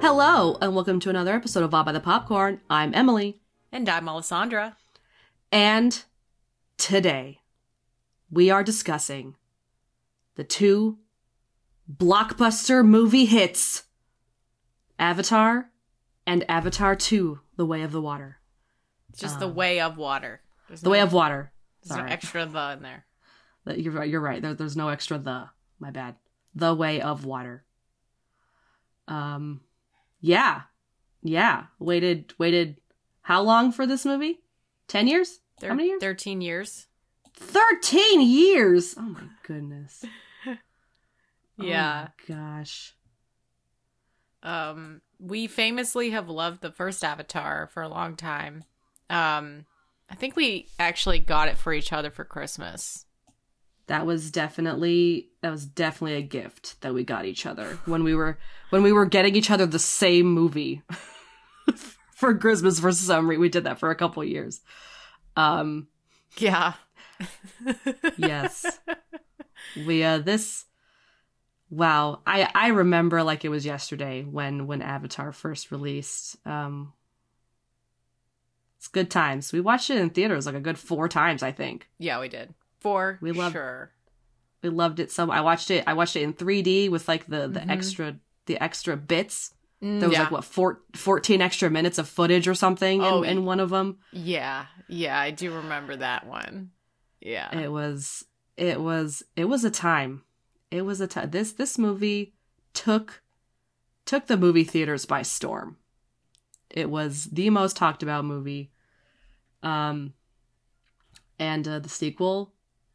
Hello, 0.00 0.56
and 0.62 0.74
welcome 0.74 1.00
to 1.00 1.10
another 1.10 1.34
episode 1.34 1.62
of 1.64 1.70
Bob 1.70 1.86
by 1.86 1.92
the 1.92 2.00
Popcorn. 2.00 2.60
I'm 2.70 2.94
Emily, 2.94 3.40
And 3.72 3.88
I'm 3.88 4.08
Alessandra. 4.08 4.76
and 5.52 6.02
today 6.76 7.40
we 8.30 8.48
are 8.50 8.62
discussing 8.62 9.34
the 10.36 10.44
two 10.44 10.98
blockbuster 11.92 12.84
movie 12.86 13.24
hits 13.26 13.84
Avatar 14.98 15.70
and 16.26 16.44
Avatar 16.48 16.94
2 16.94 17.40
The 17.56 17.66
Way 17.66 17.82
of 17.82 17.92
the 17.92 18.00
Water. 18.00 18.38
It's 19.10 19.20
just 19.20 19.40
the 19.40 19.48
way 19.48 19.80
of 19.80 19.96
water. 19.96 20.40
There's 20.68 20.80
The 20.80 20.86
no, 20.88 20.92
Way 20.92 21.00
of 21.00 21.12
Water. 21.12 21.52
There's 21.82 21.90
no 21.90 21.96
Sorry. 21.98 22.10
extra 22.12 22.46
the 22.46 22.72
in 22.72 22.82
there. 22.82 23.04
You're 23.76 23.92
right. 23.92 24.08
You're 24.08 24.20
right. 24.20 24.40
There, 24.40 24.54
there's 24.54 24.76
no 24.76 24.88
extra 24.88 25.18
the. 25.18 25.50
My 25.78 25.90
bad. 25.90 26.16
The 26.54 26.74
way 26.74 27.00
of 27.00 27.24
water. 27.24 27.64
Um, 29.06 29.60
yeah, 30.20 30.62
yeah. 31.22 31.64
Waited, 31.78 32.32
waited. 32.38 32.80
How 33.22 33.42
long 33.42 33.72
for 33.72 33.86
this 33.86 34.04
movie? 34.04 34.40
Ten 34.86 35.06
years? 35.06 35.40
Thir- 35.60 35.68
How 35.68 35.74
many 35.74 35.88
years? 35.88 36.00
13 36.00 36.40
years. 36.40 36.86
Thirteen 37.34 38.20
years. 38.20 38.94
Oh 38.98 39.02
my 39.02 39.22
goodness. 39.46 40.04
Yeah. 41.60 42.08
Oh 42.08 42.12
gosh. 42.34 42.94
Um, 44.44 45.00
we 45.18 45.48
famously 45.48 46.10
have 46.10 46.28
loved 46.28 46.60
the 46.62 46.70
first 46.70 47.02
Avatar 47.02 47.66
for 47.66 47.82
a 47.82 47.88
long 47.88 48.14
time. 48.14 48.62
Um, 49.10 49.66
I 50.08 50.14
think 50.14 50.36
we 50.36 50.68
actually 50.78 51.18
got 51.18 51.48
it 51.48 51.58
for 51.58 51.72
each 51.72 51.92
other 51.92 52.10
for 52.12 52.24
Christmas. 52.24 53.06
That 53.88 54.06
was 54.06 54.30
definitely 54.30 55.28
that 55.40 55.50
was 55.50 55.64
definitely 55.66 56.16
a 56.16 56.22
gift 56.22 56.80
that 56.82 56.94
we 56.94 57.04
got 57.04 57.24
each 57.24 57.46
other 57.46 57.78
when 57.86 58.04
we 58.04 58.14
were 58.14 58.38
when 58.70 58.82
we 58.82 58.92
were 58.92 59.06
getting 59.06 59.34
each 59.34 59.50
other 59.50 59.66
the 59.66 59.78
same 59.78 60.26
movie 60.26 60.82
for 62.14 62.36
Christmas 62.36 62.80
for 62.80 62.92
some 62.92 63.28
reason. 63.28 63.40
We 63.40 63.48
did 63.48 63.64
that 63.64 63.78
for 63.78 63.90
a 63.90 63.96
couple 63.96 64.22
years. 64.24 64.60
Um 65.36 65.88
Yeah. 66.36 66.74
yes. 68.18 68.78
we 69.86 70.04
uh 70.04 70.18
this 70.18 70.66
wow. 71.70 72.20
I 72.26 72.50
I 72.54 72.68
remember 72.68 73.22
like 73.22 73.44
it 73.44 73.48
was 73.48 73.64
yesterday 73.64 74.22
when 74.22 74.66
when 74.66 74.82
Avatar 74.82 75.32
first 75.32 75.70
released. 75.70 76.36
Um 76.46 76.92
It's 78.76 78.88
good 78.88 79.10
times. 79.10 79.50
We 79.52 79.60
watched 79.60 79.88
it 79.88 79.96
in 79.96 80.10
theaters 80.10 80.44
like 80.46 80.54
a 80.54 80.60
good 80.60 80.78
4 80.78 81.08
times, 81.08 81.42
I 81.42 81.52
think. 81.52 81.88
Yeah, 81.98 82.20
we 82.20 82.28
did. 82.28 82.52
For 82.80 83.18
We 83.20 83.32
loved- 83.32 83.54
sure. 83.54 83.92
We 84.62 84.68
loved 84.70 84.98
it 85.00 85.10
so 85.12 85.30
I 85.30 85.40
watched 85.40 85.70
it 85.70 85.84
I 85.86 85.94
watched 85.94 86.16
it 86.16 86.22
in 86.22 86.32
3D 86.34 86.88
with 86.88 87.06
like 87.08 87.26
the 87.26 87.46
the 87.48 87.60
Mhm. 87.60 87.70
extra 87.70 88.16
the 88.46 88.60
extra 88.62 88.96
bits. 88.96 89.54
Mm, 89.82 90.00
There 90.00 90.08
was 90.08 90.16
yeah. 90.18 90.22
like 90.24 90.32
what 90.32 90.44
four, 90.44 90.80
14 90.96 91.40
extra 91.40 91.70
minutes 91.70 91.98
of 91.98 92.08
footage 92.08 92.48
or 92.48 92.54
something 92.54 93.00
Oh, 93.02 93.22
in, 93.22 93.38
in 93.38 93.44
one 93.44 93.60
of 93.60 93.70
them. 93.70 93.98
Yeah. 94.12 94.66
Yeah, 94.88 95.18
I 95.18 95.30
do 95.30 95.54
remember 95.54 95.94
that 95.96 96.26
one. 96.26 96.70
Yeah. 97.20 97.56
It 97.56 97.70
was 97.70 98.24
it 98.56 98.80
was 98.80 99.22
it 99.36 99.44
was 99.44 99.64
a 99.64 99.70
time. 99.70 100.22
It 100.70 100.82
was 100.82 101.00
a 101.00 101.06
time. 101.06 101.30
This 101.30 101.52
this 101.52 101.78
movie 101.78 102.34
took 102.74 103.22
took 104.04 104.26
the 104.26 104.36
movie 104.36 104.64
theaters 104.64 105.04
by 105.06 105.22
storm. 105.22 105.76
It 106.70 106.90
was 106.90 107.24
the 107.26 107.50
most 107.50 107.76
talked 107.76 108.02
about 108.02 108.24
movie. 108.24 108.72
Um 109.62 110.14
and 111.38 111.66
uh, 111.68 111.78
the 111.78 111.88
sequel 111.88 112.52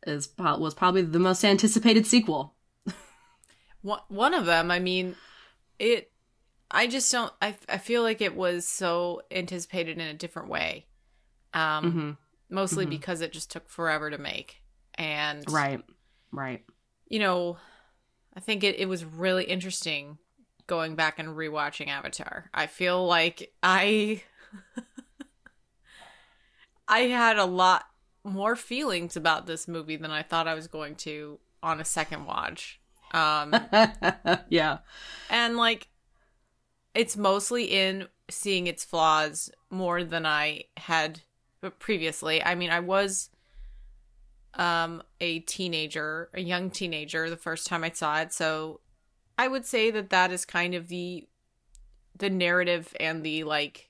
is 0.08 0.30
was 0.38 0.74
probably 0.74 1.02
the 1.02 1.20
most 1.20 1.44
anticipated 1.44 2.06
sequel. 2.06 2.56
One 3.82 4.34
of 4.34 4.46
them, 4.46 4.72
I 4.72 4.80
mean, 4.80 5.16
it. 5.78 6.12
I 6.72 6.88
just 6.88 7.12
don't. 7.12 7.32
I 7.42 7.56
I 7.68 7.78
feel 7.78 8.02
like 8.02 8.22
it 8.22 8.36
was 8.36 8.68
so 8.68 9.22
anticipated 9.30 9.98
in 9.98 10.08
a 10.08 10.14
different 10.14 10.50
way, 10.50 10.88
um, 11.54 11.86
Mhm. 11.86 12.18
mostly 12.50 12.86
Mhm. 12.86 12.90
because 12.90 13.22
it 13.22 13.34
just 13.34 13.52
took 13.52 13.70
forever 13.70 14.10
to 14.10 14.18
make, 14.18 14.64
and 14.96 15.50
Right. 15.52 15.84
Right. 16.32 16.66
you 17.08 17.20
know, 17.20 17.58
I 18.34 18.40
think 18.40 18.64
it 18.64 18.80
it 18.80 18.88
was 18.88 19.04
really 19.04 19.44
interesting 19.44 20.18
going 20.66 20.96
back 20.96 21.20
and 21.20 21.30
rewatching 21.30 21.90
Avatar. 21.90 22.50
I 22.54 22.68
feel 22.68 23.06
like 23.06 23.54
I 23.62 24.24
I 26.88 27.02
had 27.02 27.38
a 27.38 27.46
lot 27.46 27.86
more 28.24 28.56
feelings 28.56 29.16
about 29.16 29.48
this 29.48 29.68
movie 29.68 29.98
than 29.98 30.12
I 30.12 30.24
thought 30.24 30.48
I 30.48 30.54
was 30.54 30.68
going 30.68 30.96
to 30.96 31.40
on 31.62 31.80
a 31.80 31.86
second 31.86 32.26
watch. 32.26 32.80
Um 33.14 33.56
yeah. 34.50 34.80
and 35.30 35.58
like 35.58 35.88
it's 36.94 37.18
mostly 37.18 37.66
in 37.66 38.08
seeing 38.30 38.68
its 38.68 38.86
flaws 38.86 39.52
more 39.70 40.04
than 40.04 40.26
i 40.26 40.64
had 40.78 41.22
previously 41.80 42.44
i 42.44 42.56
mean 42.56 42.70
i 42.70 42.80
was 42.80 43.30
um 44.56 45.02
a 45.20 45.40
teenager 45.40 46.30
a 46.34 46.42
young 46.42 46.70
teenager 46.70 47.30
the 47.30 47.38
first 47.38 47.68
time 47.68 47.84
i 47.84 47.90
saw 47.90 48.20
it 48.20 48.32
so 48.32 48.80
i 49.38 49.48
would 49.48 49.66
say 49.66 49.92
that 49.92 50.10
that 50.10 50.32
is 50.32 50.46
kind 50.46 50.74
of 50.74 50.88
the 50.88 51.28
the 52.18 52.30
narrative 52.30 52.94
and 53.00 53.24
the 53.24 53.44
like 53.44 53.90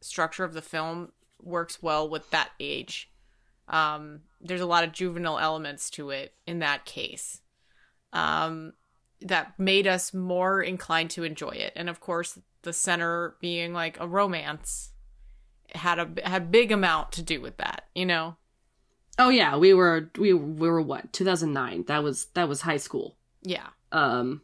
structure 0.00 0.44
of 0.44 0.52
the 0.52 0.62
film 0.62 1.10
works 1.42 1.82
well 1.82 2.08
with 2.08 2.30
that 2.30 2.50
age 2.60 3.10
um 3.68 4.20
there's 4.40 4.60
a 4.60 4.66
lot 4.66 4.84
of 4.84 4.92
juvenile 4.92 5.38
elements 5.38 5.88
to 5.88 6.10
it 6.10 6.34
in 6.46 6.58
that 6.58 6.84
case 6.84 7.40
um 8.12 8.72
that 9.24 9.58
made 9.58 9.86
us 9.86 10.12
more 10.12 10.62
inclined 10.62 11.10
to 11.10 11.24
enjoy 11.24 11.50
it. 11.50 11.72
And 11.74 11.88
of 11.88 11.98
course, 11.98 12.38
the 12.62 12.72
center 12.72 13.36
being 13.40 13.72
like 13.72 13.98
a 13.98 14.06
romance 14.06 14.90
had 15.74 15.98
a 15.98 16.28
had 16.28 16.52
big 16.52 16.70
amount 16.70 17.12
to 17.12 17.22
do 17.22 17.40
with 17.40 17.56
that, 17.56 17.86
you 17.94 18.06
know. 18.06 18.36
Oh 19.18 19.30
yeah, 19.30 19.56
we 19.56 19.74
were 19.74 20.10
we 20.18 20.34
we 20.34 20.68
were 20.68 20.82
what 20.82 21.12
2009. 21.12 21.84
That 21.86 22.02
was 22.02 22.26
that 22.34 22.48
was 22.48 22.60
high 22.60 22.76
school. 22.76 23.16
Yeah. 23.42 23.68
Um, 23.92 24.42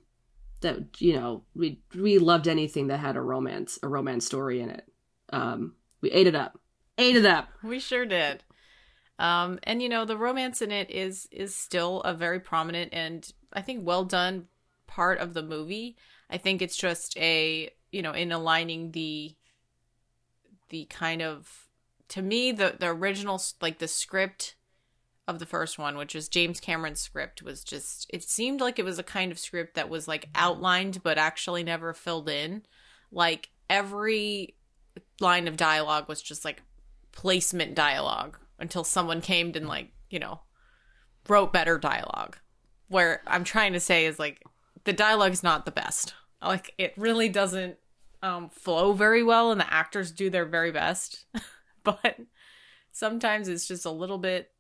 that 0.63 1.01
you 1.01 1.15
know 1.15 1.45
we 1.55 1.81
we 1.95 2.19
loved 2.19 2.49
anything 2.49 2.89
that 2.89 2.99
had 2.99 3.17
a 3.17 3.21
romance 3.21 3.79
a 3.83 3.89
romance 3.89 4.25
story 4.25 4.61
in 4.61 4.71
it. 4.71 4.85
Um, 5.33 5.75
we 6.01 6.11
ate 6.11 6.27
it 6.27 6.35
up, 6.35 6.59
ate 6.97 7.17
it 7.17 7.27
up. 7.27 7.49
We 7.63 7.79
sure 7.79 8.07
did. 8.07 8.45
Um 9.21 9.61
and 9.63 9.83
you 9.83 9.89
know, 9.89 10.05
the 10.05 10.17
romance 10.17 10.61
in 10.63 10.73
it 10.73 10.91
is 10.91 11.29
is 11.31 11.55
still 11.55 12.01
a 12.01 12.15
very 12.15 12.41
prominent 12.41 12.93
and 12.93 13.31
I 13.53 13.63
think 13.63 13.87
well 13.87 14.05
done 14.05 14.47
part 14.87 15.19
of 15.19 15.35
the 15.35 15.43
movie. 15.43 15.97
I 16.29 16.39
think 16.39 16.63
it's 16.63 16.77
just 16.77 17.17
a, 17.19 17.71
you 17.93 18.03
know, 18.03 18.13
in 18.13 18.33
aligning 18.33 18.93
the 18.93 19.35
the 20.71 20.87
kind 20.87 21.21
of 21.21 21.69
to 22.09 22.23
me 22.23 22.53
the 22.53 22.77
the 22.79 22.89
original 22.89 23.41
like 23.61 23.79
the 23.79 23.89
script 23.89 24.57
of 25.29 25.39
the 25.39 25.47
first 25.47 25.79
one 25.79 25.97
which 25.97 26.15
is 26.15 26.29
James 26.29 26.59
Cameron's 26.59 27.01
script 27.01 27.43
was 27.43 27.63
just 27.63 28.07
it 28.11 28.23
seemed 28.23 28.61
like 28.61 28.79
it 28.79 28.85
was 28.85 28.99
a 28.99 29.05
kind 29.05 29.31
of 29.31 29.39
script 29.39 29.75
that 29.75 29.89
was 29.89 30.09
like 30.09 30.29
outlined 30.35 31.03
but 31.03 31.19
actually 31.19 31.63
never 31.63 31.93
filled 31.93 32.29
in 32.29 32.63
like 33.13 33.51
every 33.69 34.55
line 35.21 35.47
of 35.47 35.57
dialogue 35.57 36.09
was 36.09 36.23
just 36.23 36.45
like 36.45 36.63
placement 37.13 37.75
dialogue 37.75 38.39
until 38.61 38.85
someone 38.85 39.21
came 39.21 39.53
and 39.55 39.67
like 39.67 39.91
you 40.11 40.19
know 40.19 40.41
wrote 41.29 41.53
better 41.53 41.79
dialogue. 41.79 42.37
Where 42.89 43.23
i'm 43.27 43.45
trying 43.45 43.73
to 43.75 43.81
say 43.81 44.07
is 44.07 44.19
like 44.19 44.43
the 44.85 44.93
dialogue's 44.93 45.43
not 45.43 45.65
the 45.65 45.71
best. 45.71 46.15
Like 46.43 46.73
it 46.79 46.95
really 46.97 47.29
doesn't 47.29 47.77
um 48.23 48.51
flow 48.51 48.93
very 48.93 49.23
well 49.23 49.51
and 49.51 49.61
the 49.61 49.73
actors 49.73 50.13
do 50.13 50.31
their 50.31 50.45
very 50.45 50.73
best. 50.73 51.25
But 51.83 52.19
sometimes 52.93 53.49
it's 53.49 53.67
just 53.67 53.87
a 53.87 53.91
little 53.91 54.19
bit 54.19 54.51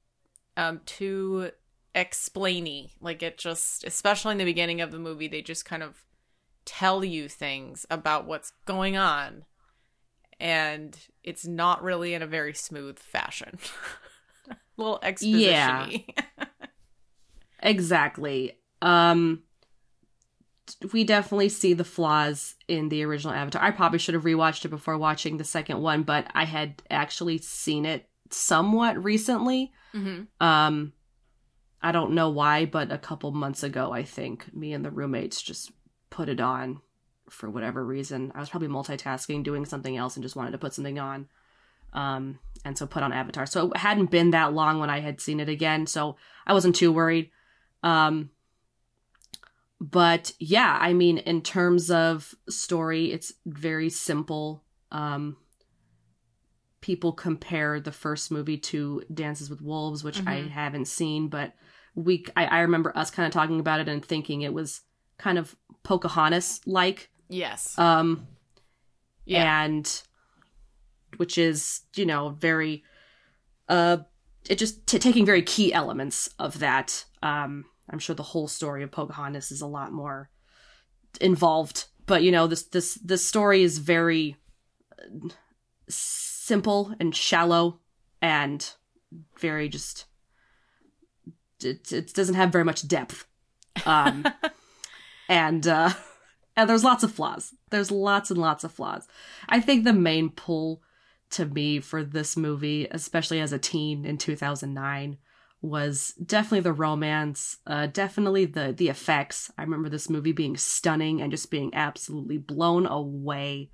um 0.56 0.81
too 0.87 1.50
explainy. 1.94 2.93
Like 2.99 3.23
it 3.23 3.37
just 3.37 3.85
especially 3.85 4.32
in 4.32 4.38
the 4.38 4.44
beginning 4.47 4.81
of 4.81 4.91
the 4.91 4.99
movie 4.99 5.29
they 5.29 5.43
just 5.43 5.67
kind 5.67 5.82
of 5.82 6.02
tell 6.64 7.05
you 7.05 7.29
things 7.29 7.85
about 7.91 8.26
what's 8.26 8.52
going 8.64 8.97
on 8.97 9.44
and 10.40 10.98
it's 11.22 11.46
not 11.46 11.82
really 11.84 12.14
in 12.14 12.22
a 12.22 12.26
very 12.26 12.54
smooth 12.54 12.98
fashion. 12.98 13.58
a 14.50 14.56
little 14.76 14.98
exposition 15.02 15.40
Yeah. 15.40 15.88
Exactly. 17.62 18.58
Um 18.82 19.42
we 20.92 21.02
definitely 21.04 21.48
see 21.48 21.75
the 21.75 21.84
flaws 21.84 22.54
in 22.69 22.88
the 22.90 23.02
original 23.02 23.34
Avatar. 23.34 23.60
I 23.62 23.72
probably 23.72 23.98
should 23.98 24.14
have 24.14 24.22
rewatched 24.22 24.64
it 24.64 24.69
before 24.69 24.96
watching 24.96 25.37
the 25.37 25.44
second 25.44 25.81
one, 25.82 26.04
but 26.04 26.28
I 26.32 26.44
had 26.44 26.81
actually 26.88 27.38
seen 27.38 27.84
it 27.84 28.08
somewhat 28.31 29.02
recently. 29.02 29.72
hmm 29.92 30.22
Um 30.40 30.92
I 31.82 31.92
don't 31.92 32.12
know 32.12 32.28
why, 32.31 32.66
but 32.66 32.92
a 32.92 32.98
couple 32.98 33.31
months 33.32 33.62
ago, 33.62 33.90
I 33.90 34.02
think 34.04 34.54
me 34.54 34.72
and 34.75 34.84
the 34.84 34.90
roommates 34.90 35.40
just 35.40 35.72
put 36.10 36.28
it 36.28 36.40
on 36.40 36.81
for 37.30 37.48
whatever 37.48 37.84
reason. 37.84 38.32
I 38.34 38.40
was 38.40 38.48
probably 38.50 38.68
multitasking, 38.68 39.42
doing 39.44 39.64
something 39.64 39.96
else, 39.96 40.16
and 40.16 40.22
just 40.22 40.36
wanted 40.36 40.52
to 40.52 40.58
put 40.58 40.74
something 40.74 40.98
on. 40.98 41.28
Um, 41.92 42.38
and 42.64 42.78
so 42.78 42.86
put 42.86 43.02
on 43.02 43.12
Avatar. 43.12 43.46
So 43.46 43.72
it 43.72 43.78
hadn't 43.78 44.10
been 44.10 44.30
that 44.30 44.52
long 44.52 44.78
when 44.78 44.90
I 44.90 45.00
had 45.00 45.20
seen 45.20 45.40
it 45.40 45.48
again, 45.48 45.86
so 45.86 46.16
I 46.46 46.52
wasn't 46.52 46.76
too 46.76 46.92
worried. 46.92 47.30
Um, 47.82 48.30
but 49.80 50.32
yeah, 50.38 50.76
I 50.80 50.92
mean, 50.92 51.18
in 51.18 51.42
terms 51.42 51.90
of 51.90 52.34
story, 52.48 53.12
it's 53.12 53.32
very 53.46 53.88
simple. 53.90 54.62
Um, 54.92 55.36
people 56.80 57.12
compare 57.12 57.80
the 57.80 57.92
first 57.92 58.30
movie 58.30 58.58
to 58.58 59.02
Dances 59.12 59.50
with 59.50 59.62
Wolves, 59.62 60.04
which 60.04 60.20
I 60.26 60.42
Mhm. 60.42 60.50
haven't 60.50 60.86
seen, 60.86 61.28
but 61.28 61.54
we 61.94 62.24
I, 62.36 62.46
I 62.46 62.60
remember 62.60 62.96
us 62.96 63.10
kind 63.10 63.26
of 63.26 63.32
talking 63.32 63.58
about 63.58 63.80
it 63.80 63.88
and 63.88 64.04
thinking 64.04 64.42
it 64.42 64.54
was 64.54 64.82
kind 65.18 65.38
of 65.38 65.56
Pocahontas 65.82 66.60
like. 66.66 67.10
Yes. 67.30 67.78
Um, 67.78 68.26
yeah. 69.24 69.64
and 69.64 70.02
which 71.16 71.38
is 71.38 71.82
you 71.94 72.06
know 72.06 72.30
very 72.30 72.82
uh 73.68 73.98
it 74.48 74.56
just 74.56 74.86
t- 74.86 74.98
taking 74.98 75.24
very 75.26 75.42
key 75.42 75.72
elements 75.72 76.28
of 76.38 76.58
that 76.58 77.04
um 77.22 77.64
i'm 77.88 77.98
sure 77.98 78.16
the 78.16 78.22
whole 78.22 78.48
story 78.48 78.82
of 78.82 78.90
pocahontas 78.90 79.50
is 79.52 79.60
a 79.60 79.66
lot 79.66 79.92
more 79.92 80.30
involved 81.20 81.86
but 82.06 82.22
you 82.22 82.32
know 82.32 82.46
this 82.46 82.64
this 82.64 82.94
this 83.04 83.24
story 83.24 83.62
is 83.62 83.78
very 83.78 84.36
uh, 84.98 85.28
simple 85.88 86.94
and 86.98 87.14
shallow 87.14 87.80
and 88.22 88.72
very 89.38 89.68
just 89.68 90.06
it, 91.62 91.92
it 91.92 92.14
doesn't 92.14 92.36
have 92.36 92.50
very 92.50 92.64
much 92.64 92.86
depth 92.86 93.26
um 93.84 94.24
and 95.28 95.66
uh 95.66 95.90
and 96.56 96.69
there's 96.69 96.85
lots 96.85 97.02
of 97.02 97.12
flaws 97.12 97.55
there's 97.70 97.91
lots 97.91 98.31
and 98.31 98.41
lots 98.41 98.64
of 98.64 98.73
flaws 98.73 99.06
i 99.49 99.61
think 99.61 99.85
the 99.85 99.93
main 99.93 100.29
pull 100.31 100.82
to 101.31 101.44
me 101.47 101.81
for 101.81 102.02
this 102.02 102.37
movie 102.37 102.87
especially 102.91 103.41
as 103.41 103.52
a 103.52 103.58
teen 103.58 104.05
in 104.05 104.19
2009 104.19 105.17
was 105.62 106.14
definitely 106.25 106.61
the 106.61 106.73
romance 106.73 107.58
uh 107.67 107.87
definitely 107.87 108.44
the 108.47 108.73
the 108.76 108.88
effects 108.88 109.50
i 109.58 109.62
remember 109.62 109.88
this 109.88 110.08
movie 110.11 110.32
being 110.32 110.56
stunning 110.56 111.20
and 111.20 111.31
just 111.31 111.50
being 111.50 111.70
absolutely 111.75 112.38
blown 112.38 112.87
away 112.87 113.70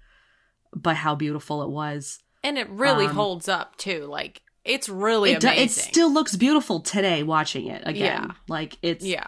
by 0.74 0.94
how 0.94 1.14
beautiful 1.14 1.62
it 1.62 1.70
was 1.70 2.18
and 2.44 2.58
it 2.58 2.68
really 2.70 3.06
um, 3.06 3.14
holds 3.14 3.48
up 3.48 3.76
too. 3.76 4.04
Like 4.04 4.40
it's 4.64 4.88
really 4.88 5.32
it, 5.32 5.40
do- 5.40 5.48
amazing. 5.48 5.64
it 5.64 5.70
still 5.70 6.12
looks 6.12 6.36
beautiful 6.36 6.78
today 6.80 7.24
watching 7.24 7.66
it 7.66 7.82
again 7.84 8.22
Yeah. 8.26 8.30
like 8.48 8.78
it's 8.82 9.04
yeah. 9.04 9.26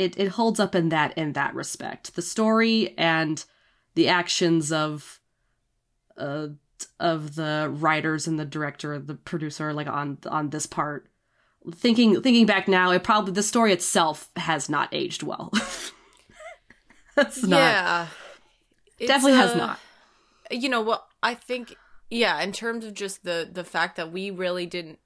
It 0.00 0.18
it 0.18 0.28
holds 0.28 0.58
up 0.58 0.74
in 0.74 0.88
that 0.88 1.16
in 1.16 1.34
that 1.34 1.54
respect. 1.54 2.14
The 2.16 2.22
story 2.22 2.94
and 2.96 3.44
the 3.94 4.08
actions 4.08 4.72
of 4.72 5.20
uh 6.16 6.48
of 6.98 7.34
the 7.34 7.70
writers 7.70 8.26
and 8.26 8.38
the 8.38 8.46
director, 8.46 8.98
the 8.98 9.14
producer, 9.14 9.72
like 9.72 9.86
on 9.86 10.18
on 10.26 10.50
this 10.50 10.66
part. 10.66 11.08
Thinking 11.74 12.22
thinking 12.22 12.46
back 12.46 12.68
now, 12.68 12.90
it 12.90 13.04
probably 13.04 13.32
the 13.32 13.42
story 13.42 13.72
itself 13.72 14.30
has 14.36 14.70
not 14.70 14.88
aged 14.92 15.22
well. 15.22 15.52
That's 17.14 17.42
not 17.42 17.58
yeah. 17.58 18.06
Definitely 19.06 19.38
has 19.38 19.52
uh, 19.52 19.56
not. 19.56 19.80
you 20.50 20.68
know 20.68 20.80
what 20.80 21.06
i 21.22 21.34
think 21.34 21.74
yeah 22.10 22.40
in 22.42 22.52
terms 22.52 22.84
of 22.84 22.92
just 22.94 23.24
the 23.24 23.48
the 23.50 23.64
fact 23.64 23.96
that 23.96 24.12
we 24.12 24.30
really 24.30 24.66
didn't 24.66 24.98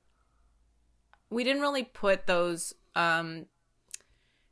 we 1.30 1.44
didn't 1.44 1.62
really 1.62 1.84
put 1.84 2.26
those 2.26 2.74
um 2.96 3.46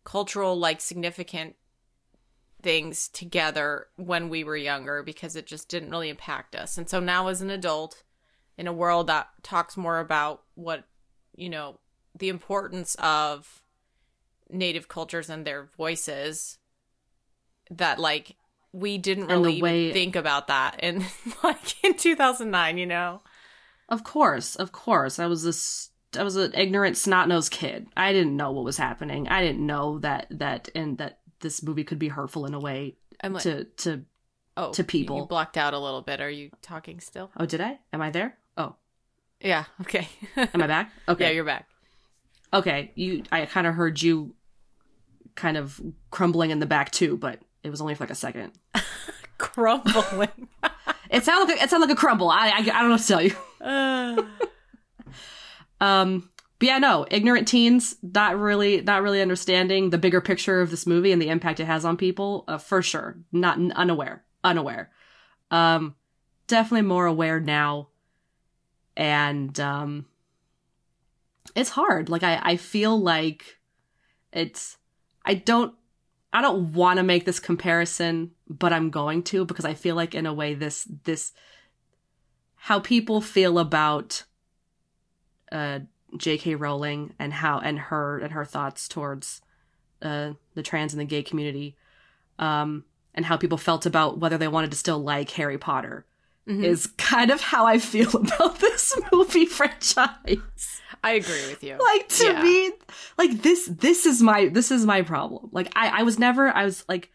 cultural 0.04 0.56
like 0.58 0.80
significant 0.80 1.56
things 2.62 3.08
together 3.08 3.86
when 3.96 4.28
we 4.28 4.44
were 4.44 4.56
younger 4.56 5.02
because 5.02 5.34
it 5.34 5.46
just 5.46 5.68
didn't 5.68 5.90
really 5.90 6.08
impact 6.08 6.54
us 6.54 6.78
and 6.78 6.88
so 6.88 7.00
now 7.00 7.26
as 7.26 7.42
an 7.42 7.50
adult 7.50 8.04
in 8.56 8.66
a 8.68 8.72
world 8.72 9.08
that 9.08 9.28
talks 9.42 9.76
more 9.76 9.98
about 9.98 10.42
what 10.54 10.84
you 11.34 11.48
know 11.48 11.80
the 12.16 12.28
importance 12.28 12.94
of 13.00 13.62
native 14.48 14.86
cultures 14.86 15.28
and 15.28 15.44
their 15.44 15.64
voices 15.76 16.58
that 17.70 17.98
like 17.98 18.36
we 18.72 18.96
didn't 18.96 19.26
really 19.26 19.60
way- 19.60 19.92
think 19.92 20.14
about 20.14 20.46
that 20.46 20.78
in 20.80 21.04
like 21.42 21.84
in 21.84 21.94
2009 21.94 22.78
you 22.78 22.86
know 22.86 23.22
Of 23.92 24.04
course, 24.04 24.56
of 24.56 24.72
course. 24.72 25.18
I 25.18 25.26
was 25.26 25.42
this 25.42 25.90
I 26.18 26.22
was 26.22 26.36
an 26.36 26.52
ignorant 26.54 26.96
snot 26.96 27.28
nosed 27.28 27.50
kid. 27.52 27.86
I 27.96 28.12
didn't 28.12 28.36
know 28.36 28.50
what 28.52 28.64
was 28.64 28.76
happening. 28.76 29.28
I 29.28 29.42
didn't 29.42 29.64
know 29.66 29.98
that 30.00 30.26
that 30.30 30.68
and 30.74 30.98
that 30.98 31.20
this 31.40 31.62
movie 31.62 31.84
could 31.84 31.98
be 31.98 32.08
hurtful 32.08 32.46
in 32.46 32.54
a 32.54 32.60
way 32.60 32.96
like 33.22 33.42
to 33.42 33.64
to 33.64 34.04
oh 34.56 34.72
to 34.72 34.84
people. 34.84 35.16
you 35.16 35.24
blocked 35.26 35.56
out 35.56 35.74
a 35.74 35.78
little 35.78 36.02
bit 36.02 36.20
are 36.20 36.30
you 36.30 36.50
talking 36.60 37.00
still 37.00 37.30
Oh, 37.36 37.46
did 37.46 37.60
I? 37.60 37.78
Am 37.92 38.00
I 38.02 38.10
there? 38.10 38.36
Oh, 38.56 38.74
yeah 39.40 39.64
okay 39.80 40.08
am 40.36 40.62
I 40.62 40.66
back? 40.66 40.92
Okay. 41.08 41.24
yeah 41.24 41.30
you're 41.30 41.44
back 41.44 41.66
okay. 42.52 42.92
You 42.94 43.22
I 43.32 43.46
kind 43.46 43.66
of 43.66 43.74
heard 43.74 44.00
you 44.02 44.34
kind 45.34 45.56
of 45.56 45.80
crumbling 46.10 46.50
in 46.50 46.58
the 46.58 46.66
back 46.66 46.90
too, 46.90 47.16
but 47.16 47.40
it 47.62 47.70
was 47.70 47.80
only 47.80 47.94
for 47.94 48.04
like 48.04 48.10
a 48.10 48.14
second. 48.14 48.52
crumbling 49.38 50.48
It 51.10 51.24
sounded 51.24 51.48
like 51.52 51.60
a, 51.60 51.64
it 51.64 51.70
sounded 51.70 51.88
like 51.88 51.96
a 51.96 51.98
crumble. 52.00 52.28
I, 52.30 52.48
I 52.48 52.56
I 52.58 52.62
don't 52.62 52.84
know 52.84 52.90
what 52.90 53.00
to 53.00 53.06
tell 53.06 53.22
you. 53.22 53.34
Uh, 53.60 54.22
Um, 55.82 56.30
but 56.60 56.66
yeah, 56.66 56.78
no, 56.78 57.04
ignorant 57.10 57.48
teens 57.48 57.96
not 58.02 58.38
really 58.38 58.82
not 58.82 59.02
really 59.02 59.20
understanding 59.20 59.90
the 59.90 59.98
bigger 59.98 60.20
picture 60.20 60.60
of 60.60 60.70
this 60.70 60.86
movie 60.86 61.10
and 61.10 61.20
the 61.20 61.28
impact 61.28 61.58
it 61.58 61.64
has 61.64 61.84
on 61.84 61.96
people. 61.96 62.44
Uh, 62.46 62.56
for 62.56 62.82
sure, 62.82 63.18
not 63.32 63.58
unaware, 63.72 64.22
unaware. 64.44 64.92
Um, 65.50 65.96
definitely 66.46 66.86
more 66.86 67.06
aware 67.06 67.40
now, 67.40 67.88
and 68.96 69.58
um, 69.58 70.06
it's 71.56 71.70
hard. 71.70 72.08
Like 72.08 72.22
I 72.22 72.40
I 72.40 72.56
feel 72.58 72.96
like 72.96 73.58
it's 74.32 74.76
I 75.26 75.34
don't 75.34 75.74
I 76.32 76.42
don't 76.42 76.74
want 76.74 76.98
to 76.98 77.02
make 77.02 77.24
this 77.24 77.40
comparison, 77.40 78.30
but 78.48 78.72
I'm 78.72 78.90
going 78.90 79.24
to 79.24 79.44
because 79.44 79.64
I 79.64 79.74
feel 79.74 79.96
like 79.96 80.14
in 80.14 80.26
a 80.26 80.32
way 80.32 80.54
this 80.54 80.86
this 81.02 81.32
how 82.54 82.78
people 82.78 83.20
feel 83.20 83.58
about 83.58 84.22
uh 85.52 85.80
J.K. 86.16 86.56
Rowling 86.56 87.14
and 87.18 87.32
how 87.32 87.58
and 87.60 87.78
her 87.78 88.18
and 88.18 88.32
her 88.32 88.44
thoughts 88.44 88.88
towards 88.88 89.40
uh 90.02 90.32
the 90.54 90.62
trans 90.62 90.92
and 90.92 91.00
the 91.00 91.04
gay 91.04 91.22
community 91.22 91.76
um 92.38 92.84
and 93.14 93.24
how 93.26 93.36
people 93.36 93.58
felt 93.58 93.86
about 93.86 94.18
whether 94.18 94.38
they 94.38 94.48
wanted 94.48 94.70
to 94.72 94.76
still 94.76 94.98
like 94.98 95.30
Harry 95.32 95.58
Potter 95.58 96.06
mhm. 96.48 96.64
is 96.64 96.86
kind 96.98 97.30
of 97.30 97.40
how 97.40 97.66
I 97.66 97.78
feel 97.78 98.10
about 98.16 98.58
this 98.58 98.98
movie 99.12 99.46
franchise 99.58 100.80
i 101.04 101.12
agree 101.12 101.46
with 101.48 101.64
you 101.64 101.76
like 101.78 102.08
to 102.08 102.26
Yeah. 102.26 102.42
me 102.42 102.72
like 103.18 103.42
this 103.42 103.66
this 103.66 104.06
is 104.06 104.22
my 104.22 104.46
this 104.46 104.70
is 104.70 104.86
my 104.86 105.02
problem 105.02 105.48
like 105.52 105.72
i 105.74 106.00
i 106.00 106.02
was 106.04 106.16
never 106.18 106.48
i 106.48 106.64
was 106.64 106.84
like 106.88 107.10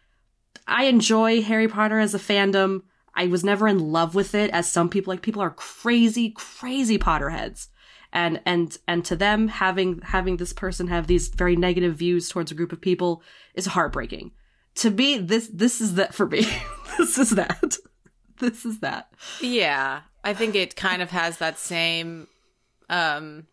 i 0.66 0.84
enjoy 0.84 1.40
harry 1.40 1.68
potter 1.68 1.98
as 1.98 2.14
a 2.14 2.18
fandom 2.18 2.82
i 3.14 3.26
was 3.28 3.44
never 3.44 3.66
in 3.66 3.78
love 3.78 4.14
with 4.14 4.34
it 4.34 4.50
as 4.50 4.70
some 4.70 4.90
people 4.90 5.12
like 5.12 5.22
people 5.22 5.40
are 5.40 5.50
crazy 5.50 6.30
crazy 6.30 6.98
potterheads 6.98 7.68
and 8.12 8.40
and 8.46 8.78
and 8.86 9.04
to 9.04 9.16
them 9.16 9.48
having 9.48 10.00
having 10.02 10.36
this 10.36 10.52
person 10.52 10.88
have 10.88 11.06
these 11.06 11.28
very 11.28 11.56
negative 11.56 11.96
views 11.96 12.28
towards 12.28 12.50
a 12.50 12.54
group 12.54 12.72
of 12.72 12.80
people 12.80 13.22
is 13.54 13.66
heartbreaking. 13.66 14.32
To 14.76 14.90
me 14.90 15.18
this 15.18 15.48
this 15.48 15.80
is 15.80 15.94
that 15.94 16.14
for 16.14 16.26
me. 16.26 16.46
This 16.98 17.16
is 17.18 17.30
that. 17.30 17.76
This 18.40 18.64
is 18.64 18.78
that. 18.80 19.12
Yeah, 19.40 20.02
I 20.22 20.32
think 20.32 20.54
it 20.54 20.76
kind 20.76 21.02
of 21.02 21.10
has 21.10 21.38
that 21.38 21.58
same 21.58 22.28
um 22.88 23.46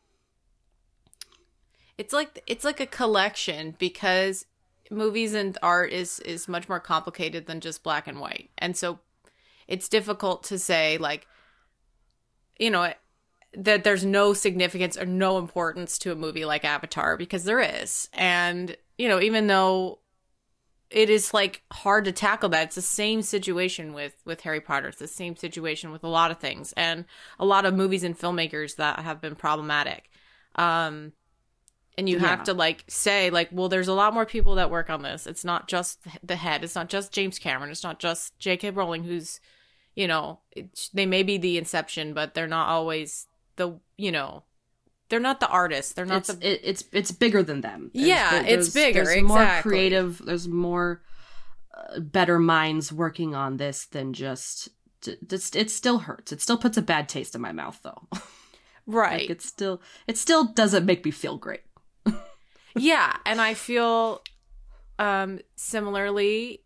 It's 1.98 2.14
like 2.14 2.42
it's 2.48 2.64
like 2.64 2.80
a 2.80 2.86
collection 2.86 3.76
because 3.80 4.46
movies 4.92 5.34
and 5.34 5.58
art 5.64 5.92
is 5.92 6.20
is 6.20 6.48
much 6.48 6.70
more 6.70 6.80
complicated 6.80 7.48
than 7.48 7.62
just 7.62 7.84
black 7.84 8.08
and 8.08 8.20
white. 8.20 8.52
And 8.58 8.78
so 8.78 9.00
it's 9.68 9.90
difficult 9.90 10.44
to 10.46 10.60
say 10.60 10.98
like 10.98 11.28
you 12.60 12.70
know 12.70 12.94
that 13.58 13.84
there's 13.84 14.06
no 14.06 14.34
significance 14.34 14.98
or 14.98 15.06
no 15.06 15.38
importance 15.38 15.98
to 16.00 16.12
a 16.12 16.16
movie 16.16 16.46
like 16.46 16.66
Avatar 16.66 17.18
because 17.18 17.44
there 17.44 17.60
is. 17.60 18.10
And 18.14 18.76
you 18.98 19.08
know, 19.08 19.20
even 19.22 19.48
though 19.48 20.00
it 20.90 21.10
is 21.10 21.34
like 21.34 21.64
hard 21.74 22.06
to 22.06 22.12
tackle 22.12 22.50
that. 22.50 22.68
It's 22.68 22.76
the 22.76 22.82
same 22.82 23.22
situation 23.22 23.94
with 23.94 24.14
with 24.26 24.42
Harry 24.42 24.62
Potter. 24.62 24.88
It's 24.90 25.00
the 25.00 25.08
same 25.08 25.36
situation 25.36 25.92
with 25.92 26.04
a 26.04 26.08
lot 26.08 26.32
of 26.32 26.40
things 26.40 26.74
and 26.78 27.06
a 27.40 27.46
lot 27.46 27.66
of 27.66 27.74
movies 27.74 28.04
and 28.04 28.18
filmmakers 28.18 28.76
that 28.78 29.00
have 29.00 29.20
been 29.22 29.36
problematic. 29.36 30.10
Um 30.56 31.14
and 31.98 32.10
you 32.10 32.18
Yeah. 32.18 32.28
have 32.28 32.44
to 32.44 32.54
like 32.54 32.84
say 32.88 33.30
like 33.30 33.50
well 33.52 33.70
there's 33.70 33.88
a 33.88 33.94
lot 33.94 34.14
more 34.14 34.26
people 34.26 34.56
that 34.56 34.70
work 34.72 34.90
on 34.90 35.02
this. 35.02 35.26
It's 35.28 35.46
not 35.46 35.68
just 35.68 36.00
the 36.24 36.36
head. 36.36 36.64
It's 36.64 36.76
not 36.76 36.90
just 36.90 37.12
James 37.12 37.40
Cameron. 37.40 37.72
It's 37.72 37.84
not 37.84 38.00
just 38.00 38.38
J.K. 38.40 38.70
Rowling 38.72 39.04
who's 39.04 39.40
you 39.96 40.08
know, 40.08 40.40
it, 40.52 40.90
they 40.94 41.06
may 41.06 41.24
be 41.24 41.38
the 41.38 41.58
inception, 41.58 42.14
but 42.14 42.34
they're 42.34 42.48
not 42.48 42.68
always 42.68 43.28
the, 43.58 43.80
you 43.98 44.12
know, 44.12 44.44
they're 45.10 45.20
not 45.20 45.40
the 45.40 45.48
artists. 45.48 45.94
They're 45.94 46.06
not 46.06 46.18
it's 46.18 46.34
the 46.34 46.48
it, 46.54 46.62
it's 46.64 46.84
it's 46.92 47.12
bigger 47.12 47.44
than 47.44 47.62
them. 47.62 47.92
There's- 47.94 48.08
Yeah, 48.08 48.32
there- 48.32 48.42
it's 48.42 48.74
there's- 48.74 48.74
bigger, 48.74 49.06
There's 49.06 49.24
more 49.24 49.60
creative. 49.62 50.22
There's 50.26 50.48
more 50.48 51.04
uh, 51.76 52.00
better 52.00 52.40
minds 52.40 52.92
working 52.92 53.36
on 53.36 53.58
this 53.58 53.86
than 53.86 54.14
just. 54.14 54.70
t- 55.02 55.18
It's, 55.30 55.56
it 55.56 55.70
still 55.70 56.00
hurts. 56.00 56.32
It 56.32 56.42
still 56.42 56.58
puts 56.58 56.78
a 56.78 56.82
bad 56.82 57.08
taste 57.10 57.36
in 57.36 57.42
my 57.42 57.52
mouth, 57.52 57.80
though. 57.84 58.08
right. 58.88 59.22
like 59.22 59.30
it 59.30 59.42
still, 59.42 59.82
it 60.08 60.18
still 60.18 60.46
doesn't 60.46 60.86
make 60.86 61.04
me 61.06 61.12
feel 61.12 61.38
great. 61.38 61.62
yeah 62.78 63.16
and 63.26 63.40
i 63.40 63.54
feel 63.54 64.22
um 65.00 65.40
similarly 65.56 66.62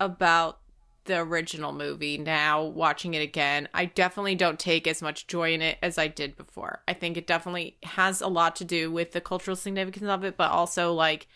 about 0.00 0.58
the 1.04 1.18
original 1.18 1.72
movie 1.72 2.16
now 2.18 2.62
watching 2.62 3.14
it 3.14 3.22
again 3.22 3.68
i 3.74 3.84
definitely 3.84 4.34
don't 4.34 4.58
take 4.58 4.86
as 4.86 5.02
much 5.02 5.26
joy 5.26 5.52
in 5.52 5.60
it 5.62 5.78
as 5.82 5.98
i 5.98 6.06
did 6.06 6.36
before. 6.36 6.82
I 6.86 6.92
think 6.94 7.16
it 7.16 7.26
definitely 7.26 7.76
has 7.82 8.20
a 8.20 8.28
lot 8.28 8.56
to 8.56 8.64
do 8.64 8.90
with 8.90 9.12
the 9.12 9.20
cultural 9.20 9.56
significance 9.56 10.06
of 10.06 10.24
it 10.24 10.36
but 10.36 10.50
also 10.50 10.92
like 10.92 11.26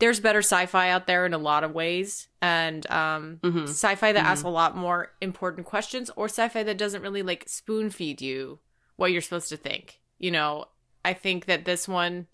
there's 0.00 0.18
better 0.18 0.40
sci-fi 0.40 0.90
out 0.90 1.06
there 1.06 1.24
in 1.24 1.32
a 1.34 1.38
lot 1.38 1.62
of 1.62 1.72
ways. 1.72 2.26
And 2.42 2.84
um 2.90 3.38
Mhm. 3.42 3.68
sci-fi 3.68 4.12
that 4.12 4.26
asks 4.26 4.44
a 4.44 4.48
lot 4.48 4.76
more 4.76 5.12
important 5.20 5.66
questions 5.66 6.10
or 6.16 6.26
sci-fi 6.26 6.64
that 6.64 6.76
doesn't 6.78 7.02
really 7.02 7.22
like 7.22 7.44
spoon 7.48 7.90
feed 7.90 8.20
you 8.20 8.58
what 8.96 9.12
you're 9.12 9.22
supposed 9.22 9.48
to 9.50 9.56
think 9.56 10.00
you 10.18 10.30
know? 10.30 10.64
I 11.04 11.12
think 11.12 11.44
that 11.46 11.64
this 11.64 11.86
one 11.86 12.26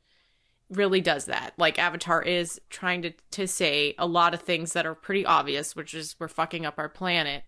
really 0.70 1.00
does 1.00 1.24
that 1.24 1.52
like 1.56 1.78
avatar 1.78 2.22
is 2.22 2.60
trying 2.70 3.02
to 3.02 3.12
to 3.30 3.46
say 3.46 3.94
a 3.98 4.06
lot 4.06 4.34
of 4.34 4.42
things 4.42 4.72
that 4.72 4.86
are 4.86 4.94
pretty 4.94 5.26
obvious 5.26 5.74
which 5.74 5.94
is 5.94 6.14
we're 6.18 6.28
fucking 6.28 6.64
up 6.64 6.78
our 6.78 6.88
planet 6.88 7.42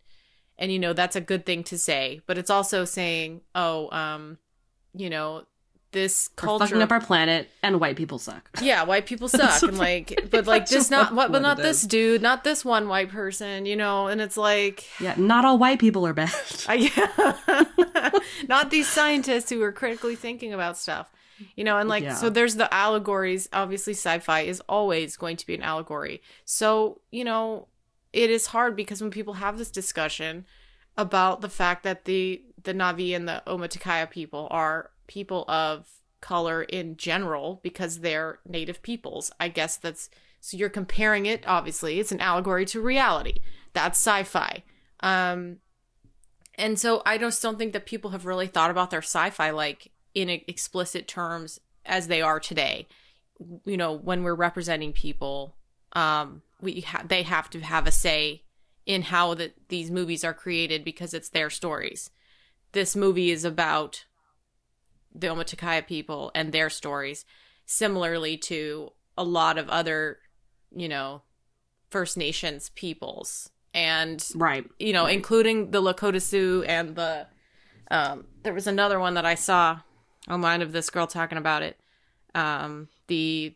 and 0.58 0.72
you 0.72 0.78
know 0.78 0.92
that's 0.92 1.16
a 1.16 1.20
good 1.20 1.46
thing 1.46 1.62
to 1.62 1.78
say 1.78 2.20
but 2.26 2.36
it's 2.36 2.50
also 2.50 2.84
saying 2.84 3.40
oh 3.54 3.88
um 3.90 4.38
you 4.94 5.08
know 5.08 5.44
this 5.92 6.28
culture 6.28 6.64
We're 6.64 6.68
fucking 6.68 6.82
up 6.82 6.92
our 6.92 7.00
planet, 7.00 7.48
and 7.62 7.78
white 7.78 7.96
people 7.96 8.18
suck. 8.18 8.48
yeah, 8.62 8.82
white 8.82 9.06
people 9.06 9.28
suck, 9.28 9.62
and 9.62 9.78
like, 9.78 10.28
but 10.30 10.46
like 10.46 10.66
this 10.66 10.90
not, 10.90 11.14
what, 11.14 11.30
but 11.30 11.42
not 11.42 11.58
this 11.58 11.82
is. 11.82 11.88
dude, 11.88 12.22
not 12.22 12.44
this 12.44 12.64
one 12.64 12.88
white 12.88 13.10
person, 13.10 13.66
you 13.66 13.76
know, 13.76 14.08
and 14.08 14.20
it's 14.20 14.36
like, 14.36 14.84
Yeah, 15.00 15.14
not 15.16 15.44
all 15.44 15.58
white 15.58 15.78
people 15.78 16.06
are 16.06 16.14
bad. 16.14 16.32
I, 16.66 18.20
not 18.48 18.70
these 18.70 18.88
scientists 18.88 19.50
who 19.50 19.62
are 19.62 19.72
critically 19.72 20.16
thinking 20.16 20.52
about 20.52 20.78
stuff, 20.78 21.10
you 21.56 21.64
know, 21.64 21.78
and 21.78 21.88
like, 21.88 22.04
Yeah. 22.04 22.14
so 22.14 22.30
there's 22.30 22.56
the 22.56 22.72
allegories. 22.72 23.48
Obviously, 23.52 23.92
sci-fi 23.94 24.40
is 24.42 24.60
always 24.68 25.16
going 25.16 25.36
to 25.36 25.46
be 25.46 25.54
an 25.54 25.62
allegory. 25.62 26.22
So 26.44 27.00
you 27.10 27.24
know, 27.24 27.68
it 28.12 28.30
is 28.30 28.46
hard 28.46 28.76
because 28.76 29.00
when 29.00 29.10
people 29.10 29.34
have 29.34 29.58
this 29.58 29.70
discussion 29.70 30.44
about 30.96 31.40
the 31.40 31.48
fact 31.48 31.82
that 31.84 32.04
the 32.04 32.42
the 32.62 32.74
Na'vi 32.74 33.14
and 33.16 33.26
the 33.28 33.42
Omaticaya 33.46 34.08
people 34.10 34.46
are 34.50 34.90
people 35.06 35.44
of 35.48 35.86
color 36.20 36.62
in 36.62 36.96
general 36.96 37.60
because 37.62 38.00
they're 38.00 38.38
native 38.46 38.82
peoples. 38.82 39.32
I 39.40 39.48
guess 39.48 39.76
that's 39.76 40.08
so 40.40 40.56
you're 40.56 40.68
comparing 40.68 41.26
it 41.26 41.44
obviously 41.46 41.98
it's 42.00 42.12
an 42.12 42.20
allegory 42.20 42.64
to 42.66 42.80
reality. 42.80 43.34
That's 43.72 43.98
sci-fi. 43.98 44.62
Um 45.00 45.58
and 46.56 46.78
so 46.78 47.02
I 47.06 47.16
just 47.16 47.40
don't 47.42 47.58
think 47.58 47.72
that 47.72 47.86
people 47.86 48.10
have 48.10 48.26
really 48.26 48.46
thought 48.46 48.70
about 48.70 48.90
their 48.90 49.00
sci-fi 49.02 49.50
like 49.50 49.90
in 50.14 50.28
explicit 50.28 51.08
terms 51.08 51.60
as 51.84 52.08
they 52.08 52.22
are 52.22 52.40
today. 52.40 52.86
You 53.64 53.76
know, 53.76 53.92
when 53.92 54.22
we're 54.22 54.34
representing 54.34 54.92
people, 54.92 55.56
um 55.94 56.42
we 56.60 56.80
ha- 56.80 57.04
they 57.06 57.22
have 57.22 57.50
to 57.50 57.60
have 57.60 57.86
a 57.86 57.90
say 57.90 58.42
in 58.86 59.02
how 59.02 59.34
that 59.34 59.54
these 59.68 59.90
movies 59.90 60.24
are 60.24 60.34
created 60.34 60.84
because 60.84 61.14
it's 61.14 61.28
their 61.28 61.50
stories. 61.50 62.10
This 62.72 62.96
movie 62.96 63.30
is 63.30 63.44
about 63.44 64.06
the 65.14 65.26
Omaticaya 65.26 65.86
people 65.86 66.30
and 66.34 66.52
their 66.52 66.70
stories, 66.70 67.24
similarly 67.66 68.36
to 68.38 68.92
a 69.16 69.24
lot 69.24 69.58
of 69.58 69.68
other, 69.68 70.18
you 70.74 70.88
know, 70.88 71.22
First 71.90 72.16
Nations 72.16 72.70
peoples. 72.74 73.50
And, 73.74 74.26
right. 74.34 74.64
you 74.78 74.92
know, 74.92 75.06
including 75.06 75.70
the 75.70 75.82
Lakota 75.82 76.20
Sioux 76.20 76.62
and 76.62 76.94
the, 76.96 77.26
um, 77.90 78.24
there 78.42 78.54
was 78.54 78.66
another 78.66 78.98
one 78.98 79.14
that 79.14 79.26
I 79.26 79.34
saw 79.34 79.80
online 80.28 80.62
of 80.62 80.72
this 80.72 80.90
girl 80.90 81.06
talking 81.06 81.38
about 81.38 81.62
it. 81.62 81.80
Um, 82.34 82.88
the 83.08 83.54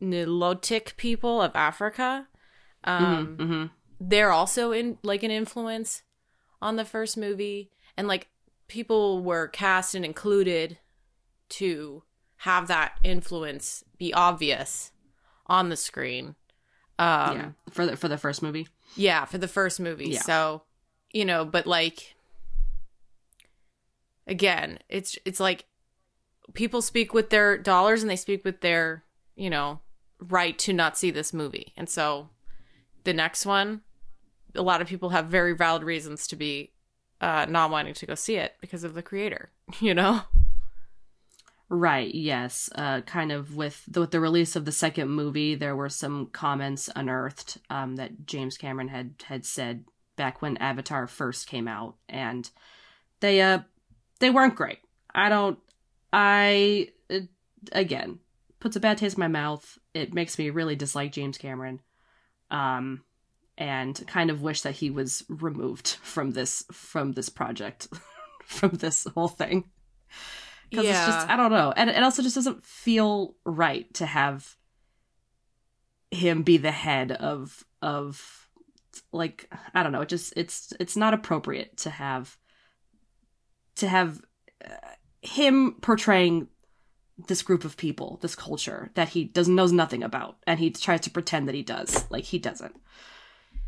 Nilotic 0.00 0.96
people 0.96 1.40
of 1.42 1.54
Africa. 1.54 2.28
Um, 2.84 3.36
hmm 3.38 3.66
they're 3.98 4.30
also 4.30 4.72
in 4.72 4.98
like 5.02 5.22
an 5.22 5.30
influence 5.30 6.02
on 6.60 6.76
the 6.76 6.84
first 6.84 7.16
movie 7.16 7.70
and 7.96 8.06
like 8.06 8.28
people 8.68 9.22
were 9.22 9.48
cast 9.48 9.94
and 9.94 10.04
included 10.04 10.78
to 11.48 12.02
have 12.38 12.68
that 12.68 12.98
influence 13.02 13.82
be 13.96 14.12
obvious 14.12 14.92
on 15.46 15.68
the 15.70 15.76
screen 15.76 16.34
um 16.98 17.36
yeah, 17.36 17.48
for 17.70 17.86
the 17.86 17.96
for 17.96 18.08
the 18.08 18.18
first 18.18 18.42
movie. 18.42 18.68
yeah, 18.96 19.24
for 19.24 19.38
the 19.38 19.48
first 19.48 19.80
movie. 19.80 20.10
Yeah. 20.10 20.20
So, 20.20 20.62
you 21.12 21.24
know, 21.24 21.44
but 21.44 21.66
like 21.66 22.15
again, 24.26 24.78
it's 24.88 25.18
it's 25.24 25.40
like 25.40 25.66
people 26.54 26.82
speak 26.82 27.12
with 27.12 27.30
their 27.30 27.58
dollars 27.58 28.02
and 28.02 28.10
they 28.10 28.16
speak 28.16 28.44
with 28.44 28.60
their, 28.60 29.04
you 29.34 29.50
know, 29.50 29.80
right 30.20 30.58
to 30.60 30.72
not 30.72 30.96
see 30.96 31.10
this 31.10 31.32
movie. 31.32 31.72
And 31.76 31.88
so 31.88 32.30
the 33.04 33.12
next 33.12 33.46
one, 33.46 33.82
a 34.54 34.62
lot 34.62 34.80
of 34.80 34.88
people 34.88 35.10
have 35.10 35.26
very 35.26 35.54
valid 35.54 35.82
reasons 35.82 36.26
to 36.28 36.36
be 36.36 36.72
uh 37.20 37.46
not 37.48 37.70
wanting 37.70 37.94
to 37.94 38.06
go 38.06 38.14
see 38.14 38.36
it 38.36 38.54
because 38.60 38.84
of 38.84 38.94
the 38.94 39.02
creator, 39.02 39.50
you 39.80 39.94
know? 39.94 40.22
Right. 41.68 42.14
Yes. 42.14 42.70
Uh, 42.76 43.00
kind 43.00 43.32
of 43.32 43.56
with 43.56 43.82
the, 43.88 44.00
with 44.00 44.12
the 44.12 44.20
release 44.20 44.54
of 44.54 44.64
the 44.64 44.72
second 44.72 45.08
movie, 45.08 45.56
there 45.56 45.74
were 45.74 45.88
some 45.88 46.26
comments 46.26 46.88
unearthed 46.94 47.58
um, 47.70 47.96
that 47.96 48.24
James 48.24 48.56
Cameron 48.56 48.86
had 48.86 49.14
had 49.24 49.44
said 49.44 49.84
back 50.14 50.40
when 50.40 50.56
Avatar 50.58 51.08
first 51.08 51.48
came 51.48 51.66
out, 51.66 51.96
and 52.08 52.48
they 53.18 53.40
uh 53.42 53.60
they 54.20 54.30
weren't 54.30 54.54
great. 54.54 54.78
I 55.14 55.28
don't. 55.28 55.58
I 56.12 56.90
it, 57.08 57.28
again 57.72 58.20
puts 58.58 58.76
a 58.76 58.80
bad 58.80 58.98
taste 58.98 59.16
in 59.16 59.20
my 59.20 59.28
mouth. 59.28 59.78
It 59.94 60.14
makes 60.14 60.38
me 60.38 60.50
really 60.50 60.76
dislike 60.76 61.12
James 61.12 61.38
Cameron, 61.38 61.80
um, 62.50 63.02
and 63.58 64.02
kind 64.06 64.30
of 64.30 64.42
wish 64.42 64.62
that 64.62 64.76
he 64.76 64.90
was 64.90 65.24
removed 65.28 65.88
from 66.02 66.32
this 66.32 66.64
from 66.72 67.12
this 67.12 67.28
project, 67.28 67.88
from 68.44 68.70
this 68.70 69.06
whole 69.14 69.28
thing 69.28 69.64
because 70.70 70.86
it's 70.86 71.06
just 71.06 71.28
I 71.28 71.36
don't 71.36 71.50
know, 71.50 71.72
and 71.76 71.90
it 71.90 72.02
also 72.02 72.22
just 72.22 72.34
doesn't 72.34 72.64
feel 72.64 73.34
right 73.44 73.92
to 73.94 74.06
have 74.06 74.56
him 76.10 76.42
be 76.42 76.56
the 76.56 76.70
head 76.70 77.12
of 77.12 77.64
of 77.82 78.48
like 79.12 79.50
I 79.74 79.82
don't 79.82 79.92
know. 79.92 80.02
It 80.02 80.08
just 80.08 80.32
it's 80.36 80.72
it's 80.80 80.96
not 80.96 81.14
appropriate 81.14 81.76
to 81.78 81.90
have 81.90 82.36
to 83.76 83.88
have 83.88 84.20
uh, 84.64 84.74
him 85.22 85.76
portraying 85.80 86.48
this 87.28 87.42
group 87.42 87.64
of 87.64 87.76
people, 87.76 88.18
this 88.20 88.34
culture 88.34 88.90
that 88.94 89.10
he 89.10 89.24
doesn't 89.24 89.54
knows 89.54 89.72
nothing 89.72 90.02
about, 90.02 90.36
and 90.46 90.60
he 90.60 90.70
tries 90.70 91.00
to 91.02 91.10
pretend 91.10 91.48
that 91.48 91.54
he 91.54 91.62
does, 91.62 92.10
like 92.10 92.24
he 92.24 92.38
doesn't. 92.38 92.76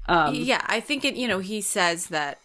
Um, 0.07 0.35
yeah, 0.35 0.65
I 0.67 0.81
think 0.81 1.05
it, 1.05 1.17
you 1.17 1.29
know, 1.29 1.39
he 1.39 1.61
says 1.61 2.07
that 2.07 2.39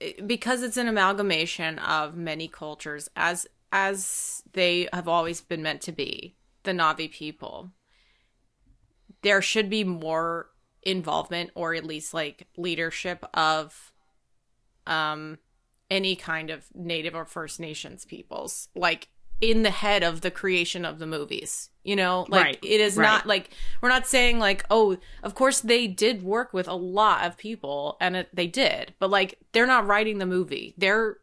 eh, 0.00 0.12
because 0.26 0.62
it's 0.62 0.76
an 0.76 0.88
amalgamation 0.88 1.78
of 1.78 2.16
many 2.16 2.48
cultures 2.48 3.08
as 3.16 3.46
as 3.72 4.42
they 4.52 4.88
have 4.92 5.08
always 5.08 5.40
been 5.40 5.62
meant 5.62 5.80
to 5.82 5.92
be, 5.92 6.36
the 6.62 6.70
Na'vi 6.70 7.10
people. 7.10 7.70
There 9.22 9.42
should 9.42 9.68
be 9.68 9.82
more 9.82 10.50
involvement 10.82 11.50
or 11.54 11.74
at 11.74 11.84
least 11.84 12.14
like 12.14 12.46
leadership 12.56 13.24
of 13.32 13.92
um 14.86 15.38
any 15.94 16.16
kind 16.16 16.50
of 16.50 16.64
native 16.74 17.14
or 17.14 17.24
first 17.24 17.60
nations 17.60 18.04
peoples 18.04 18.68
like 18.74 19.08
in 19.40 19.62
the 19.62 19.70
head 19.70 20.02
of 20.02 20.20
the 20.20 20.30
creation 20.30 20.84
of 20.84 20.98
the 20.98 21.06
movies 21.06 21.70
you 21.82 21.94
know 21.96 22.26
like 22.28 22.44
Right, 22.44 22.58
it 22.62 22.80
is 22.80 22.96
right. 22.96 23.04
not 23.04 23.26
like 23.26 23.50
we're 23.80 23.88
not 23.88 24.06
saying 24.06 24.38
like 24.38 24.64
oh 24.70 24.96
of 25.22 25.34
course 25.34 25.60
they 25.60 25.86
did 25.86 26.22
work 26.22 26.52
with 26.52 26.66
a 26.68 26.74
lot 26.74 27.24
of 27.26 27.36
people 27.36 27.96
and 28.00 28.16
it, 28.16 28.28
they 28.32 28.46
did 28.46 28.94
but 28.98 29.10
like 29.10 29.38
they're 29.52 29.66
not 29.66 29.86
writing 29.86 30.18
the 30.18 30.26
movie 30.26 30.74
they're 30.78 31.18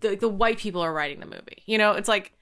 the, 0.00 0.16
the 0.16 0.28
white 0.28 0.58
people 0.58 0.80
are 0.82 0.92
writing 0.92 1.20
the 1.20 1.26
movie 1.26 1.62
you 1.66 1.78
know 1.78 1.92
it's 1.92 2.08
like 2.08 2.32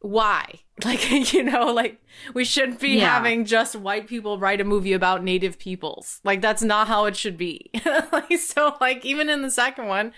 why? 0.00 0.44
Like, 0.84 1.32
you 1.32 1.42
know, 1.42 1.72
like 1.72 2.02
we 2.34 2.44
shouldn't 2.44 2.80
be 2.80 2.98
Yeah. 2.98 3.14
having 3.14 3.46
just 3.46 3.74
white 3.76 4.06
people 4.06 4.38
write 4.38 4.60
a 4.60 4.64
movie 4.64 4.92
about 4.92 5.24
native 5.24 5.58
peoples. 5.58 6.20
Like 6.22 6.42
that's 6.42 6.62
not 6.62 6.86
how 6.86 7.06
it 7.06 7.16
should 7.16 7.38
be. 7.38 7.70
like 8.12 8.36
so 8.38 8.74
like 8.78 9.02
even 9.06 9.30
in 9.30 9.40
the 9.40 9.50
second 9.50 9.86
one, 9.86 10.12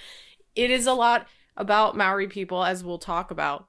it 0.59 0.73
is 0.73 0.89
a 0.89 0.93
lot 0.93 1.29
about 1.57 1.97
Maori 1.97 2.27
people 2.27 2.65
as 2.65 2.83
we'll 2.83 2.99
talk 2.99 3.31
about 3.31 3.69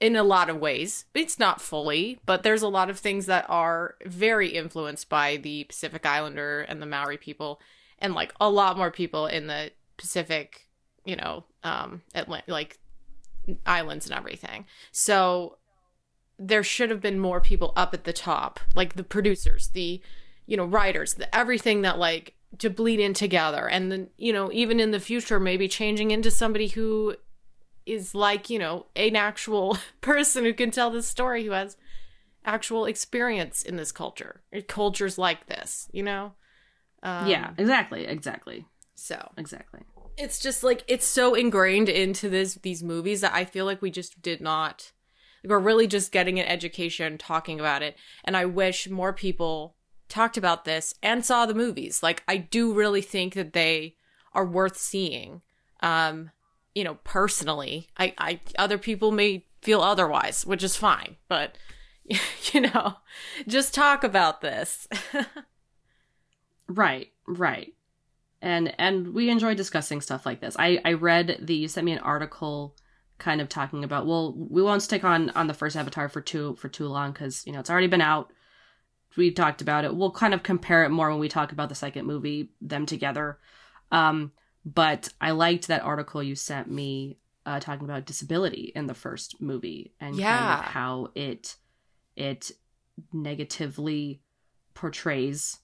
in 0.00 0.16
a 0.16 0.22
lot 0.22 0.48
of 0.48 0.56
ways. 0.56 1.04
It's 1.14 1.38
not 1.38 1.60
fully, 1.60 2.18
but 2.24 2.42
there's 2.42 2.62
a 2.62 2.68
lot 2.68 2.88
of 2.88 2.98
things 2.98 3.26
that 3.26 3.44
are 3.50 3.96
very 4.06 4.48
influenced 4.48 5.10
by 5.10 5.36
the 5.36 5.64
Pacific 5.64 6.06
Islander 6.06 6.62
and 6.62 6.80
the 6.80 6.86
Maori 6.86 7.18
people 7.18 7.60
and 7.98 8.14
like 8.14 8.32
a 8.40 8.48
lot 8.48 8.78
more 8.78 8.90
people 8.90 9.26
in 9.26 9.48
the 9.48 9.70
Pacific, 9.98 10.66
you 11.04 11.14
know, 11.14 11.44
um 11.62 12.00
Atlant- 12.14 12.48
like 12.48 12.78
islands 13.66 14.06
and 14.06 14.16
everything. 14.16 14.64
So 14.92 15.58
there 16.38 16.62
should 16.62 16.88
have 16.88 17.02
been 17.02 17.18
more 17.18 17.42
people 17.42 17.74
up 17.76 17.92
at 17.92 18.04
the 18.04 18.14
top, 18.14 18.60
like 18.74 18.94
the 18.94 19.04
producers, 19.04 19.68
the 19.74 20.00
you 20.46 20.56
know 20.56 20.64
writers, 20.64 21.14
the 21.14 21.36
everything 21.36 21.82
that 21.82 21.98
like 21.98 22.34
to 22.58 22.68
bleed 22.70 23.00
in 23.00 23.14
together, 23.14 23.68
and 23.68 23.90
then 23.90 24.08
you 24.16 24.32
know 24.32 24.50
even 24.52 24.80
in 24.80 24.90
the 24.90 25.00
future 25.00 25.38
maybe 25.40 25.68
changing 25.68 26.10
into 26.10 26.30
somebody 26.30 26.68
who 26.68 27.16
is 27.86 28.14
like 28.14 28.50
you 28.50 28.58
know 28.58 28.86
an 28.96 29.16
actual 29.16 29.78
person 30.00 30.44
who 30.44 30.52
can 30.54 30.70
tell 30.70 30.90
this 30.90 31.06
story 31.06 31.44
who 31.44 31.52
has 31.52 31.76
actual 32.44 32.86
experience 32.86 33.62
in 33.62 33.76
this 33.76 33.92
culture, 33.92 34.42
cultures 34.66 35.18
like 35.18 35.46
this, 35.46 35.88
you 35.92 36.02
know. 36.02 36.32
Um, 37.02 37.28
yeah, 37.28 37.52
exactly, 37.56 38.04
exactly, 38.06 38.66
So 38.94 39.30
exactly. 39.38 39.80
it's 40.18 40.38
just 40.38 40.62
like 40.62 40.84
it's 40.86 41.06
so 41.06 41.34
ingrained 41.34 41.88
into 41.88 42.28
this 42.28 42.54
these 42.56 42.82
movies 42.82 43.22
that 43.22 43.32
I 43.34 43.44
feel 43.44 43.64
like 43.64 43.80
we 43.80 43.90
just 43.90 44.20
did 44.20 44.40
not 44.40 44.92
like 45.42 45.50
we're 45.50 45.58
really 45.58 45.86
just 45.86 46.12
getting 46.12 46.38
an 46.38 46.46
education 46.46 47.16
talking 47.16 47.58
about 47.58 47.82
it 47.82 47.96
and 48.24 48.36
I 48.36 48.44
wish 48.44 48.88
more 48.90 49.14
people 49.14 49.76
talked 50.10 50.36
about 50.36 50.64
this 50.64 50.94
and 51.02 51.24
saw 51.24 51.46
the 51.46 51.54
movies 51.54 52.02
like 52.02 52.22
I 52.28 52.36
do 52.36 52.72
really 52.72 53.02
think 53.02 53.34
that 53.34 53.52
they 53.52 53.96
are 54.32 54.44
worth 54.44 54.76
seeing 54.76 55.42
um 55.80 56.30
you 56.74 56.84
know 56.84 56.98
personally 57.04 57.88
I 57.98 58.14
I 58.18 58.40
other 58.58 58.78
people 58.78 59.12
may 59.12 59.46
feel 59.62 59.80
otherwise 59.80 60.44
which 60.44 60.62
is 60.62 60.76
fine 60.76 61.16
but 61.28 61.56
you 62.52 62.60
know 62.60 62.96
just 63.46 63.74
talk 63.74 64.04
about 64.04 64.40
this 64.40 64.88
Right, 66.70 67.10
right. 67.26 67.74
And 68.40 68.72
and 68.78 69.12
we 69.12 69.28
enjoy 69.28 69.54
discussing 69.54 70.00
stuff 70.00 70.24
like 70.24 70.40
this. 70.40 70.56
I 70.58 70.80
I 70.84 70.92
read 70.94 71.38
the 71.42 71.54
you 71.54 71.68
sent 71.68 71.84
me 71.84 71.92
an 71.92 71.98
article 71.98 72.76
kind 73.18 73.42
of 73.42 73.50
talking 73.50 73.84
about 73.84 74.06
well 74.06 74.32
we 74.34 74.62
won't 74.62 74.80
stick 74.80 75.04
on 75.04 75.28
on 75.30 75.46
the 75.46 75.52
first 75.52 75.76
avatar 75.76 76.08
for 76.08 76.22
too 76.22 76.54
for 76.56 76.70
too 76.70 76.86
long 76.86 77.12
cuz 77.12 77.46
you 77.46 77.52
know 77.52 77.60
it's 77.60 77.68
already 77.68 77.88
been 77.88 78.00
out. 78.00 78.32
We've 79.16 79.34
talked 79.34 79.60
about 79.60 79.84
it. 79.84 79.94
We'll 79.94 80.12
kind 80.12 80.34
of 80.34 80.42
compare 80.42 80.84
it 80.84 80.90
more 80.90 81.10
when 81.10 81.18
we 81.18 81.28
talk 81.28 81.52
about 81.52 81.68
the 81.68 81.74
second 81.74 82.06
movie 82.06 82.50
them 82.60 82.86
together. 82.86 83.38
Um 83.90 84.32
but 84.64 85.08
I 85.20 85.30
liked 85.30 85.68
that 85.68 85.82
article 85.82 86.22
you 86.22 86.34
sent 86.34 86.70
me 86.70 87.18
uh 87.46 87.60
talking 87.60 87.84
about 87.84 88.06
disability 88.06 88.72
in 88.74 88.86
the 88.86 88.94
first 88.94 89.40
movie 89.40 89.92
and 90.00 90.18
kind 90.18 90.60
of 90.60 90.64
how 90.66 91.08
it 91.14 91.56
it 92.16 92.50
negatively 93.12 94.20
portrays 94.74 95.58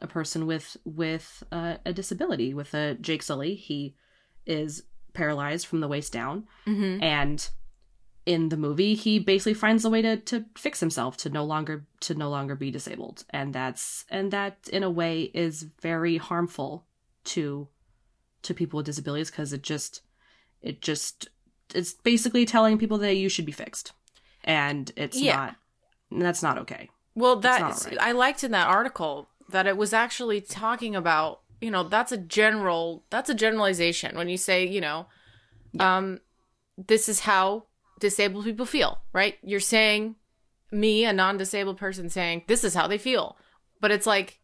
a 0.00 0.06
person 0.06 0.46
with 0.46 0.76
with 0.84 1.42
uh, 1.50 1.76
a 1.84 1.92
disability 1.92 2.54
with 2.54 2.74
a 2.74 2.94
Jake 2.94 3.22
Sully 3.22 3.54
he 3.54 3.96
is 4.46 4.84
paralyzed 5.12 5.66
from 5.66 5.80
the 5.80 5.88
waist 5.88 6.12
down 6.12 6.46
mm-hmm. 6.66 7.02
and 7.02 7.48
in 8.34 8.50
the 8.50 8.56
movie 8.66 8.94
he 8.94 9.18
basically 9.18 9.54
finds 9.54 9.84
a 9.86 9.90
way 9.90 10.02
to 10.02 10.14
to 10.18 10.44
fix 10.64 10.80
himself 10.80 11.16
to 11.16 11.30
no 11.30 11.44
longer 11.52 11.76
to 12.00 12.14
no 12.14 12.28
longer 12.36 12.54
be 12.54 12.70
disabled 12.70 13.24
and 13.30 13.54
that's 13.54 14.04
and 14.10 14.30
that 14.30 14.54
in 14.70 14.82
a 14.82 14.90
way 15.00 15.14
is 15.46 15.66
very 15.80 16.16
harmful 16.18 16.84
to 17.24 17.68
to 18.42 18.52
people 18.52 18.76
with 18.76 18.86
disabilities 18.86 19.30
because 19.30 19.52
it 19.54 19.62
just 19.62 20.02
it 20.60 20.82
just 20.82 21.28
it's 21.74 21.94
basically 21.94 22.44
telling 22.44 22.76
people 22.76 22.98
that 22.98 23.14
you 23.14 23.28
should 23.30 23.46
be 23.46 23.52
fixed 23.64 23.92
and 24.44 24.92
it's 24.94 25.16
Yeah. 25.16 25.36
not 25.36 25.56
that's 26.24 26.42
not 26.42 26.58
okay 26.58 26.90
Well, 27.14 27.36
not 27.36 27.42
that 27.42 27.62
all 27.62 27.70
right. 27.86 27.98
I 28.08 28.12
liked 28.12 28.44
in 28.44 28.50
that 28.52 28.68
article 28.68 29.28
that 29.48 29.66
it 29.66 29.76
was 29.78 29.92
actually 29.94 30.40
talking 30.42 30.94
about, 30.94 31.40
you 31.62 31.70
know, 31.70 31.82
that's 31.82 32.12
a 32.12 32.18
general 32.18 33.04
that's 33.08 33.30
a 33.30 33.34
generalization 33.34 34.16
when 34.18 34.28
you 34.28 34.36
say, 34.36 34.66
you 34.66 34.82
know, 34.82 35.06
um 35.80 36.20
this 36.76 37.08
is 37.08 37.20
how 37.20 37.64
disabled 37.98 38.44
people 38.44 38.66
feel, 38.66 39.00
right? 39.12 39.36
You're 39.42 39.60
saying 39.60 40.16
me, 40.70 41.04
a 41.04 41.12
non-disabled 41.12 41.78
person 41.78 42.10
saying 42.10 42.44
this 42.46 42.64
is 42.64 42.74
how 42.74 42.86
they 42.86 42.98
feel. 42.98 43.36
But 43.80 43.90
it's 43.90 44.06
like 44.06 44.40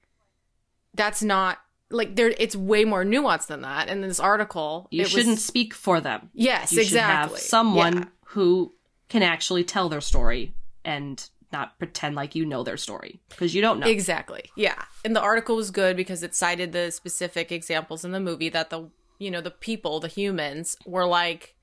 that's 0.95 1.23
not 1.23 1.59
like 1.90 2.17
there 2.17 2.33
it's 2.38 2.57
way 2.57 2.85
more 2.85 3.05
nuanced 3.05 3.49
than 3.49 3.62
that. 3.62 3.88
And 3.88 4.03
in 4.03 4.09
this 4.09 4.21
article, 4.21 4.88
you 4.90 5.05
shouldn't 5.05 5.37
was, 5.37 5.45
speak 5.45 5.75
for 5.75 6.01
them 6.01 6.31
Yes, 6.33 6.73
exactly. 6.73 6.77
you 6.77 6.83
exactly. 6.83 7.29
should 7.29 7.43
have 7.43 7.49
someone 7.49 7.97
Yeah. 7.97 8.05
who 8.27 8.73
can 9.09 9.23
actually 9.23 9.64
tell 9.64 9.88
their 9.88 10.01
story 10.01 10.55
and 10.85 11.29
not 11.53 11.79
pretend 11.79 12.17
like 12.17 12.35
you 12.35 12.45
know 12.45 12.64
their 12.64 12.77
story 12.77 13.21
because 13.29 13.55
you 13.55 13.61
don't 13.62 13.79
know. 13.79 13.87
Exactly. 13.87 14.51
Yeah. 14.57 14.83
And 15.05 15.14
the 15.14 15.21
article 15.21 15.55
was 15.57 15.71
good 15.71 15.97
because 15.97 16.23
it 16.23 16.35
cited 16.35 16.73
the 16.73 16.90
specific 16.90 17.53
examples 17.53 18.05
in 18.05 18.12
the 18.12 18.21
movie 18.21 18.49
that 18.49 18.71
the 18.71 18.88
you 19.21 19.31
know, 19.31 19.40
the 19.40 19.51
people, 19.53 20.01
the 20.01 20.09
humans 20.09 20.77
were 20.85 21.07
like 21.07 21.55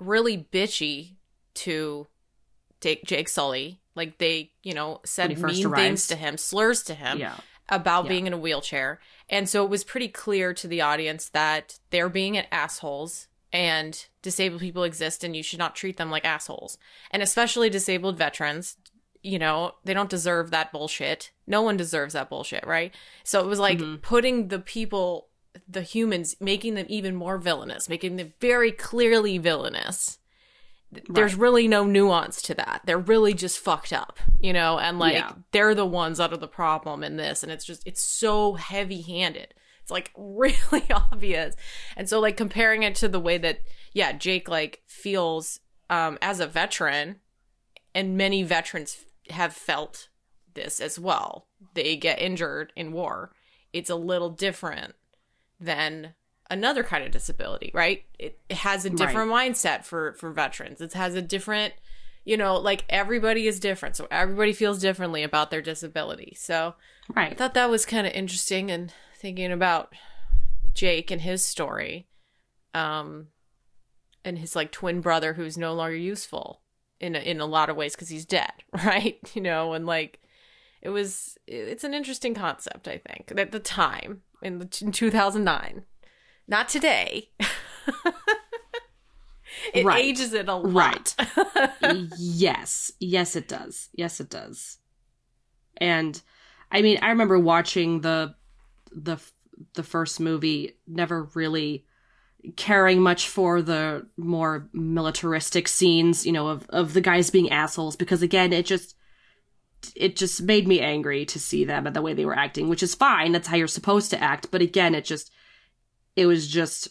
really 0.00 0.46
bitchy 0.52 1.16
to 1.54 2.06
take 2.80 3.04
Jake 3.04 3.28
Sully. 3.28 3.80
Like 3.94 4.18
they, 4.18 4.52
you 4.62 4.72
know, 4.74 5.00
said 5.04 5.28
When 5.28 5.36
he 5.36 5.42
first 5.42 5.64
mean 5.64 5.74
things 5.74 6.06
to 6.08 6.16
him, 6.16 6.36
slurs 6.38 6.82
to 6.84 6.94
him 6.94 7.18
yeah, 7.18 7.36
about 7.68 8.04
Yeah. 8.04 8.08
being 8.08 8.26
in 8.26 8.32
a 8.32 8.38
wheelchair. 8.38 9.00
And 9.28 9.48
so 9.48 9.64
it 9.64 9.70
was 9.70 9.84
pretty 9.84 10.08
clear 10.08 10.54
to 10.54 10.66
the 10.68 10.80
audience 10.80 11.28
that 11.30 11.78
they're 11.90 12.08
being 12.08 12.36
at 12.36 12.46
assholes 12.52 13.28
and 13.52 14.06
disabled 14.22 14.60
people 14.60 14.84
exist 14.84 15.24
and 15.24 15.36
you 15.36 15.42
should 15.42 15.58
not 15.58 15.74
treat 15.76 15.96
them 15.96 16.10
like 16.10 16.24
assholes. 16.24 16.78
And 17.10 17.22
especially 17.22 17.68
disabled 17.68 18.16
veterans, 18.16 18.76
you 19.22 19.38
know, 19.38 19.72
they 19.84 19.92
don't 19.92 20.08
deserve 20.08 20.50
that 20.52 20.72
bullshit. 20.72 21.32
No 21.46 21.60
one 21.62 21.76
deserves 21.76 22.14
that 22.14 22.30
bullshit, 22.30 22.64
right? 22.64 22.94
So 23.24 23.40
it 23.40 23.46
was 23.46 23.58
like 23.58 23.78
Mhm. 23.78 24.00
putting 24.02 24.48
the 24.48 24.60
people, 24.60 25.28
the 25.68 25.82
humans, 25.82 26.36
making 26.40 26.74
them 26.74 26.86
even 26.88 27.14
more 27.14 27.38
villainous, 27.38 27.88
making 27.88 28.16
them 28.16 28.32
very 28.40 28.72
clearly 28.72 29.38
villainous. 29.38 30.18
There's 31.08 31.34
Right. 31.34 31.40
really 31.40 31.68
no 31.68 31.84
nuance 31.84 32.42
to 32.42 32.54
that. 32.54 32.82
They're 32.84 32.98
really 32.98 33.32
just 33.34 33.58
fucked 33.60 33.92
up, 33.92 34.18
you 34.40 34.52
know, 34.52 34.78
and 34.78 34.98
like 34.98 35.14
Yeah. 35.14 35.32
they're 35.52 35.74
the 35.74 35.86
ones 35.86 36.18
that 36.18 36.32
are 36.32 36.36
the 36.36 36.48
problem 36.48 37.04
in 37.04 37.16
this. 37.16 37.42
And 37.42 37.52
it's 37.52 37.64
just, 37.64 37.86
it's 37.86 38.00
so 38.02 38.54
heavy 38.54 39.00
handed. 39.02 39.54
It's 39.82 39.90
like 39.90 40.10
really 40.16 40.90
obvious. 40.90 41.54
And 41.96 42.08
so, 42.08 42.18
like, 42.20 42.36
comparing 42.36 42.82
it 42.82 42.94
to 42.96 43.08
the 43.08 43.20
way 43.20 43.38
that, 43.38 43.60
yeah, 43.92 44.12
Jake, 44.12 44.48
like, 44.48 44.82
feels 44.86 45.60
um, 45.88 46.18
as 46.22 46.38
a 46.38 46.46
veteran, 46.46 47.20
and 47.94 48.16
many 48.16 48.44
veterans 48.44 49.04
have 49.30 49.52
felt 49.52 50.08
this 50.54 50.78
as 50.80 50.98
well. 50.98 51.48
They 51.74 51.96
get 51.96 52.20
injured 52.20 52.72
in 52.76 52.92
war. 52.92 53.32
It's 53.72 53.90
a 53.90 53.96
little 53.96 54.30
different 54.30 54.94
than 55.60 56.14
another 56.50 56.82
kind 56.82 57.04
of 57.04 57.12
disability, 57.12 57.70
right? 57.72 58.04
It, 58.18 58.38
it 58.48 58.56
has 58.56 58.84
a 58.84 58.90
different 58.90 59.30
mindset 59.30 59.84
for 59.84 60.14
for 60.14 60.32
veterans. 60.32 60.80
It 60.80 60.92
has 60.94 61.14
a 61.14 61.22
different, 61.22 61.74
you 62.24 62.36
know, 62.36 62.56
like 62.56 62.84
everybody 62.88 63.46
is 63.46 63.60
different, 63.60 63.96
so 63.96 64.08
everybody 64.10 64.52
feels 64.52 64.80
differently 64.80 65.22
about 65.22 65.50
their 65.50 65.62
disability. 65.62 66.34
So 66.36 66.74
right. 67.14 67.32
I 67.32 67.34
thought 67.34 67.54
that 67.54 67.70
was 67.70 67.86
kind 67.86 68.06
of 68.06 68.12
interesting 68.12 68.70
and 68.70 68.92
thinking 69.16 69.52
about 69.52 69.94
Jake 70.74 71.10
and 71.10 71.20
his 71.20 71.44
story, 71.44 72.08
um, 72.74 73.28
and 74.24 74.38
his 74.38 74.56
like 74.56 74.72
twin 74.72 75.00
brother 75.00 75.34
who's 75.34 75.56
no 75.56 75.72
longer 75.74 75.96
useful 75.96 76.60
in 77.00 77.14
a, 77.14 77.18
in 77.20 77.40
a 77.40 77.46
lot 77.46 77.70
of 77.70 77.76
ways 77.76 77.94
because 77.94 78.08
he's 78.08 78.26
dead, 78.26 78.52
right? 78.84 79.18
You 79.34 79.42
know, 79.42 79.72
and 79.72 79.86
like 79.86 80.20
it 80.82 80.88
was, 80.88 81.38
it's 81.46 81.84
an 81.84 81.94
interesting 81.94 82.34
concept. 82.34 82.88
I 82.88 82.98
think 82.98 83.32
at 83.36 83.52
the 83.52 83.60
time 83.60 84.22
in 84.42 84.58
the 84.58 84.78
in 84.82 84.92
two 84.92 85.10
thousand 85.10 85.44
nine, 85.44 85.84
not 86.48 86.68
today. 86.68 87.30
it 89.74 89.84
Right. 89.84 90.04
ages 90.04 90.32
it 90.32 90.48
a 90.48 90.54
lot. 90.54 91.14
Right. 91.20 92.10
yes, 92.18 92.92
yes, 93.00 93.36
it 93.36 93.48
does. 93.48 93.88
Yes, 93.94 94.20
it 94.20 94.30
does. 94.30 94.78
And 95.76 96.20
I 96.70 96.82
mean, 96.82 96.98
I 97.02 97.08
remember 97.10 97.38
watching 97.38 98.00
the 98.00 98.34
the 98.92 99.18
the 99.74 99.82
first 99.82 100.20
movie, 100.20 100.76
never 100.86 101.24
really 101.34 101.84
caring 102.56 103.02
much 103.02 103.28
for 103.28 103.60
the 103.60 104.06
more 104.16 104.68
militaristic 104.72 105.68
scenes, 105.68 106.24
you 106.24 106.32
know, 106.32 106.48
of 106.48 106.66
of 106.70 106.94
the 106.94 107.00
guys 107.00 107.30
being 107.30 107.50
assholes 107.50 107.96
because 107.96 108.22
again, 108.22 108.52
it 108.52 108.66
just 108.66 108.94
it 109.96 110.16
just 110.16 110.42
made 110.42 110.66
me 110.68 110.80
angry 110.80 111.24
to 111.26 111.38
see 111.38 111.64
them 111.64 111.86
and 111.86 111.94
the 111.96 112.02
way 112.02 112.12
they 112.14 112.24
were 112.24 112.36
acting, 112.36 112.68
which 112.68 112.82
is 112.82 112.94
fine. 112.94 113.32
That's 113.32 113.48
how 113.48 113.56
you're 113.56 113.66
supposed 113.68 114.10
to 114.10 114.22
act. 114.22 114.50
But 114.50 114.62
again, 114.62 114.94
it 114.94 115.04
just 115.04 115.30
it 116.16 116.26
was 116.26 116.46
just 116.48 116.88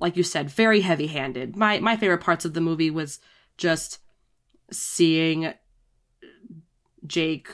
like 0.00 0.16
you 0.16 0.22
said, 0.22 0.50
very 0.50 0.80
heavy 0.80 1.06
handed. 1.08 1.56
My 1.56 1.78
my 1.80 1.96
favorite 1.96 2.20
parts 2.22 2.44
of 2.44 2.54
the 2.54 2.60
movie 2.60 2.90
was 2.90 3.18
just 3.56 3.98
seeing 4.72 5.52
Jake 7.06 7.48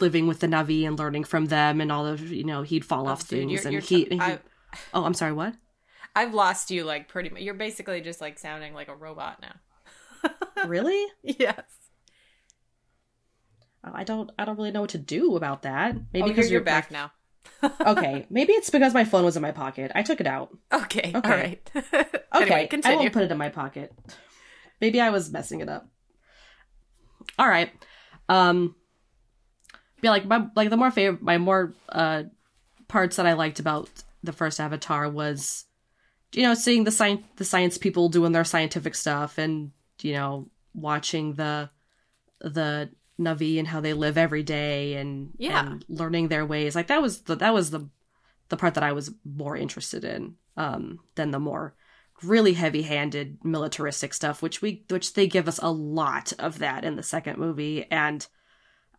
living 0.00 0.26
with 0.26 0.40
the 0.40 0.46
Na'vi 0.46 0.86
and 0.86 0.98
learning 0.98 1.24
from 1.24 1.46
them 1.46 1.80
and 1.80 1.92
all 1.92 2.06
of 2.06 2.30
you 2.32 2.44
know 2.44 2.62
he'd 2.62 2.84
fall 2.84 3.06
Oh, 3.06 3.12
off 3.12 3.28
dude, 3.28 3.40
things 3.40 3.52
you're- 3.52 3.64
and 3.64 3.72
you're 3.72 3.82
he, 3.82 4.04
t- 4.06 4.16
he- 4.16 4.38
oh 4.92 5.04
I'm 5.04 5.14
sorry 5.14 5.32
what 5.32 5.54
I've 6.16 6.32
lost 6.34 6.70
you 6.70 6.84
like 6.84 7.08
pretty 7.08 7.28
much. 7.30 7.42
You're 7.42 7.54
basically 7.54 8.00
just 8.00 8.20
like 8.20 8.38
sounding 8.38 8.72
like 8.72 8.88
a 8.88 8.94
robot 8.94 9.42
now. 9.42 10.30
really 10.66 11.04
yes. 11.22 11.62
Oh, 13.84 13.90
I 13.92 14.04
don't 14.04 14.30
I 14.38 14.44
don't 14.44 14.56
really 14.56 14.70
know 14.70 14.80
what 14.82 14.90
to 14.90 14.98
do 14.98 15.36
about 15.36 15.62
that 15.62 15.96
maybe 16.12 16.24
oh, 16.24 16.28
because 16.28 16.50
you're, 16.50 16.60
you're 16.60 16.64
my- 16.64 16.80
back 16.80 16.90
now. 16.90 17.12
okay 17.86 18.26
maybe 18.30 18.52
it's 18.52 18.70
because 18.70 18.94
my 18.94 19.04
phone 19.04 19.24
was 19.24 19.36
in 19.36 19.42
my 19.42 19.52
pocket 19.52 19.92
I 19.94 20.02
took 20.02 20.20
it 20.20 20.26
out 20.26 20.56
Okay. 20.72 21.12
Okay. 21.14 21.30
All 21.30 21.36
right. 21.36 21.70
okay 21.74 22.68
anyway, 22.72 22.80
I 22.84 22.96
won't 22.96 23.12
put 23.12 23.22
it 23.22 23.30
in 23.30 23.38
my 23.38 23.50
pocket 23.50 23.92
maybe 24.80 25.00
I 25.00 25.10
was 25.10 25.30
messing 25.30 25.60
it 25.60 25.68
up 25.68 25.86
all 27.38 27.48
right 27.48 27.70
um 28.28 28.74
yeah 30.02 30.10
like 30.10 30.24
my 30.24 30.46
like 30.56 30.70
the 30.70 30.76
more 30.76 30.90
favorite 30.90 31.22
my 31.22 31.38
more 31.38 31.74
uh 31.90 32.24
parts 32.88 33.16
that 33.16 33.26
I 33.26 33.32
liked 33.34 33.60
about 33.60 33.88
the 34.22 34.32
first 34.32 34.60
Avatar 34.60 35.08
was, 35.08 35.64
you 36.32 36.42
know, 36.42 36.54
seeing 36.54 36.84
the 36.84 36.90
science 36.90 37.24
the 37.36 37.44
science 37.44 37.78
people 37.78 38.08
doing 38.08 38.32
their 38.32 38.44
scientific 38.44 38.94
stuff, 38.94 39.38
and 39.38 39.70
you 40.00 40.12
know, 40.12 40.48
watching 40.74 41.34
the 41.34 41.70
the 42.40 42.90
Na'vi 43.18 43.58
and 43.58 43.68
how 43.68 43.80
they 43.80 43.92
live 43.92 44.18
every 44.18 44.42
day, 44.42 44.94
and 44.94 45.30
Yeah. 45.38 45.66
and 45.66 45.84
learning 45.88 46.28
their 46.28 46.44
ways. 46.44 46.74
Like 46.74 46.88
that 46.88 47.02
was 47.02 47.22
the 47.22 47.36
that 47.36 47.54
was 47.54 47.70
the 47.70 47.88
the 48.48 48.56
part 48.56 48.74
that 48.74 48.84
I 48.84 48.92
was 48.92 49.10
more 49.24 49.56
interested 49.56 50.04
in 50.04 50.36
um, 50.56 51.00
than 51.14 51.30
the 51.30 51.38
more 51.40 51.74
really 52.22 52.52
heavy 52.52 52.82
handed 52.82 53.38
militaristic 53.44 54.14
stuff, 54.14 54.42
which 54.42 54.62
we 54.62 54.84
which 54.88 55.14
they 55.14 55.26
give 55.26 55.48
us 55.48 55.58
a 55.62 55.70
lot 55.70 56.32
of 56.38 56.58
that 56.58 56.84
in 56.84 56.96
the 56.96 57.02
second 57.02 57.38
movie, 57.38 57.86
and 57.90 58.26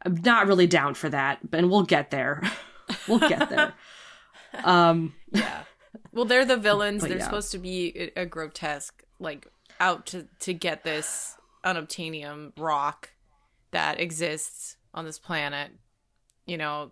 I'm 0.05 0.21
not 0.23 0.47
really 0.47 0.67
down 0.67 0.93
for 0.93 1.09
that, 1.09 1.39
and 1.51 1.69
we'll 1.69 1.83
get 1.83 2.11
there. 2.11 2.41
we'll 3.07 3.19
get 3.19 3.49
there. 3.49 3.73
um 4.63 5.13
yeah. 5.31 5.63
Well, 6.11 6.25
they're 6.25 6.45
the 6.45 6.57
villains. 6.57 7.01
But 7.01 7.09
they're 7.09 7.17
yeah. 7.17 7.25
supposed 7.25 7.51
to 7.51 7.57
be 7.59 8.11
a, 8.15 8.21
a 8.21 8.25
grotesque, 8.25 9.03
like 9.19 9.47
out 9.79 10.05
to 10.07 10.27
to 10.41 10.53
get 10.53 10.83
this 10.83 11.35
unobtainium 11.65 12.53
rock 12.57 13.11
that 13.75 13.99
exists 13.99 14.77
on 14.93 15.03
this 15.03 15.19
planet. 15.19 15.69
You 16.45 16.57
know, 16.57 16.91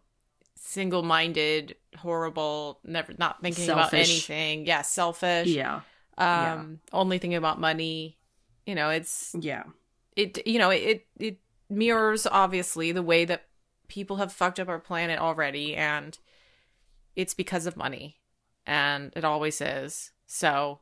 single-minded, 0.55 1.75
horrible, 1.97 2.79
never 2.83 3.13
not 3.17 3.41
thinking 3.41 3.69
about 3.69 3.93
anything. 3.93 4.65
Yeah, 4.65 4.81
selfish. 4.81 5.47
yeah. 5.47 5.81
Um, 6.17 6.21
yeah. 6.21 6.63
only 6.91 7.17
thinking 7.19 7.37
about 7.37 7.59
money. 7.59 8.17
You 8.65 8.75
know, 8.75 8.89
it's 8.89 9.35
Yeah. 9.39 9.63
it. 10.15 10.45
You 10.45 10.59
know, 10.59 10.69
it 10.69 11.07
it 11.19 11.37
mirrors 11.69 12.27
obviously 12.27 12.91
the 12.91 13.01
way 13.01 13.25
that 13.25 13.45
people 13.87 14.17
have 14.17 14.31
fucked 14.31 14.59
up 14.59 14.67
our 14.69 14.79
planet 14.79 15.19
already, 15.19 15.75
and 15.75 16.17
it's 17.15 17.33
because 17.33 17.65
of 17.65 17.77
money, 17.77 18.17
and 18.65 19.11
it 19.15 19.23
always 19.23 19.61
is. 19.61 20.11
So, 20.25 20.79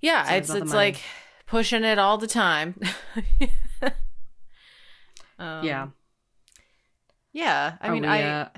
yeah, 0.00 0.32
It's 0.34 0.50
it's 0.50 0.62
it's 0.62 0.72
like 0.74 1.00
pushing 1.46 1.84
it 1.84 1.98
all 1.98 2.18
the 2.18 2.26
time. 2.26 2.80
um, 5.38 5.64
yeah. 5.64 5.88
yeah. 7.32 7.76
I 7.80 7.88
Are 7.88 7.92
mean, 7.92 8.02
we, 8.02 8.08
I 8.08 8.22
uh, 8.22 8.48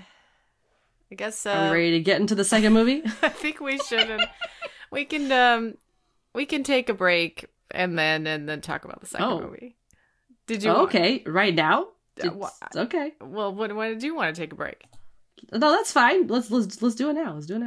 I 1.10 1.14
guess 1.14 1.46
are 1.46 1.68
uh, 1.68 1.70
we 1.70 1.76
ready 1.76 1.90
to 1.92 2.00
get 2.00 2.20
into 2.20 2.34
the 2.34 2.44
second 2.44 2.72
movie? 2.72 3.02
I 3.22 3.28
think 3.28 3.60
we 3.60 3.78
should. 3.78 4.10
And 4.10 4.26
we 4.90 5.04
can 5.04 5.30
um 5.32 5.74
we 6.34 6.46
can 6.46 6.62
take 6.62 6.88
a 6.88 6.94
break 6.94 7.46
and 7.70 7.98
then 7.98 8.26
and 8.26 8.48
then 8.48 8.60
talk 8.60 8.84
about 8.84 9.00
the 9.00 9.06
second 9.06 9.26
Oh. 9.26 9.40
movie. 9.40 9.76
Did 10.46 10.62
you? 10.62 10.70
Oh, 10.70 10.82
okay. 10.84 11.22
Right 11.26 11.54
now? 11.54 11.88
Uh, 12.22 12.26
It's- 12.26 12.76
okay. 12.76 13.12
Well, 13.20 13.54
when 13.54 13.74
when 13.76 13.92
did 13.94 14.02
you 14.02 14.14
want 14.14 14.34
to 14.34 14.40
take 14.40 14.52
a 14.52 14.56
break? 14.56 14.84
No, 15.52 15.70
that's 15.72 15.92
fine. 15.92 16.26
Let's 16.26 16.50
let's 16.50 16.82
let's 16.82 16.94
do 16.94 17.10
it 17.10 17.14
now. 17.14 17.34
Let's 17.34 17.46
do 17.46 17.56
it 17.56 17.58
now. 17.60 17.66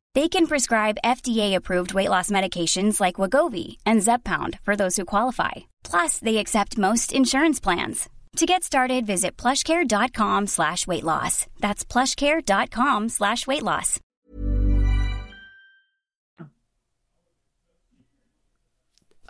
They 0.13 0.27
can 0.27 0.45
prescribe 0.47 0.97
FDA-approved 1.05 1.93
weight 1.93 2.09
loss 2.09 2.29
medications 2.29 2.99
like 2.99 3.15
Wegovy 3.15 3.77
and 3.85 4.01
Zepbound 4.01 4.59
for 4.63 4.75
those 4.75 4.97
who 4.97 5.05
qualify. 5.05 5.51
Plus, 5.83 6.19
they 6.19 6.37
accept 6.37 6.77
most 6.77 7.13
insurance 7.13 7.61
plans. 7.61 8.09
To 8.37 8.45
get 8.45 8.63
started, 8.63 9.05
visit 9.05 9.37
plushcare.com 9.37 10.47
slash 10.47 10.85
weight 10.87 11.03
loss. 11.03 11.47
That's 11.59 11.85
plushcare.com 11.85 13.09
slash 13.09 13.47
weight 13.47 13.63
loss. 13.63 13.99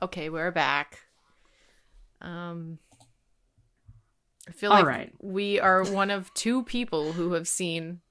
Okay, 0.02 0.30
we're 0.30 0.52
back. 0.52 1.00
Um, 2.22 2.80
I 4.48 4.52
feel 4.52 4.72
All 4.72 4.78
like 4.78 4.86
right. 4.86 5.14
we 5.22 5.60
are 5.60 5.84
one 5.84 6.10
of 6.10 6.34
two 6.34 6.64
people 6.64 7.14
who 7.14 7.34
have 7.34 7.48
seen 7.48 8.02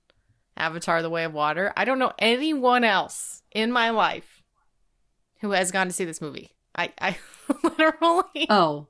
Avatar: 0.61 1.03
The 1.03 1.11
Way 1.11 1.25
of 1.25 1.33
Water. 1.35 1.73
I 1.77 1.85
don't 1.85 1.99
know 1.99 2.13
anyone 2.19 2.85
else 2.85 3.43
in 3.53 3.73
my 3.73 3.91
life 3.91 4.43
who 5.41 5.51
has 5.53 5.73
gone 5.73 5.87
to 5.87 5.93
see 5.93 6.05
this 6.05 6.21
movie. 6.21 6.51
I, 6.75 6.93
I 7.01 7.17
literally. 7.65 8.47
Oh. 8.49 8.87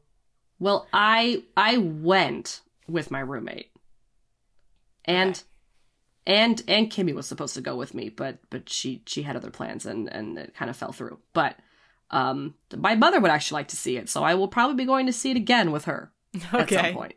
Well, 0.59 0.87
I 0.93 1.45
I 1.57 1.79
went 1.79 2.61
with 2.87 3.11
my 3.11 3.21
roommate. 3.21 3.71
And 5.07 5.31
Okay. 5.31 5.43
and 6.27 6.63
and 6.69 6.91
Kimmy 6.91 7.15
was 7.15 7.27
supposed 7.27 7.55
to 7.55 7.61
go 7.63 7.77
with 7.77 7.95
me, 7.95 8.11
but 8.11 8.39
but 8.51 8.69
she 8.69 9.03
she 9.07 9.23
had 9.23 9.37
other 9.37 9.51
plans 9.51 9.87
and 9.87 10.13
and 10.13 10.37
it 10.39 10.55
kind 10.55 10.71
of 10.71 10.77
fell 10.77 10.93
through. 10.93 11.19
But 11.33 11.57
um 12.11 12.55
my 12.77 12.95
mother 12.95 13.21
would 13.21 13.31
actually 13.31 13.61
like 13.61 13.69
to 13.69 13.77
see 13.77 13.97
it, 13.97 14.09
so 14.11 14.23
I 14.23 14.35
will 14.35 14.49
probably 14.49 14.77
be 14.77 14.85
going 14.85 15.07
to 15.07 15.13
see 15.13 15.31
it 15.31 15.37
again 15.39 15.73
with 15.73 15.87
her 15.87 16.13
at 16.53 16.69
some 16.71 16.93
point. 16.93 17.15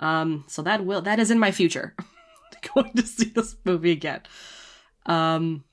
Um, 0.00 0.44
so 0.48 0.60
that 0.62 0.84
will 0.84 1.00
that 1.02 1.18
is 1.18 1.30
in 1.30 1.38
my 1.38 1.52
future, 1.52 1.94
going 2.74 2.92
to 2.94 3.06
see 3.06 3.26
this 3.26 3.56
movie 3.64 3.92
again. 3.92 4.22
Um, 5.06 5.64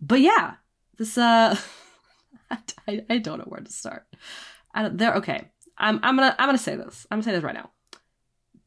but 0.00 0.20
yeah, 0.20 0.54
this 0.96 1.16
uh, 1.18 1.56
I, 2.50 3.04
I 3.08 3.18
don't 3.18 3.38
know 3.38 3.44
where 3.44 3.60
to 3.60 3.72
start. 3.72 4.06
I 4.74 4.82
don't, 4.82 4.98
there. 4.98 5.14
Okay, 5.14 5.50
I'm 5.78 6.00
I'm 6.02 6.16
gonna 6.16 6.34
I'm 6.38 6.48
gonna 6.48 6.58
say 6.58 6.76
this. 6.76 7.06
I'm 7.10 7.16
gonna 7.16 7.24
say 7.24 7.32
this 7.32 7.42
right 7.44 7.54
now. 7.54 7.70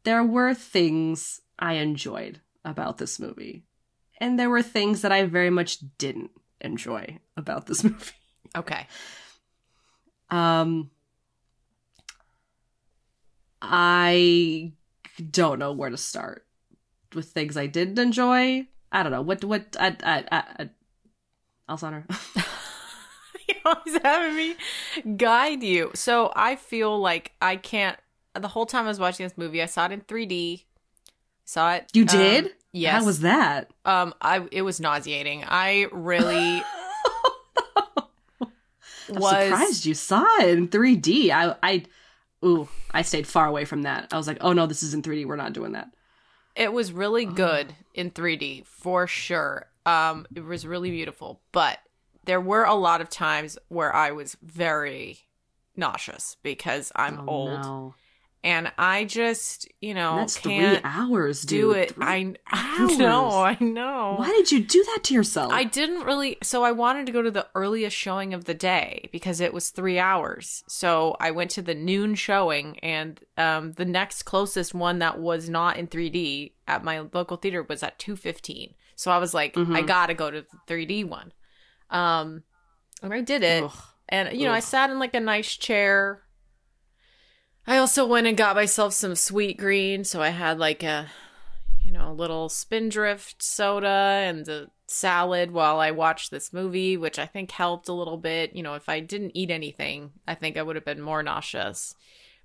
There 0.04 0.24
were 0.24 0.54
things 0.54 1.42
I 1.60 1.74
enjoyed 1.74 2.42
about 2.64 2.98
this 2.98 3.20
movie, 3.20 3.66
and 4.20 4.40
there 4.40 4.50
were 4.50 4.64
things 4.64 5.02
that 5.02 5.12
I 5.12 5.26
very 5.26 5.50
much 5.50 5.80
didn't 5.98 6.32
enjoy 6.62 7.20
about 7.36 7.68
this 7.68 7.84
movie. 7.84 8.12
Okay. 8.56 8.88
Um, 10.30 10.92
I 13.62 14.74
don't 15.32 15.60
know 15.60 15.74
where 15.74 15.90
to 15.90 15.98
start 15.98 16.47
with 17.14 17.30
things 17.30 17.58
I 17.58 17.68
didn't 17.68 18.00
enjoy. 18.00 18.68
I 18.92 19.04
don't 19.04 19.12
know 19.12 19.22
what 19.22 19.44
what 19.44 19.76
I 19.80 19.96
I 20.04 20.24
I, 20.32 20.44
I. 20.60 20.70
You're 23.48 23.58
always 23.66 24.02
having 24.04 24.36
me 24.36 24.56
guide 25.16 25.64
you. 25.64 25.92
So 25.94 26.32
I 26.36 26.56
feel 26.56 27.00
like 27.00 27.34
I 27.42 27.56
can't. 27.56 27.98
The 28.34 28.48
whole 28.48 28.66
time 28.66 28.86
I 28.86 28.90
was 28.90 29.00
watching 29.00 29.26
this 29.26 29.38
movie, 29.38 29.62
I 29.62 29.66
saw 29.66 29.86
it 29.86 29.92
in 29.92 30.02
3D. 30.02 30.64
Saw 31.46 31.74
it. 31.74 31.90
You 31.94 32.04
um, 32.04 32.08
did? 32.08 32.52
yes. 32.74 33.00
How 33.00 33.06
was 33.06 33.22
that? 33.22 33.72
Um, 33.86 34.14
I 34.22 34.48
it 34.52 34.62
was 34.62 34.80
nauseating. 34.80 35.44
I 35.48 35.88
really 35.92 36.64
I'm 39.10 39.16
was 39.16 39.32
surprised 39.32 39.86
you 39.86 39.94
saw 39.94 40.26
it 40.42 40.58
in 40.58 40.68
3D. 40.68 41.32
I 41.32 41.56
I 41.64 41.86
ooh, 42.46 42.68
I 42.92 43.02
stayed 43.02 43.28
far 43.28 43.48
away 43.48 43.66
from 43.66 43.84
that. 43.84 44.10
I 44.12 44.18
was 44.18 44.28
like, 44.28 44.38
"Oh 44.42 44.54
no, 44.54 44.66
this 44.66 44.84
is 44.84 44.94
in 44.94 45.02
3D. 45.02 45.26
We're 45.26 45.36
not 45.36 45.54
doing 45.54 45.74
that." 45.74 45.90
It 46.58 46.74
was 46.74 46.92
really 46.92 47.26
good 47.26 47.74
in 47.94 48.12
3D 48.12 48.66
for 48.66 49.08
sure. 49.08 49.68
Um, 49.86 50.26
it 50.36 50.44
was 50.44 50.66
really 50.66 50.92
beautiful, 50.92 51.40
but 51.52 51.80
there 52.26 52.42
were 52.42 52.64
a 52.64 52.74
lot 52.74 53.00
of 53.00 53.10
times 53.10 53.58
where 53.70 53.96
I 53.96 54.12
was 54.12 54.36
very 54.42 55.20
nauseous 55.76 56.36
because 56.42 56.92
I'm 56.96 57.20
Oh, 57.22 57.26
old 57.28 57.62
no. 57.62 57.96
And 58.48 58.72
I 58.78 59.04
just, 59.04 59.68
you 59.82 59.94
know, 59.94 60.12
And 60.12 60.20
that's 60.20 60.38
can't 60.38 60.80
three 60.82 60.90
hours, 60.90 61.42
dude. 61.42 61.50
do 61.50 61.72
it. 61.74 61.92
Three 61.96 62.06
I, 62.06 62.34
I 62.48 62.96
know, 62.98 63.30
I 63.42 63.58
know. 63.60 64.16
Why 64.18 64.30
did 64.30 64.52
you 64.54 64.64
do 64.64 64.82
that 64.86 65.00
to 65.04 65.14
yourself? 65.14 65.52
I 65.52 65.66
didn't 65.66 66.04
really. 66.06 66.38
So 66.42 66.64
I 66.64 66.72
wanted 66.72 67.06
to 67.08 67.12
go 67.12 67.22
to 67.22 67.30
the 67.30 67.48
earliest 67.56 67.96
showing 67.98 68.34
of 68.34 68.46
the 68.46 68.54
day 68.54 69.10
because 69.12 69.42
it 69.42 69.54
was 69.54 69.70
three 69.70 70.00
hours. 70.00 70.64
So 70.68 71.18
I 71.20 71.32
went 71.32 71.52
to 71.52 71.62
the 71.62 71.76
noon 71.76 72.16
showing, 72.16 72.80
and 72.80 73.20
um, 73.38 73.74
the 73.74 73.86
next 73.86 74.24
closest 74.24 74.74
one 74.74 75.00
that 75.00 75.20
was 75.20 75.50
not 75.50 75.76
in 75.76 75.88
3D 75.88 76.54
at 76.70 76.84
my 76.86 77.00
local 77.00 77.36
theater 77.38 77.64
was 77.64 77.84
at 77.84 78.00
2:15. 78.00 78.74
So 78.96 79.12
I 79.12 79.18
was 79.18 79.34
like, 79.34 79.58
I 79.58 79.60
Mhm. 79.60 79.88
gotta 79.88 80.14
go 80.14 80.32
to 80.32 80.42
the 80.42 80.58
3D 80.68 81.04
one. 81.04 81.34
Um, 81.90 82.44
and 83.04 83.14
I 83.14 83.22
did 83.22 83.44
it, 83.44 83.64
Ugh. 83.64 83.72
and 84.10 84.38
you 84.40 84.46
know, 84.48 84.54
I 84.54 84.60
sat 84.62 84.90
in 84.90 85.00
like 85.00 85.14
a 85.14 85.20
nice 85.20 85.56
chair. 85.56 86.24
I 87.68 87.78
also 87.78 88.06
went 88.08 88.28
and 88.28 88.38
got 88.38 88.56
myself 88.56 88.94
some 88.94 89.14
Sweetgreen, 89.14 90.06
so 90.06 90.22
I 90.22 90.30
had 90.30 90.58
like 90.60 90.84
a 90.84 91.08
you 91.84 91.92
know, 91.94 92.12
a 92.12 92.14
little 92.14 92.50
spindrift 92.50 93.42
soda 93.42 93.88
and 93.88 94.46
the 94.46 94.70
salad 94.88 95.52
while 95.52 95.80
I 95.80 95.92
watched 95.92 96.32
this 96.32 96.52
movie, 96.52 96.98
which 96.98 97.18
I 97.18 97.26
think 97.26 97.50
helped 97.52 97.88
a 97.88 97.94
little 97.94 98.18
bit. 98.18 98.54
You 98.56 98.62
know, 98.64 98.74
if 98.76 98.90
I 98.90 99.00
didn't 99.00 99.32
eat 99.36 99.50
anything, 99.52 100.12
I 100.28 100.36
think 100.36 100.58
I 100.58 100.64
would 100.64 100.76
have 100.76 100.84
been 100.84 101.00
more 101.02 101.24
nauseous. 101.24 101.96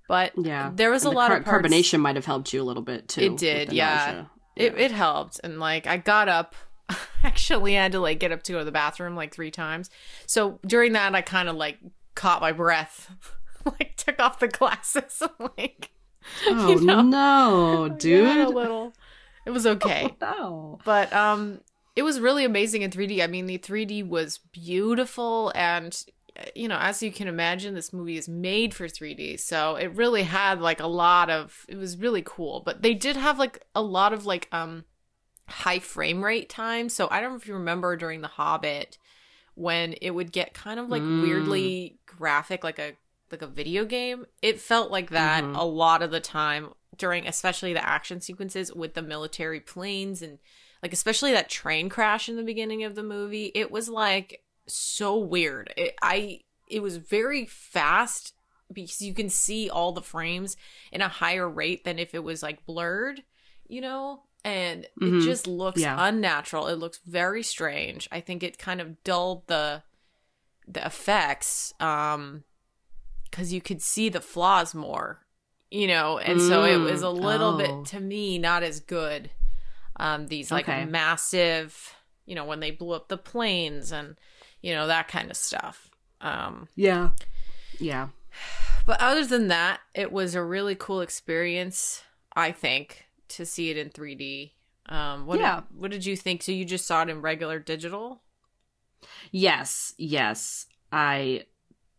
But 0.09 0.33
yeah, 0.37 0.71
there 0.75 0.91
was 0.91 1.05
a 1.05 1.09
And 1.09 1.17
the 1.17 1.19
lot 1.19 1.29
car- 1.29 1.37
of 1.39 1.45
parts- 1.45 1.69
carbonation 1.69 2.01
might 2.01 2.17
have 2.17 2.25
helped 2.27 2.53
you 2.53 2.63
a 2.63 2.65
little 2.65 2.83
bit 2.85 3.09
too. 3.09 3.21
It 3.23 3.37
did, 3.37 3.71
the 3.71 3.75
yeah. 3.77 4.25
it, 4.55 4.79
it 4.79 4.93
helped. 4.93 5.41
And 5.43 5.59
like 5.59 5.87
I 5.87 5.97
got 5.97 6.29
up. 6.29 6.55
Actually, 7.25 7.79
I 7.79 7.83
had 7.83 7.93
to 7.93 8.01
like 8.01 8.19
get 8.21 8.33
up 8.33 8.43
to 8.45 8.53
go 8.53 8.59
to 8.61 8.65
the 8.65 8.73
bathroom 8.73 9.17
like 9.17 9.33
three 9.35 9.51
times. 9.51 9.91
So 10.27 10.59
during 10.67 10.93
that, 10.93 11.15
I 11.15 11.23
kind 11.23 11.49
of 11.49 11.57
like 11.57 11.79
caught 12.15 12.41
my 12.41 12.53
breath, 12.53 13.11
like 13.79 13.97
took 13.97 14.21
off 14.21 14.39
the 14.41 14.49
glasses. 14.49 15.23
Like, 15.59 15.91
Oh 16.47 16.69
you 16.69 16.87
know, 16.87 17.03
no, 17.03 17.97
yeah, 18.03 18.47
a 18.47 18.49
little. 18.49 18.93
It 19.45 19.51
was 19.51 19.67
okay. 19.67 20.17
no. 20.21 20.79
but 20.85 21.13
um 21.13 21.61
it 21.97 22.03
was 22.03 22.21
really 22.21 22.45
amazing 22.45 22.83
in 22.83 22.91
3D. 22.91 23.23
I 23.23 23.27
mean, 23.27 23.47
the 23.47 23.59
3D 23.59 24.07
was 24.07 24.39
beautiful 24.53 25.53
and 25.55 26.05
you 26.55 26.67
know, 26.67 26.79
as 26.81 27.03
you 27.03 27.13
can 27.13 27.29
imagine, 27.29 27.75
this 27.75 27.93
movie 27.93 28.17
is 28.17 28.27
made 28.29 28.73
for 28.73 28.87
3D. 28.89 29.37
So 29.39 29.77
it 29.77 29.89
really 29.95 30.23
had 30.23 30.61
like 30.61 30.81
a 30.81 30.87
lot 30.87 31.29
of 31.29 31.67
it 31.69 31.77
was 31.77 31.99
really 31.99 32.23
cool, 32.25 32.61
but 32.65 32.83
they 32.83 32.95
did 32.95 33.17
have 33.17 33.39
like 33.39 33.65
a 33.75 33.83
lot 33.83 34.13
of 34.13 34.25
like 34.25 34.49
um 34.53 34.85
high 35.49 35.79
frame 35.81 36.25
rate 36.25 36.49
time. 36.49 36.89
So 36.89 37.09
I 37.11 37.21
don't 37.21 37.31
know 37.31 37.37
if 37.37 37.47
you 37.47 37.55
remember 37.55 37.97
during 37.97 38.21
The 38.23 38.29
Hobbit 38.29 38.97
when 39.55 39.93
it 40.01 40.13
would 40.13 40.33
get 40.33 40.55
kind 40.55 40.81
of 40.81 40.89
like 40.89 41.03
Mm. 41.03 41.21
weirdly 41.21 41.99
graphic 42.07 42.65
like 42.65 42.79
a 42.79 42.93
like 43.33 43.43
a 43.43 43.47
video 43.47 43.85
game. 43.85 44.27
It 44.43 44.61
felt 44.61 44.91
like 44.91 45.11
that 45.11 45.43
Mhm. 45.43 45.57
a 45.59 45.65
lot 45.65 46.03
of 46.03 46.11
the 46.11 46.21
time 46.21 46.75
during 46.97 47.27
especially 47.27 47.73
the 47.73 47.85
action 47.87 48.21
sequences 48.21 48.73
with 48.73 48.95
the 48.95 49.03
military 49.03 49.59
planes 49.61 50.21
and 50.23 50.39
like 50.83 50.93
especially 50.93 51.33
that 51.33 51.49
train 51.49 51.89
crash 51.89 52.29
in 52.29 52.37
the 52.37 52.43
beginning 52.43 52.85
of 52.85 52.95
the 52.95 53.03
movie. 53.03 53.51
It 53.55 53.71
was 53.71 53.89
like 53.89 54.43
so 54.67 55.17
weird. 55.17 55.73
It, 55.77 55.95
I 56.03 56.41
it 56.69 56.81
was 56.83 56.97
very 56.99 57.47
fast 57.47 58.35
because 58.73 59.03
you 59.03 59.13
can 59.15 59.29
see 59.29 59.69
all 59.69 59.93
the 59.93 60.03
frames 60.03 60.57
in 60.91 61.01
a 61.01 61.09
higher 61.09 61.49
rate 61.49 61.85
than 61.85 61.99
if 61.99 62.15
it 62.15 62.25
was 62.25 62.43
like 62.43 62.65
blurred, 62.67 63.23
you 63.67 63.81
know? 63.81 64.23
And 64.45 64.89
Mhm. 65.01 65.21
it 65.23 65.25
just 65.25 65.47
looks 65.47 65.81
Yeah. 65.81 65.97
unnatural. 65.99 66.67
It 66.69 66.77
looks 66.77 66.99
very 67.07 67.43
strange. 67.43 68.09
I 68.11 68.21
think 68.21 68.43
it 68.43 68.59
kind 68.59 68.81
of 68.81 69.03
dulled 69.05 69.47
the 69.47 69.83
the 70.69 70.85
effects 70.87 71.75
um 71.81 72.45
cuz 73.33 73.53
you 73.53 73.61
could 73.61 73.83
see 73.83 74.09
the 74.09 74.21
flaws 74.21 74.75
more, 74.75 75.27
you 75.71 75.87
know? 75.87 76.19
And 76.19 76.41
so 76.41 76.65
it 76.65 76.77
was 76.79 77.03
a 77.03 77.07
Mm. 77.09 77.23
little 77.23 77.53
Oh. 77.55 77.57
bit 77.59 77.85
to 77.87 78.01
me 78.01 78.39
not 78.39 78.63
as 78.63 78.81
good. 78.81 79.31
Um 79.97 80.29
these 80.29 80.51
like 80.53 80.69
Okay. 80.69 80.85
massive, 80.85 81.95
you 82.27 82.35
know, 82.35 82.45
when 82.45 82.61
they 82.61 82.71
blew 82.71 82.93
up 82.95 83.09
the 83.09 83.19
planes 83.19 83.93
and 83.93 84.17
you 84.61 84.75
know 84.75 84.87
that 84.87 85.09
kind 85.09 85.31
of 85.31 85.37
stuff. 85.37 85.91
Um 86.21 86.69
Yeah, 86.77 87.11
yeah. 87.81 88.09
but 88.87 89.01
other 89.01 89.25
than 89.27 89.49
that, 89.49 89.81
it 89.95 90.13
was 90.13 90.35
a 90.35 90.43
really 90.43 90.75
cool 90.75 91.01
experience, 91.01 92.03
I 92.35 92.53
think, 92.53 93.07
to 93.29 93.47
see 93.47 93.71
it 93.71 93.77
in 93.77 93.91
3D. 93.91 94.55
Um, 94.89 95.27
what 95.27 95.39
Yeah. 95.39 95.61
Did, 95.61 95.81
what 95.81 95.91
did 95.91 96.05
you 96.07 96.17
think? 96.17 96.43
So 96.43 96.53
you 96.53 96.65
just 96.65 96.87
saw 96.87 97.03
it 97.03 97.09
in 97.09 97.23
regular 97.23 97.59
digital? 97.59 98.23
Yes, 99.31 99.95
yes. 99.99 100.67
I 100.91 101.47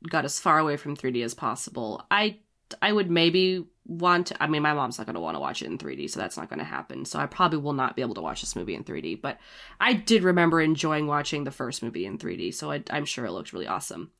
got 0.10 0.26
as 0.26 0.40
far 0.40 0.60
away 0.60 0.78
from 0.78 0.96
3D 0.98 1.24
as 1.24 1.34
possible. 1.34 2.06
I 2.12 2.40
I 2.82 2.92
would 2.92 3.10
maybe 3.10 3.66
want 3.86 4.28
to, 4.28 4.42
I 4.42 4.48
mean 4.48 4.62
my 4.62 4.74
mom's 4.74 4.98
not 4.98 5.06
going 5.06 5.16
to 5.16 5.20
want 5.20 5.36
to 5.36 5.40
watch 5.40 5.62
it 5.62 5.68
in 5.68 5.78
3D, 5.78 6.10
so 6.10 6.20
that's 6.20 6.38
not 6.38 6.50
going 6.50 6.60
to 6.60 6.66
happen. 6.66 7.06
So 7.06 7.20
I 7.20 7.26
probably 7.26 7.60
will 7.60 7.74
not 7.74 7.96
be 7.96 8.02
able 8.02 8.16
to 8.16 8.22
watch 8.22 8.42
this 8.42 8.56
movie 8.56 8.76
in 8.76 8.84
3D, 8.84 9.22
but 9.22 9.38
I 9.80 9.94
did 9.94 10.24
remember 10.24 10.62
enjoying 10.62 11.06
watching 11.06 11.44
the 11.44 11.52
first 11.52 11.84
movie 11.84 12.06
in 12.06 12.18
3D, 12.18 12.54
so 12.54 12.72
I, 12.72 12.84
I'm 12.90 13.06
sure 13.06 13.26
it 13.26 13.32
looked 13.32 13.54
really 13.54 13.68
awesome. 13.68 14.12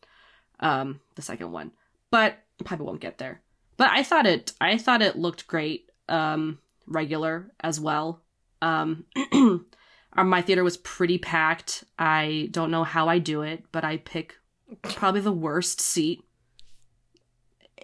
Um 0.60 1.00
the 1.16 1.22
second 1.22 1.52
one. 1.52 1.72
But 2.12 2.38
probably 2.64 2.86
won't 2.86 3.02
get 3.02 3.18
there. 3.18 3.42
But 3.78 3.90
I 3.92 4.04
thought 4.04 4.26
it 4.26 4.54
I 4.62 4.78
thought 4.78 5.02
it 5.02 5.16
looked 5.16 5.48
great 5.48 5.90
um 6.10 6.60
regular 6.86 7.52
as 7.62 7.80
well. 7.80 8.22
Um 8.62 9.06
Uh, 10.16 10.24
my 10.24 10.42
theater 10.42 10.64
was 10.64 10.78
pretty 10.78 11.18
packed. 11.18 11.84
I 11.98 12.50
don't 12.52 12.72
know 12.72 12.84
how 12.84 13.10
I 13.10 13.18
do 13.18 13.42
it, 13.42 13.64
but 13.72 13.84
I 13.84 13.98
pick 13.98 14.36
probably 14.82 15.22
the 15.22 15.32
worst 15.32 15.80
seat 15.80 16.24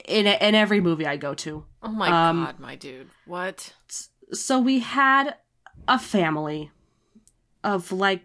in 0.08 0.25
in 0.28 0.56
every 0.56 0.82
movie 0.82 1.06
I 1.06 1.17
go 1.17 1.34
to. 1.36 1.65
Oh 1.84 1.89
my 1.91 2.30
Um, 2.30 2.45
god, 2.45 2.60
my 2.60 2.75
dude. 2.75 3.10
What? 3.25 3.73
So 4.34 4.60
we 4.60 4.80
had 4.80 5.36
a 5.88 5.99
family 5.99 6.71
of 7.63 7.91
like 7.91 8.23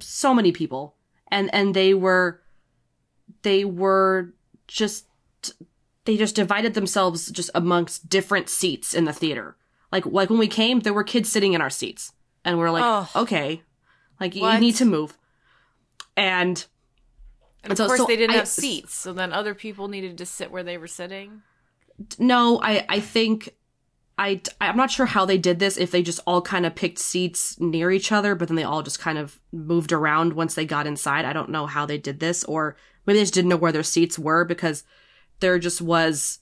so 0.00 0.32
many 0.34 0.52
people 0.52 0.94
and 1.30 1.52
and 1.52 1.74
they 1.74 1.92
were 1.94 2.40
they 3.42 3.64
were 3.64 4.32
just 4.66 5.06
they 6.04 6.16
just 6.16 6.34
divided 6.34 6.74
themselves 6.74 7.30
just 7.30 7.50
amongst 7.54 8.08
different 8.08 8.48
seats 8.48 8.94
in 8.94 9.04
the 9.04 9.12
theater. 9.12 9.56
Like 9.92 10.06
like 10.06 10.30
when 10.30 10.38
we 10.38 10.48
came 10.48 10.80
there 10.80 10.92
were 10.94 11.04
kids 11.04 11.28
sitting 11.30 11.52
in 11.52 11.60
our 11.60 11.70
seats 11.70 12.12
and 12.44 12.58
we're 12.58 12.70
like 12.70 12.84
Oh. 12.84 13.22
okay 13.22 13.62
like 14.20 14.34
you 14.34 14.58
need 14.58 14.76
to 14.76 14.84
move. 14.84 15.16
And 16.16 16.64
And 17.70 17.72
of 17.72 17.76
So- 17.78 17.86
course 17.86 17.98
so 18.00 18.06
they 18.06 18.16
didn't 18.16 18.34
I- 18.36 18.38
have 18.38 18.48
seats, 18.48 18.94
so 18.94 19.12
then 19.12 19.32
other 19.32 19.54
people 19.54 19.88
needed 19.88 20.18
to 20.18 20.26
sit 20.26 20.50
where 20.50 20.62
they 20.64 20.78
were 20.78 20.86
sitting. 20.86 21.42
No, 22.18 22.60
I 22.62 22.84
I 22.88 23.00
think 23.00 23.54
I 24.18 24.40
I'm 24.60 24.76
not 24.76 24.90
sure 24.90 25.06
how 25.06 25.24
they 25.24 25.38
did 25.38 25.58
this 25.58 25.76
if 25.76 25.90
they 25.90 26.02
just 26.02 26.20
all 26.26 26.42
kind 26.42 26.64
of 26.66 26.74
picked 26.74 26.98
seats 26.98 27.58
near 27.60 27.90
each 27.90 28.10
other 28.12 28.34
but 28.34 28.48
then 28.48 28.56
they 28.56 28.64
all 28.64 28.82
just 28.82 28.98
kind 28.98 29.18
of 29.18 29.38
moved 29.52 29.92
around 29.92 30.32
once 30.32 30.54
they 30.54 30.64
got 30.64 30.86
inside. 30.86 31.24
I 31.24 31.32
don't 31.32 31.50
know 31.50 31.66
how 31.66 31.86
they 31.86 31.98
did 31.98 32.20
this 32.20 32.44
or 32.44 32.76
maybe 33.06 33.18
they 33.18 33.22
just 33.22 33.34
didn't 33.34 33.48
know 33.50 33.56
where 33.56 33.72
their 33.72 33.82
seats 33.82 34.18
were 34.18 34.44
because 34.44 34.84
there 35.40 35.58
just 35.58 35.80
was 35.80 36.38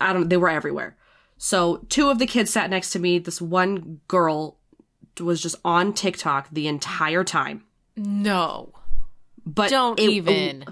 I 0.00 0.12
don't 0.12 0.22
know, 0.22 0.28
they 0.28 0.36
were 0.36 0.48
everywhere. 0.50 0.96
So 1.36 1.78
two 1.88 2.10
of 2.10 2.18
the 2.18 2.26
kids 2.26 2.52
sat 2.52 2.70
next 2.70 2.90
to 2.90 2.98
me. 2.98 3.18
This 3.18 3.40
one 3.40 4.00
girl 4.08 4.58
was 5.20 5.40
just 5.40 5.56
on 5.64 5.92
TikTok 5.92 6.48
the 6.52 6.66
entire 6.68 7.24
time. 7.24 7.64
No. 7.96 8.72
But 9.54 9.70
Don't 9.70 9.98
it- 9.98 10.10
even. 10.10 10.64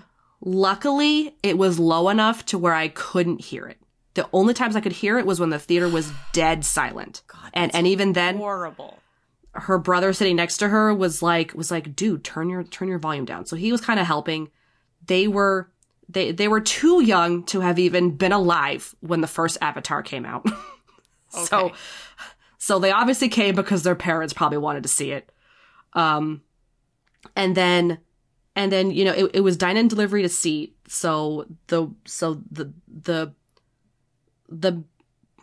Luckily, 0.42 1.34
it 1.42 1.56
was 1.58 1.78
low 1.78 2.08
enough 2.10 2.44
to 2.46 2.58
where 2.58 2.74
I 2.74 2.88
couldn't 2.88 3.40
hear 3.40 3.66
it. 3.66 3.78
The 4.14 4.28
only 4.32 4.54
times 4.54 4.76
I 4.76 4.80
could 4.80 4.92
hear 4.92 5.18
it 5.18 5.26
was 5.26 5.40
when 5.40 5.50
the 5.50 5.58
theater 5.58 5.88
was 5.88 6.12
dead 6.32 6.64
silent. 6.64 7.22
God, 7.26 7.50
and 7.54 7.74
and 7.74 7.86
even 7.86 8.12
then, 8.12 8.36
horrible. 8.36 8.98
her 9.52 9.78
brother 9.78 10.12
sitting 10.12 10.36
next 10.36 10.58
to 10.58 10.68
her 10.68 10.94
was 10.94 11.22
like 11.22 11.52
was 11.54 11.70
like, 11.70 11.96
"Dude, 11.96 12.22
turn 12.22 12.48
your 12.50 12.62
turn 12.62 12.86
your 12.88 12.98
volume 12.98 13.24
down." 13.24 13.46
So 13.46 13.56
he 13.56 13.72
was 13.72 13.80
kind 13.80 13.98
of 13.98 14.06
helping. 14.06 14.50
They 15.06 15.26
were 15.26 15.70
they 16.08 16.32
they 16.32 16.48
were 16.48 16.60
too 16.60 17.02
young 17.02 17.42
to 17.46 17.60
have 17.60 17.78
even 17.78 18.16
been 18.16 18.32
alive 18.32 18.94
when 19.00 19.22
the 19.22 19.26
first 19.26 19.58
Avatar 19.60 20.02
came 20.02 20.24
out. 20.26 20.46
okay. 21.34 21.44
So 21.46 21.72
so 22.58 22.78
they 22.78 22.92
obviously 22.92 23.28
came 23.30 23.54
because 23.54 23.82
their 23.82 23.96
parents 23.96 24.32
probably 24.34 24.58
wanted 24.58 24.82
to 24.84 24.88
see 24.88 25.10
it. 25.12 25.32
Um 25.94 26.42
and 27.34 27.54
then 27.56 27.98
and 28.56 28.72
then 28.72 28.90
you 28.90 29.04
know 29.04 29.12
it, 29.12 29.30
it 29.34 29.40
was 29.42 29.56
dine 29.56 29.76
in 29.76 29.86
delivery 29.86 30.22
to 30.22 30.28
seat 30.28 30.74
so 30.88 31.46
the 31.68 31.88
so 32.04 32.42
the 32.50 32.72
the 32.88 33.32
the 34.48 34.82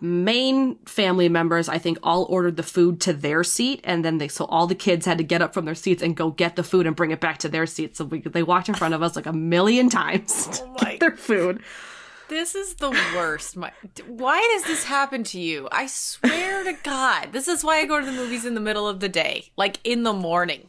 main 0.02 0.76
family 0.86 1.30
members 1.30 1.70
i 1.70 1.78
think 1.78 1.98
all 2.04 2.26
ordered 2.30 2.58
the 2.58 2.64
food 2.64 3.00
to 3.00 3.14
their 3.14 3.42
seat 3.44 3.80
and 3.86 4.04
then 4.04 4.18
they 4.18 4.28
so 4.28 4.44
all 4.46 4.68
the 4.68 4.76
kids 4.76 5.06
had 5.06 5.18
to 5.18 5.24
get 5.24 5.42
up 5.42 5.54
from 5.54 5.64
their 5.64 5.76
seats 5.76 6.04
and 6.04 6.18
go 6.18 6.30
get 6.32 6.58
the 6.58 6.64
food 6.64 6.86
and 6.86 6.96
bring 6.96 7.12
it 7.12 7.22
back 7.22 7.38
to 7.38 7.48
their 7.48 7.66
seats 7.66 8.00
so 8.00 8.06
we, 8.06 8.20
they 8.20 8.44
walked 8.44 8.68
in 8.68 8.76
front 8.76 8.94
of 8.94 9.02
us 9.02 9.16
like 9.16 9.26
a 9.26 9.32
million 9.34 9.90
times 9.90 10.48
oh 10.50 10.52
to 10.52 10.64
Oh 10.64 10.76
my- 10.82 10.92
get 10.92 11.00
their 11.00 11.16
food 11.16 11.62
This 12.30 12.56
is 12.56 12.76
the 12.76 12.90
worst. 13.16 13.56
My, 13.58 13.72
why 14.08 14.40
does 14.56 14.64
this 14.64 14.86
happen 14.86 15.24
to 15.26 15.40
you? 15.40 15.68
I 15.72 15.86
swear 15.88 16.64
to 16.64 16.74
God, 16.82 17.32
this 17.32 17.48
is 17.48 17.64
why 17.64 17.78
I 17.80 17.86
go 17.86 18.00
to 18.00 18.06
the 18.06 18.12
movies 18.14 18.46
in 18.46 18.56
the 18.56 18.62
middle 18.62 18.88
of 18.88 19.02
the 19.02 19.10
day, 19.10 19.52
like 19.58 19.78
in 19.84 20.04
the 20.04 20.14
morning. 20.14 20.68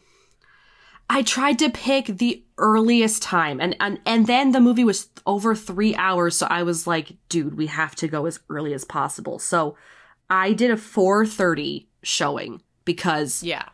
I 1.09 1.21
tried 1.21 1.59
to 1.59 1.69
pick 1.69 2.07
the 2.07 2.43
earliest 2.57 3.21
time 3.21 3.59
and, 3.59 3.75
and 3.79 3.99
and 4.05 4.27
then 4.27 4.51
the 4.51 4.59
movie 4.61 4.83
was 4.83 5.09
over 5.25 5.53
3 5.53 5.93
hours 5.95 6.37
so 6.37 6.47
I 6.49 6.63
was 6.63 6.87
like 6.87 7.13
dude 7.29 7.57
we 7.57 7.67
have 7.67 7.95
to 7.97 8.07
go 8.07 8.25
as 8.25 8.39
early 8.49 8.73
as 8.73 8.85
possible. 8.85 9.39
So 9.39 9.75
I 10.29 10.53
did 10.53 10.71
a 10.71 10.75
4:30 10.77 11.87
showing 12.01 12.61
because 12.85 13.43
Yeah, 13.43 13.67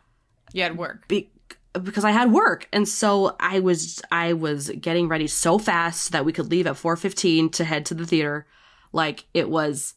you 0.52 0.62
had 0.62 0.76
work. 0.76 1.06
be, 1.08 1.30
because 1.72 2.04
I 2.04 2.10
had 2.10 2.32
work 2.32 2.68
and 2.72 2.86
so 2.88 3.36
I 3.40 3.60
was 3.60 4.02
I 4.10 4.32
was 4.34 4.68
getting 4.70 5.08
ready 5.08 5.26
so 5.26 5.58
fast 5.58 6.12
that 6.12 6.24
we 6.24 6.32
could 6.32 6.50
leave 6.50 6.66
at 6.66 6.76
4:15 6.76 7.50
to 7.52 7.64
head 7.64 7.86
to 7.86 7.94
the 7.94 8.06
theater 8.06 8.46
like 8.92 9.24
it 9.32 9.48
was 9.48 9.94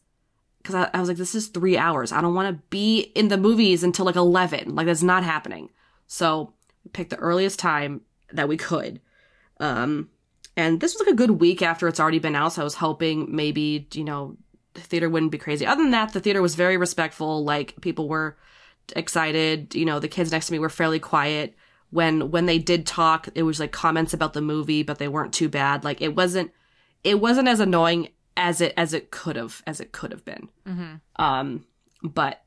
cuz 0.64 0.74
I, 0.74 0.88
I 0.94 1.00
was 1.00 1.08
like 1.08 1.18
this 1.18 1.34
is 1.34 1.48
3 1.48 1.76
hours. 1.76 2.12
I 2.12 2.20
don't 2.20 2.34
want 2.34 2.48
to 2.56 2.62
be 2.70 3.00
in 3.14 3.28
the 3.28 3.36
movies 3.36 3.82
until 3.82 4.06
like 4.06 4.16
11. 4.16 4.74
Like 4.74 4.86
that's 4.86 5.02
not 5.02 5.22
happening. 5.24 5.70
So 6.06 6.52
picked 6.92 7.10
the 7.10 7.16
earliest 7.16 7.58
time 7.58 8.02
that 8.32 8.48
we 8.48 8.56
could. 8.56 9.00
Um 9.60 10.10
and 10.56 10.80
this 10.80 10.94
was 10.94 11.06
like 11.06 11.12
a 11.12 11.16
good 11.16 11.32
week 11.32 11.60
after 11.60 11.86
it's 11.86 12.00
already 12.00 12.18
been 12.18 12.36
out 12.36 12.52
so 12.54 12.62
I 12.62 12.64
was 12.64 12.74
hoping 12.74 13.34
maybe, 13.34 13.86
you 13.92 14.04
know, 14.04 14.36
the 14.76 14.80
theater 14.80 15.08
wouldn't 15.08 15.32
be 15.32 15.38
crazy. 15.38 15.66
Other 15.66 15.82
than 15.82 15.90
that, 15.90 16.12
the 16.12 16.20
theater 16.20 16.42
was 16.42 16.54
very 16.54 16.76
respectful. 16.76 17.44
Like 17.44 17.80
people 17.80 18.08
were 18.08 18.36
excited. 18.94 19.74
You 19.74 19.84
know, 19.84 19.98
the 19.98 20.08
kids 20.08 20.30
next 20.30 20.46
to 20.46 20.52
me 20.52 20.58
were 20.58 20.68
fairly 20.68 21.00
quiet. 21.00 21.56
When 21.90 22.30
when 22.30 22.46
they 22.46 22.58
did 22.58 22.86
talk, 22.86 23.28
it 23.34 23.42
was 23.42 23.58
like 23.58 23.72
comments 23.72 24.12
about 24.14 24.32
the 24.32 24.42
movie, 24.42 24.82
but 24.82 24.98
they 24.98 25.08
weren't 25.08 25.32
too 25.32 25.48
bad. 25.48 25.82
Like 25.84 26.00
it 26.00 26.14
wasn't 26.14 26.52
it 27.02 27.20
wasn't 27.20 27.48
as 27.48 27.60
annoying 27.60 28.08
as 28.36 28.60
it 28.60 28.74
as 28.76 28.92
it 28.92 29.10
could 29.10 29.36
have 29.36 29.62
as 29.66 29.80
it 29.80 29.92
could 29.92 30.12
have 30.12 30.24
been. 30.24 30.48
Um, 31.16 31.64
but 32.02 32.42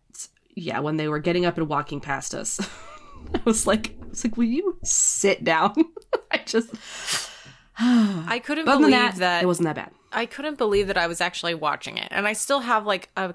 yeah, 0.56 0.80
when 0.80 0.98
they 0.98 1.08
were 1.08 1.20
getting 1.20 1.46
up 1.46 1.58
and 1.58 1.68
walking 1.68 2.00
past 2.00 2.36
us, 2.36 2.60
I 3.34 3.42
was 3.46 3.66
like, 3.66 3.96
was 4.10 4.24
like, 4.24 4.38
will 4.38 4.46
you 4.46 4.78
sit 4.84 5.44
down? 5.44 5.76
I 6.32 6.38
just 6.46 6.70
I 7.78 8.42
couldn't 8.44 8.66
than 8.66 8.80
believe 8.80 8.92
that, 8.92 9.16
that 9.16 9.44
it 9.44 9.46
wasn't 9.46 9.68
that 9.68 9.76
bad. 9.76 9.92
I 10.12 10.26
couldn't 10.26 10.58
believe 10.58 10.88
that 10.88 10.98
I 10.98 11.08
was 11.08 11.22
actually 11.22 11.56
watching 11.56 11.98
it. 11.98 12.08
And 12.12 12.28
I 12.28 12.34
still 12.34 12.60
have 12.62 12.86
like 12.86 13.10
a 13.16 13.34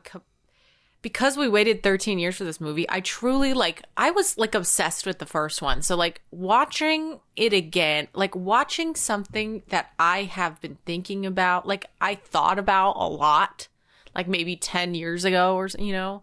because 1.04 1.36
we 1.36 1.46
waited 1.48 1.82
13 1.82 2.18
years 2.18 2.36
for 2.36 2.44
this 2.44 2.62
movie. 2.62 2.86
I 2.88 3.00
truly 3.00 3.52
like 3.52 3.82
I 3.96 4.10
was 4.10 4.38
like 4.38 4.54
obsessed 4.54 5.06
with 5.06 5.18
the 5.18 5.26
first 5.26 5.60
one. 5.60 5.82
So 5.82 5.96
like 5.96 6.22
watching 6.30 7.20
it 7.36 7.52
again, 7.52 8.08
like 8.14 8.34
watching 8.34 8.94
something 8.94 9.62
that 9.68 9.92
I 9.98 10.22
have 10.22 10.60
been 10.60 10.78
thinking 10.86 11.26
about, 11.26 11.66
like 11.66 11.86
I 12.00 12.14
thought 12.14 12.58
about 12.58 12.92
a 12.92 13.06
lot, 13.06 13.68
like 14.14 14.28
maybe 14.28 14.56
10 14.56 14.94
years 14.94 15.26
ago 15.26 15.56
or 15.56 15.68
you 15.78 15.92
know, 15.92 16.22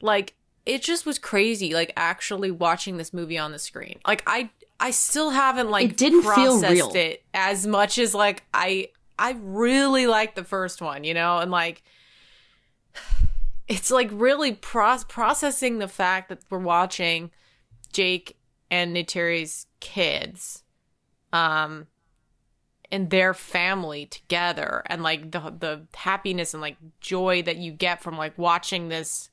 like 0.00 0.34
it 0.66 0.82
just 0.82 1.06
was 1.06 1.18
crazy 1.18 1.72
like 1.74 1.92
actually 1.96 2.50
watching 2.50 2.96
this 2.96 3.12
movie 3.12 3.38
on 3.38 3.52
the 3.52 3.58
screen. 3.58 3.98
Like 4.06 4.22
I 4.26 4.50
I 4.78 4.90
still 4.92 5.30
haven't 5.30 5.70
like 5.70 5.90
It 5.90 5.96
didn't 5.96 6.22
feel 6.22 6.32
processed 6.60 6.72
real. 6.72 6.92
it 6.94 7.22
as 7.34 7.66
much 7.66 7.98
as 7.98 8.14
like 8.14 8.44
I 8.54 8.88
I 9.18 9.36
really 9.42 10.06
like 10.06 10.34
the 10.34 10.44
first 10.44 10.80
one, 10.80 11.04
you 11.04 11.14
know, 11.14 11.38
and 11.38 11.50
like 11.50 11.82
it's 13.68 13.90
like 13.90 14.08
really 14.12 14.52
pro- 14.52 14.98
processing 15.08 15.78
the 15.78 15.88
fact 15.88 16.28
that 16.28 16.40
we're 16.50 16.58
watching 16.58 17.30
Jake 17.92 18.36
and 18.70 18.94
Neytiri's 18.94 19.66
kids, 19.80 20.62
um, 21.32 21.86
and 22.92 23.10
their 23.10 23.34
family 23.34 24.06
together, 24.06 24.82
and 24.86 25.02
like 25.02 25.30
the 25.30 25.40
the 25.58 25.86
happiness 25.94 26.54
and 26.54 26.60
like 26.60 26.76
joy 27.00 27.42
that 27.42 27.56
you 27.56 27.72
get 27.72 28.02
from 28.02 28.16
like 28.16 28.36
watching 28.38 28.88
this, 28.88 29.29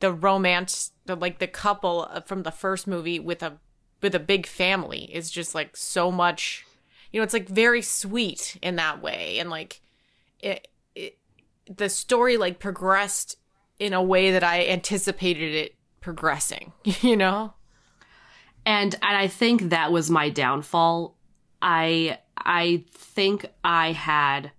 the 0.00 0.12
romance, 0.12 0.92
the 1.06 1.14
like 1.14 1.38
the 1.38 1.46
couple 1.46 2.08
from 2.26 2.42
the 2.42 2.50
first 2.50 2.86
movie 2.86 3.18
with 3.18 3.42
a 3.42 3.58
with 4.02 4.14
a 4.14 4.20
big 4.20 4.46
family 4.46 5.10
is 5.12 5.30
just 5.30 5.54
like 5.54 5.76
so 5.76 6.12
much 6.12 6.66
you 7.10 7.18
know 7.18 7.24
it's 7.24 7.32
like 7.32 7.48
very 7.48 7.80
sweet 7.80 8.58
in 8.60 8.76
that 8.76 9.00
way 9.02 9.38
and 9.38 9.48
like 9.48 9.80
it, 10.40 10.68
it 10.94 11.16
the 11.64 11.88
story 11.88 12.36
like 12.36 12.58
progressed 12.58 13.38
in 13.78 13.94
a 13.94 14.02
way 14.02 14.32
that 14.32 14.44
i 14.44 14.66
anticipated 14.66 15.54
it 15.54 15.74
progressing 16.00 16.72
you 17.00 17.16
know 17.16 17.54
and 18.66 18.96
and 19.00 19.16
I 19.16 19.28
think 19.28 19.70
that 19.70 19.92
was 19.92 20.10
my 20.10 20.28
downfall. 20.28 21.16
I 21.62 22.18
I 22.36 22.84
think 22.90 23.46
I 23.64 23.92
had 23.92 24.50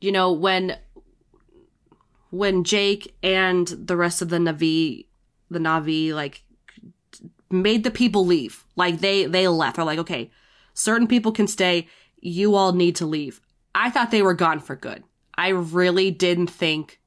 you 0.00 0.12
know 0.12 0.32
when 0.32 0.76
when 2.30 2.64
Jake 2.64 3.14
and 3.22 3.66
the 3.66 3.96
rest 3.96 4.22
of 4.22 4.28
the 4.28 4.38
Na'vi 4.38 5.06
the 5.50 5.58
Na'vi 5.58 6.12
like 6.12 6.44
made 7.50 7.84
the 7.84 7.90
people 7.90 8.26
leave. 8.26 8.64
Like 8.76 9.00
they 9.00 9.26
they 9.26 9.48
left. 9.48 9.76
They're 9.76 9.84
like, 9.84 9.98
"Okay, 9.98 10.30
certain 10.74 11.06
people 11.06 11.32
can 11.32 11.46
stay. 11.46 11.88
You 12.20 12.54
all 12.54 12.72
need 12.72 12.96
to 12.96 13.06
leave." 13.06 13.40
I 13.74 13.90
thought 13.90 14.10
they 14.10 14.22
were 14.22 14.34
gone 14.34 14.60
for 14.60 14.76
good. 14.76 15.04
I 15.36 15.48
really 15.48 16.10
didn't 16.10 16.50
think 16.50 17.00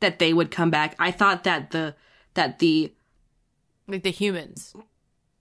that 0.00 0.18
they 0.18 0.32
would 0.32 0.50
come 0.50 0.70
back. 0.70 0.96
I 0.98 1.10
thought 1.10 1.44
that 1.44 1.70
the 1.70 1.94
that 2.34 2.58
the 2.58 2.92
like 3.86 4.02
the 4.02 4.10
humans 4.10 4.74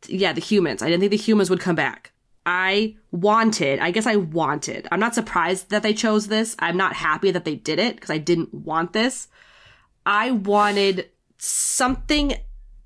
yeah, 0.07 0.33
the 0.33 0.41
humans. 0.41 0.81
I 0.81 0.87
didn't 0.87 1.01
think 1.01 1.11
the 1.11 1.17
humans 1.17 1.49
would 1.49 1.59
come 1.59 1.75
back. 1.75 2.11
I 2.45 2.95
wanted, 3.11 3.79
I 3.79 3.91
guess 3.91 4.05
I 4.05 4.17
wanted. 4.17 4.87
I'm 4.91 4.99
not 4.99 5.15
surprised 5.15 5.69
that 5.69 5.81
they 5.83 5.93
chose 5.93 6.27
this. 6.27 6.55
I'm 6.59 6.75
not 6.77 6.93
happy 6.93 7.31
that 7.31 7.45
they 7.45 7.55
did 7.55 7.79
it 7.79 7.95
because 7.95 8.09
I 8.09 8.17
didn't 8.17 8.53
want 8.53 8.91
this. 8.93 9.27
I 10.05 10.31
wanted 10.31 11.09
something 11.37 12.33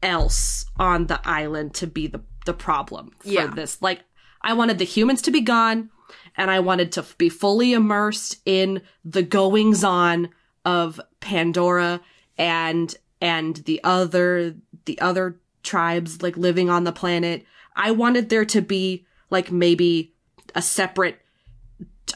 else 0.03 0.65
on 0.77 1.07
the 1.07 1.19
island 1.27 1.73
to 1.75 1.87
be 1.87 2.07
the 2.07 2.21
the 2.45 2.53
problem 2.53 3.11
for 3.19 3.27
Yeah. 3.29 3.47
this. 3.47 3.81
Like 3.81 4.01
I 4.41 4.53
wanted 4.53 4.77
the 4.77 4.85
humans 4.85 5.21
to 5.23 5.31
be 5.31 5.41
gone 5.41 5.89
and 6.37 6.49
I 6.49 6.59
wanted 6.61 6.91
to 6.93 7.05
be 7.17 7.27
fully 7.29 7.73
immersed 7.73 8.37
in 8.45 8.81
the 9.03 9.23
goings 9.23 9.83
on 9.83 10.29
of 10.63 11.01
Pandora 11.19 11.99
and 12.37 12.95
and 13.19 13.57
the 13.57 13.81
other 13.83 14.55
the 14.85 14.99
other 15.01 15.39
tribes 15.63 16.21
like 16.21 16.37
living 16.37 16.69
on 16.69 16.83
the 16.85 16.91
planet. 16.93 17.45
I 17.75 17.91
wanted 17.91 18.29
there 18.29 18.45
to 18.45 18.61
be 18.61 19.05
like 19.29 19.51
maybe 19.51 20.13
a 20.55 20.61
separate 20.61 21.19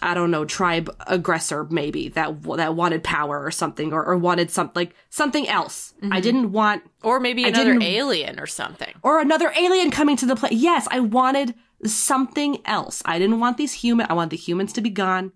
I 0.01 0.13
don't 0.13 0.31
know 0.31 0.45
tribe 0.45 0.89
aggressor 1.05 1.65
maybe 1.65 2.09
that 2.09 2.43
that 2.43 2.75
wanted 2.75 3.03
power 3.03 3.43
or 3.43 3.51
something 3.51 3.91
or, 3.91 4.03
or 4.03 4.17
wanted 4.17 4.49
something 4.49 4.73
like 4.75 4.95
something 5.09 5.47
else. 5.47 5.93
I 6.01 6.05
mm-hmm. 6.05 6.21
didn't 6.21 6.51
want 6.51 6.83
or 7.03 7.19
maybe 7.19 7.43
another 7.43 7.77
alien 7.81 8.39
or 8.39 8.47
something 8.47 8.93
or 9.03 9.19
another 9.19 9.51
alien 9.57 9.91
coming 9.91 10.15
to 10.17 10.25
the 10.25 10.35
planet. 10.35 10.57
Yes, 10.57 10.87
I 10.89 11.01
wanted 11.01 11.55
something 11.85 12.59
else. 12.65 13.01
I 13.05 13.19
didn't 13.19 13.39
want 13.39 13.57
these 13.57 13.73
human. 13.73 14.07
I 14.09 14.13
want 14.13 14.31
the 14.31 14.37
humans 14.37 14.73
to 14.73 14.81
be 14.81 14.89
gone. 14.89 15.33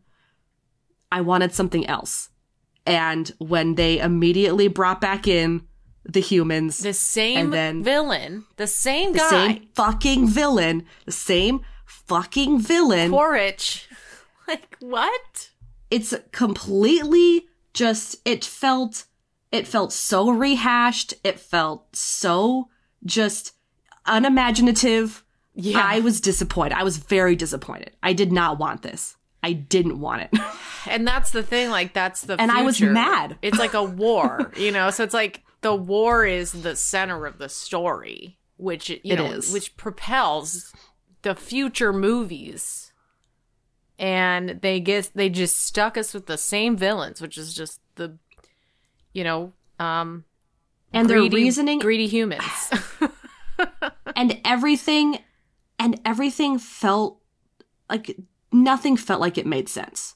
I 1.11 1.21
wanted 1.21 1.53
something 1.53 1.85
else. 1.87 2.29
And 2.85 3.31
when 3.39 3.75
they 3.75 3.99
immediately 3.99 4.67
brought 4.67 5.01
back 5.01 5.27
in 5.27 5.67
the 6.07 6.21
humans, 6.21 6.77
the 6.79 6.93
same 6.93 7.37
And 7.37 7.53
then- 7.53 7.83
villain 7.83 8.45
the 8.57 8.67
same 8.67 9.13
the 9.13 9.19
guy. 9.19 9.29
same 9.29 9.67
fucking 9.73 10.27
villain, 10.27 10.85
the 11.05 11.11
same 11.11 11.61
fucking 11.85 12.59
villain. 12.59 13.11
Quaritch. 13.11 13.87
Like 14.47 14.77
what? 14.79 15.49
It's 15.89 16.13
completely 16.31 17.47
just 17.73 18.17
it 18.25 18.45
felt 18.45 19.05
it 19.51 19.67
felt 19.67 19.91
so 19.91 20.29
rehashed. 20.29 21.15
It 21.23 21.39
felt 21.39 21.95
so 21.95 22.69
just 23.03 23.53
unimaginative. 24.05 25.23
Yeah. 25.55 25.81
i 25.83 25.99
was 25.99 26.19
disappointed. 26.21 26.75
I 26.77 26.83
was 26.83 26.97
very 26.97 27.35
disappointed. 27.35 27.91
I 28.03 28.13
did 28.13 28.31
not 28.31 28.59
want 28.59 28.81
this. 28.81 29.15
I 29.41 29.53
didn't 29.53 29.99
want 29.99 30.23
it. 30.23 30.39
And 30.87 31.07
that's 31.07 31.31
the 31.31 31.41
thing, 31.41 31.71
like 31.71 31.93
that's 31.93 32.21
the 32.21 32.39
And 32.39 32.51
I 32.51 32.61
was 32.61 32.79
mad. 32.79 33.37
It's 33.41 33.57
like 33.57 33.73
a 33.73 33.83
war, 33.83 34.51
you 34.55 34.71
know. 34.71 34.91
So 34.91 35.03
it's 35.03 35.15
like 35.15 35.41
the 35.65 35.73
war 35.73 36.27
is 36.27 36.51
the 36.51 36.75
center 36.75 37.25
of 37.25 37.39
the 37.39 37.49
story, 37.49 38.37
which 38.57 38.87
you 38.91 38.99
It 39.03 39.15
know, 39.15 39.25
is. 39.31 39.51
which 39.51 39.75
propels 39.75 40.71
the 41.23 41.33
future 41.33 41.91
movies. 41.91 42.93
And 43.97 44.61
they 44.61 44.79
get 44.79 45.09
they 45.15 45.27
just 45.27 45.57
stuck 45.57 45.97
us 45.97 46.13
with 46.13 46.27
the 46.27 46.37
same 46.37 46.77
villains, 46.77 47.19
which 47.19 47.35
is 47.35 47.51
just 47.55 47.81
the, 47.95 48.15
you 49.11 49.23
know, 49.23 49.53
um, 49.79 50.25
and 50.93 51.09
their 51.09 51.17
greedy, 51.17 51.35
reasoning 51.37 51.79
greedy 51.79 52.05
humans. 52.05 52.69
and 54.15 54.39
everything 54.45 55.17
and 55.79 55.99
everything 56.05 56.59
felt 56.59 57.17
like 57.89 58.15
nothing 58.51 58.97
felt 58.97 59.19
like 59.19 59.39
it 59.39 59.47
made 59.47 59.67
sense 59.67 60.15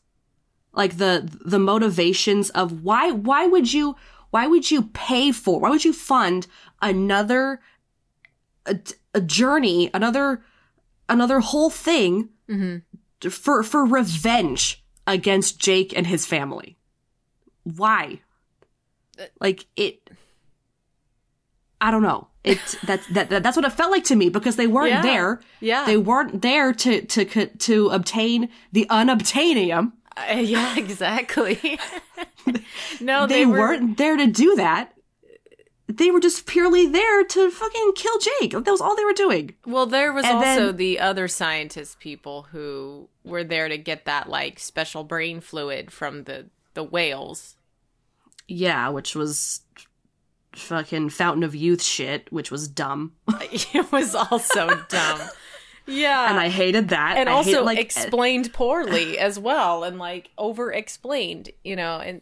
like 0.73 0.97
the 0.97 1.27
the 1.43 1.59
motivations 1.59 2.49
of 2.51 2.83
why 2.83 3.11
why 3.11 3.47
would 3.47 3.73
you 3.73 3.95
why 4.31 4.47
would 4.47 4.69
you 4.71 4.83
pay 4.93 5.31
for 5.31 5.59
why 5.59 5.69
would 5.69 5.85
you 5.85 5.93
fund 5.93 6.47
another 6.81 7.59
a, 8.65 8.77
a 9.13 9.21
journey 9.21 9.89
another 9.93 10.41
another 11.07 11.39
whole 11.39 11.69
thing 11.69 12.29
for 13.29 13.63
for 13.63 13.85
revenge 13.85 14.83
against 15.07 15.59
Jake 15.59 15.95
and 15.97 16.05
his 16.07 16.25
family. 16.25 16.77
Why? 17.63 18.21
Like 19.41 19.65
it 19.75 20.09
I 21.81 21.91
don't 21.91 22.03
know. 22.03 22.27
It 22.43 22.59
that, 22.83 23.01
that 23.11 23.29
that 23.29 23.43
that's 23.43 23.55
what 23.57 23.65
it 23.65 23.73
felt 23.73 23.91
like 23.91 24.03
to 24.05 24.15
me 24.15 24.29
because 24.29 24.55
they 24.55 24.67
weren't 24.67 24.89
Yeah. 24.89 25.01
there. 25.01 25.41
Yeah. 25.59 25.85
They 25.85 25.97
weren't 25.97 26.41
there 26.41 26.73
to 26.73 27.01
to 27.01 27.25
to 27.47 27.87
obtain 27.89 28.49
the 28.71 28.85
unobtainium. 28.89 29.93
Uh, 30.15 30.33
yeah, 30.35 30.77
exactly. 30.77 31.79
no, 33.01 33.27
they, 33.27 33.39
they, 33.39 33.45
were, 33.45 33.59
weren't 33.59 33.97
there 33.97 34.17
to 34.17 34.27
do 34.27 34.55
that. 34.55 34.93
They 35.87 36.11
were 36.11 36.19
just 36.19 36.45
purely 36.45 36.85
there 36.87 37.23
to 37.23 37.49
fucking 37.49 37.93
kill 37.95 38.19
Jake. 38.19 38.51
That 38.51 38.65
was 38.65 38.79
all 38.81 38.95
they 38.95 39.03
were 39.05 39.13
doing. 39.13 39.55
Well, 39.65 39.87
there 39.87 40.13
was 40.13 40.23
And 40.23 40.37
also 40.37 40.67
then- 40.67 40.77
the 40.77 40.99
other 40.99 41.27
scientist 41.27 41.99
people 41.99 42.43
who 42.51 43.09
were 43.23 43.43
there 43.43 43.67
to 43.67 43.77
get 43.77 44.05
that 44.05 44.29
like 44.29 44.59
special 44.59 45.03
brain 45.03 45.41
fluid 45.41 45.91
from 45.91 46.23
the 46.25 46.45
the 46.75 46.83
whales. 46.83 47.55
Yeah, 48.47 48.89
which 48.89 49.15
was 49.15 49.61
fucking 50.53 51.09
Fountain 51.09 51.43
of 51.43 51.55
Youth 51.55 51.81
shit, 51.83 52.31
which 52.31 52.51
was 52.51 52.67
dumb. 52.67 53.13
it 53.51 53.91
was 53.91 54.13
also 54.15 54.83
dumb. 54.89 55.21
Yeah. 55.87 56.29
and 56.29 56.39
I 56.39 56.49
hated 56.49 56.89
that. 56.89 57.17
and 57.17 57.27
I 57.27 57.31
also 57.31 57.51
hate, 57.51 57.63
like, 57.63 57.79
explained 57.79 58.53
poorly 58.53 59.17
as 59.17 59.39
well 59.39 59.83
and 59.83 59.97
like 59.97 60.29
over 60.37 60.71
explained, 60.71 61.49
you 61.63 61.75
know, 61.75 61.97
and 61.97 62.21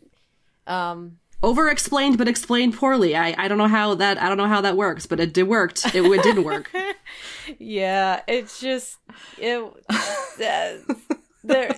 um 0.68 1.18
over 1.44 1.70
explained 1.70 2.18
but 2.18 2.28
explained 2.28 2.76
poorly. 2.76 3.16
I, 3.16 3.36
I 3.38 3.48
don't 3.48 3.58
know 3.58 3.68
how 3.68 3.96
that 3.96 4.22
I 4.22 4.28
don't 4.28 4.38
know 4.38 4.48
how 4.48 4.62
that 4.62 4.76
works, 4.76 5.06
but 5.06 5.20
it 5.20 5.34
did 5.34 5.48
worked. 5.48 5.86
It, 5.94 6.04
it 6.04 6.24
didn't 6.24 6.44
work. 6.44 6.72
yeah, 7.60 8.22
it's 8.28 8.60
just 8.60 8.98
it 9.38 9.64
uh, 9.90 10.94
there 11.44 11.76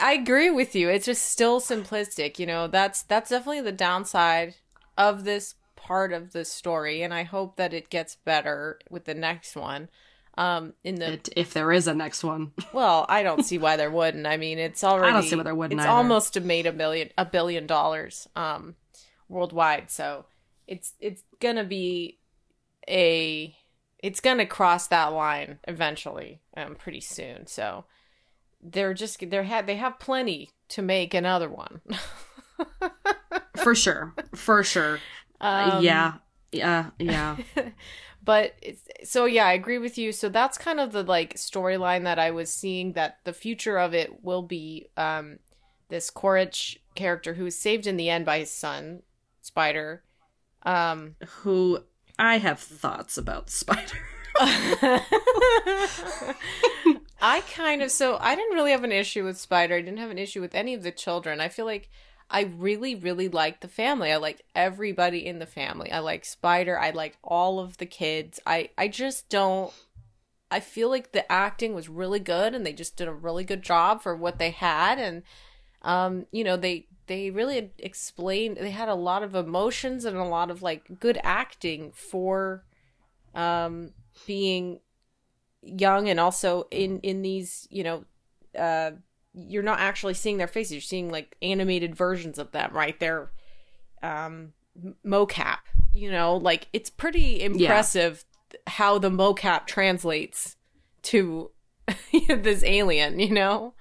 I 0.00 0.12
agree 0.14 0.50
with 0.50 0.74
you. 0.74 0.88
It's 0.88 1.06
just 1.06 1.26
still 1.26 1.60
simplistic, 1.60 2.38
you 2.38 2.46
know. 2.46 2.66
That's 2.66 3.02
that's 3.02 3.30
definitely 3.30 3.60
the 3.60 3.72
downside 3.72 4.54
of 4.96 5.24
this 5.24 5.54
part 5.76 6.12
of 6.12 6.32
the 6.32 6.44
story 6.44 7.02
and 7.02 7.14
I 7.14 7.22
hope 7.22 7.56
that 7.56 7.72
it 7.72 7.90
gets 7.90 8.16
better 8.16 8.80
with 8.90 9.04
the 9.04 9.14
next 9.14 9.54
one. 9.54 9.88
Um 10.36 10.74
in 10.84 10.96
the 10.96 11.14
It, 11.14 11.28
if 11.36 11.52
there 11.54 11.72
is 11.72 11.86
a 11.86 11.94
next 11.94 12.22
one, 12.22 12.52
well, 12.72 13.06
I 13.08 13.22
don't 13.22 13.44
see 13.44 13.58
why 13.58 13.76
there 13.76 13.90
wouldn't. 13.90 14.26
I 14.26 14.36
mean, 14.36 14.58
it's 14.58 14.84
already 14.84 15.10
i 15.10 15.12
don't 15.12 15.22
see 15.22 15.36
why 15.36 15.42
there 15.44 15.54
wouldn't 15.54 15.80
It's 15.80 15.86
either. 15.86 15.96
almost 15.96 16.40
made 16.40 16.66
a 16.66 16.72
million 16.72 17.10
a 17.16 17.24
billion 17.24 17.66
dollars 17.66 18.28
um 18.36 18.76
worldwide. 19.28 19.90
So 19.90 20.26
it's 20.66 20.92
it's 21.00 21.22
gonna 21.40 21.64
be 21.64 22.18
a 22.88 23.56
it's 23.98 24.20
gonna 24.20 24.46
cross 24.46 24.88
that 24.88 25.06
line 25.12 25.58
eventually, 25.66 26.40
um, 26.56 26.74
pretty 26.74 27.00
soon. 27.00 27.46
So 27.46 27.84
they're 28.62 28.94
just 28.94 29.18
they're 29.30 29.44
had 29.44 29.66
they 29.66 29.76
have 29.76 29.98
plenty 29.98 30.50
to 30.68 30.82
make 30.82 31.14
another 31.14 31.48
one. 31.48 31.80
for 33.62 33.74
sure, 33.74 34.14
for 34.34 34.62
sure. 34.62 34.98
Um, 35.40 35.82
yeah, 35.82 36.14
yeah, 36.52 36.90
yeah. 36.98 37.36
but 38.26 38.54
it's, 38.60 38.82
so 39.10 39.24
yeah 39.24 39.46
i 39.46 39.54
agree 39.54 39.78
with 39.78 39.96
you. 39.96 40.12
So 40.12 40.28
that's 40.28 40.58
kind 40.58 40.78
of 40.78 40.92
the 40.92 41.02
like 41.02 41.34
storyline 41.34 42.04
that 42.04 42.18
i 42.18 42.30
was 42.30 42.52
seeing 42.52 42.92
that 42.92 43.20
the 43.24 43.32
future 43.32 43.78
of 43.78 43.94
it 43.94 44.22
will 44.22 44.42
be 44.42 44.88
um 44.98 45.38
this 45.88 46.10
Quaritch 46.10 46.78
character 46.94 47.34
who 47.34 47.46
is 47.46 47.58
saved 47.58 47.86
in 47.86 47.96
the 47.96 48.10
end 48.10 48.26
by 48.26 48.40
his 48.40 48.50
son 48.50 49.02
spider. 49.40 50.02
Um 50.64 51.16
Who 51.40 51.84
I 52.18 52.38
have 52.38 52.60
thoughts 52.60 53.16
about 53.16 53.48
Spider. 53.50 53.98
i 57.22 57.42
kind 57.54 57.80
of 57.80 57.90
so 57.90 58.18
i 58.20 58.34
didn't 58.34 58.54
really 58.54 58.72
have 58.72 58.84
an 58.84 58.92
issue 58.92 59.24
with 59.24 59.38
spider. 59.38 59.76
I 59.76 59.80
didn't 59.80 59.96
have 59.98 60.10
an 60.10 60.18
issue 60.18 60.42
with 60.42 60.54
any 60.54 60.74
of 60.74 60.82
the 60.82 60.90
children. 60.90 61.40
I 61.40 61.48
feel 61.48 61.64
like 61.64 61.88
I 62.28 62.42
really, 62.42 62.94
really 62.94 63.28
like 63.28 63.60
the 63.60 63.68
family. 63.68 64.10
I 64.12 64.16
like 64.16 64.42
everybody 64.54 65.24
in 65.24 65.38
the 65.38 65.46
family. 65.46 65.92
I 65.92 66.00
like 66.00 66.24
Spider. 66.24 66.78
I 66.78 66.90
like 66.90 67.16
all 67.22 67.60
of 67.60 67.76
the 67.78 67.86
kids. 67.86 68.40
I, 68.44 68.70
I 68.76 68.88
just 68.88 69.28
don't. 69.28 69.72
I 70.50 70.60
feel 70.60 70.88
like 70.88 71.12
the 71.12 71.30
acting 71.30 71.74
was 71.74 71.88
really 71.88 72.20
good, 72.20 72.54
and 72.54 72.64
they 72.64 72.72
just 72.72 72.96
did 72.96 73.08
a 73.08 73.12
really 73.12 73.44
good 73.44 73.62
job 73.62 74.02
for 74.02 74.14
what 74.14 74.38
they 74.38 74.50
had. 74.50 74.98
And, 74.98 75.22
um, 75.82 76.26
you 76.32 76.44
know, 76.44 76.56
they 76.56 76.86
they 77.06 77.30
really 77.30 77.70
explained. 77.78 78.56
They 78.56 78.70
had 78.70 78.88
a 78.88 78.94
lot 78.94 79.22
of 79.22 79.34
emotions 79.34 80.04
and 80.04 80.16
a 80.16 80.24
lot 80.24 80.50
of 80.50 80.62
like 80.62 80.98
good 81.00 81.18
acting 81.22 81.92
for, 81.92 82.64
um, 83.34 83.92
being 84.26 84.80
young 85.62 86.08
and 86.08 86.20
also 86.20 86.66
in 86.70 87.00
in 87.00 87.22
these 87.22 87.66
you 87.70 87.84
know, 87.84 88.04
uh 88.58 88.92
you're 89.36 89.62
not 89.62 89.78
actually 89.78 90.14
seeing 90.14 90.38
their 90.38 90.46
faces 90.46 90.72
you're 90.72 90.80
seeing 90.80 91.10
like 91.10 91.36
animated 91.42 91.94
versions 91.94 92.38
of 92.38 92.50
them 92.52 92.70
right 92.72 92.98
they're 93.00 93.30
um 94.02 94.52
mocap 95.06 95.58
you 95.92 96.10
know 96.10 96.36
like 96.36 96.68
it's 96.72 96.90
pretty 96.90 97.42
impressive 97.42 98.24
how 98.66 98.98
the 98.98 99.10
mocap 99.10 99.66
translates 99.66 100.56
to 101.02 101.50
this 102.28 102.62
alien 102.64 103.18
you 103.18 103.30
know 103.30 103.74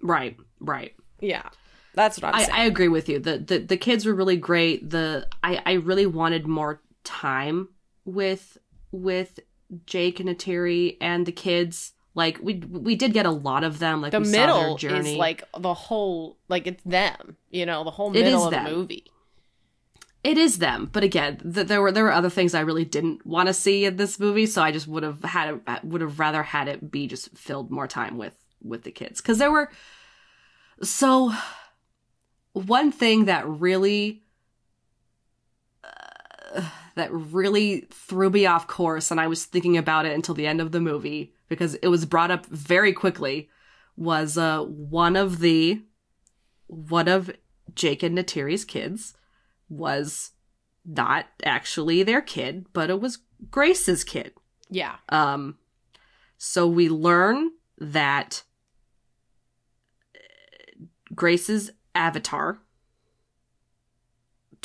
Right, 0.00 0.36
right. 0.60 0.94
yeah 1.20 1.48
that's 1.94 2.18
what 2.20 2.28
i'm 2.28 2.34
I, 2.34 2.44
saying 2.44 2.58
I 2.58 2.64
agree 2.64 2.88
with 2.88 3.08
you. 3.08 3.18
The, 3.18 3.38
the 3.38 3.58
the 3.58 3.76
kids 3.76 4.06
were 4.06 4.14
really 4.14 4.36
great. 4.36 4.90
The 4.90 5.28
I, 5.44 5.60
I 5.66 5.72
really 5.74 6.06
wanted 6.06 6.46
more 6.46 6.80
time 7.04 7.68
with 8.04 8.56
with 8.90 9.38
Jake 9.86 10.18
and 10.18 10.28
Neytiri 10.28 10.96
and 11.00 11.26
the 11.26 11.32
kids. 11.32 11.92
Like 12.14 12.38
we 12.42 12.54
we 12.54 12.94
did 12.94 13.12
get 13.12 13.26
a 13.26 13.30
lot 13.30 13.64
of 13.64 13.78
them. 13.78 14.02
Like 14.02 14.12
the 14.12 14.20
middle 14.20 14.54
saw 14.54 14.68
their 14.68 14.76
journey. 14.76 15.12
is 15.12 15.16
like 15.16 15.44
the 15.58 15.74
whole 15.74 16.38
like 16.48 16.66
it's 16.66 16.82
them 16.84 17.36
you 17.50 17.64
know 17.64 17.84
the 17.84 17.90
whole 17.90 18.10
middle 18.10 18.44
of 18.44 18.50
them. 18.50 18.64
the 18.64 18.70
movie 18.70 19.04
it 20.24 20.38
is 20.38 20.58
them. 20.58 20.88
But 20.92 21.02
again, 21.02 21.38
th- 21.38 21.66
there 21.66 21.82
were 21.82 21.90
there 21.90 22.04
were 22.04 22.12
other 22.12 22.30
things 22.30 22.54
I 22.54 22.60
really 22.60 22.84
didn't 22.84 23.26
want 23.26 23.48
to 23.48 23.54
see 23.54 23.84
in 23.84 23.96
this 23.96 24.20
movie. 24.20 24.46
So 24.46 24.62
I 24.62 24.70
just 24.70 24.86
would 24.86 25.02
have 25.02 25.22
had 25.24 25.60
it 25.66 25.84
would 25.84 26.00
have 26.00 26.18
rather 26.18 26.42
had 26.42 26.68
it 26.68 26.90
be 26.90 27.06
just 27.06 27.36
filled 27.36 27.70
more 27.70 27.88
time 27.88 28.18
with 28.18 28.36
with 28.62 28.84
the 28.84 28.92
kids 28.92 29.20
because 29.20 29.38
there 29.38 29.50
were 29.50 29.70
so 30.82 31.32
one 32.52 32.92
thing 32.92 33.24
that 33.24 33.48
really 33.48 34.22
uh, 35.82 36.62
that 36.94 37.12
really 37.12 37.86
threw 37.90 38.30
me 38.30 38.46
off 38.46 38.66
course 38.66 39.10
and 39.10 39.20
i 39.20 39.26
was 39.26 39.44
thinking 39.44 39.76
about 39.76 40.06
it 40.06 40.12
until 40.12 40.34
the 40.34 40.46
end 40.46 40.60
of 40.60 40.72
the 40.72 40.80
movie 40.80 41.32
because 41.48 41.74
it 41.76 41.88
was 41.88 42.04
brought 42.04 42.30
up 42.30 42.46
very 42.46 42.92
quickly 42.92 43.48
was 43.96 44.38
uh 44.38 44.62
one 44.62 45.16
of 45.16 45.40
the 45.40 45.82
one 46.66 47.08
of 47.08 47.30
jake 47.74 48.02
and 48.02 48.16
Neytiri's 48.16 48.64
kids 48.64 49.14
was 49.68 50.32
not 50.84 51.26
actually 51.44 52.02
their 52.02 52.22
kid 52.22 52.66
but 52.72 52.90
it 52.90 53.00
was 53.00 53.18
grace's 53.50 54.04
kid. 54.04 54.32
Yeah. 54.70 54.96
Um, 55.08 55.58
so 56.38 56.66
we 56.66 56.88
learn 56.88 57.50
that 57.78 58.42
Grace's 61.14 61.70
avatar, 61.94 62.58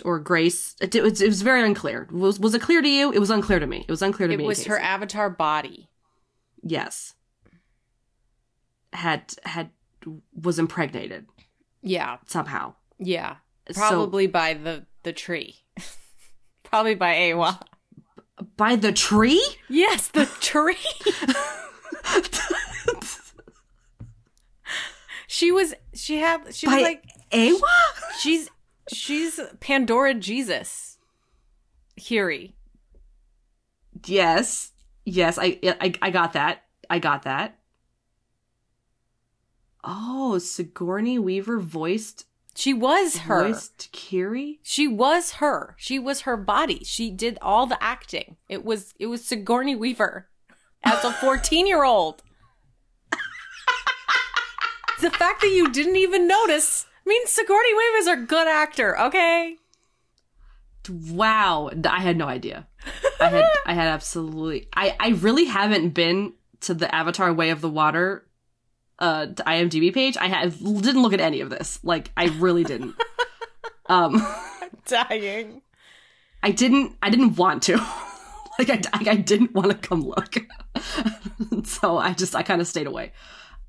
or 0.06 0.20
Grace, 0.20 0.76
it, 0.80 0.96
it 0.96 1.04
was, 1.04 1.22
it 1.22 1.28
was 1.28 1.42
very 1.42 1.64
unclear. 1.66 2.08
Was 2.12 2.40
was 2.40 2.54
it 2.56 2.62
clear 2.62 2.82
to 2.82 2.88
you? 2.90 3.12
It 3.12 3.20
was 3.20 3.30
unclear 3.30 3.60
to 3.60 3.68
me. 3.68 3.84
It 3.88 3.92
was 3.92 4.02
unclear 4.02 4.28
to 4.28 4.34
it 4.34 4.38
me. 4.38 4.44
It 4.44 4.48
was 4.48 4.66
her 4.66 4.80
avatar 4.80 5.30
body 5.30 5.90
yes. 6.64 7.14
Had 8.94 9.34
had 9.44 9.70
was 10.34 10.60
impregnated 10.60 11.26
yeah 11.82 12.18
somehow. 12.26 12.74
yeah 12.98 13.36
So- 13.72 13.82
probably 13.82 14.28
by 14.28 14.54
the 14.54 14.86
the 15.04 15.14
tree 15.14 15.58
probably 16.64 16.96
by 16.96 17.14
Eywa 17.16 17.60
by 18.56 18.76
the 18.76 18.92
tree. 18.92 19.44
Yes, 19.68 20.10
the 20.10 20.26
tree. 20.26 20.78
she 25.28 25.52
was 25.52 25.74
she 25.94 26.18
had 26.18 26.54
she 26.54 26.68
was 26.68 26.82
like 26.82 27.04
Eywa. 27.32 27.60
she's 28.20 28.50
she's 28.92 29.40
Pandora 29.60 30.14
Jesus. 30.14 30.98
Kiri. 31.98 32.56
Yes, 34.06 34.72
yes, 35.06 35.38
I, 35.40 35.60
I 35.64 35.94
I 36.02 36.10
got 36.12 36.34
that. 36.34 36.64
I 36.90 37.00
got 37.00 37.24
that. 37.24 37.58
Oh, 39.84 40.38
Sigourney 40.38 41.18
Weaver 41.18 41.60
voiced 41.60 42.26
She 42.56 42.74
was 42.74 43.18
her. 43.20 43.48
voiced 43.48 43.90
Kiri. 43.92 44.60
She 44.62 44.88
was 44.88 45.34
her. 45.34 45.76
She 45.78 45.98
was 45.98 46.22
her 46.22 46.38
body. 46.38 46.84
She 46.84 47.10
did 47.10 47.38
all 47.42 47.66
the 47.66 47.82
acting. 47.82 48.38
It 48.50 48.64
was 48.66 48.94
it 49.00 49.08
was 49.08 49.26
Sigourney 49.26 49.76
Weaver 49.76 50.28
as 50.84 51.04
a 51.04 51.12
14-year-old. 51.12 52.22
the 55.02 55.10
fact 55.10 55.42
that 55.42 55.50
you 55.50 55.72
didn't 55.72 55.96
even 55.96 56.28
notice 56.28 56.86
means 57.08 57.30
Sigourney 57.30 57.74
Weaver 57.74 57.98
is 57.98 58.08
a 58.08 58.16
good 58.18 58.48
actor, 58.48 59.00
okay? 59.00 59.58
Wow, 60.90 61.72
I 61.90 62.02
had 62.02 62.18
no 62.18 62.28
idea. 62.28 62.68
I 63.20 63.28
had 63.28 63.46
I 63.66 63.74
had 63.74 63.88
absolutely. 63.88 64.68
I 64.74 64.96
I 65.00 65.10
really 65.10 65.46
haven't 65.46 65.90
been 65.90 66.34
to 66.62 66.74
the 66.74 66.94
Avatar 66.94 67.34
Way 67.34 67.50
of 67.50 67.62
the 67.62 67.70
Water 67.70 68.26
uh 69.00 69.28
IMDb 69.28 69.94
page. 69.94 70.18
I 70.18 70.28
have 70.28 70.60
didn't 70.60 71.02
look 71.02 71.14
at 71.14 71.20
any 71.20 71.42
of 71.42 71.50
this. 71.50 71.80
Like 71.84 72.12
I 72.16 72.26
really 72.26 72.64
didn't. 72.64 72.96
um 73.88 74.26
Dying. 74.86 75.62
I 76.42 76.52
didn't 76.52 76.96
I 77.02 77.10
didn't 77.10 77.36
want 77.38 77.64
to. 77.64 77.78
like 78.60 78.70
I, 78.70 78.82
I, 78.94 79.12
I 79.12 79.16
didn't 79.16 79.54
want 79.54 79.70
to 79.70 79.76
come 79.76 80.02
look. 80.02 80.36
so 81.66 81.98
I 81.98 82.14
just 82.14 82.36
I 82.36 82.44
kind 82.44 82.62
of 82.62 82.68
stayed 82.68 82.88
away. 82.88 83.12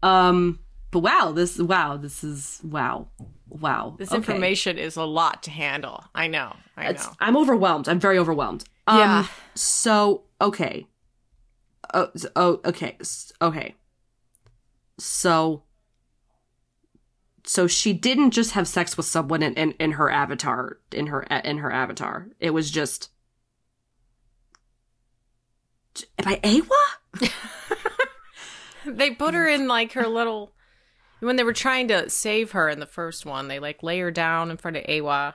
Um 0.03 0.61
but 0.91 1.01
wow, 1.01 1.32
this 1.32 1.59
wow, 1.59 1.97
this 1.97 2.22
is 2.24 2.61
wow. 2.64 3.09
Wow. 3.49 3.95
This 3.99 4.09
Okay. 4.11 4.16
information 4.18 4.78
is 4.78 4.97
a 4.97 5.05
lot 5.05 5.43
to 5.45 5.51
handle. 5.51 6.05
I 6.14 6.26
know. 6.26 6.55
I 6.76 6.91
It's- 6.91 7.07
know. 7.07 7.14
I'm 7.20 7.36
overwhelmed. 7.36 7.89
I'm 7.89 7.99
very 8.01 8.18
overwhelmed. 8.18 8.64
Um, 8.86 8.99
Yeah. 8.99 9.26
So 9.55 10.24
okay. 10.41 10.86
Oh, 11.95 12.09
oh, 12.36 12.61
okay. 12.64 12.97
Okay. 13.41 13.74
So. 14.99 15.62
So 17.45 17.66
she 17.66 17.95
didn't 17.95 18.32
just 18.32 18.51
have 18.53 18.68
sex 18.68 18.99
with 18.99 19.07
someone 19.07 19.43
in, 19.43 19.55
in, 19.55 19.72
in 19.72 19.93
her 19.93 20.11
avatar 20.11 20.78
in 20.93 21.07
her 21.07 21.22
in 21.22 21.59
her 21.59 21.72
avatar. 21.72 22.28
It 22.41 22.51
was 22.51 22.70
just. 22.70 23.11
By 26.22 26.36
Eywa? 26.45 27.30
They 28.86 29.11
put 29.11 29.34
her 29.34 29.47
in 29.47 29.66
like 29.68 29.93
her 29.93 30.07
little 30.07 30.53
when 31.20 31.36
they 31.36 31.44
were 31.44 31.52
trying 31.52 31.88
to 31.88 32.08
save 32.10 32.52
her 32.52 32.68
in 32.68 32.80
the 32.80 32.86
first 32.86 33.26
one, 33.26 33.48
they 33.48 33.58
like 33.58 33.82
lay 33.82 33.98
her 34.00 34.10
down 34.10 34.50
in 34.50 34.56
front 34.56 34.76
of 34.76 34.84
Eywa. 34.84 35.34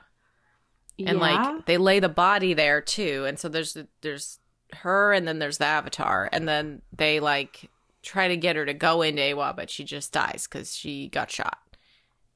And 0.98 1.08
Yeah? 1.08 1.14
like 1.14 1.66
they 1.66 1.76
lay 1.76 1.98
the 2.00 2.08
body 2.08 2.54
there 2.54 2.80
too. 2.80 3.24
And 3.26 3.38
so 3.38 3.48
there's 3.48 3.76
there's 4.00 4.38
her 4.74 5.12
and 5.12 5.26
then 5.26 5.38
there's 5.40 5.58
the 5.58 5.66
avatar. 5.66 6.28
And 6.32 6.48
then 6.48 6.82
they 6.96 7.20
like 7.20 7.68
try 8.02 8.28
to 8.28 8.36
get 8.36 8.56
her 8.56 8.64
to 8.66 8.74
go 8.74 9.02
into 9.02 9.20
Eywa, 9.22 9.56
but 9.56 9.70
she 9.70 9.82
just 9.84 10.12
dies 10.12 10.46
because 10.50 10.74
she 10.76 11.08
got 11.08 11.30
shot. 11.30 11.58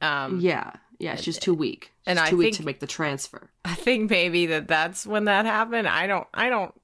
Um 0.00 0.40
yeah, 0.40 0.72
yeah. 0.98 1.16
She's 1.16 1.38
too 1.38 1.54
weak. 1.54 1.92
She's 2.00 2.08
and 2.08 2.18
I 2.18 2.30
too 2.30 2.36
weak 2.36 2.46
think- 2.46 2.56
to 2.56 2.64
make 2.66 2.80
the 2.80 2.86
transfer. 2.86 3.50
I 3.64 3.74
think 3.74 4.10
maybe 4.10 4.46
that 4.46 4.66
that's 4.68 5.06
when 5.06 5.24
that 5.26 5.44
happened. 5.46 5.86
I 5.88 6.06
don't 6.06 6.26
I 6.34 6.48
don't 6.48 6.74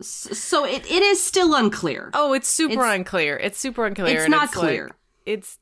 So 0.00 0.64
it, 0.64 0.88
it 0.90 1.02
is 1.02 1.24
still 1.24 1.54
unclear. 1.54 2.10
Oh, 2.14 2.32
it's 2.32 2.48
super 2.48 2.74
It's- 2.74 2.94
unclear. 2.94 3.36
It's 3.36 3.58
super 3.58 3.84
unclear. 3.86 4.20
it's 4.20 4.28
not 4.28 4.42
like- 4.42 4.50
clear. 4.52 4.90
it's 5.26 5.58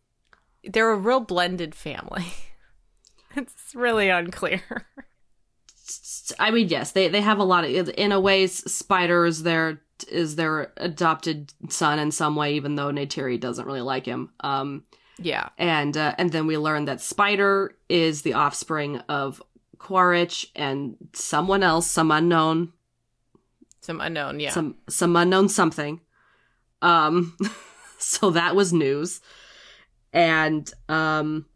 they're 0.64 0.90
a 0.90 0.96
real 0.96 1.20
blended 1.20 1.74
family. 1.74 2.26
it's 3.36 3.74
really 3.74 4.08
unclear. 4.08 4.62
I 6.38 6.50
mean, 6.50 6.68
yes, 6.68 6.92
they 6.92 7.08
they 7.08 7.20
have 7.20 7.38
a 7.38 7.44
lot 7.44 7.64
of 7.64 7.88
in 7.96 8.12
a 8.12 8.20
way. 8.20 8.46
Spider 8.48 9.24
is 9.26 9.42
their 9.44 9.80
is 10.10 10.36
their 10.36 10.72
adopted 10.76 11.52
son 11.68 11.98
in 11.98 12.10
some 12.10 12.34
way, 12.36 12.54
even 12.54 12.74
though 12.74 12.90
Neytiri 12.90 13.38
doesn't 13.40 13.66
really 13.66 13.80
like 13.80 14.04
him. 14.04 14.30
Um, 14.40 14.84
yeah. 15.18 15.48
and 15.56 15.96
uh, 15.96 16.14
and 16.18 16.32
then 16.32 16.46
we 16.46 16.58
learn 16.58 16.84
that 16.86 17.00
Spider 17.00 17.76
is 17.88 18.22
the 18.22 18.34
offspring 18.34 18.98
of 19.08 19.40
Quaritch 19.78 20.50
and 20.56 20.96
someone 21.12 21.62
else, 21.62 21.86
some 21.88 22.10
unknown, 22.10 22.72
Some 23.86 24.00
unknown, 24.00 24.40
yeah. 24.40 24.50
some 24.50 24.74
some 24.88 25.14
unknown 25.14 25.48
something. 25.48 26.00
Um, 26.82 27.36
so 27.98 28.30
that 28.30 28.56
was 28.56 28.72
news, 28.72 29.20
and 30.12 30.68
um, 30.88 31.46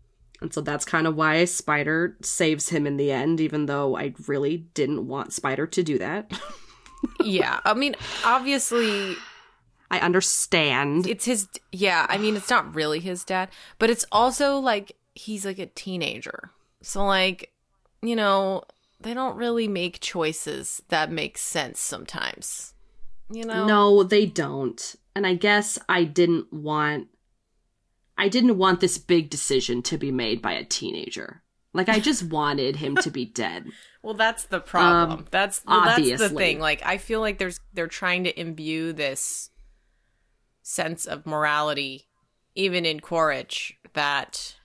and 0.40 0.54
so 0.54 0.60
that's 0.60 0.84
kind 0.84 1.08
of 1.08 1.16
why 1.16 1.44
Spider 1.44 2.16
saves 2.22 2.68
him 2.68 2.86
in 2.86 2.98
the 2.98 3.10
end, 3.10 3.40
even 3.40 3.66
though 3.66 3.96
I 3.96 4.14
really 4.28 4.58
didn't 4.58 5.08
want 5.08 5.32
Spider 5.32 5.66
to 5.66 5.82
do 5.82 5.98
that. 5.98 6.30
yeah. 7.20 7.58
I 7.64 7.74
mean, 7.74 7.96
obviously 8.24 9.16
I 9.90 9.98
understand. 9.98 11.08
it's 11.08 11.24
his 11.24 11.48
yeah, 11.72 12.06
I 12.08 12.16
mean 12.16 12.36
it's 12.36 12.50
not 12.50 12.76
really 12.76 13.00
his 13.00 13.24
dad, 13.24 13.48
but 13.80 13.90
it's 13.90 14.04
also 14.12 14.58
like 14.58 14.92
he's 15.16 15.44
like 15.44 15.58
a 15.58 15.66
teenager. 15.66 16.52
So 16.80 17.04
like, 17.04 17.52
you 18.02 18.14
know, 18.14 18.62
they 19.00 19.14
don't 19.14 19.36
really 19.36 19.68
make 19.68 20.00
choices 20.00 20.82
that 20.88 21.10
make 21.10 21.38
sense 21.38 21.80
sometimes. 21.80 22.74
You 23.30 23.44
know? 23.44 23.66
No, 23.66 24.02
they 24.02 24.26
don't. 24.26 24.96
And 25.14 25.26
I 25.26 25.34
guess 25.34 25.78
I 25.88 26.04
didn't 26.04 26.52
want 26.52 27.08
I 28.18 28.28
didn't 28.28 28.58
want 28.58 28.80
this 28.80 28.98
big 28.98 29.30
decision 29.30 29.80
to 29.84 29.96
be 29.96 30.12
made 30.12 30.42
by 30.42 30.52
a 30.52 30.64
teenager. 30.64 31.42
Like 31.72 31.88
I 31.88 32.00
just 32.00 32.22
wanted 32.30 32.76
him 32.76 32.96
to 32.96 33.10
be 33.10 33.24
dead. 33.24 33.66
Well, 34.02 34.14
that's 34.14 34.44
the 34.44 34.60
problem. 34.60 35.20
Um, 35.20 35.26
that's 35.30 35.62
well, 35.66 35.84
that's 35.84 36.18
the 36.18 36.28
thing. 36.28 36.58
Like, 36.58 36.84
I 36.84 36.98
feel 36.98 37.20
like 37.20 37.38
there's 37.38 37.60
they're 37.72 37.86
trying 37.86 38.24
to 38.24 38.40
imbue 38.40 38.92
this 38.92 39.50
sense 40.62 41.06
of 41.06 41.26
morality, 41.26 42.08
even 42.54 42.84
in 42.84 43.00
Quaritch, 43.00 43.78
that 43.94 44.56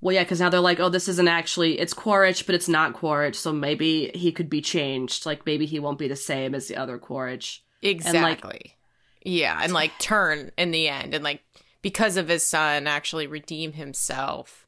Well, 0.00 0.14
yeah, 0.14 0.22
because 0.22 0.40
now 0.40 0.48
they're 0.48 0.60
like, 0.60 0.78
oh, 0.78 0.88
this 0.88 1.08
isn't 1.08 1.28
actually 1.28 1.80
it's 1.80 1.92
Quaritch, 1.92 2.46
but 2.46 2.54
it's 2.54 2.68
not 2.68 2.94
Quaritch, 2.94 3.34
so 3.34 3.52
maybe 3.52 4.10
he 4.14 4.30
could 4.30 4.48
be 4.48 4.60
changed. 4.60 5.26
Like 5.26 5.44
maybe 5.44 5.66
he 5.66 5.80
won't 5.80 5.98
be 5.98 6.08
the 6.08 6.16
same 6.16 6.54
as 6.54 6.68
the 6.68 6.76
other 6.76 6.98
Quaritch. 6.98 7.64
exactly, 7.82 8.76
yeah, 9.24 9.58
and 9.62 9.72
like 9.72 9.98
turn 9.98 10.52
in 10.56 10.70
the 10.70 10.88
end, 10.88 11.14
and 11.14 11.24
like 11.24 11.42
because 11.82 12.16
of 12.16 12.28
his 12.28 12.44
son, 12.44 12.86
actually 12.86 13.26
redeem 13.26 13.72
himself, 13.72 14.66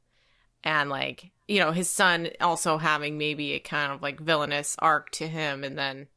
and 0.64 0.90
like 0.90 1.30
you 1.46 1.60
know 1.60 1.70
his 1.70 1.88
son 1.88 2.30
also 2.40 2.78
having 2.78 3.16
maybe 3.16 3.52
a 3.52 3.60
kind 3.60 3.92
of 3.92 4.02
like 4.02 4.18
villainous 4.18 4.74
arc 4.80 5.10
to 5.12 5.28
him, 5.28 5.62
and 5.62 5.78
then 5.78 6.08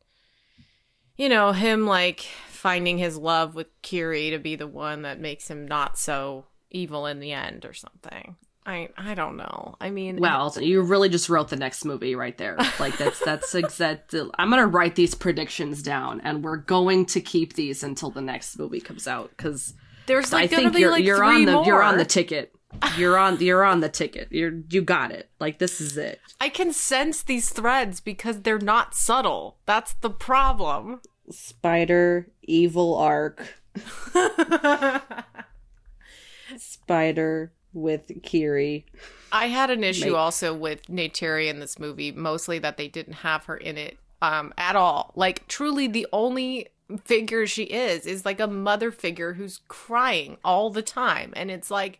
you 1.18 1.30
know 1.30 1.52
him 1.52 1.86
like 1.86 2.22
finding 2.48 2.98
his 2.98 3.16
love 3.16 3.54
with 3.54 3.68
Kiri 3.84 4.32
to 4.32 4.40
be 4.40 4.56
the 4.56 4.66
one 4.66 5.04
that 5.04 5.20
makes 5.20 5.50
him 5.50 5.68
not 5.68 6.00
so 6.00 6.46
evil 6.72 7.06
in 7.06 7.20
the 7.20 7.32
end 7.32 7.64
or 7.64 7.74
something. 7.74 8.38
I 8.66 8.90
I 8.98 9.14
don't 9.14 9.38
know. 9.38 9.76
I 9.82 9.90
mean, 9.90 10.18
Well, 10.18 10.54
you 10.60 10.82
really 10.82 11.10
just 11.10 11.30
wrote 11.30 11.50
the 11.50 11.56
next 11.56 11.84
movie 11.86 12.16
right 12.16 12.38
there. 12.38 12.58
Like 12.80 12.98
that's 12.98 13.20
that's 13.20 13.54
exact. 13.56 14.14
I'm 14.14 14.50
gonna 14.50 14.68
write 14.68 14.96
these 14.96 15.16
predictions 15.16 15.84
down, 15.84 16.22
and 16.22 16.44
we're 16.44 16.58
going 16.58 17.06
to 17.08 17.22
keep 17.22 17.54
these 17.54 17.84
until 17.84 18.10
the 18.10 18.22
next 18.22 18.58
movie 18.58 18.82
comes 18.82 19.08
out 19.08 19.30
because 19.32 19.74
there's 20.06 20.34
I 20.34 20.42
like 20.42 20.52
gonna 20.52 20.64
think 20.64 20.76
be 20.76 20.82
you're 20.82 20.92
like 20.92 21.04
you're 21.04 21.18
three 21.18 21.28
on 21.28 21.46
the 21.46 21.52
more. 21.54 21.66
you're 21.66 21.84
on 21.84 21.98
the 21.98 22.06
ticket. 22.06 22.54
You're 22.98 23.18
on 23.18 23.40
you're 23.40 23.64
on 23.64 23.82
the 23.82 23.90
ticket. 23.90 24.30
You're 24.32 24.62
you 24.70 24.82
got 24.82 25.12
it. 25.12 25.30
Like 25.40 25.60
this 25.60 25.80
is 25.80 25.98
it. 25.98 26.20
I 26.42 26.50
can 26.50 26.74
sense 26.74 27.22
these 27.24 27.50
threads 27.50 28.00
because 28.00 28.42
they're 28.42 28.60
not 28.60 28.96
subtle. 28.96 29.58
That's 29.66 29.94
the 29.96 30.10
problem. 30.10 31.02
Spider 31.30 32.28
evil 32.42 32.96
arc. 32.96 33.42
Spider 36.58 37.54
with 37.74 38.12
Kiri. 38.24 38.86
I 39.32 39.48
had 39.48 39.70
an 39.70 39.84
issue 39.84 40.12
Make- 40.12 40.16
also 40.16 40.54
with 40.54 40.84
Neytiri 40.88 41.48
in 41.48 41.60
this 41.60 41.80
movie, 41.80 42.12
mostly 42.12 42.60
that 42.60 42.78
they 42.78 42.88
didn't 42.88 43.14
have 43.14 43.46
her 43.46 43.58
in 43.58 43.78
it 43.78 43.98
um, 44.22 44.54
at 44.58 44.76
all. 44.76 45.12
Like, 45.16 45.48
truly, 45.48 45.88
the 45.88 46.08
only 46.14 46.70
figure 47.04 47.48
she 47.48 47.64
is 47.64 48.06
is 48.06 48.26
like 48.26 48.40
a 48.40 48.48
mother 48.48 48.92
figure 48.92 49.34
who's 49.34 49.62
crying 49.68 50.38
all 50.44 50.70
the 50.70 50.82
time. 50.82 51.34
And 51.36 51.50
it's 51.50 51.72
like, 51.72 52.00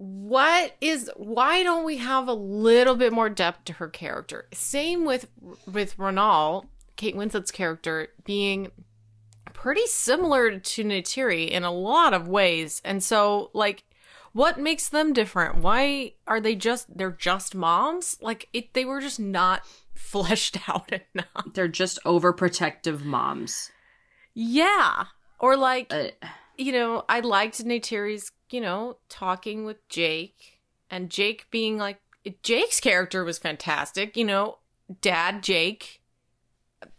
what 0.00 0.76
is 0.80 1.10
why 1.16 1.62
don't 1.62 1.84
we 1.84 1.98
have 1.98 2.26
a 2.26 2.32
little 2.32 2.94
bit 2.94 3.12
more 3.12 3.28
depth 3.28 3.66
to 3.66 3.74
her 3.74 3.86
character 3.86 4.48
same 4.50 5.04
with 5.04 5.26
with 5.70 5.94
Ronal 5.98 6.64
Kate 6.96 7.14
Winslet's 7.14 7.50
character 7.50 8.08
being 8.24 8.70
pretty 9.52 9.86
similar 9.86 10.58
to 10.58 10.84
Neytiri 10.84 11.50
in 11.50 11.64
a 11.64 11.70
lot 11.70 12.14
of 12.14 12.28
ways 12.28 12.80
and 12.82 13.02
so 13.02 13.50
like 13.52 13.84
what 14.32 14.58
makes 14.58 14.88
them 14.88 15.12
different 15.12 15.56
why 15.56 16.12
are 16.26 16.40
they 16.40 16.54
just 16.54 16.86
they're 16.96 17.10
just 17.10 17.54
moms 17.54 18.16
like 18.20 18.48
it 18.52 18.72
they 18.74 18.84
were 18.84 19.00
just 19.00 19.20
not 19.20 19.62
fleshed 19.94 20.56
out 20.68 20.90
enough 20.92 21.52
They're 21.54 21.68
just 21.68 21.98
overprotective 22.04 23.04
moms. 23.04 23.70
yeah 24.34 25.04
or 25.38 25.56
like 25.56 25.92
Uh, 25.92 26.08
you 26.56 26.72
know, 26.72 27.04
I 27.08 27.20
liked 27.20 27.64
Neytiri's, 27.64 28.32
you 28.50 28.60
know, 28.60 28.98
talking 29.08 29.64
with 29.64 29.88
Jake 29.88 30.60
and 30.90 31.08
Jake 31.08 31.46
being 31.50 31.78
like 31.78 31.98
Jake's 32.42 32.80
character 32.80 33.24
was 33.24 33.38
fantastic, 33.38 34.14
you 34.14 34.26
know, 34.26 34.58
dad 35.00 35.42
Jake. 35.42 36.02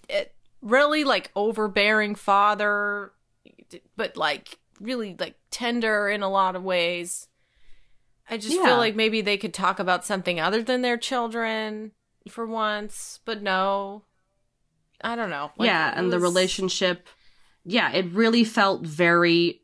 It, 0.10 0.34
really 0.64 1.04
like 1.04 1.32
overbearing 1.36 2.16
father 2.16 3.12
but 3.96 4.16
like 4.18 4.58
really 4.82 5.16
like 5.20 5.36
tender 5.52 6.10
in 6.10 6.24
a 6.24 6.30
lot 6.30 6.56
of 6.56 6.64
ways. 6.64 7.28
I 8.30 8.38
just 8.38 8.56
Yeah. 8.56 8.66
feel 8.66 8.78
like 8.78 8.96
maybe 8.96 9.22
they 9.22 9.38
could 9.38 9.54
talk 9.54 9.80
about 9.80 10.06
something 10.06 10.40
other 10.40 10.62
than 10.64 10.82
their 10.82 10.98
children 10.98 11.92
for 12.30 12.46
once, 12.46 13.20
but 13.26 13.42
no. 13.42 14.04
I 15.04 15.16
don't 15.16 15.30
know. 15.30 15.52
Like, 15.58 15.68
yeah, 15.68 15.94
and 15.96 16.12
the 16.14 16.20
relationship. 16.20 17.08
Yeah, 17.66 17.92
it 17.92 18.06
really 18.14 18.44
felt 18.44 18.86
very, 18.86 19.62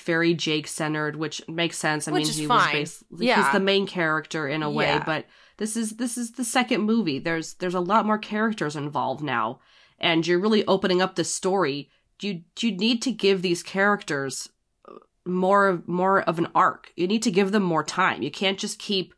very 0.00 0.34
Jake 0.34 0.66
centered, 0.66 1.16
which 1.16 1.46
makes 1.48 1.78
sense. 1.78 2.06
I 2.06 2.12
Which 2.12 2.24
mean, 2.28 2.32
he 2.34 2.46
fine. 2.46 2.58
was 2.58 2.72
basically 3.02 3.26
Yeah. 3.26 3.42
he's 3.44 3.52
the 3.52 3.60
main 3.60 3.86
character 3.86 4.46
in 4.46 4.62
a 4.62 4.70
way, 4.70 4.86
Yeah. 4.86 5.04
but 5.04 5.26
this 5.56 5.76
is 5.76 5.96
this 5.96 6.16
is 6.18 6.32
the 6.32 6.44
second 6.44 6.82
movie. 6.82 7.18
There's 7.18 7.54
there's 7.54 7.74
a 7.74 7.80
lot 7.80 8.06
more 8.06 8.18
characters 8.18 8.76
involved 8.76 9.22
now, 9.22 9.60
and 9.98 10.26
you're 10.26 10.38
really 10.38 10.66
opening 10.66 11.00
up 11.02 11.14
the 11.16 11.24
story. 11.24 11.88
You 12.20 12.42
you 12.60 12.72
need 12.72 13.02
to 13.02 13.12
give 13.12 13.42
these 13.42 13.62
characters 13.62 14.48
more 15.26 15.82
more 15.86 16.22
of 16.22 16.38
an 16.38 16.48
arc. 16.54 16.92
You 16.96 17.06
need 17.06 17.22
to 17.22 17.30
give 17.30 17.52
them 17.52 17.62
more 17.62 17.84
time. 17.84 18.22
You 18.22 18.30
can't 18.30 18.58
just 18.58 18.78
keep 18.78 19.14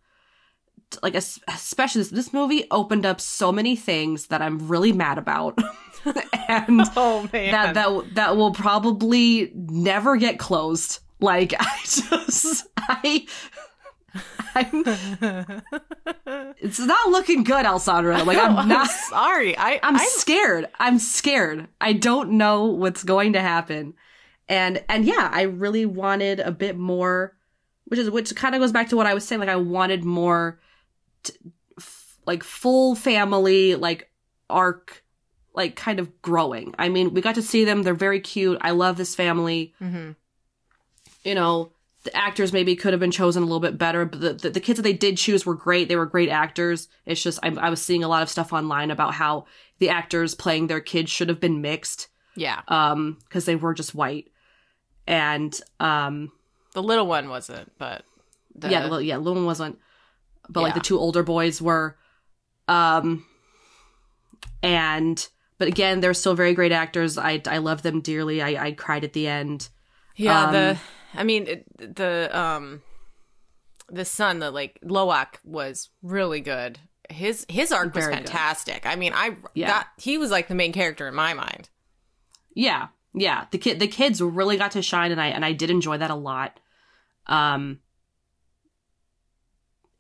like 1.03 1.15
especially 1.15 2.03
this, 2.03 2.11
this 2.11 2.33
movie 2.33 2.65
opened 2.71 3.05
up 3.05 3.21
so 3.21 3.51
many 3.51 3.75
things 3.77 4.29
that 4.29 4.41
I'm 4.41 4.69
really 4.69 4.93
mad 4.93 5.19
about. 5.19 5.59
and 6.49 6.83
Oh 6.97 7.29
man. 7.33 7.53
that 7.53 7.75
that 7.75 8.15
that 8.15 8.37
will 8.37 8.53
probably 8.53 9.53
never 9.55 10.17
get 10.17 10.39
closed. 10.39 11.01
Like 11.21 11.55
I 11.59 11.79
just 11.85 12.67
I 12.79 13.27
I'm, 14.55 14.83
it's 16.59 16.79
not 16.79 17.11
looking 17.11 17.45
good, 17.45 17.67
Alessandra. 17.67 18.23
Like 18.25 18.39
I'm 18.39 18.67
not 18.69 18.89
sorry. 18.91 19.57
I 19.59 19.79
I'm 19.83 19.97
I 19.97 20.07
scared. 20.07 20.69
I'm 20.79 20.99
scared. 20.99 21.69
I 21.81 21.93
don't 21.93 22.33
know 22.33 22.65
what's 22.65 23.03
going 23.05 23.35
to 23.35 23.41
happen. 23.41 23.95
And 24.49 24.85
and 24.89 25.05
yeah, 25.05 25.31
I 25.33 25.43
really 25.43 25.87
wanted 25.87 26.41
a 26.41 26.51
bit 26.53 26.77
more 26.77 27.35
which 27.87 28.01
is 28.01 28.11
which 28.11 28.35
kind 28.35 28.55
of 28.55 28.61
goes 28.61 28.73
back 28.73 28.89
to 28.89 28.97
what 28.97 29.07
I 29.07 29.15
was 29.15 29.25
saying 29.27 29.41
like 29.41 29.49
I 29.49 29.57
wanted 29.57 30.05
more 30.05 30.59
t- 31.23 31.35
f- 31.79 32.19
like 32.27 32.43
full 32.43 32.95
family 32.95 33.75
like 33.77 34.11
arc 34.51 35.05
like 35.55 35.75
kind 35.77 35.99
of 35.99 36.21
growing. 36.21 36.75
I 36.79 36.89
mean, 36.91 37.15
we 37.15 37.21
got 37.23 37.37
to 37.37 37.43
see 37.43 37.65
them. 37.65 37.83
They're 37.83 37.95
very 37.95 38.21
cute. 38.21 38.59
I 38.61 38.73
love 38.73 38.97
this 38.97 39.15
family. 39.15 39.73
Mhm. 39.81 40.15
You 41.25 41.35
know, 41.35 41.73
the 42.05 42.15
actors 42.17 42.53
maybe 42.53 42.77
could 42.77 42.93
have 42.93 43.01
been 43.01 43.11
chosen 43.11 43.43
a 43.43 43.47
little 43.47 43.59
bit 43.61 43.79
better, 43.79 44.05
but 44.05 44.21
the, 44.21 44.33
the, 44.35 44.51
the 44.51 44.61
kids 44.61 44.77
that 44.77 44.83
they 44.83 44.93
did 44.93 45.17
choose 45.17 45.45
were 45.47 45.55
great. 45.55 45.89
They 45.89 45.97
were 45.97 46.07
great 46.07 46.29
actors. 46.29 46.89
It's 47.05 47.23
just, 47.23 47.41
I, 47.43 47.49
I 47.49 47.71
was 47.71 47.83
seeing 47.83 48.05
a 48.05 48.09
lot 48.09 48.23
of 48.23 48.29
stuff 48.29 48.53
online 48.53 48.91
about 48.93 49.15
how 49.15 49.47
the 49.79 49.89
actors 49.89 50.35
playing 50.35 50.67
their 50.69 50.81
kids 50.81 51.11
should 51.11 51.29
have 51.29 51.41
been 51.41 51.61
mixed, 51.63 52.09
yeah. 52.37 52.61
um, 52.69 53.19
cause 53.29 53.45
they 53.45 53.57
were 53.57 53.75
just 53.75 53.95
white. 53.95 54.29
And, 55.07 55.59
um, 55.81 56.33
The 56.75 56.83
little 56.83 57.07
one 57.07 57.29
wasn't, 57.29 57.73
but 57.79 58.05
the, 58.55 58.69
yeah, 58.71 58.81
the, 58.83 58.89
little- 58.89 59.03
yeah, 59.03 59.17
little 59.19 59.35
one 59.35 59.47
wasn't, 59.47 59.79
but 60.49 60.63
like 60.63 60.75
the 60.75 60.81
two 60.81 60.99
older 60.99 61.23
boys 61.23 61.61
were, 61.63 61.97
um, 62.69 63.25
and, 64.63 65.29
but 65.59 65.69
again, 65.69 66.01
they're 66.01 66.15
still 66.15 66.35
very 66.35 66.55
great 66.55 66.73
actors. 66.73 67.17
I, 67.19 67.41
I 67.47 67.59
love 67.59 67.83
them 67.83 68.01
dearly. 68.01 68.43
I, 68.43 68.67
I 68.67 68.73
cried 68.73 69.05
at 69.05 69.13
the 69.13 69.27
end. 69.29 69.69
Yeah, 70.17 70.47
Um, 70.47 70.53
the 70.53 70.79
I 71.15 71.25
mean 71.25 71.47
it, 71.47 71.95
the 71.97 72.31
um 72.37 72.83
the 73.89 74.05
son, 74.05 74.39
the 74.39 74.51
like 74.51 74.79
Loak 74.83 75.41
was 75.45 75.91
really 76.03 76.41
good. 76.41 76.79
His 77.11 77.45
his 77.49 77.71
arc 77.71 77.95
was 77.95 78.05
Very 78.05 78.17
good. 78.17 78.25
fantastic. 78.29 78.87
I 78.87 78.97
mean, 78.97 79.13
I 79.15 79.37
Yeah. 79.55 79.69
that 79.69 79.89
he 79.99 80.17
was 80.19 80.31
like 80.31 80.49
the 80.49 80.55
main 80.55 80.73
character 80.73 81.07
in 81.07 81.15
my 81.15 81.35
mind. 81.35 81.69
Yeah, 82.55 82.89
yeah. 83.17 83.47
The 83.51 83.59
kid, 83.59 83.81
the 83.81 83.89
kids 83.89 84.21
really 84.21 84.57
got 84.57 84.71
to 84.73 84.83
shine, 84.83 85.11
and 85.11 85.21
I 85.21 85.29
and 85.29 85.45
I 85.45 85.53
did 85.53 85.71
enjoy 85.71 85.99
that 85.99 86.11
a 86.11 86.15
lot. 86.15 86.61
Um, 87.27 87.81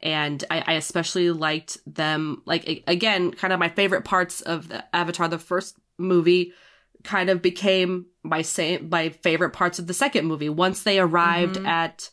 and 0.00 0.44
I, 0.50 0.62
I 0.66 0.72
especially 0.74 1.30
liked 1.30 1.78
them. 1.86 2.42
Like 2.44 2.84
again, 2.86 3.32
kind 3.32 3.52
of 3.52 3.58
my 3.58 3.68
favorite 3.70 4.04
parts 4.04 4.40
of 4.42 4.68
the 4.68 4.84
Avatar, 4.94 5.28
the 5.28 5.38
first 5.38 5.76
movie, 5.98 6.52
kind 7.02 7.30
of 7.30 7.40
became 7.42 8.06
my 8.22 8.42
same 8.42 8.88
my 8.90 9.08
favorite 9.08 9.50
parts 9.50 9.78
of 9.78 9.86
the 9.86 9.94
second 9.94 10.26
movie. 10.26 10.48
Once 10.48 10.82
they 10.82 10.98
arrived 11.00 11.56
Mhm. 11.56 11.66
at 11.66 12.10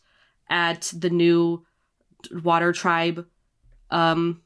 at 0.48 0.92
the 0.96 1.10
new 1.10 1.64
water 2.42 2.72
tribe, 2.72 3.26
um, 3.90 4.40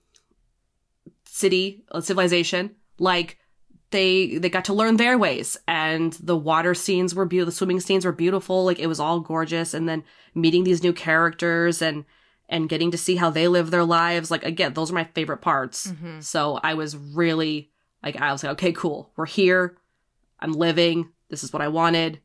city 1.25 1.85
uh, 1.93 2.01
civilization, 2.01 2.75
like 2.99 3.39
they 3.91 4.39
they 4.39 4.49
got 4.51 4.65
to 4.67 4.75
learn 4.75 4.97
their 4.97 5.17
ways. 5.19 5.57
And 5.67 6.13
the 6.15 6.37
water 6.37 6.75
scenes 6.75 7.15
were 7.15 7.25
beautiful 7.25 7.51
the 7.51 7.57
swimming 7.57 7.81
scenes 7.81 8.05
were 8.05 8.13
beautiful. 8.13 8.65
Like 8.65 8.79
it 8.79 8.87
was 8.87 9.01
all 9.01 9.21
gorgeous. 9.21 9.75
And 9.75 9.89
then 9.89 10.05
meeting 10.35 10.65
these 10.65 10.83
new 10.83 10.93
characters 10.93 11.81
and 11.83 12.05
and 12.51 12.69
getting 12.69 12.91
to 12.91 12.99
see 12.99 13.17
how 13.17 13.31
they 13.31 13.49
live 13.49 13.71
their 13.71 13.85
lives. 13.85 14.31
Like 14.31 14.45
again 14.45 14.75
those 14.75 14.91
are 14.91 14.95
my 14.95 15.05
favorite 15.15 15.41
parts. 15.43 15.87
Mhm. 15.87 16.23
so 16.23 16.59
i 16.63 16.75
was 16.75 16.97
really 16.97 17.71
like 18.03 18.17
i 18.21 18.33
was 18.33 18.43
like 18.43 18.53
okay 18.53 18.73
cool. 18.73 19.11
We're 19.17 19.27
here. 19.27 19.77
I'm 20.41 20.53
living. 20.53 21.11
This 21.31 21.43
is 21.45 21.53
what 21.53 21.63
i 21.63 21.69
wanted. 21.69 22.21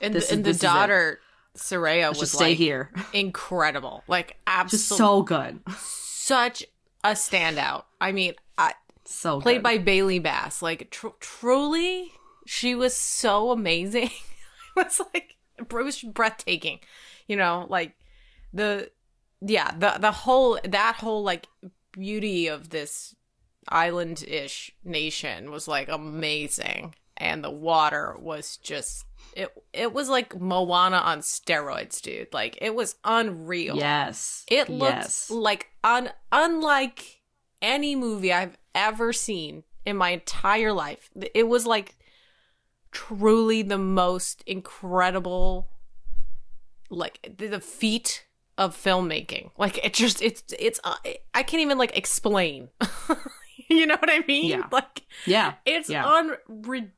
And 0.00 0.14
This 0.14 0.26
the, 0.28 0.32
is- 0.32 0.36
and 0.36 0.44
the 0.44 0.54
daughter 0.54 1.20
Tsireya 1.56 2.08
let's 2.08 2.20
was 2.20 2.28
just 2.28 2.34
stay 2.34 2.50
like 2.50 2.58
here. 2.58 2.90
incredible. 3.14 4.04
Like 4.08 4.36
absolutely 4.46 4.96
so 4.98 5.22
good. 5.22 5.60
Such 5.78 6.64
a 7.02 7.10
standout. 7.12 7.84
I 8.00 8.12
mean, 8.12 8.34
so 9.06 9.40
played 9.40 9.56
good. 9.58 9.62
by 9.62 9.78
Bailey 9.78 10.18
Bass. 10.18 10.62
Like 10.62 10.90
tr- 10.90 11.08
truly, 11.20 12.12
she 12.46 12.74
was 12.74 12.94
so 12.94 13.50
amazing. 13.50 14.04
it 14.76 14.76
was 14.76 15.00
like 15.14 15.36
it 15.58 15.72
was 15.72 16.02
breathtaking. 16.02 16.80
You 17.26 17.36
know, 17.36 17.66
like 17.68 17.94
the 18.52 18.90
yeah 19.40 19.72
the 19.76 19.96
the 19.98 20.12
whole 20.12 20.58
that 20.64 20.96
whole 20.96 21.22
like 21.22 21.46
beauty 21.92 22.46
of 22.46 22.70
this 22.70 23.14
island 23.68 24.22
ish 24.26 24.72
nation 24.84 25.50
was 25.50 25.66
like 25.66 25.88
amazing, 25.88 26.94
and 27.16 27.42
the 27.42 27.50
water 27.50 28.16
was 28.18 28.56
just. 28.58 29.04
It, 29.32 29.52
it 29.74 29.92
was 29.92 30.08
like 30.08 30.40
Moana 30.40 30.96
on 30.96 31.20
steroids, 31.20 32.00
dude. 32.00 32.32
Like 32.32 32.56
it 32.62 32.74
was 32.74 32.94
unreal. 33.04 33.76
yes 33.76 34.44
It 34.48 34.70
looks 34.70 35.28
yes. 35.28 35.30
like 35.30 35.66
un- 35.84 36.12
unlike 36.32 37.20
any 37.60 37.96
movie 37.96 38.32
I've 38.32 38.56
ever 38.76 39.12
seen 39.12 39.64
in 39.84 39.96
my 39.96 40.10
entire 40.10 40.72
life. 40.72 41.10
It 41.34 41.48
was 41.48 41.66
like 41.66 41.96
truly 42.92 43.62
the 43.62 43.78
most 43.78 44.42
incredible 44.46 45.68
like 46.88 47.34
the, 47.36 47.60
feat 47.60 48.26
of 48.56 48.76
filmmaking. 48.76 49.50
Like 49.58 49.84
it 49.84 49.94
just 49.94 50.22
it's 50.22 50.42
it's 50.58 50.80
uh, 50.84 50.96
I 51.34 51.42
can't 51.42 51.62
even 51.62 51.78
like 51.78 51.96
explain. 51.96 52.68
you 53.68 53.86
know 53.86 53.96
what 53.96 54.10
I 54.10 54.20
mean? 54.26 54.50
Yeah. 54.50 54.68
Like 54.70 55.02
yeah 55.26 55.54
it's 55.64 55.90
Yeah. 55.90 56.06
un 56.06 56.36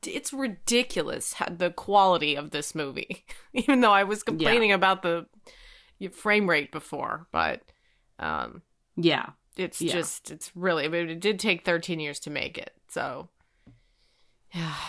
it's 0.05 0.31
ridiculous 0.31 1.33
how, 1.33 1.47
the 1.49 1.71
quality 1.71 2.35
of 2.35 2.51
this 2.51 2.75
movie. 2.75 3.25
Even 3.53 3.81
though 3.81 3.91
I 3.91 4.03
was 4.03 4.23
complaining 4.23 4.71
about 4.71 5.01
the 5.01 5.25
frame 6.11 6.49
rate 6.49 6.71
before, 6.71 7.27
but 7.31 7.61
um 8.19 8.61
yeah 8.95 9.31
it's 9.59 9.81
Yeah. 9.81 9.93
just 9.93 10.31
it's 10.31 10.51
really 10.55 10.85
I 10.85 10.87
mean, 10.87 11.09
it 11.09 11.19
did 11.19 11.39
take 11.39 11.65
13 11.65 11.99
years 11.99 12.19
to 12.21 12.29
make 12.29 12.57
it. 12.57 12.73
So 12.87 13.29
yeah. 14.53 14.73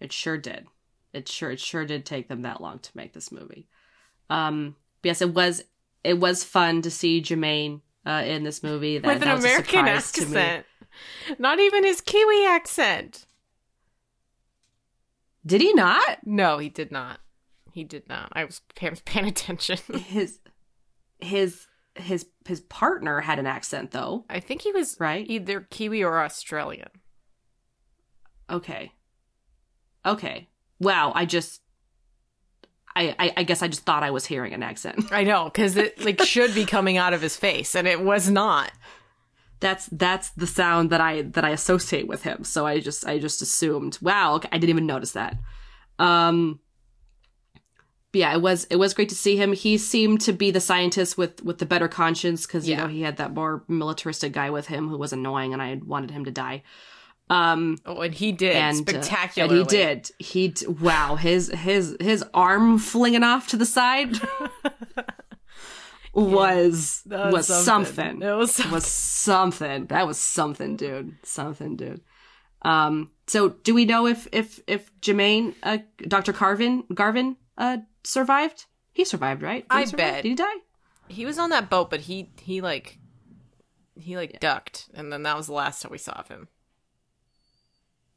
It 0.00 0.12
sure 0.12 0.36
did. 0.36 0.66
It 1.12 1.28
sure 1.28 1.50
it 1.52 1.60
sure 1.60 1.84
did 1.84 2.04
take 2.04 2.28
them 2.28 2.42
that 2.42 2.60
long 2.60 2.80
to 2.80 2.90
make 2.94 3.12
this 3.12 3.30
movie. 3.30 3.68
Um 4.30 4.74
but 5.02 5.08
yes, 5.10 5.22
it 5.22 5.32
was 5.34 5.62
it 6.04 6.18
was 6.18 6.42
fun 6.44 6.82
to 6.82 6.90
see 6.90 7.20
Jemaine 7.22 7.80
uh, 8.04 8.24
in 8.26 8.42
this 8.42 8.62
movie. 8.64 8.98
That, 8.98 9.06
With 9.14 9.22
an 9.22 9.38
American 9.38 9.64
surprise 9.86 10.10
to 10.12 10.26
me. 10.26 10.36
accent. 10.36 10.66
Not 11.38 11.60
even 11.60 11.84
his 11.84 12.00
Kiwi 12.00 12.44
accent. 12.46 13.26
Did 15.46 15.60
he 15.60 15.72
not? 15.72 16.18
No, 16.26 16.58
he 16.58 16.68
did 16.68 16.90
not. 16.92 17.20
He 17.72 17.84
did 17.84 18.08
not. 18.08 18.28
I 18.32 18.44
was 18.44 18.60
paying 18.74 19.26
attention. 19.28 19.78
His 19.94 20.38
his 21.20 21.66
his 21.94 22.26
his 22.46 22.60
partner 22.60 23.20
had 23.20 23.38
an 23.38 23.46
accent 23.46 23.90
though, 23.90 24.24
I 24.28 24.40
think 24.40 24.62
he 24.62 24.72
was 24.72 24.96
right? 24.98 25.28
either 25.28 25.60
Kiwi 25.60 26.02
or 26.02 26.22
Australian. 26.22 26.88
Okay. 28.50 28.92
Okay. 30.04 30.48
Wow, 30.80 31.12
I 31.14 31.26
just 31.26 31.60
I, 32.94 33.14
I 33.18 33.32
I 33.38 33.42
guess 33.44 33.62
I 33.62 33.68
just 33.68 33.84
thought 33.84 34.02
I 34.02 34.10
was 34.10 34.26
hearing 34.26 34.52
an 34.52 34.62
accent. 34.62 35.06
I 35.12 35.24
know, 35.24 35.44
because 35.44 35.76
it 35.76 36.04
like 36.04 36.22
should 36.22 36.54
be 36.54 36.64
coming 36.64 36.96
out 36.96 37.14
of 37.14 37.22
his 37.22 37.36
face, 37.36 37.74
and 37.74 37.86
it 37.86 38.00
was 38.00 38.28
not. 38.28 38.72
That's 39.60 39.86
that's 39.86 40.30
the 40.30 40.46
sound 40.46 40.90
that 40.90 41.00
I 41.00 41.22
that 41.22 41.44
I 41.44 41.50
associate 41.50 42.08
with 42.08 42.24
him. 42.24 42.44
So 42.44 42.66
I 42.66 42.80
just 42.80 43.06
I 43.06 43.18
just 43.18 43.42
assumed. 43.42 43.98
Wow, 44.02 44.34
okay, 44.34 44.48
I 44.50 44.58
didn't 44.58 44.70
even 44.70 44.86
notice 44.86 45.12
that. 45.12 45.36
Um 45.98 46.60
but 48.12 48.18
yeah, 48.18 48.32
it 48.34 48.42
was 48.42 48.64
it 48.70 48.76
was 48.76 48.94
great 48.94 49.08
to 49.08 49.14
see 49.14 49.36
him. 49.36 49.52
He 49.52 49.78
seemed 49.78 50.20
to 50.22 50.32
be 50.32 50.50
the 50.50 50.60
scientist 50.60 51.16
with 51.18 51.42
with 51.42 51.58
the 51.58 51.66
better 51.66 51.88
conscience 51.88 52.46
because 52.46 52.68
you 52.68 52.74
Yeah. 52.74 52.82
know 52.82 52.88
he 52.88 53.02
had 53.02 53.16
that 53.16 53.32
more 53.34 53.64
militaristic 53.68 54.32
guy 54.32 54.50
with 54.50 54.66
him 54.68 54.88
who 54.88 54.98
was 54.98 55.12
annoying, 55.12 55.52
and 55.52 55.62
I 55.62 55.80
wanted 55.84 56.10
him 56.10 56.24
to 56.26 56.30
die. 56.30 56.62
Um, 57.30 57.78
Oh, 57.86 58.00
and 58.02 58.12
he 58.12 58.32
did 58.32 58.54
and 58.54 58.76
uh, 58.86 58.92
spectacularly. 58.92 59.60
and 59.62 59.70
he 59.70 59.76
did. 59.76 60.10
He 60.18 60.48
d- 60.48 60.66
wow 60.66 61.16
his 61.16 61.50
his 61.54 61.96
his 62.00 62.22
arm 62.34 62.78
flinging 62.78 63.22
off 63.22 63.48
to 63.48 63.56
the 63.56 63.64
side 63.64 64.16
was 66.14 67.02
That 67.06 67.32
was 67.32 67.46
something. 67.46 68.22
It 68.22 68.32
was 68.32 68.54
something. 68.54 68.72
was 68.72 68.86
something. 68.86 69.86
That 69.86 70.06
was 70.06 70.18
something, 70.18 70.76
dude. 70.76 71.16
Something, 71.22 71.76
dude. 71.76 72.00
Um. 72.62 73.10
So, 73.26 73.50
do 73.50 73.74
we 73.74 73.84
know 73.86 74.06
if 74.06 74.28
if 74.32 74.60
if 74.66 74.90
Jemaine, 75.00 75.54
uh, 75.62 75.78
Doctor 76.06 76.32
Carvin, 76.32 76.84
Garvin, 76.92 77.36
uh, 77.58 77.78
survived? 78.04 78.66
He 78.92 79.04
survived, 79.04 79.42
right? 79.42 79.68
Did 79.68 79.76
I 79.76 79.84
survive? 79.84 79.96
bet. 79.98 80.22
Did 80.22 80.28
he 80.28 80.34
die? 80.34 80.54
He 81.08 81.24
was 81.26 81.38
on 81.38 81.50
that 81.50 81.68
boat, 81.70 81.90
but 81.90 82.00
he 82.00 82.30
he 82.40 82.60
like 82.60 82.98
he 83.98 84.16
like 84.16 84.40
ducked, 84.40 84.88
and 84.94 85.12
then 85.12 85.22
that 85.24 85.36
was 85.36 85.46
the 85.46 85.52
last 85.52 85.82
time 85.82 85.92
we 85.92 85.98
saw 85.98 86.12
of 86.12 86.28
him. 86.28 86.48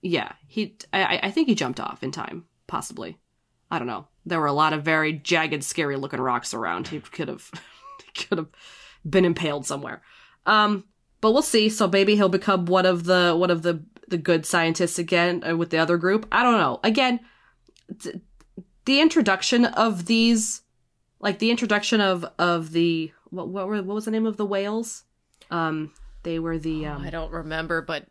Yeah. 0.01 0.33
He. 0.47 0.77
I. 0.93 1.19
I- 1.23 1.31
think 1.31 1.47
he 1.47 1.55
jumped 1.55 1.79
off 1.79 2.03
in 2.03 2.11
time. 2.11 2.45
Possibly. 2.67 3.17
I 3.71 3.79
don't 3.79 3.87
know. 3.87 4.07
there 4.25 4.39
were 4.39 4.45
a 4.45 4.53
lot 4.53 4.73
of 4.73 4.83
very 4.83 5.13
jagged, 5.13 5.63
scary 5.63 5.95
looking 5.97 6.21
rocks 6.21 6.53
around. 6.53 6.87
He 6.89 6.99
could 6.99 7.27
have 7.27 7.49
could 8.15 8.37
have 8.37 8.47
been 9.09 9.25
impaled 9.25 9.65
somewhere. 9.65 10.01
Um, 10.45 10.83
but 11.21 11.31
we'll 11.31 11.41
see. 11.41 11.69
So 11.69 11.87
maybe 11.87 12.15
he'll 12.15 12.29
become 12.29 12.65
one 12.65 12.85
of 12.85 13.05
the 13.05 13.35
one 13.35 13.49
of 13.51 13.63
the 13.63 13.83
the 14.07 14.17
good 14.19 14.45
scientists 14.45 14.99
again 14.99 15.43
uh, 15.47 15.57
with 15.57 15.71
the 15.71 15.79
other 15.79 15.97
group. 15.97 16.27
I 16.31 16.43
don't 16.43 16.59
know. 16.59 16.79
Again, 16.83 17.19
the 18.85 19.01
introduction 19.01 19.65
of 19.65 20.05
these, 20.05 20.61
like 21.19 21.39
the 21.39 21.51
introduction 21.51 22.01
of 22.01 22.25
of 22.39 22.71
the 22.71 23.11
what 23.29 23.49
what 23.49 23.67
were 23.67 23.81
what 23.81 23.95
was 23.95 24.05
the 24.05 24.11
name 24.11 24.25
of 24.25 24.37
the 24.37 24.45
whales? 24.45 25.03
Um, 25.51 25.93
they 26.23 26.39
were 26.39 26.57
the 26.57 26.87
um, 26.87 27.01
I 27.01 27.09
don't 27.09 27.31
remember, 27.31 27.81
but 27.81 28.07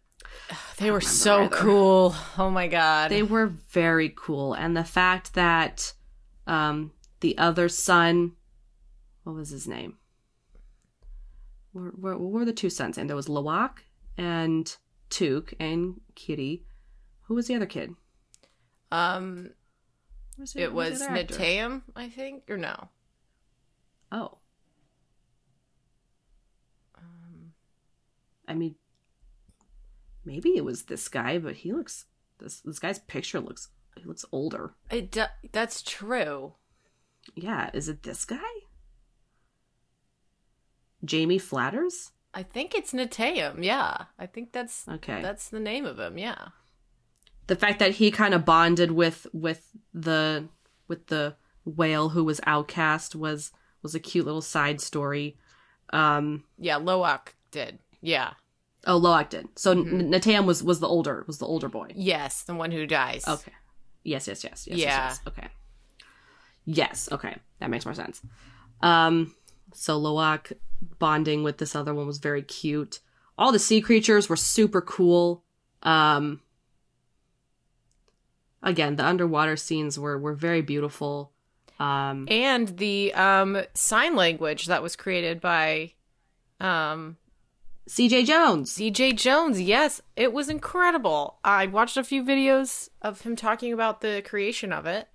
they 0.78 0.90
were 0.90 1.00
so 1.00 1.48
cool. 1.48 2.14
Oh 2.38 2.50
my 2.50 2.66
god. 2.68 3.10
they 3.10 3.22
were 3.22 3.46
very 3.46 4.12
cool, 4.14 4.54
and 4.54 4.76
the 4.76 4.84
fact 4.84 5.34
that 5.34 5.92
um 6.46 6.92
the 7.20 7.38
other 7.38 7.68
son, 7.68 8.32
what 9.22 9.34
was 9.34 9.50
his 9.50 9.66
name? 9.66 9.98
Where, 11.72 11.92
were, 11.96 12.18
what 12.18 12.30
were 12.30 12.44
the 12.44 12.52
two 12.52 12.70
sons? 12.70 12.98
And 12.98 13.08
there 13.08 13.16
was 13.16 13.28
Loak 13.28 13.84
and 14.18 14.76
Tuk 15.10 15.54
and 15.58 16.00
Kiri. 16.14 16.64
Who 17.22 17.34
was 17.34 17.46
the 17.46 17.54
other 17.54 17.66
kid? 17.66 17.94
um 18.92 19.50
The- 20.38 20.62
it 20.62 20.68
who 20.70 20.74
was 20.74 20.98
the 20.98 21.04
other 21.06 21.14
actor? 21.20 21.34
Neteyam, 21.34 21.82
I 21.94 22.08
think, 22.08 22.48
or 22.50 22.56
no. 22.56 22.88
Oh. 24.12 24.38
Um, 26.96 27.52
I 28.48 28.54
mean, 28.54 28.74
maybe 30.24 30.50
it 30.56 30.64
was 30.64 30.84
this 30.84 31.08
guy, 31.08 31.38
but 31.38 31.56
he 31.56 31.72
looks 31.72 32.06
this 32.38 32.60
this 32.60 32.78
guy's 32.78 32.98
picture 32.98 33.40
looks 33.40 33.68
he 33.96 34.04
looks 34.04 34.24
older. 34.32 34.74
it 34.90 35.10
do- 35.10 35.24
that's 35.52 35.82
true. 35.82 36.54
Yeah, 37.34 37.70
is 37.72 37.88
it 37.88 38.02
this 38.02 38.24
guy? 38.24 38.38
Jamie 41.04 41.38
Flatters? 41.38 42.10
I 42.32 42.42
think 42.42 42.74
it's 42.74 42.92
Neteyam. 42.92 43.62
Yeah. 43.62 44.06
I 44.18 44.26
think 44.26 44.52
that's 44.52 44.88
Okay. 44.88 45.22
that's 45.22 45.48
the 45.48 45.60
name 45.60 45.84
of 45.86 45.98
him. 45.98 46.18
Yeah. 46.18 46.48
The 47.46 47.56
fact 47.56 47.78
that 47.78 47.92
he 47.92 48.10
kind 48.10 48.34
of 48.34 48.44
bonded 48.44 48.90
with 48.90 49.26
with 49.32 49.68
the 49.92 50.48
with 50.88 51.06
the 51.08 51.36
whale 51.64 52.10
who 52.10 52.24
was 52.24 52.40
outcast 52.46 53.14
was 53.14 53.52
was 53.82 53.94
a 53.94 54.00
cute 54.00 54.24
little 54.26 54.42
side 54.42 54.80
story. 54.80 55.36
Um 55.90 56.44
Yeah, 56.58 56.76
Loak 56.76 57.34
did. 57.50 57.78
Yeah. 58.00 58.32
oh 58.86 58.96
Loak 58.96 59.30
did. 59.30 59.46
So 59.56 59.74
Mhm. 59.74 60.08
Neteyam 60.08 60.46
was 60.46 60.62
was 60.62 60.80
the 60.80 60.88
older 60.88 61.24
was 61.26 61.38
the 61.38 61.46
older 61.46 61.68
boy. 61.68 61.88
Yes, 61.94 62.42
the 62.42 62.54
one 62.54 62.70
who 62.70 62.86
dies. 62.86 63.26
Okay. 63.28 63.52
Yes, 64.02 64.28
yes, 64.28 64.44
yes, 64.44 64.66
yes. 64.66 64.78
Yeah. 64.78 64.86
Yes, 64.86 64.86
yes. 64.86 65.20
Okay. 65.28 65.48
Yes, 66.66 67.08
okay. 67.12 67.36
That 67.60 67.70
makes 67.70 67.84
more 67.84 67.94
sense. 67.94 68.22
Um 68.80 69.34
so 69.74 69.96
Loak 69.98 70.52
bonding 70.98 71.42
with 71.42 71.58
this 71.58 71.74
other 71.74 71.94
one 71.94 72.06
was 72.06 72.18
very 72.18 72.42
cute. 72.42 73.00
All 73.36 73.52
the 73.52 73.58
sea 73.58 73.80
creatures 73.80 74.28
were 74.28 74.36
super 74.36 74.80
cool. 74.80 75.44
Um 75.82 76.40
again, 78.64 78.96
the 78.96 79.06
underwater 79.06 79.56
scenes 79.56 79.98
were 79.98 80.18
were 80.18 80.34
very 80.34 80.62
beautiful. 80.62 81.32
Um 81.78 82.26
And 82.28 82.78
the 82.78 83.14
um 83.14 83.62
sign 83.74 84.16
language 84.16 84.66
that 84.66 84.82
was 84.82 84.96
created 84.96 85.40
by 85.40 85.92
um 86.60 87.16
CJ 87.88 88.24
Jones. 88.26 88.76
CJ 88.76 89.16
Jones. 89.16 89.60
Yes, 89.60 90.00
it 90.16 90.32
was 90.32 90.48
incredible. 90.48 91.38
I 91.44 91.66
watched 91.66 91.98
a 91.98 92.04
few 92.04 92.24
videos 92.24 92.88
of 93.02 93.20
him 93.20 93.36
talking 93.36 93.72
about 93.72 94.00
the 94.00 94.22
creation 94.24 94.72
of 94.72 94.86
it. 94.86 95.08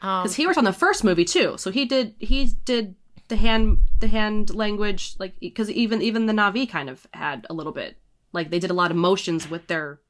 Um, 0.00 0.22
Cuz 0.22 0.36
he 0.36 0.46
worked 0.46 0.58
on 0.58 0.64
the 0.64 0.72
first 0.72 1.02
movie 1.02 1.24
too. 1.24 1.56
So 1.58 1.70
he 1.70 1.84
did 1.84 2.14
he 2.20 2.52
did 2.64 2.94
the 3.26 3.36
hand 3.36 3.78
the 4.00 4.08
hand 4.08 4.54
language 4.54 5.14
like 5.18 5.34
cuz 5.54 5.70
even 5.70 6.00
even 6.00 6.26
the 6.26 6.32
Na'vi 6.32 6.68
kind 6.68 6.88
of 6.88 7.06
had 7.12 7.46
a 7.50 7.54
little 7.54 7.72
bit 7.72 7.98
like 8.32 8.50
they 8.50 8.58
did 8.58 8.70
a 8.70 8.74
lot 8.74 8.90
of 8.90 8.96
motions 8.96 9.50
with 9.50 9.66
their 9.66 10.00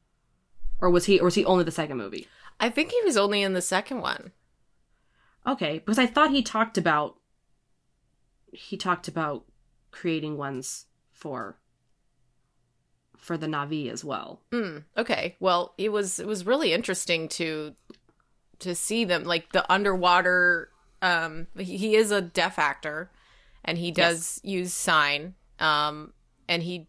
or 0.81 0.91
was 0.91 1.07
he 1.07 1.19
or 1.19 1.25
was 1.25 1.35
he 1.35 1.45
only 1.45 1.65
the 1.65 1.71
second 1.71 1.97
movie? 1.97 2.29
I 2.61 2.71
think 2.71 2.91
he 2.91 3.01
was 3.05 3.17
only 3.17 3.43
in 3.43 3.53
the 3.53 3.63
second 3.63 4.01
one. 4.01 4.33
Okay, 5.47 5.79
because 5.79 5.99
I 5.99 6.07
thought 6.07 6.31
he 6.31 6.43
talked 6.43 6.77
about 6.77 7.17
he 8.53 8.77
talked 8.77 9.09
about 9.09 9.45
creating 9.91 10.37
ones 10.37 10.87
for 11.13 11.59
for 13.17 13.37
the 13.37 13.47
Na'vi 13.47 13.91
as 13.91 14.05
well. 14.05 14.41
Mm, 14.53 14.85
okay. 14.97 15.37
Well, 15.41 15.75
it 15.79 15.91
was 15.91 16.19
it 16.19 16.27
was 16.27 16.47
really 16.47 16.73
interesting 16.73 17.29
to 17.31 17.75
to 18.61 18.75
see 18.75 19.05
them 19.05 19.25
like 19.25 19.53
the 19.53 19.71
underwater 19.71 20.71
um 21.01 21.47
he, 21.57 21.77
he 21.77 21.97
is 21.97 22.11
a 22.11 22.21
deaf 22.21 22.59
actor 22.59 23.11
and 23.65 23.79
he 23.79 23.93
does 23.93 24.41
use 24.43 24.75
sign 24.75 25.35
um 25.61 26.13
and 26.49 26.65
he 26.65 26.89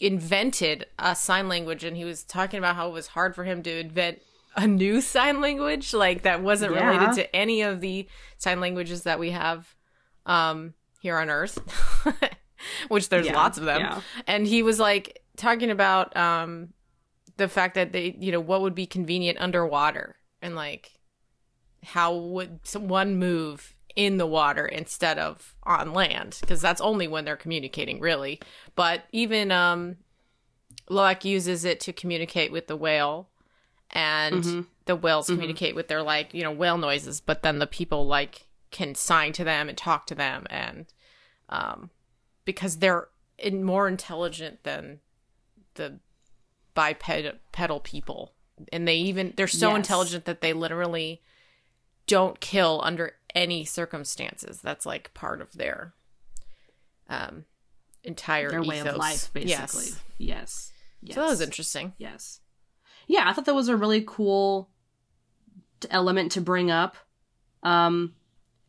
invented 0.00 0.86
a 0.98 1.14
sign 1.14 1.48
language 1.48 1.84
and 1.84 1.96
he 1.96 2.04
was 2.04 2.24
talking 2.24 2.58
about 2.58 2.74
how 2.74 2.88
it 2.88 2.92
was 2.92 3.08
hard 3.08 3.32
for 3.34 3.44
him 3.44 3.62
to 3.62 3.70
invent 3.78 4.20
a 4.56 4.66
new 4.66 5.00
sign 5.00 5.40
language 5.40 5.92
like 5.94 6.22
that 6.22 6.42
wasn't 6.42 6.72
Yeah. 6.72 6.86
related 6.88 7.14
to 7.16 7.36
any 7.36 7.62
of 7.62 7.80
the 7.80 8.08
sign 8.38 8.60
languages 8.60 9.02
that 9.02 9.18
we 9.18 9.30
have 9.30 9.74
um 10.26 10.74
here 11.00 11.18
on 11.18 11.28
earth 11.30 11.58
which 12.88 13.08
there's 13.08 13.26
Yeah, 13.26 13.34
lots 13.36 13.58
of 13.58 13.64
them 13.64 13.80
yeah. 13.80 14.00
and 14.26 14.46
he 14.46 14.62
was 14.62 14.78
like 14.78 15.22
talking 15.36 15.70
about 15.70 16.16
um 16.16 16.68
the 17.36 17.48
fact 17.48 17.74
that 17.74 17.92
they 17.92 18.16
you 18.18 18.32
know 18.32 18.40
what 18.40 18.62
would 18.62 18.74
be 18.74 18.86
convenient 18.86 19.38
underwater 19.40 20.16
and 20.40 20.54
like 20.54 20.92
how 21.82 22.14
would 22.14 22.60
one 22.76 23.16
move 23.16 23.74
in 23.96 24.16
the 24.16 24.26
water 24.26 24.66
instead 24.66 25.18
of 25.18 25.54
on 25.64 25.92
land 25.92 26.38
because 26.40 26.60
that's 26.60 26.80
only 26.80 27.06
when 27.06 27.24
they're 27.24 27.36
communicating 27.36 28.00
really 28.00 28.40
but 28.74 29.04
even 29.12 29.50
um 29.50 29.96
Loak 30.90 31.24
uses 31.24 31.64
it 31.64 31.80
to 31.80 31.92
communicate 31.92 32.52
with 32.52 32.66
the 32.66 32.76
whale 32.76 33.30
and 33.94 34.42
Mhm. 34.44 34.66
the 34.86 34.96
whales 34.96 35.28
Mhm. 35.28 35.34
communicate 35.34 35.74
with 35.74 35.88
their 35.88 36.02
like 36.02 36.34
you 36.34 36.42
know 36.42 36.50
whale 36.52 36.76
noises 36.78 37.20
but 37.20 37.42
then 37.42 37.58
the 37.60 37.66
people 37.66 38.06
like 38.06 38.46
can 38.70 38.94
sign 38.94 39.32
to 39.32 39.44
them 39.44 39.68
and 39.68 39.78
talk 39.78 40.06
to 40.08 40.14
them 40.14 40.46
and 40.50 40.86
um 41.48 41.90
because 42.44 42.78
they're 42.78 43.08
in 43.38 43.62
more 43.64 43.86
intelligent 43.88 44.62
than 44.64 45.00
the 45.74 45.98
bipedal 46.74 47.80
people 47.80 48.34
and 48.72 48.86
they 48.86 48.96
even 48.96 49.32
they're 49.36 49.46
so 49.46 49.68
Yes. 49.70 49.76
intelligent 49.76 50.24
that 50.24 50.40
they 50.40 50.52
literally 50.52 51.22
don't 52.06 52.40
kill 52.40 52.80
under 52.84 53.16
any 53.34 53.64
circumstances 53.64 54.60
that's 54.60 54.84
like 54.86 55.14
part 55.14 55.40
of 55.40 55.52
their 55.52 55.94
um 57.08 57.44
entire 58.02 58.50
Their 58.50 58.62
way 58.62 58.80
of 58.80 58.96
life 58.96 59.32
basically. 59.32 59.84
yes. 59.86 60.02
Yes. 60.18 60.72
yes. 61.00 61.14
so 61.14 61.20
that 61.22 61.28
was 61.28 61.40
interesting 61.40 61.94
Yes. 61.98 62.40
Yeah, 63.06 63.28
I 63.28 63.32
thought 63.32 63.44
that 63.46 63.54
was 63.54 63.68
a 63.68 63.76
really 63.76 64.02
cool 64.06 64.70
element 65.90 66.32
to 66.32 66.40
bring 66.40 66.70
up. 66.70 66.96
Um 67.62 68.14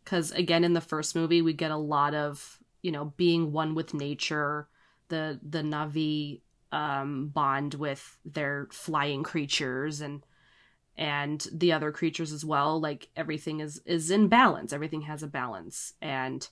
cuz 0.05 0.31
again 0.31 0.63
in 0.63 0.73
the 0.73 0.81
first 0.81 1.15
movie 1.15 1.41
we 1.41 1.53
get 1.53 1.71
a 1.71 1.77
lot 1.77 2.13
of, 2.13 2.59
you 2.81 2.91
know, 2.91 3.13
being 3.17 3.51
one 3.51 3.75
with 3.75 3.93
nature, 3.93 4.67
the 5.09 5.39
the 5.41 5.61
Na'vi 5.61 6.41
um 6.71 7.27
bond 7.29 7.75
with 7.75 8.17
their 8.25 8.67
flying 8.71 9.23
creatures 9.23 10.01
and 10.01 10.25
and 10.97 11.47
the 11.51 11.73
other 11.73 11.91
creatures 11.91 12.31
as 12.31 12.45
well, 12.45 12.79
like 12.79 13.09
everything 13.15 13.59
is 13.59 13.81
is 13.85 14.11
in 14.11 14.27
balance. 14.27 14.73
Everything 14.73 15.01
has 15.01 15.23
a 15.23 15.27
balance. 15.27 15.93
And 16.01 16.47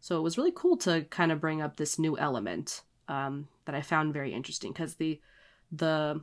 so 0.00 0.18
it 0.18 0.22
was 0.22 0.36
really 0.38 0.52
cool 0.54 0.76
to 0.78 1.04
kind 1.10 1.32
of 1.32 1.40
bring 1.40 1.62
up 1.62 1.76
this 1.76 1.98
new 1.98 2.16
element 2.18 2.82
um 3.08 3.48
that 3.66 3.74
I 3.74 3.82
found 3.82 4.12
very 4.14 4.32
interesting 4.32 4.72
cuz 4.74 4.94
the 4.96 5.20
the 5.72 6.20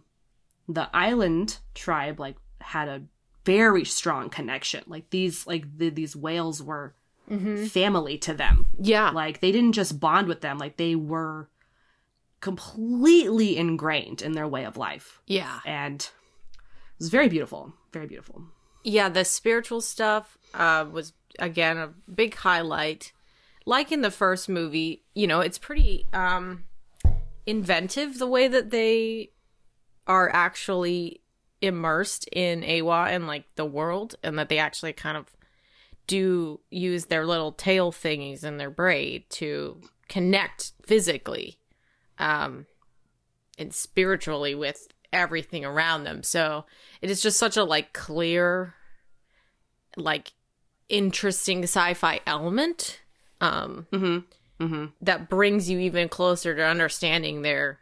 the 0.73 0.89
island 0.95 1.59
tribe 1.73 2.19
like 2.19 2.37
had 2.59 2.87
a 2.87 3.03
very 3.45 3.85
strong 3.85 4.29
connection. 4.29 4.83
Like 4.87 5.09
these 5.09 5.47
like 5.47 5.77
the, 5.77 5.89
these 5.89 6.15
whales 6.15 6.61
were 6.61 6.95
mm-hmm. 7.29 7.65
family 7.65 8.17
to 8.19 8.33
them. 8.33 8.67
Yeah. 8.79 9.09
Like 9.09 9.39
they 9.39 9.51
didn't 9.51 9.73
just 9.73 9.99
bond 9.99 10.27
with 10.27 10.41
them. 10.41 10.57
Like 10.57 10.77
they 10.77 10.95
were 10.95 11.49
completely 12.39 13.57
ingrained 13.57 14.21
in 14.21 14.33
their 14.33 14.47
way 14.47 14.65
of 14.65 14.77
life. 14.77 15.21
Yeah. 15.27 15.59
And 15.65 16.01
it 16.01 16.99
was 16.99 17.09
very 17.09 17.29
beautiful. 17.29 17.73
Very 17.93 18.07
beautiful. 18.07 18.43
Yeah 18.83 19.09
the 19.09 19.25
spiritual 19.25 19.81
stuff 19.81 20.37
uh 20.53 20.85
was 20.91 21.13
again 21.39 21.77
a 21.77 21.93
big 22.13 22.35
highlight. 22.35 23.11
Like 23.65 23.91
in 23.91 24.01
the 24.01 24.11
first 24.11 24.49
movie 24.49 25.03
you 25.13 25.27
know 25.27 25.39
it's 25.39 25.57
pretty 25.57 26.05
um 26.13 26.65
inventive 27.45 28.19
the 28.19 28.27
way 28.27 28.47
that 28.47 28.69
they 28.69 29.31
are 30.07 30.29
actually 30.33 31.21
immersed 31.61 32.27
in 32.31 32.61
Eywa 32.61 33.09
and 33.09 33.27
like 33.27 33.45
the 33.55 33.65
world 33.65 34.15
and 34.23 34.37
that 34.39 34.49
they 34.49 34.57
actually 34.57 34.93
kind 34.93 35.15
of 35.17 35.27
do 36.07 36.59
use 36.71 37.05
their 37.05 37.25
little 37.25 37.51
tail 37.51 37.91
thingies 37.91 38.43
in 38.43 38.57
their 38.57 38.71
braid 38.71 39.23
to 39.29 39.79
connect 40.09 40.73
physically 40.83 41.57
um 42.17 42.65
and 43.57 43.73
spiritually 43.73 44.53
with 44.55 44.87
everything 45.13 45.63
around 45.63 46.03
them 46.03 46.23
so 46.23 46.65
it 47.01 47.09
is 47.09 47.21
just 47.21 47.37
such 47.39 47.55
a 47.55 47.63
like 47.63 47.93
clear 47.93 48.73
like 49.95 50.33
interesting 50.89 51.63
sci-fi 51.63 52.19
element 52.25 52.99
um 53.39 53.87
Mm-hmm. 53.91 54.63
Mm-hmm. 54.65 54.85
that 55.01 55.29
brings 55.29 55.69
you 55.69 55.79
even 55.79 56.09
closer 56.09 56.53
to 56.55 56.65
understanding 56.65 57.41
their 57.41 57.79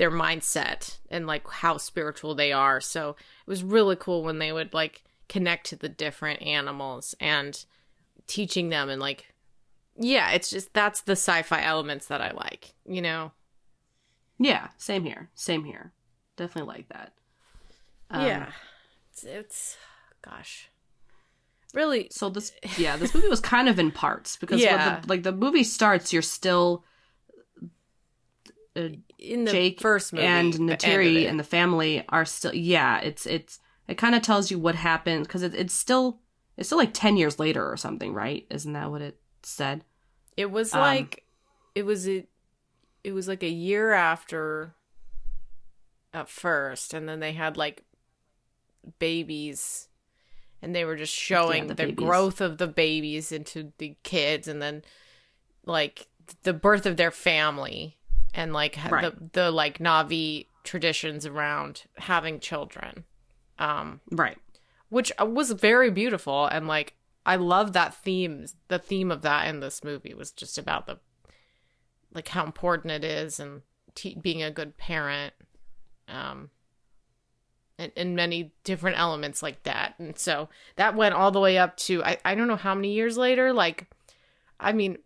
their 0.00 0.10
mindset 0.10 0.96
and 1.10 1.26
like 1.26 1.46
how 1.46 1.76
spiritual 1.76 2.34
they 2.34 2.52
are. 2.52 2.80
So 2.80 3.10
it 3.10 3.46
was 3.46 3.62
really 3.62 3.96
cool 3.96 4.24
when 4.24 4.38
they 4.38 4.50
would 4.50 4.72
like 4.72 5.04
connect 5.28 5.66
to 5.66 5.76
the 5.76 5.90
different 5.90 6.40
animals 6.40 7.14
and 7.20 7.62
teaching 8.26 8.70
them 8.70 8.88
and 8.88 8.98
like 8.98 9.34
yeah, 9.96 10.30
it's 10.30 10.48
just 10.48 10.72
that's 10.72 11.02
the 11.02 11.12
sci-fi 11.12 11.62
elements 11.62 12.06
that 12.06 12.22
I 12.22 12.30
like, 12.30 12.72
you 12.86 13.02
know. 13.02 13.32
Yeah, 14.38 14.68
same 14.78 15.04
here. 15.04 15.28
Same 15.34 15.64
here. 15.64 15.92
Definitely 16.36 16.74
like 16.76 16.88
that. 16.88 17.12
Um, 18.10 18.26
yeah. 18.26 18.46
It's, 19.12 19.24
it's 19.24 19.76
gosh. 20.22 20.70
Really 21.74 22.08
So 22.10 22.30
this, 22.30 22.52
yeah, 22.78 22.96
this 22.96 23.14
movie 23.14 23.28
was 23.28 23.40
kind 23.40 23.68
of 23.68 23.78
in 23.78 23.90
parts 23.90 24.38
because 24.38 24.62
Yeah. 24.62 25.00
the, 25.00 25.08
like 25.08 25.24
the 25.24 25.32
movie 25.32 25.64
starts, 25.64 26.10
you're 26.10 26.22
still 26.22 26.84
uh, 28.76 28.88
in 29.18 29.44
the 29.44 29.52
Jake 29.52 29.80
first 29.80 30.12
movie 30.12 30.24
and 30.26 30.52
the 30.52 30.60
end 30.60 30.70
of 30.70 30.78
Neytiri 30.78 31.22
it. 31.22 31.26
and 31.26 31.38
the 31.38 31.44
family 31.44 32.04
are 32.08 32.24
still. 32.24 32.54
Yeah, 32.54 32.98
it's 33.00 33.26
it's 33.26 33.58
it 33.88 33.98
kind 33.98 34.14
of 34.14 34.22
tells 34.22 34.50
you 34.50 34.58
what 34.58 34.74
happened 34.76 35.24
because 35.26 35.42
it, 35.42 35.54
it's 35.54 35.74
still 35.74 36.20
it's 36.56 36.68
still 36.68 36.78
like 36.78 36.94
ten 36.94 37.16
years 37.16 37.38
later 37.38 37.68
or 37.68 37.76
something, 37.76 38.14
right? 38.14 38.46
Isn't 38.50 38.72
that 38.74 38.90
what 38.90 39.02
it 39.02 39.18
said? 39.42 39.84
It 40.36 40.50
was 40.50 40.74
Um, 40.74 40.80
like 40.80 41.24
it 41.74 41.84
was 41.84 42.08
a 42.08 42.26
it 43.02 43.12
was 43.12 43.28
like 43.28 43.42
a 43.42 43.48
year 43.48 43.92
after 43.92 44.74
at 46.12 46.28
first 46.28 46.92
and 46.92 47.08
then 47.08 47.20
they 47.20 47.32
had 47.32 47.56
like 47.56 47.84
babies 48.98 49.88
and 50.60 50.74
they 50.74 50.84
were 50.84 50.96
just 50.96 51.14
showing 51.14 51.68
the 51.68 51.74
the, 51.74 51.92
growth 51.92 52.40
of 52.40 52.58
the 52.58 52.66
babies 52.66 53.32
into 53.32 53.72
the 53.78 53.96
kids 54.02 54.48
and 54.48 54.60
then 54.60 54.82
like 55.64 56.08
the 56.42 56.52
birth 56.52 56.86
of 56.86 56.96
their 56.96 57.10
family 57.10 57.96
and 58.34 58.52
like 58.52 58.78
Right. 58.90 59.02
the 59.02 59.30
the 59.44 59.50
like 59.50 59.78
Na'vi 59.78 60.46
traditions 60.64 61.26
around 61.26 61.84
having 61.98 62.40
children. 62.40 63.04
Um 63.58 64.00
Right. 64.10 64.38
which 64.88 65.12
uh, 65.20 65.26
was 65.26 65.50
very 65.52 65.90
beautiful 65.90 66.46
and 66.46 66.66
like 66.68 66.94
I 67.26 67.36
love 67.36 67.74
that 67.74 67.94
theme. 67.94 68.46
The 68.68 68.78
theme 68.78 69.10
of 69.10 69.22
that 69.22 69.46
in 69.46 69.60
this 69.60 69.84
movie 69.84 70.14
was 70.14 70.30
just 70.32 70.56
about 70.58 70.86
the 70.86 70.98
like 72.14 72.28
how 72.28 72.44
important 72.44 72.92
it 72.92 73.04
is 73.04 73.38
and 73.38 73.62
te- 73.94 74.16
being 74.20 74.42
a 74.42 74.50
good 74.50 74.76
parent, 74.78 75.32
um, 76.08 76.50
and, 77.78 77.92
and 77.96 78.16
many 78.16 78.52
different 78.64 78.98
elements 78.98 79.42
like 79.42 79.62
that. 79.64 79.94
And 79.98 80.18
so 80.18 80.48
that 80.76 80.96
went 80.96 81.14
all 81.14 81.30
the 81.30 81.40
way 81.40 81.56
up 81.58 81.76
to 81.78 82.02
I 82.02 82.16
I 82.24 82.34
don't 82.34 82.48
know 82.48 82.56
how 82.56 82.74
many 82.74 82.92
years 82.92 83.16
later. 83.16 83.52
Like, 83.52 83.86
I 84.58 84.72
mean, 84.72 84.98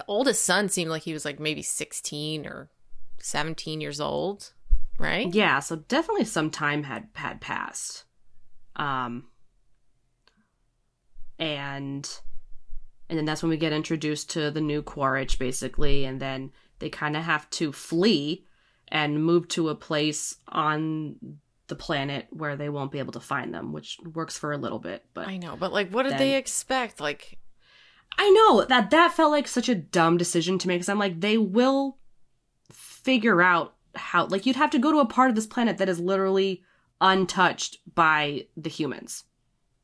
the 0.00 0.04
oldest 0.08 0.44
son 0.46 0.70
seemed 0.70 0.90
like 0.90 1.02
he 1.02 1.12
was 1.12 1.26
like 1.26 1.38
maybe 1.38 1.60
sixteen 1.60 2.46
or 2.46 2.70
seventeen 3.18 3.82
years 3.82 4.00
old, 4.00 4.54
right? 4.98 5.32
Yeah, 5.34 5.58
so 5.60 5.76
definitely 5.76 6.24
some 6.24 6.50
time 6.50 6.84
had 6.84 7.08
had 7.14 7.42
passed. 7.42 8.04
Um 8.76 9.26
and 11.38 12.08
and 13.10 13.18
then 13.18 13.26
that's 13.26 13.42
when 13.42 13.50
we 13.50 13.58
get 13.58 13.74
introduced 13.74 14.30
to 14.30 14.50
the 14.50 14.60
new 14.62 14.80
Quaritch 14.82 15.38
basically 15.38 16.06
and 16.06 16.18
then 16.18 16.52
they 16.78 16.88
kind 16.88 17.14
of 17.14 17.24
have 17.24 17.50
to 17.50 17.70
flee 17.70 18.46
and 18.88 19.22
move 19.22 19.48
to 19.48 19.68
a 19.68 19.74
place 19.74 20.36
on 20.48 21.16
the 21.66 21.76
planet 21.76 22.26
where 22.30 22.56
they 22.56 22.70
won't 22.70 22.90
be 22.90 22.98
able 23.00 23.12
to 23.12 23.20
find 23.20 23.52
them, 23.52 23.72
which 23.74 23.98
works 24.14 24.38
for 24.38 24.52
a 24.52 24.56
little 24.56 24.78
bit, 24.78 25.04
but 25.12 25.28
I 25.28 25.36
know, 25.36 25.56
but 25.56 25.72
like, 25.74 25.90
what 25.90 26.04
did 26.04 26.12
Then- 26.12 26.18
they 26.20 26.36
expect? 26.36 27.00
Like, 27.00 27.38
I 28.18 28.30
know 28.30 28.64
that 28.64 28.90
that 28.90 29.12
felt 29.12 29.30
like 29.30 29.48
such 29.48 29.68
a 29.68 29.74
dumb 29.74 30.16
decision 30.16 30.58
to 30.58 30.68
make 30.68 30.76
because 30.76 30.88
I'm 30.88 30.98
like 30.98 31.20
they 31.20 31.38
will 31.38 31.98
figure 32.70 33.40
out 33.40 33.74
how 33.94 34.26
like 34.26 34.46
you'd 34.46 34.56
have 34.56 34.70
to 34.70 34.78
go 34.78 34.92
to 34.92 34.98
a 34.98 35.06
part 35.06 35.30
of 35.30 35.36
this 35.36 35.46
planet 35.46 35.78
that 35.78 35.88
is 35.88 35.98
literally 35.98 36.62
untouched 37.00 37.78
by 37.94 38.46
the 38.56 38.70
humans. 38.70 39.24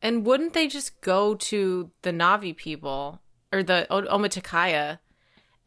And 0.03 0.27
wouldn't 0.27 0.53
they 0.53 0.69
just 0.69 1.01
go 1.01 1.35
to 1.35 1.91
the 2.03 2.11
Na'vi 2.11 2.57
people 2.57 3.21
or 3.53 3.63
the 3.63 3.87
o- 3.91 4.03
Omaticaya 4.03 4.99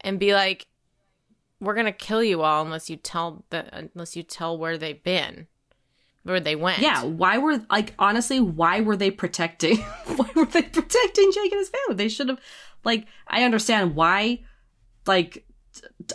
and 0.00 0.20
be 0.20 0.32
like, 0.32 0.68
"We're 1.60 1.74
gonna 1.74 1.92
kill 1.92 2.22
you 2.22 2.42
all 2.42 2.64
unless 2.64 2.88
you 2.88 2.96
tell 2.96 3.44
the 3.50 3.68
unless 3.92 4.16
you 4.16 4.22
tell 4.22 4.56
where 4.56 4.78
they've 4.78 5.02
been, 5.02 5.48
where 6.22 6.40
they 6.40 6.56
went." 6.56 6.80
Yeah, 6.80 7.04
why 7.04 7.38
were 7.38 7.58
like 7.70 7.94
honestly, 7.98 8.40
why 8.40 8.80
were 8.80 8.96
they 8.96 9.10
protecting 9.10 9.78
why 10.16 10.30
were 10.34 10.46
they 10.46 10.62
protecting 10.62 11.32
Jake 11.32 11.52
and 11.52 11.58
his 11.58 11.70
family? 11.70 11.96
They 11.96 12.08
should 12.08 12.28
have 12.28 12.40
like 12.84 13.06
I 13.26 13.44
understand 13.44 13.94
why 13.94 14.40
like 15.06 15.46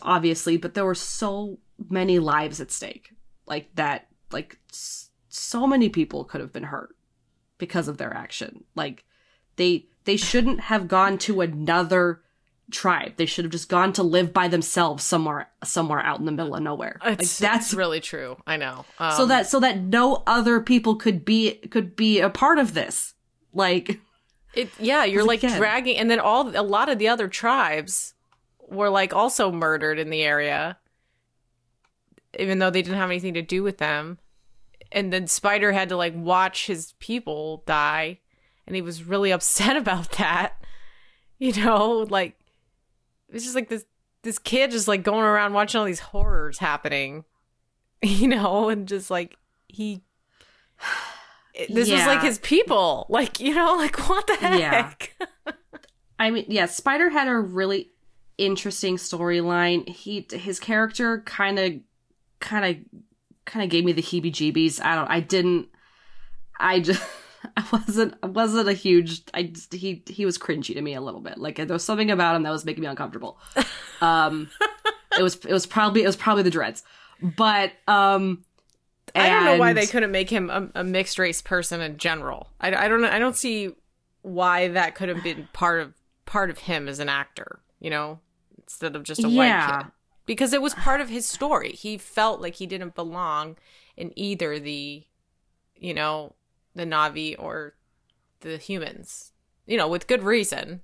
obviously, 0.01 0.57
but 0.57 0.73
there 0.73 0.85
were 0.85 0.95
so 0.95 1.59
many 1.89 2.19
lives 2.19 2.61
at 2.61 2.71
stake. 2.71 3.11
Like 3.45 3.73
that 3.75 4.07
like 4.31 4.59
so 5.29 5.67
many 5.67 5.89
people 5.89 6.23
could 6.23 6.41
have 6.41 6.53
been 6.53 6.63
hurt 6.63 6.95
because 7.57 7.87
of 7.87 7.97
their 7.97 8.13
action. 8.13 8.63
Like 8.75 9.03
they 9.55 9.87
they 10.05 10.17
shouldn't 10.17 10.61
have 10.61 10.87
gone 10.87 11.17
to 11.19 11.41
another 11.41 12.21
tribe. 12.71 13.13
They 13.17 13.25
should 13.25 13.45
have 13.45 13.51
just 13.51 13.69
gone 13.69 13.93
to 13.93 14.03
live 14.03 14.33
by 14.33 14.47
themselves 14.47 15.03
somewhere 15.03 15.49
somewhere 15.63 16.01
out 16.01 16.19
in 16.19 16.25
the 16.25 16.31
middle 16.31 16.55
of 16.55 16.61
nowhere. 16.63 16.99
like 17.03 17.17
that's 17.19 17.39
that's 17.39 17.73
really 17.73 17.99
true. 17.99 18.37
I 18.47 18.57
know. 18.57 18.85
Um, 18.99 19.11
so 19.13 19.25
that 19.27 19.47
so 19.47 19.59
that 19.59 19.79
no 19.79 20.23
other 20.25 20.59
people 20.59 20.95
could 20.95 21.23
be 21.25 21.53
could 21.69 21.95
be 21.95 22.19
a 22.19 22.29
part 22.29 22.59
of 22.59 22.73
this 22.73 23.13
like 23.53 23.99
it, 24.53 24.69
yeah, 24.79 25.03
you're 25.03 25.25
like 25.25 25.43
again- 25.43 25.57
dragging, 25.57 25.97
and 25.97 26.09
then 26.09 26.19
all 26.19 26.49
a 26.55 26.61
lot 26.63 26.89
of 26.89 26.97
the 26.99 27.07
other 27.07 27.27
tribes 27.27 28.13
were 28.67 28.89
like 28.89 29.13
also 29.13 29.51
murdered 29.51 29.99
in 29.99 30.09
the 30.09 30.23
area, 30.23 30.77
even 32.39 32.59
though 32.59 32.69
they 32.69 32.81
didn't 32.81 32.97
have 32.97 33.09
anything 33.09 33.33
to 33.33 33.41
do 33.41 33.63
with 33.63 33.77
them. 33.77 34.17
And 34.91 35.11
then 35.11 35.27
Spider 35.27 35.71
had 35.71 35.89
to 35.89 35.97
like 35.97 36.13
watch 36.15 36.67
his 36.67 36.93
people 36.99 37.63
die, 37.65 38.19
and 38.65 38.75
he 38.75 38.81
was 38.81 39.03
really 39.03 39.31
upset 39.33 39.77
about 39.77 40.11
that. 40.13 40.53
You 41.37 41.51
know, 41.53 42.07
like 42.09 42.37
it's 43.29 43.43
just 43.43 43.55
like 43.55 43.69
this 43.69 43.85
this 44.23 44.39
kid 44.39 44.71
just 44.71 44.87
like 44.87 45.03
going 45.03 45.23
around 45.23 45.53
watching 45.53 45.79
all 45.79 45.85
these 45.85 45.99
horrors 45.99 46.57
happening, 46.57 47.25
you 48.01 48.27
know, 48.27 48.69
and 48.69 48.87
just 48.87 49.09
like 49.09 49.37
he. 49.67 50.01
This 51.69 51.89
was 51.89 52.05
like 52.05 52.21
his 52.21 52.37
people, 52.39 53.05
like 53.09 53.39
you 53.39 53.55
know, 53.55 53.75
like 53.77 53.97
what 54.09 54.27
the 54.27 54.35
heck? 54.35 55.15
Yeah. 55.19 55.51
i 56.19 56.29
mean 56.31 56.45
yeah 56.47 56.65
spider 56.65 57.09
had 57.09 57.27
a 57.27 57.35
really 57.35 57.91
interesting 58.37 58.97
storyline 58.97 59.87
he 59.87 60.25
his 60.31 60.59
character 60.59 61.21
kind 61.25 61.59
of 61.59 61.73
kind 62.39 62.65
of 62.65 63.01
kind 63.45 63.63
of 63.63 63.69
gave 63.69 63.85
me 63.85 63.91
the 63.91 64.01
heebie 64.01 64.31
jeebies 64.31 64.81
i 64.83 64.95
don't 64.95 65.09
i 65.09 65.19
didn't 65.19 65.67
i 66.59 66.79
just 66.79 67.01
i 67.57 67.65
wasn't 67.71 68.13
I 68.23 68.27
wasn't 68.27 68.67
a 68.69 68.73
huge 68.73 69.21
i 69.33 69.51
he 69.71 70.03
he 70.07 70.25
was 70.25 70.37
cringy 70.37 70.73
to 70.73 70.81
me 70.81 70.93
a 70.93 71.01
little 71.01 71.21
bit 71.21 71.37
like 71.37 71.55
there 71.57 71.65
was 71.67 71.83
something 71.83 72.11
about 72.11 72.35
him 72.35 72.43
that 72.43 72.51
was 72.51 72.65
making 72.65 72.81
me 72.81 72.87
uncomfortable 72.87 73.39
um 74.01 74.49
it 75.17 75.23
was 75.23 75.35
it 75.35 75.51
was 75.53 75.65
probably 75.65 76.03
it 76.03 76.07
was 76.07 76.15
probably 76.15 76.43
the 76.43 76.49
dreads 76.49 76.83
but 77.21 77.71
um 77.87 78.43
I 79.17 79.29
don't 79.29 79.45
know 79.45 79.55
why 79.55 79.71
they 79.71 79.85
couldn't 79.87 80.11
make 80.11 80.29
him 80.29 80.49
a, 80.49 80.69
a 80.75 80.83
mixed 80.83 81.17
race 81.19 81.41
person 81.41 81.79
in 81.79 81.95
general. 81.97 82.49
I, 82.59 82.75
I 82.75 82.87
don't 82.89 83.01
know. 83.01 83.07
I 83.09 83.17
don't 83.17 83.35
see 83.37 83.73
why 84.23 84.67
that 84.69 84.95
could 84.95 85.07
have 85.07 85.23
been 85.23 85.47
part 85.53 85.79
of 85.79 85.93
part 86.25 86.49
of 86.49 86.57
him 86.57 86.89
as 86.89 86.99
an 86.99 87.07
actor. 87.07 87.61
You 87.79 87.91
know, 87.91 88.19
instead 88.61 88.93
of 88.93 89.03
just 89.03 89.23
a 89.23 89.29
white 89.29 89.33
Yeah. 89.47 89.83
kid, 89.83 89.91
because 90.25 90.51
it 90.51 90.61
was 90.61 90.73
part 90.75 90.99
of 90.99 91.07
his 91.07 91.25
story. 91.25 91.71
He 91.71 91.97
felt 91.97 92.41
like 92.41 92.55
he 92.55 92.65
didn't 92.65 92.93
belong 92.93 93.55
in 93.95 94.11
either 94.17 94.59
the, 94.59 95.05
you 95.77 95.93
know, 95.93 96.35
the 96.75 96.85
Na'vi 96.85 97.35
or 97.39 97.75
the 98.41 98.57
humans. 98.57 99.31
You 99.65 99.77
know, 99.77 99.87
with 99.87 100.07
good 100.07 100.23
reason. 100.23 100.81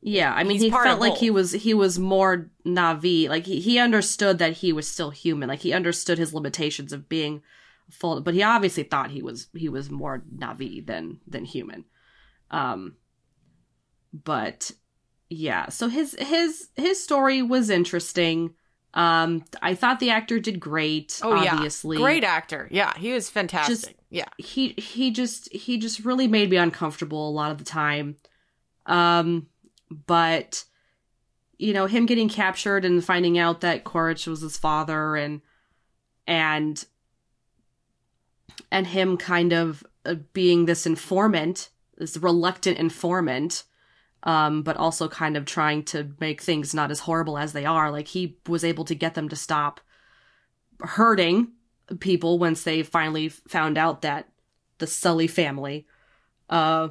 Yeah, 0.00 0.32
I 0.32 0.44
mean, 0.44 0.52
He's 0.52 0.62
he 0.62 0.70
part 0.70 0.86
felt 0.86 0.96
of 0.96 1.00
like 1.00 1.18
he 1.18 1.30
was 1.30 1.52
he 1.52 1.74
was 1.74 1.98
more 1.98 2.50
Na'vi. 2.64 3.28
Like 3.28 3.46
he 3.46 3.60
he 3.60 3.78
understood 3.78 4.38
that 4.38 4.58
he 4.58 4.72
was 4.72 4.86
still 4.86 5.10
human. 5.10 5.48
Like 5.48 5.60
he 5.60 5.72
understood 5.72 6.18
his 6.18 6.32
limitations 6.32 6.92
of 6.92 7.08
being 7.08 7.42
full, 7.90 8.20
but 8.20 8.34
he 8.34 8.42
obviously 8.42 8.84
thought 8.84 9.10
he 9.10 9.22
was 9.22 9.48
he 9.56 9.68
was 9.68 9.90
more 9.90 10.22
Na'vi 10.32 10.86
than 10.86 11.20
than 11.26 11.44
human. 11.44 11.84
Um, 12.50 12.96
but 14.12 14.70
yeah, 15.28 15.68
so 15.68 15.88
his 15.88 16.16
his 16.20 16.68
his 16.76 17.02
story 17.02 17.42
was 17.42 17.68
interesting. 17.68 18.54
Um, 18.98 19.44
I 19.62 19.74
thought 19.74 20.00
the 20.00 20.10
actor 20.10 20.40
did 20.40 20.58
great. 20.58 21.20
Oh 21.22 21.32
obviously, 21.32 21.96
yeah, 21.96 22.02
great 22.02 22.24
actor. 22.24 22.68
Yeah, 22.70 22.92
he 22.96 23.12
was 23.12 23.30
fantastic. 23.30 23.96
yeah, 24.10 24.28
he 24.38 24.70
he 24.76 25.10
just 25.10 25.52
he 25.52 25.78
just 25.78 26.04
really 26.04 26.26
made 26.26 26.50
me 26.50 26.56
uncomfortable 26.56 27.28
a 27.28 27.30
lot 27.30 27.50
of 27.50 27.58
the 27.58 27.64
time 27.64 28.16
um 28.86 29.46
but 30.06 30.64
you 31.58 31.72
know 31.72 31.86
him 31.86 32.06
getting 32.06 32.28
captured 32.28 32.84
and 32.84 33.04
finding 33.04 33.38
out 33.38 33.60
that 33.60 33.84
Quaritch 33.84 34.26
was 34.26 34.40
his 34.40 34.56
father 34.56 35.14
and 35.14 35.42
and 36.26 36.84
and 38.72 38.86
him 38.86 39.16
kind 39.16 39.52
of 39.52 39.84
uh, 40.04 40.14
being 40.32 40.64
this 40.64 40.86
informant 40.86 41.68
this 41.98 42.16
reluctant 42.16 42.78
informant, 42.78 43.64
um, 44.22 44.62
but 44.62 44.76
also 44.76 45.08
kind 45.08 45.36
of 45.36 45.44
trying 45.44 45.82
to 45.84 46.12
make 46.20 46.42
things 46.42 46.74
not 46.74 46.90
as 46.90 47.00
horrible 47.00 47.38
as 47.38 47.52
they 47.52 47.64
are. 47.64 47.90
Like 47.90 48.08
he 48.08 48.38
was 48.46 48.64
able 48.64 48.84
to 48.86 48.94
get 48.94 49.14
them 49.14 49.28
to 49.28 49.36
stop 49.36 49.80
hurting 50.80 51.52
people 52.00 52.38
once 52.38 52.62
they 52.62 52.82
finally 52.82 53.28
found 53.28 53.78
out 53.78 54.02
that 54.02 54.28
the 54.78 54.86
Sully 54.86 55.26
family 55.26 55.86
uh 56.50 56.88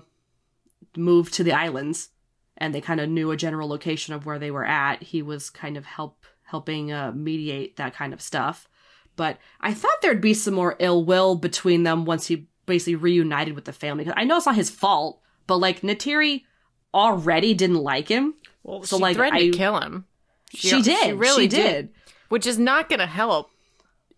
moved 0.96 1.34
to 1.36 1.44
the 1.44 1.54
islands 1.54 2.10
and 2.58 2.74
they 2.74 2.82
kind 2.82 3.00
of 3.00 3.10
knew 3.10 3.32
a 3.32 3.38
general 3.38 3.70
location 3.70 4.14
of 4.14 4.26
where 4.26 4.40
they 4.40 4.52
were 4.52 4.66
at. 4.66 5.04
He 5.04 5.22
was 5.22 5.50
kind 5.50 5.78
of 5.78 5.86
help 5.86 6.26
helping 6.44 6.92
uh, 6.92 7.12
mediate 7.14 7.76
that 7.76 7.94
kind 7.94 8.14
of 8.14 8.22
stuff. 8.22 8.68
But 9.16 9.38
I 9.60 9.74
thought 9.74 10.02
there'd 10.02 10.22
be 10.22 10.34
some 10.34 10.54
more 10.54 10.76
ill 10.80 11.04
will 11.04 11.36
between 11.36 11.84
them 11.84 12.06
once 12.06 12.28
he 12.28 12.48
basically 12.66 12.96
reunited 12.96 13.56
with 13.56 13.66
the 13.66 13.74
family. 13.74 14.10
I 14.16 14.24
know 14.24 14.38
it's 14.38 14.46
not 14.46 14.56
his 14.56 14.70
fault, 14.70 15.22
but 15.46 15.58
like 15.58 15.82
Neytiri 15.82 16.44
already 16.94 17.54
didn't 17.54 17.84
like 17.84 18.08
him. 18.08 18.34
Well, 18.64 18.84
So, 18.84 18.98
she 18.98 19.02
like, 19.02 19.16
threatened 19.16 19.42
I- 19.42 19.52
to 19.52 19.58
kill 19.58 19.80
him. 19.80 20.06
She, 20.54 20.82
did. 20.82 21.06
She 21.06 21.14
really 21.14 21.44
She 21.44 21.48
did. 21.50 21.90
Which 22.30 22.46
is 22.48 22.58
not 22.58 22.88
going 22.90 23.00
to 23.00 23.06
help 23.06 23.50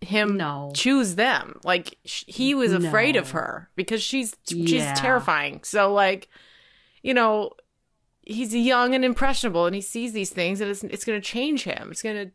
him 0.02 0.38
No. 0.38 0.72
choose 0.76 1.16
them. 1.16 1.60
Like 1.64 1.98
sh- 2.06 2.24
he 2.28 2.54
was 2.56 2.72
afraid 2.72 3.16
of 3.16 3.32
her 3.32 3.70
because 3.76 4.02
she's 4.02 4.36
Yeah. 4.48 4.66
she's 4.92 5.00
terrifying. 5.00 5.62
So 5.64 5.92
like, 5.94 6.30
you 7.04 7.14
know, 7.14 7.52
he's 8.22 8.56
young 8.56 8.94
and 8.96 9.04
impressionable, 9.04 9.66
and 9.66 9.76
he 9.76 9.82
sees 9.82 10.14
these 10.14 10.30
things, 10.30 10.62
and 10.62 10.70
it's 10.72 10.84
it's 10.86 11.04
going 11.04 11.20
to 11.20 11.26
change 11.28 11.64
him. 11.64 11.90
It's 11.92 12.02
going 12.02 12.28
to 12.28 12.32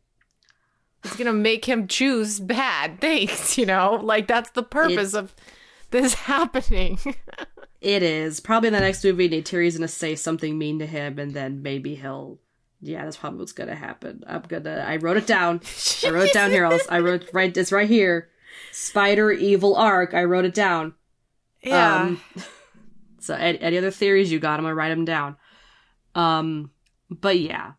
it's 1.04 1.16
going 1.16 1.26
to 1.26 1.32
make 1.32 1.64
him 1.66 1.86
choose 1.86 2.38
bad 2.40 3.00
things. 3.00 3.56
You 3.56 3.66
know, 3.66 3.94
like 4.02 4.26
that's 4.26 4.50
the 4.50 4.62
purpose 4.64 5.14
of 5.14 5.34
this 5.90 6.14
happening. 6.28 6.98
It 7.84 8.02
is. 8.02 8.40
Probably 8.40 8.68
in 8.68 8.72
the 8.72 8.80
next 8.80 9.04
movie, 9.04 9.28
Neytiri's 9.28 9.76
gonna 9.76 9.88
say 9.88 10.14
something 10.14 10.56
mean 10.56 10.78
to 10.78 10.86
him, 10.86 11.18
and 11.18 11.34
then 11.34 11.60
maybe 11.60 11.94
he'll. 11.94 12.40
Yeah, 12.80 13.04
that's 13.04 13.18
probably 13.18 13.40
what's 13.40 13.52
gonna 13.52 13.74
happen. 13.74 14.24
I'm 14.26 14.40
gonna. 14.40 14.82
I 14.88 14.96
wrote 14.96 15.18
it 15.18 15.26
down. 15.26 15.60
I 16.02 16.08
wrote 16.08 16.28
it 16.28 16.32
down 16.32 16.50
here. 16.50 16.64
I'll, 16.64 16.80
I 16.88 17.00
wrote 17.00 17.28
right. 17.34 17.54
It's 17.54 17.72
right 17.72 17.88
here. 17.88 18.30
Spider 18.72 19.30
evil 19.30 19.76
arc. 19.76 20.14
I 20.14 20.24
wrote 20.24 20.46
it 20.46 20.54
down. 20.54 20.94
Um, 21.70 22.22
so 23.20 23.34
any, 23.34 23.60
any 23.60 23.76
other 23.76 23.90
theories 23.90 24.32
you 24.32 24.38
got? 24.38 24.58
I'm 24.58 24.64
gonna 24.64 24.74
write 24.74 24.88
them 24.88 25.04
down. 25.04 25.36
Um, 26.14 26.70
but 27.10 27.38
yeah, 27.38 27.72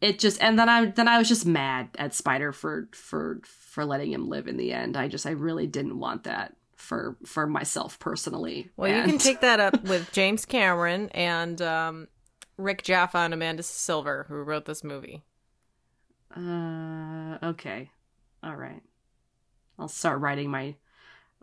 it 0.00 0.18
just 0.18 0.42
and 0.42 0.58
then 0.58 0.70
I 0.70 0.86
then 0.86 1.08
I 1.08 1.18
was 1.18 1.28
just 1.28 1.44
mad 1.44 1.90
at 1.98 2.14
Spider 2.14 2.52
for 2.52 2.88
for 2.92 3.42
for 3.44 3.84
letting 3.84 4.12
him 4.12 4.30
live 4.30 4.48
in 4.48 4.56
the 4.56 4.72
end. 4.72 4.96
I 4.96 5.08
just 5.08 5.26
I 5.26 5.32
really 5.32 5.66
didn't 5.66 5.98
want 5.98 6.24
that 6.24 6.56
for 6.92 7.16
for 7.24 7.46
myself 7.46 7.98
personally. 7.98 8.70
Well, 8.76 8.94
you 8.94 9.02
can 9.04 9.16
take 9.18 9.40
that 9.40 9.60
up 9.60 9.82
with 9.84 10.12
James 10.12 10.44
Cameron 10.44 11.08
and 11.14 11.60
um, 11.62 12.08
Rick 12.58 12.82
Jaffa 12.82 13.16
and 13.18 13.32
Amanda 13.32 13.62
Silver, 13.62 14.26
who 14.28 14.34
wrote 14.42 14.66
this 14.66 14.84
movie. 14.84 15.22
Uh, 16.36 17.38
okay, 17.42 17.90
all 18.42 18.56
right. 18.56 18.82
I'll 19.78 19.88
start 19.88 20.20
writing 20.20 20.50
my 20.50 20.74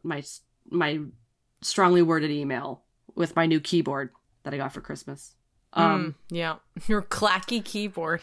my 0.04 0.24
my 0.70 1.00
strongly 1.62 2.04
worded 2.04 2.30
email 2.32 2.84
with 3.16 3.36
my 3.36 3.48
new 3.48 3.60
keyboard 3.60 4.12
that 4.44 4.54
I 4.54 4.58
got 4.58 4.72
for 4.72 4.82
Christmas. 4.82 5.34
Um, 5.74 6.16
Mm, 6.32 6.36
yeah, 6.36 6.56
your 6.88 7.02
clacky 7.02 7.64
keyboard. 7.64 8.22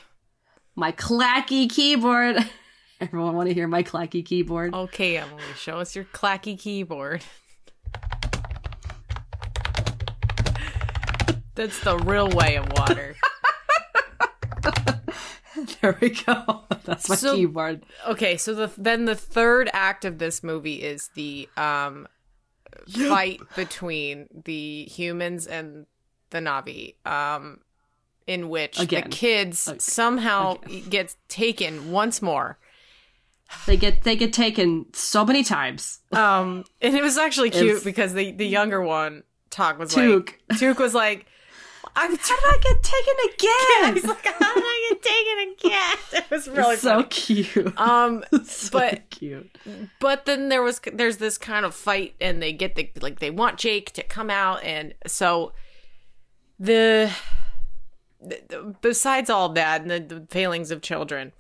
my 0.77 0.93
clacky 0.93 1.69
keyboard. 1.69 2.37
Everyone 3.01 3.35
want 3.37 3.49
to 3.49 3.55
hear 3.55 3.69
my 3.69 3.83
clacky 3.83 4.25
keyboard? 4.25 4.73
Okay, 4.75 5.17
Emily, 5.19 5.43
show 5.59 5.79
us 5.79 5.95
your 5.95 6.05
clacky 6.07 6.59
keyboard. 6.59 7.23
That's 11.55 11.79
the 11.81 11.97
real 11.99 12.29
way 12.31 12.57
of 12.57 12.71
water. 12.77 13.17
there 15.81 15.97
we 16.01 16.11
go. 16.11 16.65
That's 16.85 17.09
my 17.09 17.15
So- 17.17 17.35
keyboard. 17.35 17.83
Okay, 18.07 18.37
so 18.37 18.53
the 18.55 18.71
then 18.77 19.07
the 19.07 19.15
third 19.15 19.71
act 19.73 20.05
of 20.05 20.19
this 20.19 20.43
movie 20.43 20.83
is 20.83 21.09
the 21.15 21.49
um 21.57 22.07
fight 23.09 23.41
between 23.57 24.29
the 24.45 24.85
humans 24.85 25.47
and 25.47 25.87
the 26.31 26.39
Na'vi. 26.39 26.95
Um 27.07 27.61
in 28.27 28.49
which 28.51 28.79
Again. 28.81 29.05
the 29.05 29.09
kids 29.09 29.73
somehow 29.79 30.57
get 30.91 31.15
taken 31.29 31.91
once 31.93 32.21
more. 32.21 32.59
They 33.67 33.77
get 33.77 34.03
they 34.03 34.17
get 34.17 34.33
taken 34.33 34.87
so 34.93 35.25
many 35.25 35.43
times. 35.45 36.01
Um 36.13 36.65
and 36.83 36.95
it 36.97 37.03
was 37.03 37.17
actually 37.19 37.51
cute 37.51 37.85
because 37.85 38.13
the 38.15 38.33
the 38.33 38.47
younger 38.47 38.81
one 38.83 39.23
Tuk 39.51 39.79
was 39.79 39.95
Tuk. 39.95 40.39
like 40.51 40.59
Tuk 40.59 40.79
was 40.79 40.95
like 40.95 41.27
I'm 41.99 42.11
How 42.11 42.17
did 42.17 42.45
I 42.45 42.59
get 42.63 42.83
taken 42.83 43.15
again? 43.33 43.95
He's 44.03 44.05
like, 44.05 44.27
how 44.27 44.55
did 44.55 44.63
I 44.67 44.89
get 44.91 45.03
taken 45.03 45.71
again? 45.71 45.97
It 46.25 46.31
was 46.31 46.47
really 46.49 46.77
so 46.77 46.91
funny. 46.97 47.05
cute. 47.09 47.81
Um, 47.81 48.23
so 48.45 48.79
but 48.79 49.09
cute. 49.11 49.57
but 50.01 50.27
then 50.27 50.49
there 50.51 50.63
was 50.63 50.81
there's 50.93 51.17
this 51.19 51.39
kind 51.39 51.65
of 51.65 51.75
fight, 51.75 52.15
and 52.21 52.43
they 52.43 52.53
get 52.53 52.75
the 52.75 52.91
like 53.01 53.21
they 53.21 53.31
want 53.31 53.57
Jake 53.59 53.93
to 53.93 54.03
come 54.03 54.29
out, 54.29 54.63
and 54.63 54.93
so 55.07 55.53
the, 56.59 57.11
the- 58.21 58.43
the- 58.49 58.75
besides 58.83 59.31
all 59.31 59.49
that 59.51 59.81
and 59.83 59.91
the, 59.91 60.01
the 60.01 60.27
failings 60.31 60.71
of 60.71 60.83
children, 60.83 61.33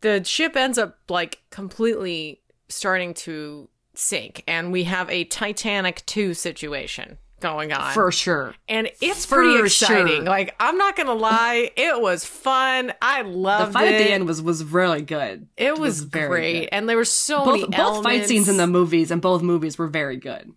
the 0.00 0.22
ship 0.24 0.56
ends 0.56 0.78
up 0.78 0.98
like 1.08 1.40
completely 1.50 2.40
starting 2.68 3.14
to 3.14 3.68
sink, 3.94 4.44
and 4.46 4.70
we 4.72 4.84
have 4.84 5.10
a 5.10 5.24
Titanic 5.24 6.04
two 6.06 6.34
situation 6.34 7.18
going 7.40 7.72
on 7.72 7.92
For 7.94 8.10
sure. 8.10 8.52
and 8.68 8.90
it's 9.00 9.24
For 9.24 9.36
pretty 9.36 9.62
exciting. 9.64 10.06
sure. 10.08 10.22
Like 10.24 10.54
I'm 10.58 10.76
not 10.76 10.96
gonna 10.96 11.14
lie, 11.14 11.70
it 11.76 12.00
was 12.00 12.24
fun. 12.24 12.92
I 13.00 13.22
loved 13.22 13.62
it. 13.62 13.66
The 13.68 13.72
fight 13.74 13.88
it. 13.88 13.94
at 14.00 14.04
the 14.04 14.12
end 14.12 14.26
was 14.26 14.42
was 14.42 14.64
really 14.64 15.02
good. 15.02 15.46
it 15.56 15.78
was, 15.78 16.00
very 16.02 16.28
great, 16.28 16.60
good. 16.62 16.68
and 16.72 16.88
there 16.88 16.96
were 16.96 17.04
so 17.04 17.44
both 17.44 17.54
many 17.60 17.66
both 17.66 17.78
elements. 17.78 18.04
fight 18.06 18.26
scenes 18.28 18.48
in 18.48 18.56
the 18.56 18.66
movies 18.66 19.10
and 19.12 19.22
both 19.22 19.42
movies 19.42 19.78
were 19.78 19.86
very 19.88 20.16
good. 20.16 20.52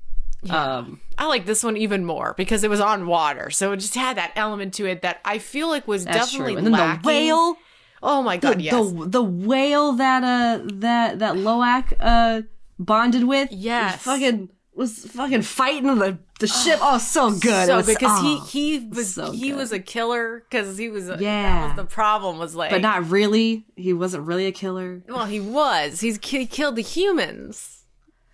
Um, 0.50 1.02
I 1.20 1.28
like 1.28 1.46
this 1.46 1.64
one 1.64 1.78
even 1.78 2.04
more 2.04 2.34
because 2.36 2.64
it 2.64 2.70
was 2.72 2.80
on 2.80 3.06
water, 3.06 3.52
so 3.52 3.74
it 3.74 3.78
just 3.78 3.94
had 3.94 4.18
that 4.18 4.32
element 4.36 4.74
to 4.76 4.88
it 4.88 5.04
that 5.04 5.22
I 5.24 5.38
feel 5.38 5.68
like 5.68 5.88
was 5.88 6.04
definitely 6.04 6.54
true. 6.54 6.58
And 6.58 6.66
then 6.66 6.74
lacking. 6.74 7.02
the 7.04 7.08
whale, 7.08 7.58
Oh 8.04 8.22
my 8.24 8.38
god, 8.38 8.58
the, 8.58 8.64
yes. 8.64 8.74
the 8.92 9.06
the 9.08 9.24
whale 9.24 9.94
that 9.94 10.24
uh 10.24 10.64
that 10.74 11.20
that 11.20 11.38
Loak 11.38 11.94
uh 12.00 12.42
bonded 12.80 13.26
with, 13.26 13.50
Yes. 13.52 13.94
was 13.94 14.02
fucking 14.04 14.50
was 14.74 15.06
fucking 15.06 15.42
fighting 15.44 15.96
the 16.00 16.18
the 16.40 16.48
ship. 16.48 16.80
Oh, 16.82 16.98
so 16.98 17.30
good. 17.32 17.68
So 17.68 17.84
because 17.84 18.20
oh, 18.24 18.46
he 18.50 18.78
he 18.80 18.88
was 18.88 19.14
so 19.14 19.32
he 19.32 19.50
good. 19.50 19.58
was 19.58 19.72
a 19.72 19.80
killer 19.80 20.44
because 20.50 20.78
he 20.78 20.90
was 20.90 21.08
a, 21.10 21.18
Yeah. 21.20 21.68
that 21.68 21.68
was 21.78 21.86
the 21.86 21.94
problem 21.94 22.40
was 22.40 22.56
like 22.56 22.72
but 22.72 22.82
not 22.82 23.10
really. 23.10 23.66
He 23.76 23.94
wasn't 23.94 24.26
really 24.26 24.48
a 24.48 24.52
killer. 24.52 25.04
well 25.08 25.26
he 25.26 25.40
was 25.40 26.00
he's 26.00 26.18
he 26.24 26.46
killed 26.48 26.76
the 26.78 26.82
humans 26.82 27.84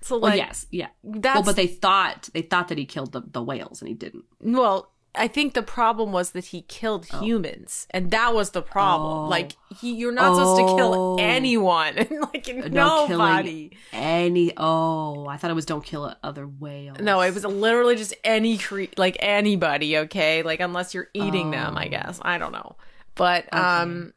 so 0.01 0.17
Well, 0.19 0.31
like 0.31 0.37
yes, 0.37 0.65
yeah. 0.71 0.87
that's 1.03 1.35
Well, 1.35 1.43
but 1.43 1.57
they 1.57 1.67
thought 1.67 2.29
they 2.33 2.43
thought 2.43 2.69
that 2.69 2.77
he 2.77 2.85
killed 2.85 3.11
the, 3.11 3.23
the 3.29 3.43
whales 3.43 3.81
and 3.81 3.89
he 3.89 3.93
didn't. 3.93 4.23
Well, 4.39 4.89
I 5.17 5.27
think 5.27 5.53
the 5.53 5.63
problem 5.63 6.11
was 6.11 6.31
that 6.31 6.45
he 6.45 6.61
killed 6.63 7.05
humans, 7.05 7.87
and 7.91 8.11
that 8.11 8.33
was 8.33 8.51
the 8.51 8.61
problem. 8.61 9.25
Oh. 9.25 9.27
Like, 9.27 9.53
he, 9.79 9.93
you're 9.95 10.11
not 10.11 10.35
supposed 10.35 10.59
to 10.61 10.75
kill 10.77 10.93
Oh. 10.93 11.17
anyone, 11.19 11.95
like 12.33 12.47
No 12.71 13.07
nobody. 13.07 13.71
any. 13.91 14.53
Oh, 14.57 15.27
I 15.27 15.37
thought 15.37 15.51
it 15.51 15.55
was 15.55 15.65
don't 15.65 15.83
kill 15.83 16.15
other 16.23 16.45
whales. 16.47 16.99
No, 16.99 17.21
it 17.21 17.33
was 17.33 17.43
literally 17.45 17.95
just 17.95 18.13
any 18.23 18.57
cre- 18.57 18.85
like 18.97 19.17
anybody. 19.19 19.97
Okay, 19.97 20.43
like 20.43 20.59
unless 20.59 20.93
you're 20.93 21.09
eating 21.13 21.51
them, 21.51 21.77
I 21.77 21.85
Oh. 21.87 21.89
guess. 21.89 22.19
I 22.21 22.37
don't 22.37 22.51
know, 22.51 22.75
but 23.15 23.51
um, 23.53 24.13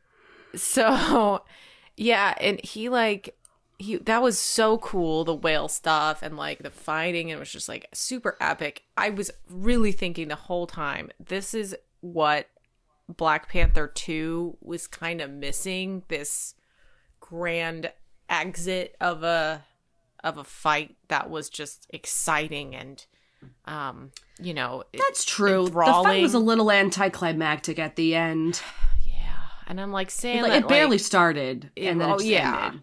so 0.55 1.43
yeah, 1.97 2.35
and 2.41 2.61
he 2.65 2.89
like 2.89 3.37
he 3.81 3.97
that 3.97 4.21
was 4.23 4.39
so 4.39 4.77
cool 4.79 5.25
the 5.25 5.35
whale 5.35 5.67
stuff 5.67 6.23
and 6.23 6.37
like 6.37 6.59
the 6.59 6.71
fighting 6.71 7.31
and 7.31 7.39
it 7.39 7.41
was 7.41 7.51
just 7.51 7.69
like 7.69 7.89
super 7.95 8.37
epic 8.39 8.83
i 8.99 9.09
was 9.09 9.31
really 9.49 9.91
thinking 9.91 10.29
the 10.29 10.35
whole 10.37 10.67
time 10.67 11.11
this 11.19 11.55
is 11.55 11.75
what 12.03 12.47
black 13.09 13.49
panther 13.49 13.87
2 13.89 14.59
was 14.61 14.87
kind 14.87 15.23
of 15.23 15.31
missing 15.31 16.03
this 16.09 16.55
grand 17.21 17.91
exit 18.29 18.95
of 19.01 19.23
a 19.23 19.65
of 20.23 20.37
a 20.37 20.45
fight 20.45 20.97
that 21.09 21.31
was 21.31 21.49
just 21.49 21.87
exciting 21.91 22.75
and 22.75 23.07
um 23.65 24.11
you 24.39 24.53
know 24.53 24.85
That's 24.93 25.25
true. 25.25 25.65
The 25.65 25.73
fight 25.73 26.21
was 26.21 26.35
a 26.35 26.39
little 26.39 26.71
anticlimactic 26.71 27.79
at 27.79 27.97
the 27.97 28.15
end. 28.15 28.61
yeah 29.07 29.15
and 29.67 29.81
i'm 29.81 29.91
like 29.93 30.11
saying 30.11 30.43
Like, 30.43 30.53
that, 30.53 30.63
it 30.65 30.69
barely 30.69 30.99
like, 30.99 31.01
started, 31.01 31.71
it- 31.75 31.87
and 31.87 32.01
then 32.01 32.11
oh, 32.11 32.17
it 32.17 32.25
yeah. 32.27 32.67
ended. 32.67 32.83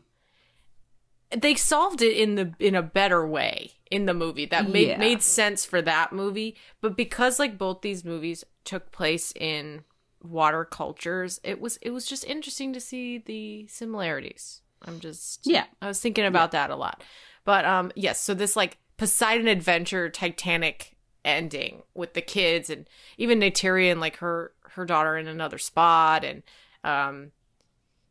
They 1.35 1.55
solved 1.55 2.01
it 2.01 2.15
in 2.17 2.35
the 2.35 2.53
in 2.59 2.75
a 2.75 2.81
better 2.81 3.27
way 3.27 3.71
in 3.91 4.05
the 4.05 4.13
movie 4.13 4.45
that 4.45 4.69
made 4.69 4.87
Yeah. 4.89 4.97
made 4.97 5.21
sense 5.21 5.65
for 5.65 5.81
that 5.81 6.13
movie 6.13 6.55
but 6.81 6.95
because 6.95 7.39
like 7.39 7.57
both 7.57 7.81
these 7.81 8.03
movies 8.05 8.43
took 8.63 8.91
place 8.91 9.31
in 9.35 9.83
water 10.23 10.65
cultures 10.65 11.39
it 11.43 11.59
was 11.61 11.77
it 11.81 11.91
was 11.91 12.05
just 12.05 12.23
interesting 12.25 12.73
to 12.73 12.79
see 12.81 13.17
the 13.17 13.67
similarities 13.67 14.61
i'm 14.85 14.99
just 14.99 15.41
Yeah. 15.45 15.65
i 15.81 15.87
was 15.87 15.99
thinking 16.01 16.25
about 16.25 16.51
that 16.51 16.69
a 16.69 16.75
lot 16.75 17.03
but 17.45 17.65
um 17.65 17.91
yes 17.95 18.21
so 18.21 18.33
this 18.33 18.55
like 18.55 18.77
poseidon 18.97 19.47
adventure 19.47 20.09
titanic 20.09 20.95
ending 21.23 21.83
with 21.93 22.13
the 22.13 22.21
kids 22.21 22.69
and 22.69 22.89
even 23.17 23.39
Neytiri 23.39 23.91
and 23.91 23.99
like 23.99 24.17
her 24.17 24.53
her 24.71 24.85
daughter 24.85 25.17
in 25.17 25.27
another 25.27 25.57
spot 25.57 26.23
and 26.23 26.41
um 26.83 27.31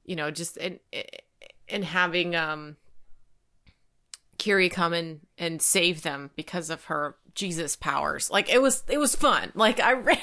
you 0.04 0.16
know 0.16 0.30
just 0.30 0.56
and 0.58 0.78
and 1.68 1.84
having 1.84 2.36
um 2.36 2.76
Kiri 4.38 4.68
come 4.68 4.92
in 4.94 5.20
and 5.38 5.60
save 5.60 6.02
them 6.02 6.30
because 6.36 6.70
of 6.70 6.84
her 6.84 7.16
Jesus 7.34 7.76
powers. 7.76 8.30
Like 8.30 8.48
it 8.48 8.60
was 8.62 8.84
it 8.88 8.98
was 8.98 9.14
fun. 9.14 9.52
Like 9.54 9.80
I 9.80 9.90
really 9.92 10.20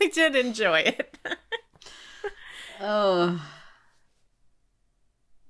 really 0.00 0.12
did 0.12 0.36
enjoy 0.36 0.80
it. 0.80 1.18
oh. 2.80 3.40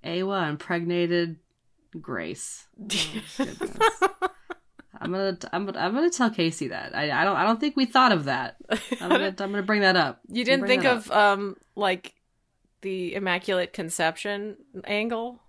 Eywa 0.04 0.48
impregnated 0.48 1.36
Grace. 2.00 2.66
Oh, 4.96 5.06
I'm 5.06 5.10
gonna 5.12 5.36
I'm 5.52 5.66
gonna 5.66 5.78
I'm 5.78 5.92
gonna 5.92 6.08
tell 6.08 6.30
Casey 6.30 6.68
that. 6.68 6.96
I, 6.96 7.10
I 7.10 7.24
don't 7.24 7.36
I 7.36 7.44
don't 7.44 7.60
think 7.60 7.76
we 7.76 7.84
thought 7.84 8.12
of 8.12 8.24
that. 8.24 8.56
I'm 9.00 9.10
gonna 9.10 9.26
I'm 9.26 9.34
gonna 9.50 9.62
bring 9.62 9.82
that 9.82 9.96
up. 9.96 10.20
You 10.28 10.44
didn't 10.44 10.66
think 10.66 10.84
of 10.84 11.10
up. 11.10 11.16
um 11.16 11.56
like 11.74 12.14
the 12.80 13.14
immaculate 13.14 13.72
conception 13.74 14.56
angle? 14.84 15.42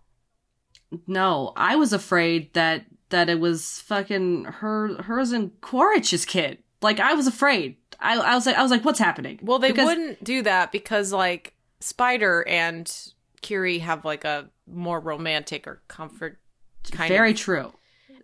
No, 1.08 1.54
I 1.56 1.76
was 1.76 1.94
afraid 1.94 2.54
that 2.54 2.86
that 3.10 3.30
it 3.30 3.40
was 3.40 3.82
fucking 3.82 4.46
her 4.46 5.02
hers 5.04 5.32
and 5.32 5.60
Quaritch's 5.62 6.26
kid. 6.26 6.60
Like 6.82 7.00
I 7.00 7.14
was 7.14 7.28
afraid. 7.28 7.78
I 8.00 8.18
I 8.18 8.36
was 8.36 8.46
like 8.46 8.56
I 8.56 8.62
was 8.62 8.72
like 8.72 8.86
what's 8.86 9.00
happening? 9.00 9.40
Well, 9.42 9.60
they 9.60 9.72
because... 9.72 9.86
wouldn't 9.86 10.24
do 10.24 10.42
that 10.44 10.72
because 10.72 11.12
like 11.12 11.54
Spider 11.80 12.46
and 12.48 12.92
Kiri 13.42 13.80
have 13.80 14.06
like 14.06 14.24
a 14.24 14.50
more 14.68 15.00
romantic 15.00 15.68
or 15.68 15.82
comfort 15.88 16.40
kind 16.92 17.10
Very 17.10 17.32
of... 17.32 17.38
true. 17.38 17.74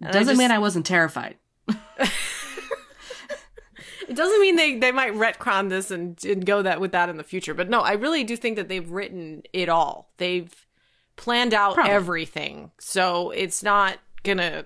And 0.01 0.11
Doesn't 0.11 0.21
I 0.21 0.31
just... 0.31 0.39
mean 0.39 0.51
I 0.51 0.59
wasn't 0.59 0.85
terrified. 0.85 1.37
it 1.67 2.09
doesn't 4.15 4.41
mean 4.41 4.55
they, 4.55 4.77
they 4.77 4.91
might 4.91 5.13
retcon 5.13 5.69
this 5.69 5.91
and, 5.91 6.23
and 6.25 6.45
go 6.45 6.61
that 6.63 6.81
with 6.81 6.91
that 6.91 7.09
in 7.09 7.17
the 7.17 7.23
future. 7.23 7.53
But 7.53 7.69
no, 7.69 7.81
I 7.81 7.93
really 7.93 8.23
do 8.23 8.35
think 8.35 8.55
that 8.55 8.67
they've 8.67 8.89
written 8.89 9.43
it 9.53 9.69
all. 9.69 10.11
They've 10.17 10.53
planned 11.15 11.53
out 11.53 11.75
Probably. 11.75 11.91
everything. 11.91 12.71
So 12.79 13.31
it's 13.31 13.63
not 13.63 13.97
gonna 14.23 14.65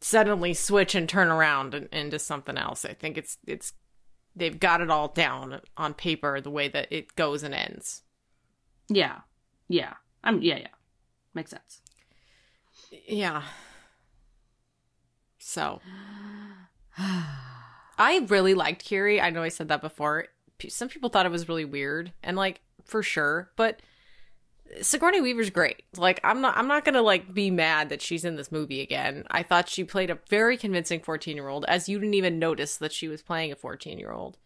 suddenly 0.00 0.54
switch 0.54 0.94
and 0.94 1.08
turn 1.08 1.28
around 1.28 1.74
and, 1.74 1.88
into 1.92 2.18
something 2.18 2.56
else. 2.56 2.84
I 2.84 2.92
think 2.94 3.18
it's 3.18 3.38
it's 3.46 3.72
they've 4.34 4.58
got 4.58 4.80
it 4.80 4.90
all 4.90 5.08
down 5.08 5.60
on 5.76 5.94
paper 5.94 6.40
the 6.40 6.50
way 6.50 6.68
that 6.68 6.88
it 6.90 7.16
goes 7.16 7.42
and 7.42 7.54
ends. 7.54 8.02
Yeah. 8.88 9.20
Yeah. 9.68 9.94
I'm 10.22 10.42
yeah, 10.42 10.58
yeah. 10.58 10.68
Makes 11.34 11.50
sense. 11.50 11.80
Yeah. 13.06 13.42
So 15.38 15.80
I 16.98 18.26
really 18.28 18.54
liked 18.54 18.84
Kiri. 18.84 19.20
I 19.20 19.30
know 19.30 19.42
I 19.42 19.48
said 19.48 19.68
that 19.68 19.80
before. 19.80 20.26
Some 20.68 20.88
people 20.88 21.10
thought 21.10 21.26
it 21.26 21.32
was 21.32 21.48
really 21.48 21.64
weird 21.64 22.12
and 22.22 22.36
like 22.36 22.60
for 22.84 23.02
sure, 23.02 23.50
but 23.56 23.80
Sigourney 24.82 25.20
Weaver's 25.20 25.50
great. 25.50 25.82
Like 25.96 26.20
I'm 26.24 26.40
not 26.40 26.56
I'm 26.56 26.68
not 26.68 26.84
going 26.84 26.94
to 26.94 27.02
like 27.02 27.32
be 27.32 27.50
mad 27.50 27.88
that 27.88 28.02
she's 28.02 28.24
in 28.24 28.36
this 28.36 28.52
movie 28.52 28.80
again. 28.80 29.24
I 29.30 29.42
thought 29.42 29.68
she 29.68 29.84
played 29.84 30.10
a 30.10 30.18
very 30.28 30.56
convincing 30.56 31.00
14-year-old 31.00 31.64
as 31.66 31.88
you 31.88 31.98
didn't 31.98 32.14
even 32.14 32.38
notice 32.38 32.76
that 32.78 32.92
she 32.92 33.08
was 33.08 33.22
playing 33.22 33.52
a 33.52 33.56
14-year-old. 33.56 34.38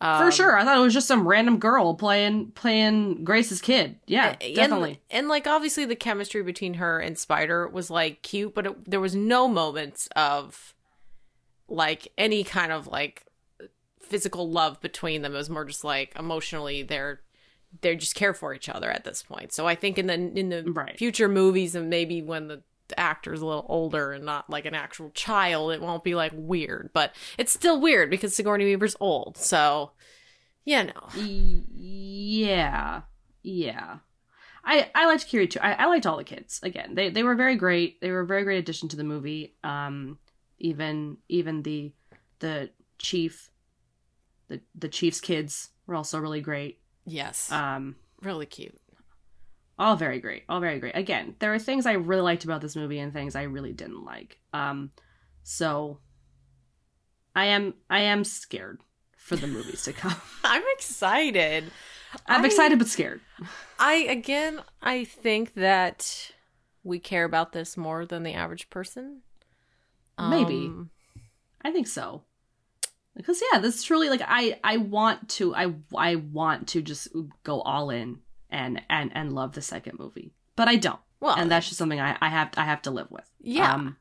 Um, 0.00 0.24
For 0.24 0.32
sure, 0.32 0.58
I 0.58 0.64
thought 0.64 0.76
it 0.76 0.80
was 0.80 0.94
just 0.94 1.06
some 1.06 1.28
random 1.28 1.58
girl 1.58 1.94
playing 1.94 2.52
playing 2.52 3.22
Grace's 3.24 3.60
kid. 3.60 4.00
Yeah, 4.06 4.36
and, 4.40 4.54
definitely. 4.54 5.00
And, 5.10 5.20
and, 5.20 5.28
like 5.28 5.46
obviously 5.46 5.84
the 5.84 5.94
chemistry 5.94 6.42
between 6.42 6.74
her 6.74 6.98
and 6.98 7.16
Spider 7.16 7.68
was 7.68 7.88
like 7.88 8.22
cute, 8.22 8.54
but 8.54 8.66
it, 8.66 8.90
there 8.90 9.00
was 9.00 9.14
no 9.14 9.46
moments 9.46 10.08
of 10.16 10.74
like 11.68 12.08
any 12.18 12.42
kind 12.42 12.72
of 12.72 12.88
like 12.88 13.24
physical 14.00 14.50
love 14.50 14.80
between 14.80 15.22
them. 15.22 15.34
It 15.34 15.38
was 15.38 15.48
more 15.48 15.64
just 15.64 15.84
like 15.84 16.12
emotionally 16.18 16.82
they're 16.82 17.20
they 17.80 17.96
just 17.96 18.14
care 18.14 18.34
for 18.34 18.54
each 18.54 18.68
other 18.68 18.90
at 18.90 19.04
this 19.04 19.22
point. 19.22 19.52
So 19.52 19.66
I 19.66 19.74
think 19.74 19.98
in 19.98 20.06
the 20.06 20.14
in 20.14 20.48
the 20.50 20.62
right. 20.64 20.96
future 20.98 21.28
movies 21.28 21.74
and 21.74 21.88
maybe 21.88 22.22
when 22.22 22.48
the 22.48 22.62
actor's 22.96 23.40
a 23.40 23.46
little 23.46 23.66
older 23.68 24.12
and 24.12 24.24
not 24.24 24.50
like 24.50 24.66
an 24.66 24.74
actual 24.74 25.10
child, 25.10 25.72
it 25.72 25.80
won't 25.80 26.04
be 26.04 26.14
like 26.14 26.32
weird, 26.34 26.90
but 26.92 27.14
it's 27.38 27.52
still 27.52 27.80
weird 27.80 28.10
because 28.10 28.34
Sigourney 28.34 28.64
Weaver's 28.64 28.96
old. 29.00 29.36
So, 29.36 29.92
yeah, 30.64 30.84
know. 30.84 31.08
Yeah. 31.14 33.02
Yeah. 33.42 33.98
I, 34.64 34.90
I 34.94 35.06
liked 35.06 35.26
Kiri 35.26 35.48
too. 35.48 35.58
I, 35.60 35.72
I 35.72 35.86
liked 35.86 36.06
all 36.06 36.16
the 36.16 36.24
kids. 36.24 36.60
Again, 36.62 36.94
they 36.94 37.10
they 37.10 37.22
were 37.22 37.34
very 37.34 37.56
great. 37.56 38.00
They 38.00 38.10
were 38.10 38.20
a 38.20 38.26
very 38.26 38.44
great 38.44 38.58
addition 38.58 38.88
to 38.90 38.96
the 38.96 39.04
movie. 39.04 39.54
Um, 39.64 40.18
even 40.58 41.16
even 41.28 41.62
the 41.62 41.92
the 42.38 42.70
chief, 42.98 43.50
the 44.48 44.60
the 44.76 44.88
chief's 44.88 45.20
kids 45.20 45.70
were 45.86 45.96
also 45.96 46.20
really 46.20 46.40
great. 46.40 46.78
Yes. 47.04 47.50
Um, 47.50 47.96
really 48.22 48.46
cute. 48.46 48.78
all 49.78 49.96
very 49.96 50.20
great 50.20 50.44
all 50.48 50.60
very 50.60 50.78
great. 50.78 50.96
Again 50.96 51.34
there 51.40 51.52
are 51.52 51.58
things 51.58 51.86
i 51.86 51.92
really 51.92 52.20
liked 52.22 52.44
about 52.44 52.60
this 52.60 52.76
movie 52.76 52.98
and 53.00 53.12
things 53.12 53.34
i 53.34 53.42
really 53.42 53.72
didn't 53.72 54.04
like. 54.04 54.38
Um 54.52 54.90
so 55.42 55.98
i 57.34 57.46
am 57.46 57.74
i 57.90 58.00
am 58.00 58.22
scared 58.24 58.80
for 59.16 59.36
the 59.36 59.46
movies 59.46 59.82
to 59.84 59.92
come. 59.92 60.14
I'm 60.44 60.62
excited. 60.74 61.64
I'm 62.26 62.42
I, 62.42 62.46
excited 62.46 62.78
but 62.78 62.88
scared. 62.88 63.20
I 63.78 63.94
again 63.94 64.60
i 64.82 65.04
think 65.04 65.54
that 65.54 66.30
we 66.84 66.98
care 66.98 67.24
about 67.24 67.52
this 67.52 67.76
more 67.76 68.04
than 68.06 68.22
the 68.22 68.34
average 68.34 68.68
person. 68.70 69.22
Maybe. 70.20 70.66
Um, 70.66 70.90
i 71.64 71.72
think 71.72 71.86
so 71.88 72.22
because 73.16 73.42
yeah 73.52 73.58
this 73.58 73.82
truly 73.82 74.08
like 74.08 74.22
i 74.26 74.58
i 74.64 74.76
want 74.76 75.28
to 75.28 75.54
i 75.54 75.72
i 75.96 76.16
want 76.16 76.66
to 76.68 76.80
just 76.80 77.08
go 77.44 77.60
all 77.62 77.90
in 77.90 78.18
and 78.52 78.82
and 78.88 79.10
and 79.14 79.32
love 79.32 79.54
the 79.54 79.62
second 79.62 79.98
movie, 79.98 80.30
but 80.54 80.68
I 80.68 80.76
don't. 80.76 81.00
Well, 81.18 81.34
and 81.36 81.50
that's 81.50 81.66
just 81.66 81.78
something 81.78 82.00
I, 82.00 82.16
I 82.20 82.28
have 82.28 82.50
I 82.56 82.64
have 82.64 82.82
to 82.82 82.90
live 82.90 83.10
with. 83.10 83.28
Yeah, 83.40 83.72
um, 83.72 83.96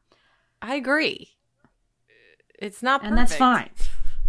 I 0.62 0.76
agree. 0.76 1.30
It's 2.60 2.84
not, 2.84 3.02
perfect. 3.02 3.10
and 3.10 3.18
that's 3.18 3.36
fine. 3.36 3.72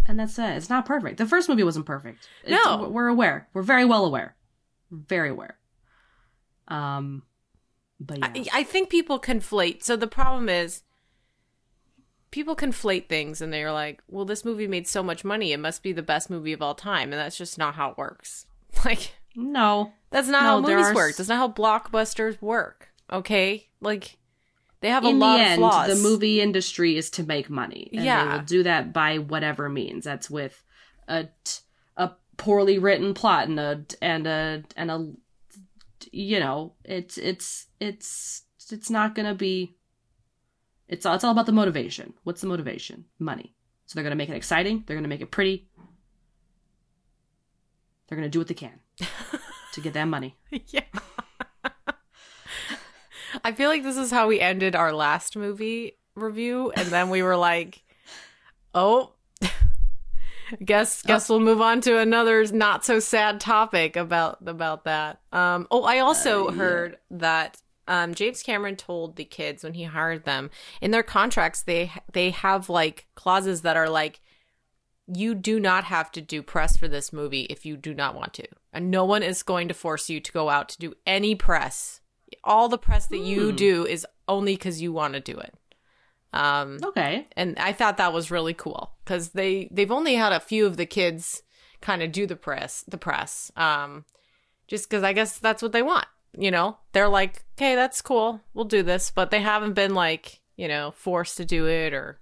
And 0.07 0.19
that's 0.19 0.39
it. 0.39 0.49
It's 0.57 0.69
not 0.69 0.87
perfect. 0.87 1.17
The 1.17 1.27
first 1.27 1.47
movie 1.47 1.63
wasn't 1.63 1.85
perfect. 1.85 2.27
It's, 2.43 2.51
no, 2.51 2.89
we're 2.89 3.07
aware. 3.07 3.47
We're 3.53 3.61
very 3.61 3.85
well 3.85 4.05
aware. 4.05 4.35
Very 4.89 5.29
aware. 5.29 5.57
Um, 6.67 7.23
but 7.99 8.17
yeah. 8.17 8.51
I, 8.53 8.59
I 8.59 8.63
think 8.63 8.89
people 8.89 9.19
conflate. 9.19 9.83
So 9.83 9.95
the 9.95 10.07
problem 10.07 10.49
is, 10.49 10.81
people 12.33 12.55
conflate 12.55 13.07
things, 13.07 13.41
and 13.41 13.53
they're 13.53 13.71
like, 13.71 14.01
"Well, 14.09 14.25
this 14.25 14.43
movie 14.43 14.67
made 14.67 14.87
so 14.87 15.03
much 15.03 15.23
money; 15.23 15.53
it 15.53 15.59
must 15.59 15.83
be 15.83 15.93
the 15.93 16.01
best 16.01 16.31
movie 16.31 16.51
of 16.51 16.63
all 16.63 16.73
time," 16.73 17.13
and 17.13 17.21
that's 17.21 17.37
just 17.37 17.59
not 17.59 17.75
how 17.75 17.91
it 17.91 17.97
works. 17.97 18.47
Like, 18.83 19.13
no. 19.35 19.93
That's 20.09 20.27
not 20.27 20.41
no, 20.41 20.49
how 20.49 20.59
movies 20.59 20.87
are... 20.87 20.95
work. 20.95 21.15
That's 21.15 21.29
not 21.29 21.37
how 21.37 21.47
blockbusters 21.47 22.41
work. 22.41 22.89
Okay? 23.11 23.67
Like 23.81 24.17
they 24.81 24.89
have 24.89 25.05
a 25.05 25.09
In 25.09 25.19
lot 25.19 25.37
the 25.37 25.43
of 25.43 25.47
end, 25.47 25.59
flaws. 25.59 25.87
The 25.87 26.09
movie 26.09 26.41
industry 26.41 26.97
is 26.97 27.11
to 27.11 27.23
make 27.23 27.51
money. 27.51 27.89
And 27.93 28.03
yeah. 28.03 28.25
they 28.25 28.31
will 28.31 28.43
do 28.43 28.63
that 28.63 28.91
by 28.91 29.19
whatever 29.19 29.69
means. 29.69 30.03
That's 30.03 30.29
with 30.29 30.63
a 31.07 31.27
a 31.95 32.11
poorly 32.37 32.79
written 32.79 33.13
plot 33.13 33.47
and 33.47 33.59
a 33.59 33.85
and 34.01 34.27
a 34.27 34.63
and 34.75 34.91
a 34.91 35.11
you 36.11 36.39
know, 36.39 36.73
it's 36.83 37.17
it's 37.19 37.67
it's 37.79 38.41
it's 38.71 38.89
not 38.89 39.13
going 39.13 39.27
to 39.27 39.35
be 39.35 39.77
it's 40.87 41.05
all, 41.05 41.15
it's 41.15 41.23
all 41.23 41.31
about 41.31 41.45
the 41.45 41.51
motivation. 41.51 42.13
What's 42.23 42.41
the 42.41 42.47
motivation? 42.47 43.05
Money. 43.19 43.55
So 43.85 43.95
they're 43.95 44.03
going 44.03 44.11
to 44.11 44.17
make 44.17 44.29
it 44.29 44.35
exciting, 44.35 44.83
they're 44.85 44.95
going 44.95 45.03
to 45.03 45.09
make 45.09 45.21
it 45.21 45.31
pretty. 45.31 45.67
They're 48.07 48.17
going 48.17 48.27
to 48.27 48.31
do 48.31 48.39
what 48.39 48.47
they 48.47 48.53
can 48.53 48.79
to 49.73 49.81
get 49.81 49.93
that 49.93 50.05
money. 50.05 50.35
yeah. 50.67 50.81
I 53.43 53.51
feel 53.51 53.69
like 53.69 53.83
this 53.83 53.97
is 53.97 54.11
how 54.11 54.27
we 54.27 54.39
ended 54.39 54.75
our 54.75 54.93
last 54.93 55.35
movie 55.35 55.97
review, 56.15 56.71
and 56.71 56.87
then 56.87 57.09
we 57.09 57.23
were 57.23 57.35
like, 57.35 57.83
"Oh, 58.75 59.13
guess 60.63 61.01
guess 61.01 61.29
we'll 61.29 61.39
move 61.39 61.61
on 61.61 61.81
to 61.81 61.97
another 61.97 62.45
not 62.53 62.85
so 62.85 62.99
sad 62.99 63.39
topic 63.39 63.95
about 63.95 64.37
about 64.45 64.83
that." 64.85 65.21
Um, 65.31 65.67
oh, 65.71 65.83
I 65.83 65.99
also 65.99 66.47
uh, 66.47 66.51
yeah. 66.51 66.57
heard 66.57 66.97
that 67.11 67.57
um, 67.87 68.13
James 68.13 68.43
Cameron 68.43 68.75
told 68.75 69.15
the 69.15 69.25
kids 69.25 69.63
when 69.63 69.73
he 69.73 69.83
hired 69.83 70.25
them 70.25 70.49
in 70.81 70.91
their 70.91 71.03
contracts 71.03 71.61
they 71.61 71.91
they 72.11 72.29
have 72.31 72.69
like 72.69 73.07
clauses 73.15 73.61
that 73.61 73.77
are 73.77 73.89
like 73.89 74.21
you 75.07 75.35
do 75.35 75.59
not 75.59 75.85
have 75.85 76.11
to 76.11 76.21
do 76.21 76.41
press 76.41 76.77
for 76.77 76.87
this 76.87 77.11
movie 77.11 77.41
if 77.43 77.65
you 77.65 77.75
do 77.75 77.93
not 77.93 78.15
want 78.15 78.33
to. 78.33 78.47
And 78.71 78.89
no 78.89 79.05
one 79.05 79.23
is 79.23 79.43
going 79.43 79.67
to 79.67 79.73
force 79.73 80.09
you 80.09 80.19
to 80.19 80.31
go 80.31 80.49
out 80.49 80.69
to 80.69 80.77
do 80.77 80.93
any 81.05 81.35
press. 81.35 82.01
All 82.43 82.69
the 82.69 82.77
press 82.77 83.07
that 83.07 83.19
you 83.19 83.51
mm. 83.51 83.55
do 83.55 83.85
is 83.85 84.07
only 84.27 84.55
because 84.55 84.81
you 84.81 84.93
want 84.93 85.13
to 85.13 85.19
do 85.19 85.37
it. 85.37 85.53
Um, 86.31 86.79
okay. 86.83 87.27
And 87.35 87.59
I 87.59 87.73
thought 87.73 87.97
that 87.97 88.13
was 88.13 88.31
really 88.31 88.53
cool 88.53 88.93
because 89.03 89.29
they 89.29 89.67
they've 89.71 89.91
only 89.91 90.15
had 90.15 90.33
a 90.33 90.39
few 90.39 90.65
of 90.65 90.77
the 90.77 90.85
kids 90.85 91.43
kind 91.81 92.01
of 92.01 92.11
do 92.11 92.25
the 92.25 92.35
press 92.35 92.83
the 92.87 92.97
press. 92.97 93.51
Um, 93.55 94.05
just 94.67 94.89
because 94.89 95.03
I 95.03 95.13
guess 95.13 95.37
that's 95.37 95.61
what 95.61 95.73
they 95.73 95.83
want. 95.83 96.07
You 96.37 96.49
know, 96.51 96.77
they're 96.93 97.09
like, 97.09 97.43
okay, 97.57 97.75
that's 97.75 98.01
cool, 98.01 98.41
we'll 98.53 98.65
do 98.65 98.81
this, 98.83 99.11
but 99.11 99.29
they 99.31 99.41
haven't 99.41 99.73
been 99.73 99.93
like 99.93 100.41
you 100.55 100.67
know 100.67 100.91
forced 100.91 101.37
to 101.37 101.45
do 101.45 101.67
it 101.67 101.93
or 101.93 102.19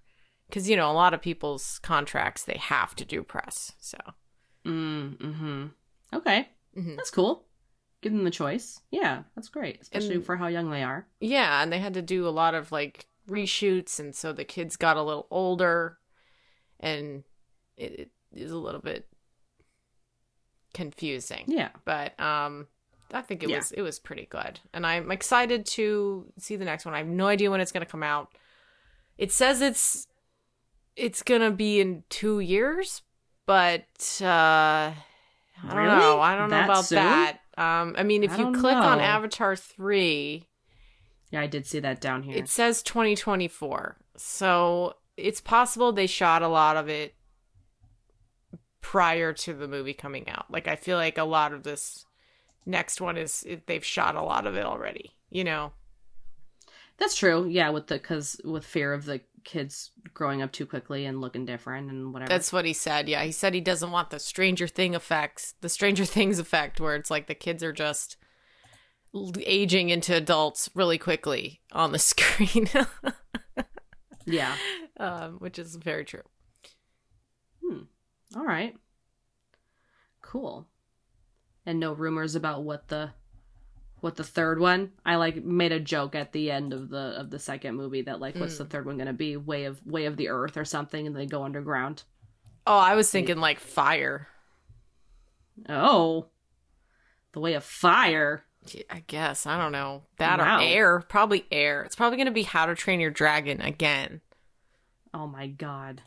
because 0.48 0.70
you 0.70 0.76
know 0.76 0.90
a 0.92 0.94
lot 0.94 1.14
of 1.14 1.22
people's 1.22 1.80
contracts 1.80 2.44
they 2.44 2.58
have 2.60 2.96
to 2.96 3.06
do 3.06 3.24
press. 3.24 3.72
So 3.80 3.98
Mm, 4.66 5.18
mm-hmm. 5.18 5.66
Okay. 6.14 6.50
Mhm. 6.78 6.96
That's 6.98 7.10
cool. 7.12 7.46
Give 8.02 8.12
them 8.14 8.24
the 8.26 8.32
choice. 8.32 8.80
Yeah, 8.92 9.24
that's 9.36 9.50
great, 9.50 9.80
especially 9.82 10.16
And- 10.16 10.26
for 10.26 10.36
how 10.38 10.48
young 10.48 10.70
they 10.72 10.84
are. 10.84 11.08
yeah, 11.20 11.62
and 11.64 11.72
they 11.72 11.80
had 11.80 11.94
to 11.96 12.02
do 12.02 12.28
a 12.28 12.30
lot 12.30 12.54
of 12.54 12.72
like 12.72 13.08
reshoots, 13.30 14.00
and 14.00 14.14
so 14.16 14.34
the 14.34 14.44
kids 14.44 14.76
got 14.76 14.98
a 14.98 15.04
little 15.04 15.28
older, 15.32 15.98
and 16.80 17.24
it, 17.78 17.92
it 17.94 18.12
is 18.34 18.52
a 18.52 18.58
little 18.58 18.82
bit 18.82 19.08
confusing. 20.74 21.44
Yeah. 21.48 21.70
but 21.86 22.20
um 22.20 22.68
I 23.14 23.22
think 23.22 23.44
it 23.44 23.50
Yeah. 23.50 23.58
was 23.58 23.72
it 23.72 23.82
was 23.82 24.00
pretty 24.00 24.26
good. 24.26 24.60
And 24.74 24.86
I'm 24.86 25.12
excited 25.12 25.66
to 25.68 26.32
see 26.38 26.56
the 26.56 26.66
next 26.66 26.86
one. 26.86 26.94
I 26.94 27.00
have 27.00 27.08
no 27.08 27.28
idea 27.28 27.52
when 27.52 27.60
it's 27.62 27.72
going 27.72 27.86
to 27.86 27.92
come 27.92 28.04
out. 28.04 28.30
It 29.18 29.32
says 29.32 29.62
it's 29.62 30.08
it's 30.96 31.24
going 31.24 31.42
to 31.42 31.52
be 31.52 31.80
in 31.80 32.04
2 32.10 32.40
years, 32.42 33.02
but 33.46 33.86
uh 34.22 34.94
I 35.64 35.68
don't 35.68 35.76
Really? 35.78 35.96
know. 35.98 36.20
I 36.20 36.36
don't 36.36 36.50
know 36.50 36.64
about 36.64 36.86
soon? 36.86 36.96
that. 36.98 37.40
Um 37.58 37.96
I 37.98 38.04
mean 38.04 38.24
if 38.24 38.32
I 38.32 38.38
you 38.38 38.52
click 38.52 38.76
on. 38.76 39.00
Avatar 39.00 39.56
3, 39.56 40.48
Yeah, 41.32 41.42
I 41.42 41.48
did 41.48 41.66
see 41.66 41.80
that 41.80 42.02
down 42.02 42.24
here. 42.24 42.38
it 42.38 42.50
says 42.50 42.82
2024. 42.84 43.98
So 44.18 44.96
it's 45.18 45.42
possible 45.42 45.92
they 45.92 46.08
shot 46.08 46.42
a 46.42 46.48
lot 46.48 46.78
of 46.78 46.88
it 46.90 47.16
prior 48.82 49.32
to 49.34 49.54
the 49.54 49.68
movie 49.68 49.94
coming 49.94 50.28
out. 50.30 50.46
Like 50.50 50.68
I 50.68 50.76
feel 50.76 50.98
like 50.98 51.18
a 51.18 51.24
lot 51.24 51.54
of 51.54 51.64
this 51.64 52.06
next 52.66 53.02
one 53.02 53.18
is 53.18 53.46
they've 53.66 53.86
shot 53.86 54.16
a 54.16 54.22
lot 54.22 54.48
of 54.48 54.56
it 54.56 54.66
already. 54.66 55.12
You 55.30 55.44
know. 55.44 55.72
That's 56.98 57.16
true. 57.16 57.48
Yeah, 57.48 57.70
with 57.70 57.88
the 57.88 58.00
cuz 58.00 58.40
with 58.44 58.66
fear 58.66 58.94
of 58.94 59.06
the 59.06 59.22
kids 59.44 59.92
growing 60.14 60.42
up 60.42 60.52
too 60.52 60.66
quickly 60.66 61.06
and 61.06 61.20
looking 61.20 61.46
different 61.46 61.90
and 61.90 62.14
whatever. 62.14 62.30
That's 62.30 62.54
what 62.54 62.66
he 62.66 62.74
said. 62.74 63.10
Yeah, 63.10 63.24
he 63.24 63.32
said 63.32 63.54
he 63.54 63.62
doesn't 63.62 63.92
want 63.92 64.12
the 64.12 64.20
Stranger 64.20 64.68
Thing 64.68 64.94
effects, 64.94 65.56
the 65.62 65.70
Stranger 65.70 66.06
Things 66.18 66.40
effect 66.40 66.80
where 66.80 66.96
it's 66.96 67.12
like 67.12 67.28
the 67.28 67.36
kids 67.36 67.64
are 67.64 67.74
just 67.74 68.18
aging 69.46 69.90
into 69.90 70.16
adults 70.16 70.70
really 70.74 70.98
quickly 70.98 71.62
on 71.72 71.92
the 71.92 72.00
screen. 72.00 72.70
yeah. 74.26 74.56
um, 74.98 75.34
which 75.40 75.58
is 75.58 75.76
very 75.76 76.06
true. 76.06 76.24
All 78.36 78.46
right. 78.46 78.76
Cool. 80.22 80.68
And 81.72 81.80
no 81.80 81.94
rumors 81.94 82.36
about 82.36 82.64
what 82.64 82.90
the 82.90 83.12
what 84.02 84.18
the 84.18 84.26
third 84.26 84.60
one. 84.60 84.92
I 85.06 85.16
like 85.16 85.42
made 85.42 85.72
a 85.72 85.80
joke 85.80 86.16
at 86.16 86.34
the 86.34 86.52
end 86.52 86.74
of 86.74 86.90
the 86.90 87.16
of 87.18 87.30
the 87.30 87.40
second 87.40 87.78
movie 87.78 88.02
that 88.02 88.20
like 88.20 88.36
what's 88.36 88.58
the 88.58 88.66
mm. 88.66 88.70
third 88.70 88.86
one 88.86 88.98
going 88.98 89.08
to 89.08 89.14
be? 89.14 89.38
Way 89.38 89.64
of 89.64 89.88
Way 89.88 90.04
of 90.04 90.18
the 90.18 90.28
Earth 90.28 90.58
or 90.58 90.66
something 90.66 91.08
and 91.08 91.16
they 91.16 91.26
go 91.26 91.44
underground. 91.44 92.04
Oh, 92.68 92.78
I 92.78 92.96
was 92.96 93.10
thinking 93.10 93.38
like 93.38 93.62
fire. 93.62 94.28
Oh. 95.70 96.26
The 97.32 97.40
Way 97.40 97.54
of 97.54 97.64
Fire. 97.64 98.44
Yeah, 98.68 98.84
I 98.90 99.04
guess. 99.08 99.46
I 99.46 99.58
don't 99.58 99.72
know. 99.72 100.04
That 100.18 100.40
Wow. 100.40 100.58
or 100.58 100.62
air. 100.62 101.00
Probably 101.00 101.46
air. 101.54 101.84
It's 101.84 101.96
probably 101.96 102.18
going 102.18 102.26
to 102.26 102.34
be 102.34 102.44
How 102.44 102.66
to 102.66 102.76
Train 102.76 103.00
Your 103.00 103.12
Dragon 103.12 103.62
again. 103.62 104.20
Oh 105.14 105.26
my 105.26 105.48
god. 105.48 106.02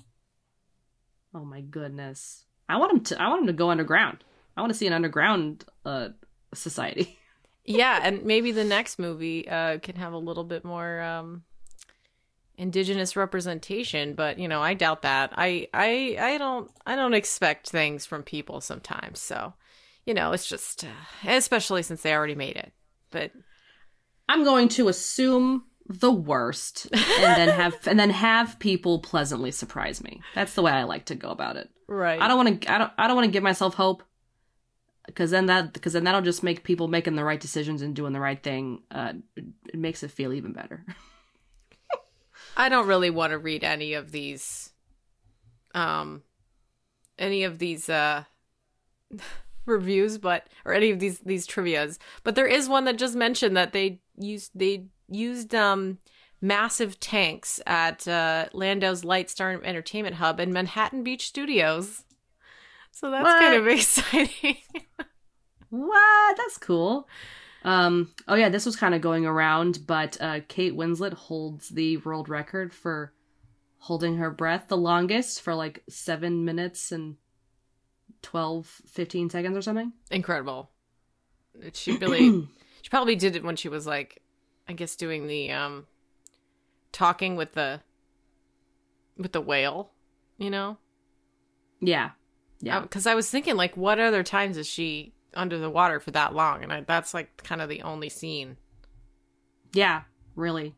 Oh 1.34 1.46
my 1.46 1.62
goodness. 1.62 2.44
I 2.68 2.76
want 2.76 2.92
him 2.92 3.00
to 3.04 3.22
I 3.22 3.28
want 3.28 3.40
him 3.40 3.46
to 3.46 3.54
go 3.54 3.70
underground. 3.70 4.24
I 4.56 4.60
want 4.60 4.72
to 4.72 4.78
see 4.78 4.86
an 4.86 4.92
underground 4.92 5.64
uh 5.84 6.10
society. 6.52 7.18
yeah, 7.64 8.00
and 8.02 8.24
maybe 8.24 8.52
the 8.52 8.64
next 8.64 8.98
movie 8.98 9.48
uh, 9.48 9.78
can 9.78 9.96
have 9.96 10.12
a 10.12 10.18
little 10.18 10.44
bit 10.44 10.64
more 10.64 11.00
um, 11.00 11.42
indigenous 12.56 13.16
representation, 13.16 14.14
but 14.14 14.38
you 14.38 14.48
know, 14.48 14.62
I 14.62 14.74
doubt 14.74 15.02
that. 15.02 15.32
I, 15.36 15.68
I, 15.72 16.16
I 16.20 16.38
don't, 16.38 16.70
I 16.86 16.96
don't 16.96 17.14
expect 17.14 17.70
things 17.70 18.06
from 18.06 18.22
people 18.22 18.60
sometimes. 18.60 19.20
So, 19.20 19.54
you 20.06 20.14
know, 20.14 20.32
it's 20.32 20.48
just, 20.48 20.84
uh, 20.84 21.28
especially 21.28 21.82
since 21.82 22.02
they 22.02 22.14
already 22.14 22.34
made 22.34 22.56
it. 22.56 22.72
But 23.10 23.32
I'm 24.28 24.44
going 24.44 24.68
to 24.70 24.88
assume 24.88 25.64
the 25.86 26.12
worst 26.12 26.88
and 26.92 27.02
then 27.36 27.48
have 27.60 27.86
and 27.86 28.00
then 28.00 28.08
have 28.08 28.58
people 28.58 29.00
pleasantly 29.00 29.50
surprise 29.50 30.02
me. 30.02 30.22
That's 30.34 30.54
the 30.54 30.62
way 30.62 30.72
I 30.72 30.84
like 30.84 31.06
to 31.06 31.14
go 31.14 31.28
about 31.28 31.56
it. 31.56 31.68
right, 31.88 32.20
I 32.20 32.26
don't 32.26 32.38
want 32.38 32.62
to 32.62 32.72
I 32.72 32.78
don't 32.78 32.92
I 32.96 33.06
don't 33.06 33.16
want 33.16 33.26
to 33.26 33.32
give 33.32 33.42
myself 33.42 33.74
hope 33.74 34.02
because 35.06 35.30
then 35.30 35.46
that 35.46 35.72
because 35.72 35.92
then 35.92 36.04
that'll 36.04 36.22
just 36.22 36.42
make 36.42 36.64
people 36.64 36.88
making 36.88 37.16
the 37.16 37.24
right 37.24 37.40
decisions 37.40 37.82
and 37.82 37.94
doing 37.94 38.12
the 38.12 38.20
right 38.20 38.42
thing 38.42 38.82
uh 38.90 39.12
it, 39.36 39.74
makes 39.74 40.02
it 40.02 40.10
feel 40.10 40.32
even 40.32 40.52
better. 40.52 40.84
I 42.56 42.68
don't 42.68 42.86
really 42.86 43.10
want 43.10 43.32
to 43.32 43.38
read 43.38 43.64
any 43.64 43.94
of 43.94 44.12
these, 44.12 44.70
um, 45.74 46.22
any 47.18 47.44
of 47.44 47.58
these 47.58 47.88
uh 47.88 48.24
reviews, 49.66 50.18
but 50.18 50.46
or 50.64 50.72
any 50.72 50.90
of 50.90 51.00
these 51.00 51.18
these 51.20 51.46
trivia's. 51.46 51.98
But 52.22 52.34
there 52.34 52.46
is 52.46 52.68
one 52.68 52.84
that 52.84 52.98
just 52.98 53.14
mentioned 53.14 53.56
that 53.56 53.72
they 53.72 54.00
used 54.16 54.52
they 54.54 54.86
used 55.08 55.54
um 55.54 55.98
massive 56.44 57.00
tanks 57.00 57.58
at 57.66 58.06
uh, 58.06 58.46
Landau's 58.52 59.02
Lightstorm 59.02 59.64
Entertainment 59.64 60.16
Hub 60.16 60.38
and 60.38 60.52
Manhattan 60.52 61.02
Beach 61.02 61.26
Studios. 61.26 62.03
So 62.94 63.10
that's 63.10 63.24
What? 63.24 63.38
kind 63.40 63.54
of 63.56 63.66
exciting. 63.68 64.56
what? 65.70 66.36
That's 66.36 66.58
cool. 66.58 67.08
Um 67.64 68.12
oh 68.28 68.34
yeah, 68.34 68.48
this 68.50 68.66
was 68.66 68.76
kind 68.76 68.94
of 68.94 69.00
going 69.00 69.26
around, 69.26 69.80
but 69.86 70.16
uh 70.20 70.40
Kate 70.48 70.74
Winslet 70.74 71.14
holds 71.14 71.70
the 71.70 71.96
world 71.98 72.28
record 72.28 72.72
for 72.72 73.12
holding 73.78 74.16
her 74.16 74.30
breath 74.30 74.68
the 74.68 74.76
longest 74.76 75.42
for 75.42 75.54
like 75.54 75.82
7 75.88 76.44
minutes 76.44 76.92
and 76.92 77.16
12 78.22 78.66
15 78.66 79.28
seconds 79.30 79.56
or 79.56 79.62
something. 79.62 79.92
Incredible. 80.10 80.70
She 81.72 81.96
really 81.98 82.46
she 82.82 82.90
probably 82.90 83.16
did 83.16 83.34
it 83.34 83.42
when 83.44 83.56
she 83.56 83.68
was 83.68 83.86
like 83.86 84.22
I 84.68 84.72
guess 84.72 84.94
doing 84.96 85.26
the 85.26 85.50
um 85.52 85.86
talking 86.92 87.34
with 87.34 87.52
the 87.54 87.80
with 89.16 89.32
the 89.32 89.40
whale, 89.40 89.90
you 90.38 90.50
know? 90.50 90.76
Yeah. 91.80 92.10
Yeah. 92.60 92.80
Because 92.80 93.06
I 93.06 93.14
was 93.14 93.30
thinking, 93.30 93.56
like, 93.56 93.76
what 93.76 93.98
other 93.98 94.22
times 94.22 94.56
is 94.56 94.66
she 94.66 95.14
under 95.34 95.58
the 95.58 95.70
water 95.70 96.00
for 96.00 96.10
that 96.12 96.34
long? 96.34 96.62
And 96.62 96.72
I, 96.72 96.80
that's 96.82 97.12
like 97.14 97.42
kind 97.42 97.60
of 97.60 97.68
the 97.68 97.82
only 97.82 98.08
scene. 98.08 98.56
Yeah, 99.72 100.02
really. 100.34 100.74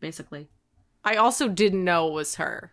Basically. 0.00 0.48
I 1.04 1.16
also 1.16 1.48
didn't 1.48 1.84
know 1.84 2.08
it 2.08 2.14
was 2.14 2.36
her 2.36 2.72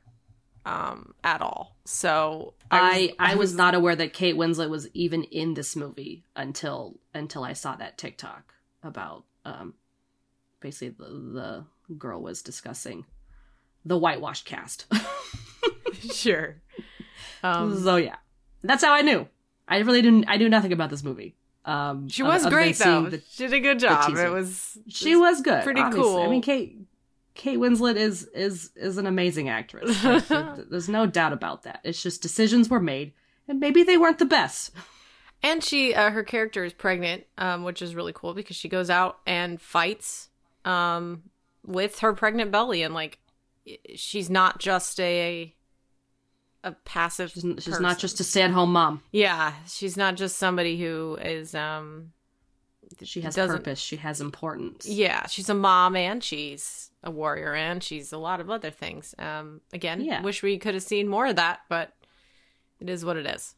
um, 0.65 1.13
at 1.23 1.41
all. 1.41 1.75
So 1.85 2.53
I 2.69 3.13
I 3.17 3.35
was 3.35 3.55
not 3.63 3.75
aware 3.75 3.95
that 3.95 4.13
Kate 4.13 4.35
Winslet 4.35 4.69
was 4.69 4.87
even 4.93 5.23
in 5.23 5.53
this 5.55 5.75
movie 5.75 6.23
until 6.35 6.99
until 7.13 7.43
I 7.43 7.53
saw 7.53 7.75
that 7.75 7.97
TikTok 7.97 8.53
about 8.83 9.25
um 9.45 9.73
basically 10.59 10.89
the 10.89 11.65
the 11.89 11.95
girl 11.95 12.21
was 12.21 12.41
discussing 12.41 13.05
the 13.85 13.97
whitewashed 13.97 14.45
cast. 14.45 14.85
sure. 16.13 16.61
Um, 17.41 17.81
so 17.81 17.95
yeah. 17.95 18.17
That's 18.63 18.83
how 18.83 18.93
I 18.93 19.01
knew. 19.01 19.27
I 19.67 19.79
really 19.79 20.01
didn't 20.01 20.25
I 20.27 20.37
knew 20.37 20.49
nothing 20.49 20.73
about 20.73 20.89
this 20.89 21.03
movie. 21.03 21.35
Um 21.65 22.07
she 22.09 22.23
was 22.23 22.45
other 22.45 22.55
great 22.55 22.75
seeing 22.75 23.03
though. 23.05 23.09
the- 23.11 23.21
she 23.29 23.47
did 23.47 23.53
a 23.53 23.59
good 23.59 23.79
job. 23.79 24.15
It 24.17 24.31
was. 24.31 24.77
she 24.87 25.15
was 25.15 25.41
good. 25.41 25.63
pretty 25.63 25.81
obviously. 25.81 26.23
I 26.23 26.27
mean 26.27 26.41
Kate 26.41 26.77
Kate 27.35 27.57
Winslet 27.59 27.95
is 27.95 28.23
is 28.33 28.71
is 28.75 28.97
an 28.97 29.05
amazing 29.07 29.49
actress. 29.49 30.03
Like, 30.29 30.69
There's 30.69 30.89
no 30.89 31.05
doubt 31.05 31.33
about 31.33 31.63
that. 31.63 31.79
It's 31.83 32.01
just 32.01 32.21
decisions 32.21 32.69
were 32.69 32.79
made 32.81 33.13
and 33.47 33.59
maybe 33.59 33.83
they 33.83 33.97
weren't 33.97 34.19
the 34.19 34.25
best. 34.25 34.71
And 35.41 35.63
she, 35.63 35.93
uh, 35.95 36.11
her 36.11 36.23
character 36.23 36.65
is 36.65 36.73
pregnant, 36.73 37.23
um, 37.37 37.63
which 37.63 37.81
is 37.81 37.95
really 37.95 38.11
cool 38.13 38.33
because 38.33 38.57
she 38.57 38.67
goes 38.67 38.89
out 38.89 39.19
and 39.25 39.59
fights 39.61 40.27
um, 40.65 41.23
with 41.65 41.99
her 41.99 42.11
pregnant 42.13 42.51
belly, 42.51 42.83
and 42.83 42.93
like, 42.93 43.19
she's 43.95 44.29
not 44.29 44.59
just 44.59 44.99
a 44.99 45.55
a 46.63 46.71
passive. 46.71 47.31
She's, 47.31 47.43
she's 47.59 47.79
not 47.79 47.99
just 47.99 48.19
a 48.19 48.23
stay-at-home 48.23 48.71
mom. 48.73 49.01
Yeah, 49.11 49.53
she's 49.67 49.95
not 49.97 50.15
just 50.15 50.37
somebody 50.37 50.79
who 50.79 51.17
is. 51.21 51.55
um 51.55 52.11
She 53.03 53.21
has 53.21 53.35
purpose. 53.35 53.79
She 53.79 53.95
has 53.97 54.19
importance. 54.21 54.85
Yeah, 54.87 55.25
she's 55.27 55.49
a 55.49 55.53
mom 55.55 55.95
and 55.95 56.23
she's 56.23 56.91
a 57.03 57.11
warrior 57.11 57.53
and 57.53 57.81
she's 57.81 58.11
a 58.11 58.17
lot 58.17 58.41
of 58.41 58.49
other 58.49 58.71
things. 58.71 59.15
Um, 59.17 59.61
again, 59.71 60.01
Yeah. 60.01 60.21
wish 60.21 60.43
we 60.43 60.57
could 60.57 60.73
have 60.73 60.83
seen 60.83 61.07
more 61.07 61.27
of 61.27 61.37
that, 61.37 61.61
but 61.69 61.93
it 62.79 62.89
is 62.89 63.05
what 63.05 63.15
it 63.17 63.25
is. 63.25 63.55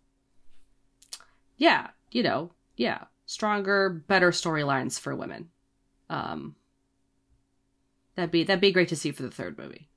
Yeah, 1.58 1.88
you 2.12 2.24
know, 2.24 2.52
yeah, 2.76 3.06
stronger, 3.26 3.90
better 3.90 4.32
storylines 4.32 5.00
for 5.00 5.16
women. 5.16 5.50
Um, 6.10 6.56
that'd 8.16 8.32
be 8.32 8.44
that'd 8.44 8.62
be 8.62 8.72
great 8.72 8.90
to 8.90 8.96
see 8.96 9.12
for 9.12 9.24
the 9.24 9.32
third 9.32 9.58
movie. 9.58 9.88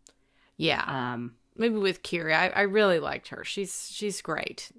Yeah, 0.56 0.85
Um, 0.86 1.35
maybe 1.56 1.76
with 1.76 2.02
Kiri, 2.02 2.35
I, 2.35 2.48
I 2.48 2.62
really 2.62 2.98
liked 2.98 3.28
her. 3.28 3.44
She's 3.44 3.89
she's 3.93 4.20
great. 4.22 4.70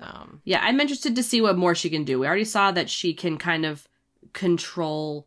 Um, 0.00 0.40
yeah, 0.44 0.60
I'm 0.62 0.80
interested 0.80 1.14
to 1.16 1.22
see 1.22 1.40
what 1.40 1.58
more 1.58 1.74
she 1.74 1.90
can 1.90 2.04
do. 2.04 2.18
We 2.18 2.26
already 2.26 2.44
saw 2.44 2.72
that 2.72 2.88
she 2.88 3.12
can 3.12 3.36
kind 3.36 3.66
of 3.66 3.86
control, 4.32 5.26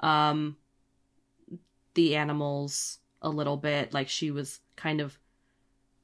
um, 0.00 0.56
the 1.94 2.16
animals 2.16 2.98
a 3.22 3.28
little 3.28 3.56
bit. 3.56 3.92
Like 3.92 4.08
she 4.08 4.30
was 4.30 4.60
kind 4.76 5.00
of 5.00 5.18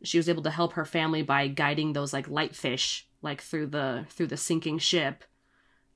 she 0.03 0.19
was 0.19 0.29
able 0.29 0.43
to 0.43 0.51
help 0.51 0.73
her 0.75 0.85
family 0.85 1.23
by 1.23 1.47
guiding 1.49 1.93
those 1.93 2.13
like 2.13 2.29
light 2.29 2.57
fish 2.57 3.07
like 3.23 3.41
through 3.41 3.69
the 3.69 4.05
through 4.11 4.27
the 4.27 4.37
sinking 4.37 4.79
ship. 4.79 5.25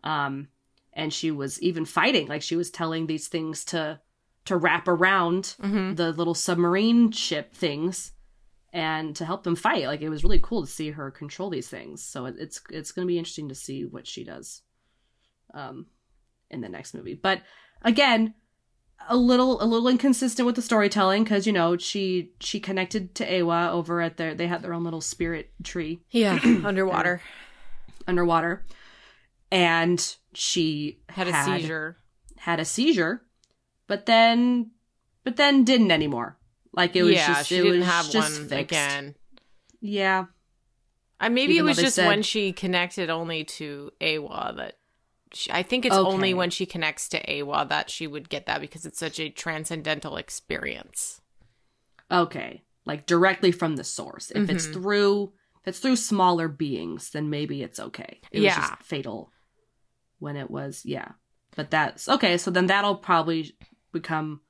Um, 0.05 0.49
and 0.93 1.13
she 1.13 1.31
was 1.31 1.61
even 1.61 1.85
fighting, 1.85 2.29
like 2.29 2.43
she 2.43 2.57
was 2.57 2.71
telling 2.71 3.07
these 3.07 3.29
things 3.29 3.65
to 3.67 4.01
to 4.47 4.57
wrap 4.57 4.87
around 4.89 5.57
Mm-hmm. 5.63 5.95
the 5.95 6.13
little 6.13 6.35
submarine 6.35 7.11
ship 7.11 7.53
things 7.53 8.13
and 8.77 9.17
to 9.17 9.25
help 9.25 9.43
them 9.43 9.57
fight. 9.57 9.87
Like 9.87 10.03
it 10.03 10.11
was 10.11 10.23
really 10.23 10.39
cool 10.39 10.61
to 10.61 10.71
see 10.71 10.91
her 10.91 11.11
control 11.11 11.49
these 11.49 11.69
things. 11.69 12.03
So 12.03 12.27
it, 12.27 12.35
it's 12.39 12.61
it's 12.71 12.93
going 12.93 13.07
to 13.07 13.11
be 13.11 13.17
interesting 13.19 13.49
to 13.49 13.55
see 13.55 13.85
what 13.87 14.07
she 14.07 14.23
does 14.23 14.61
um 15.55 15.87
in 16.51 16.61
the 16.61 16.69
next 16.69 16.93
movie. 16.95 17.15
But 17.15 17.41
again, 17.83 18.35
a 19.09 19.17
little 19.17 19.63
a 19.63 19.65
little 19.65 19.89
inconsistent 19.89 20.45
with 20.47 20.57
the 20.57 20.63
storytelling 20.63 21.25
cuz 21.25 21.47
you 21.47 21.53
know, 21.55 21.77
she 21.79 22.33
she 22.41 22.61
connected 22.61 23.15
to 23.15 23.27
Eywa 23.27 23.71
over 23.71 24.01
at 24.03 24.19
their 24.19 24.35
they 24.35 24.47
had 24.47 24.61
their 24.63 24.75
own 24.75 24.85
little 24.85 25.01
spirit 25.01 25.51
tree 25.65 26.03
Yeah, 26.11 26.39
underwater. 26.65 27.23
underwater 28.07 28.65
and 29.51 30.17
she 30.35 31.01
Had 31.09 31.29
a 31.29 31.45
seizure. 31.45 31.97
had 32.37 32.61
a 32.61 32.65
seizure 32.65 33.23
but 33.87 34.07
then 34.07 34.71
but 35.25 35.37
then 35.37 35.65
didn't 35.65 35.91
anymore 35.91 36.37
like 36.77 36.95
it 36.95 37.03
was 37.03 37.15
yeah, 37.15 37.27
just 37.29 37.49
she 37.49 37.57
it 37.59 37.63
didn't 37.63 37.79
was 37.81 37.89
have 37.89 38.11
just 38.11 38.39
one 38.41 38.49
fixed. 38.49 38.73
again. 38.73 39.15
yeah 39.81 40.27
I 41.19 41.31
maybe 41.31 41.55
Even 41.55 41.65
it 41.67 41.69
was 41.71 41.79
just 41.79 41.97
said- 41.97 42.07
when 42.09 42.23
she 42.23 42.53
connected 42.53 43.09
only 43.11 43.45
to 43.45 43.91
Eywa 44.01 44.57
that. 44.57 44.75
She, 45.33 45.51
I 45.51 45.63
think 45.65 45.85
it's 45.85 45.95
only 45.97 46.35
when 46.35 46.51
she 46.51 46.67
connects 46.67 47.09
to 47.09 47.21
Eywa 47.27 47.69
that 47.69 47.91
she 47.91 48.07
would 48.07 48.29
get 48.29 48.47
that 48.47 48.61
because 48.61 48.87
it's 48.87 48.99
such 48.99 49.19
a 49.19 49.29
transcendental 49.31 50.17
experience. 50.19 51.21
okay 52.13 52.63
like 52.85 53.05
directly 53.07 53.51
from 53.51 53.75
the 53.77 53.83
source 53.85 54.31
if 54.31 54.49
it's 54.49 54.67
Mhm. 54.69 54.73
through 54.75 55.33
if 55.63 55.69
it's 55.69 55.79
through 55.81 55.97
smaller 55.97 56.47
beings 56.47 57.11
then 57.11 57.29
maybe 57.31 57.63
it's 57.63 57.81
okay 57.81 58.21
it 58.31 58.39
was 58.39 58.45
Yeah. 58.45 58.61
just 58.61 58.83
fatal 58.85 59.33
when 60.21 60.37
it 60.37 60.49
was 60.51 60.83
yeah 60.85 61.13
but 61.57 61.71
that's 61.71 62.09
okay 62.09 62.37
so 62.39 62.51
then 62.53 62.67
that'll 62.67 62.95
probably 62.95 63.57
become 63.93 64.41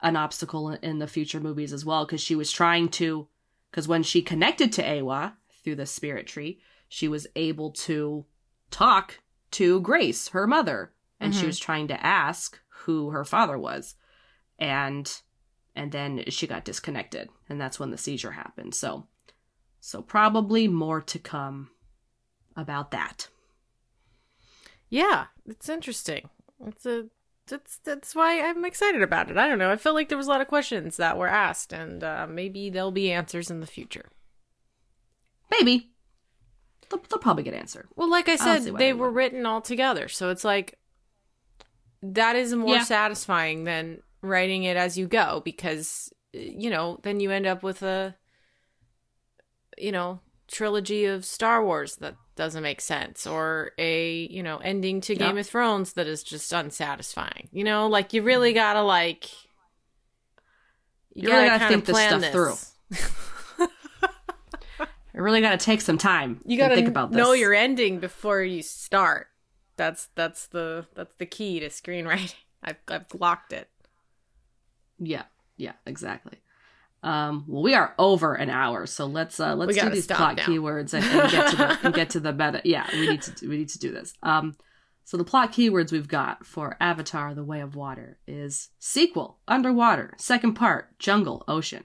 an 0.00 0.16
obstacle 0.16 0.70
in- 0.70 0.98
the 0.98 1.06
future 1.06 1.40
movies 1.40 1.72
as 1.72 1.84
well 1.84 2.04
because 2.04 2.20
she 2.20 2.34
was 2.36 2.52
trying 2.52 2.88
to 2.88 3.28
because 3.70 3.88
when 3.88 4.02
she 4.02 4.22
connected 4.22 4.72
to 4.72 4.82
Eywa 4.82 5.34
through 5.64 5.76
the 5.76 5.86
spirit 5.86 6.26
tree 6.26 6.60
she 6.88 7.08
was 7.08 7.26
able 7.36 7.70
to 7.72 8.24
talk 8.70 9.20
to 9.52 9.80
Grace 9.80 10.28
her 10.28 10.46
mother 10.46 10.92
and 11.18 11.34
she 11.34 11.44
Mhm. 11.44 11.46
was 11.46 11.58
trying 11.58 11.88
to 11.88 12.04
ask 12.06 12.60
who 12.84 13.10
her 13.10 13.24
father 13.24 13.58
was 13.58 13.94
and 14.58 15.22
and 15.74 15.92
then 15.92 16.24
she 16.28 16.46
got 16.46 16.64
disconnected 16.64 17.28
and 17.48 17.60
that's 17.60 17.78
when 17.78 17.90
the 17.90 17.98
seizure 17.98 18.32
happened 18.32 18.74
so 18.74 19.06
so 19.80 20.02
probably 20.02 20.68
more 20.68 21.00
to 21.00 21.18
come 21.18 21.70
about 22.56 22.90
that 22.90 23.28
Yeah, 24.88 25.26
it's 25.44 25.68
interesting. 25.68 26.30
It's 26.64 26.86
a 26.86 27.06
that's 27.46 27.78
that's 27.78 28.14
why 28.14 28.40
I'm 28.40 28.64
excited 28.64 29.02
about 29.02 29.30
it. 29.30 29.36
I 29.36 29.48
don't 29.48 29.58
know. 29.58 29.70
I 29.70 29.76
felt 29.76 29.94
like 29.94 30.08
there 30.08 30.18
was 30.18 30.26
a 30.26 30.30
lot 30.30 30.40
of 30.40 30.48
questions 30.48 30.96
that 30.96 31.16
were 31.18 31.28
asked, 31.28 31.72
and 31.72 32.02
uh, 32.02 32.26
maybe 32.28 32.70
there'll 32.70 32.90
be 32.92 33.12
answers 33.12 33.50
in 33.50 33.60
the 33.60 33.66
future. 33.66 34.06
maybe 35.50 35.90
they'll, 36.90 37.00
they'll 37.08 37.18
probably 37.18 37.42
get 37.44 37.54
answered 37.54 37.88
Well, 37.96 38.10
like 38.10 38.28
I 38.28 38.32
I 38.32 38.36
said, 38.36 38.72
why 38.72 38.78
they 38.78 38.92
were 38.92 39.10
written 39.10 39.46
all 39.46 39.60
together, 39.60 40.08
so 40.08 40.30
it's 40.30 40.44
like 40.44 40.78
that 42.02 42.36
is 42.36 42.54
more 42.54 42.76
Yeah. 42.76 42.82
satisfying 42.84 43.64
than 43.64 44.02
writing 44.22 44.64
it 44.64 44.76
as 44.76 44.96
you 44.98 45.06
go 45.06 45.40
because 45.44 46.12
you 46.32 46.68
know 46.70 46.98
then 47.02 47.20
you 47.20 47.30
end 47.30 47.46
up 47.46 47.62
with 47.62 47.82
a 47.82 48.14
you 49.78 49.92
know 49.92 50.20
trilogy 50.48 51.04
of 51.04 51.24
Star 51.24 51.64
Wars 51.64 51.96
that 51.96 52.16
doesn't 52.36 52.62
make 52.62 52.80
sense 52.80 53.26
or 53.26 53.72
a 53.78 54.26
you 54.30 54.42
know 54.42 54.58
ending 54.58 55.00
to 55.02 55.14
Game 55.14 55.36
Yep. 55.36 55.44
of 55.44 55.50
Thrones 55.50 55.92
that 55.94 56.06
is 56.06 56.22
just 56.22 56.52
unsatisfying. 56.52 57.48
You 57.52 57.64
know, 57.64 57.88
like 57.88 58.12
you 58.12 58.22
really 58.22 58.52
gotta 58.52 58.82
like 58.82 59.28
You 61.14 61.28
really 61.30 61.46
gotta 61.46 61.58
kinda 61.58 61.68
think 61.68 61.84
this 61.86 61.94
plan 61.94 62.20
stuff 62.20 62.32
through. 62.32 63.68
i 65.14 65.18
really 65.18 65.40
got 65.40 65.58
to 65.58 65.64
take 65.64 65.80
some 65.80 65.96
time 65.98 66.40
You 66.44 66.56
to 66.58 66.62
gotta 66.62 66.74
think 66.74 66.88
about 66.88 67.10
this 67.10 67.16
know 67.16 67.32
your 67.32 67.54
ending 67.54 67.98
before 68.00 68.42
you 68.42 68.62
start. 68.62 69.28
That's 69.76 70.08
that's 70.14 70.46
the 70.48 70.86
that's 70.94 71.14
the 71.18 71.26
key 71.26 71.60
to 71.60 71.68
screenwriting. 71.68 72.34
I've 72.62 72.76
I've 72.88 73.06
locked 73.18 73.52
it. 73.52 73.68
yeah 74.98 75.24
yeah 75.56 75.72
exactly 75.86 76.38
um 77.06 77.44
well 77.46 77.62
we 77.62 77.74
are 77.74 77.94
over 77.98 78.34
an 78.34 78.50
hour 78.50 78.84
so 78.86 79.06
let's 79.06 79.38
uh 79.40 79.54
let's 79.54 79.76
do 79.78 79.88
these 79.90 80.06
plot 80.06 80.36
now. 80.36 80.42
keywords 80.44 80.92
and, 80.92 81.04
and 81.04 81.30
get 81.30 81.50
to 81.50 81.56
the 81.56 81.78
and 81.84 81.94
get 81.94 82.10
to 82.10 82.20
the 82.20 82.32
meta 82.32 82.60
yeah 82.64 82.86
we 82.92 83.08
need 83.08 83.22
to 83.22 83.30
do, 83.30 83.48
we 83.48 83.56
need 83.58 83.68
to 83.68 83.78
do 83.78 83.92
this 83.92 84.12
um 84.22 84.54
so 85.04 85.16
the 85.16 85.24
plot 85.24 85.52
keywords 85.52 85.92
we've 85.92 86.08
got 86.08 86.44
for 86.44 86.76
avatar 86.80 87.34
the 87.34 87.44
way 87.44 87.60
of 87.60 87.76
water 87.76 88.18
is 88.26 88.70
sequel 88.78 89.38
underwater 89.46 90.14
second 90.18 90.54
part 90.54 90.98
jungle 90.98 91.44
ocean 91.48 91.84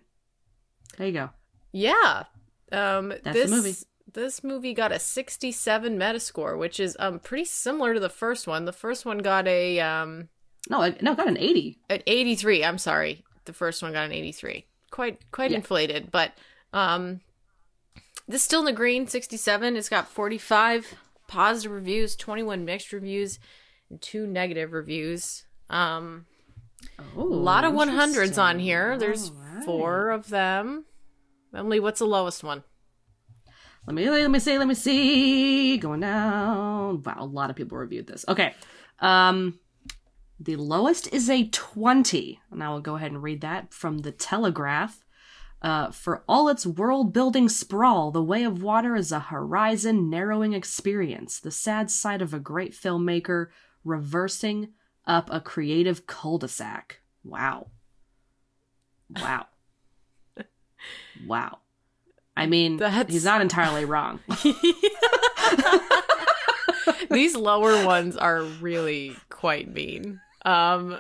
there 0.98 1.08
you 1.08 1.14
go 1.14 1.30
Yeah. 1.72 2.24
Um 2.72 3.10
That's 3.24 3.34
this 3.34 3.50
the 3.50 3.56
movie. 3.56 3.76
this 4.14 4.44
movie 4.44 4.74
got 4.74 4.92
a 4.92 5.00
67 5.00 5.98
metascore, 5.98 6.58
which 6.58 6.80
is 6.80 6.96
um 7.00 7.20
pretty 7.20 7.46
similar 7.46 7.94
to 7.94 8.00
the 8.00 8.10
first 8.10 8.48
one. 8.48 8.66
The 8.66 8.74
first 8.74 9.06
one 9.06 9.20
got 9.20 9.48
a 9.48 9.80
um 9.80 10.30
no 10.70 10.94
no 11.02 11.16
got 11.16 11.28
an 11.28 11.38
80 11.38 11.80
an 11.90 12.02
83. 12.08 12.64
I'm 12.66 12.78
sorry. 12.78 13.24
The 13.46 13.54
first 13.54 13.82
one 13.82 13.94
got 13.94 14.06
an 14.06 14.12
83. 14.14 14.66
Quite 14.92 15.32
quite 15.32 15.52
Yeah. 15.52 15.58
inflated, 15.58 16.12
but 16.12 16.34
um 16.74 17.22
this 18.28 18.42
is 18.42 18.44
still 18.44 18.60
in 18.60 18.66
the 18.66 18.72
green 18.74 19.08
67. 19.08 19.76
It's 19.76 19.90
got 19.90 20.08
45 20.08 20.94
positive 21.28 21.72
reviews, 21.72 22.16
21 22.16 22.64
mixed 22.66 22.94
reviews, 22.94 23.40
and 23.90 24.02
two 24.02 24.28
negative 24.28 24.72
reviews. 24.74 25.46
Um 25.70 26.26
oh, 27.18 27.22
a 27.22 27.24
lot 27.24 27.64
of 27.64 27.74
100s 27.74 28.42
on 28.42 28.60
here. 28.60 28.98
There's 28.98 29.32
right. 29.32 29.64
four 29.66 30.10
of 30.12 30.30
them. 30.30 30.86
Emily, 31.56 31.80
what's 31.80 32.00
the 32.00 32.06
lowest 32.06 32.44
one? 32.44 32.64
Let 33.88 33.96
me 33.96 34.10
let 34.10 34.30
me 34.30 34.40
see, 34.40 34.58
let 34.58 34.68
me 34.68 34.76
see. 34.76 35.78
Going 35.78 36.02
down. 36.02 37.02
Wow, 37.02 37.16
a 37.18 37.26
lot 37.26 37.50
of 37.50 37.56
people 37.56 37.78
reviewed 37.78 38.08
this. 38.08 38.24
Okay. 38.28 38.54
Um 39.00 39.58
the 40.44 40.56
lowest 40.56 41.12
is 41.14 41.30
a 41.30 41.48
20. 41.48 42.40
And 42.52 42.64
I 42.64 42.70
will 42.70 42.82
go 42.82 42.96
ahead 42.96 43.12
and 43.12 43.22
read 43.22 43.42
that 43.42 43.74
from 43.74 44.00
the 44.00 44.12
Telegraph. 44.12 45.04
Uh, 45.62 45.92
for 45.92 46.24
all 46.28 46.50
its 46.50 46.66
world 46.66 47.14
building 47.14 47.48
sprawl, 47.48 48.10
The 48.10 48.24
Way 48.24 48.44
of 48.44 48.64
Water 48.64 48.96
is 48.96 49.12
a 49.12 49.20
horizon 49.20 50.10
narrowing 50.10 50.54
experience, 50.54 51.40
the 51.40 51.52
sad 51.52 51.92
sight 51.92 52.20
of 52.20 52.34
a 52.34 52.40
great 52.40 52.74
filmmaker 52.74 53.50
reversing 53.84 54.70
up 55.06 55.30
a 55.32 55.40
creative 55.40 56.08
cul 56.08 56.40
de 56.40 56.48
sac. 56.48 57.02
Wow. 57.24 57.68
Wow. 59.22 59.46
wow. 61.28 61.60
I 62.36 62.48
mean, 62.48 62.78
That's- 62.78 63.12
he's 63.12 63.26
not 63.26 63.42
entirely 63.42 63.86
wrong. 63.86 64.20
These 67.12 67.36
lower 67.36 67.86
ones 67.86 68.18
are 68.18 68.42
really 68.42 69.16
quite 69.30 69.72
mean. 69.72 70.20
Um, 70.46 70.98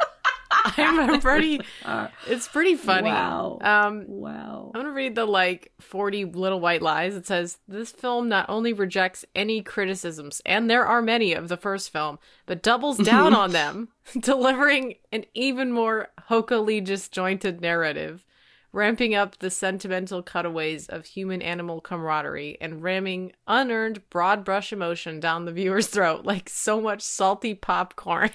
I'm 0.77 1.21
pretty. 1.21 1.61
It's 2.27 2.47
pretty 2.47 2.75
funny. 2.75 3.09
Wow. 3.09 3.57
Um, 3.61 4.05
wow. 4.07 4.71
I'm 4.73 4.81
gonna 4.81 4.93
read 4.93 5.15
the 5.15 5.25
like 5.25 5.71
40 5.79 6.25
little 6.25 6.59
white 6.59 6.81
lies. 6.81 7.15
It 7.15 7.25
says 7.27 7.57
this 7.67 7.91
film 7.91 8.29
not 8.29 8.45
only 8.49 8.73
rejects 8.73 9.25
any 9.35 9.61
criticisms, 9.61 10.41
and 10.45 10.69
there 10.69 10.85
are 10.85 11.01
many 11.01 11.33
of 11.33 11.47
the 11.47 11.57
first 11.57 11.91
film, 11.91 12.19
but 12.45 12.63
doubles 12.63 12.97
down 12.97 13.33
on 13.33 13.51
them, 13.53 13.89
delivering 14.19 14.95
an 15.11 15.25
even 15.33 15.71
more 15.71 16.09
hokily 16.29 16.83
disjointed 16.83 17.59
narrative, 17.61 18.25
ramping 18.71 19.13
up 19.15 19.37
the 19.39 19.49
sentimental 19.49 20.21
cutaways 20.23 20.87
of 20.87 21.05
human 21.05 21.41
animal 21.41 21.81
camaraderie 21.81 22.57
and 22.61 22.83
ramming 22.83 23.33
unearned 23.47 24.07
broad 24.09 24.45
brush 24.45 24.71
emotion 24.71 25.19
down 25.19 25.45
the 25.45 25.51
viewer's 25.51 25.87
throat 25.87 26.23
like 26.23 26.47
so 26.49 26.79
much 26.79 27.01
salty 27.01 27.53
popcorn. 27.53 28.31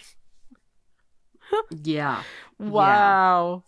Yeah. 1.82 2.22
wow. 2.58 3.64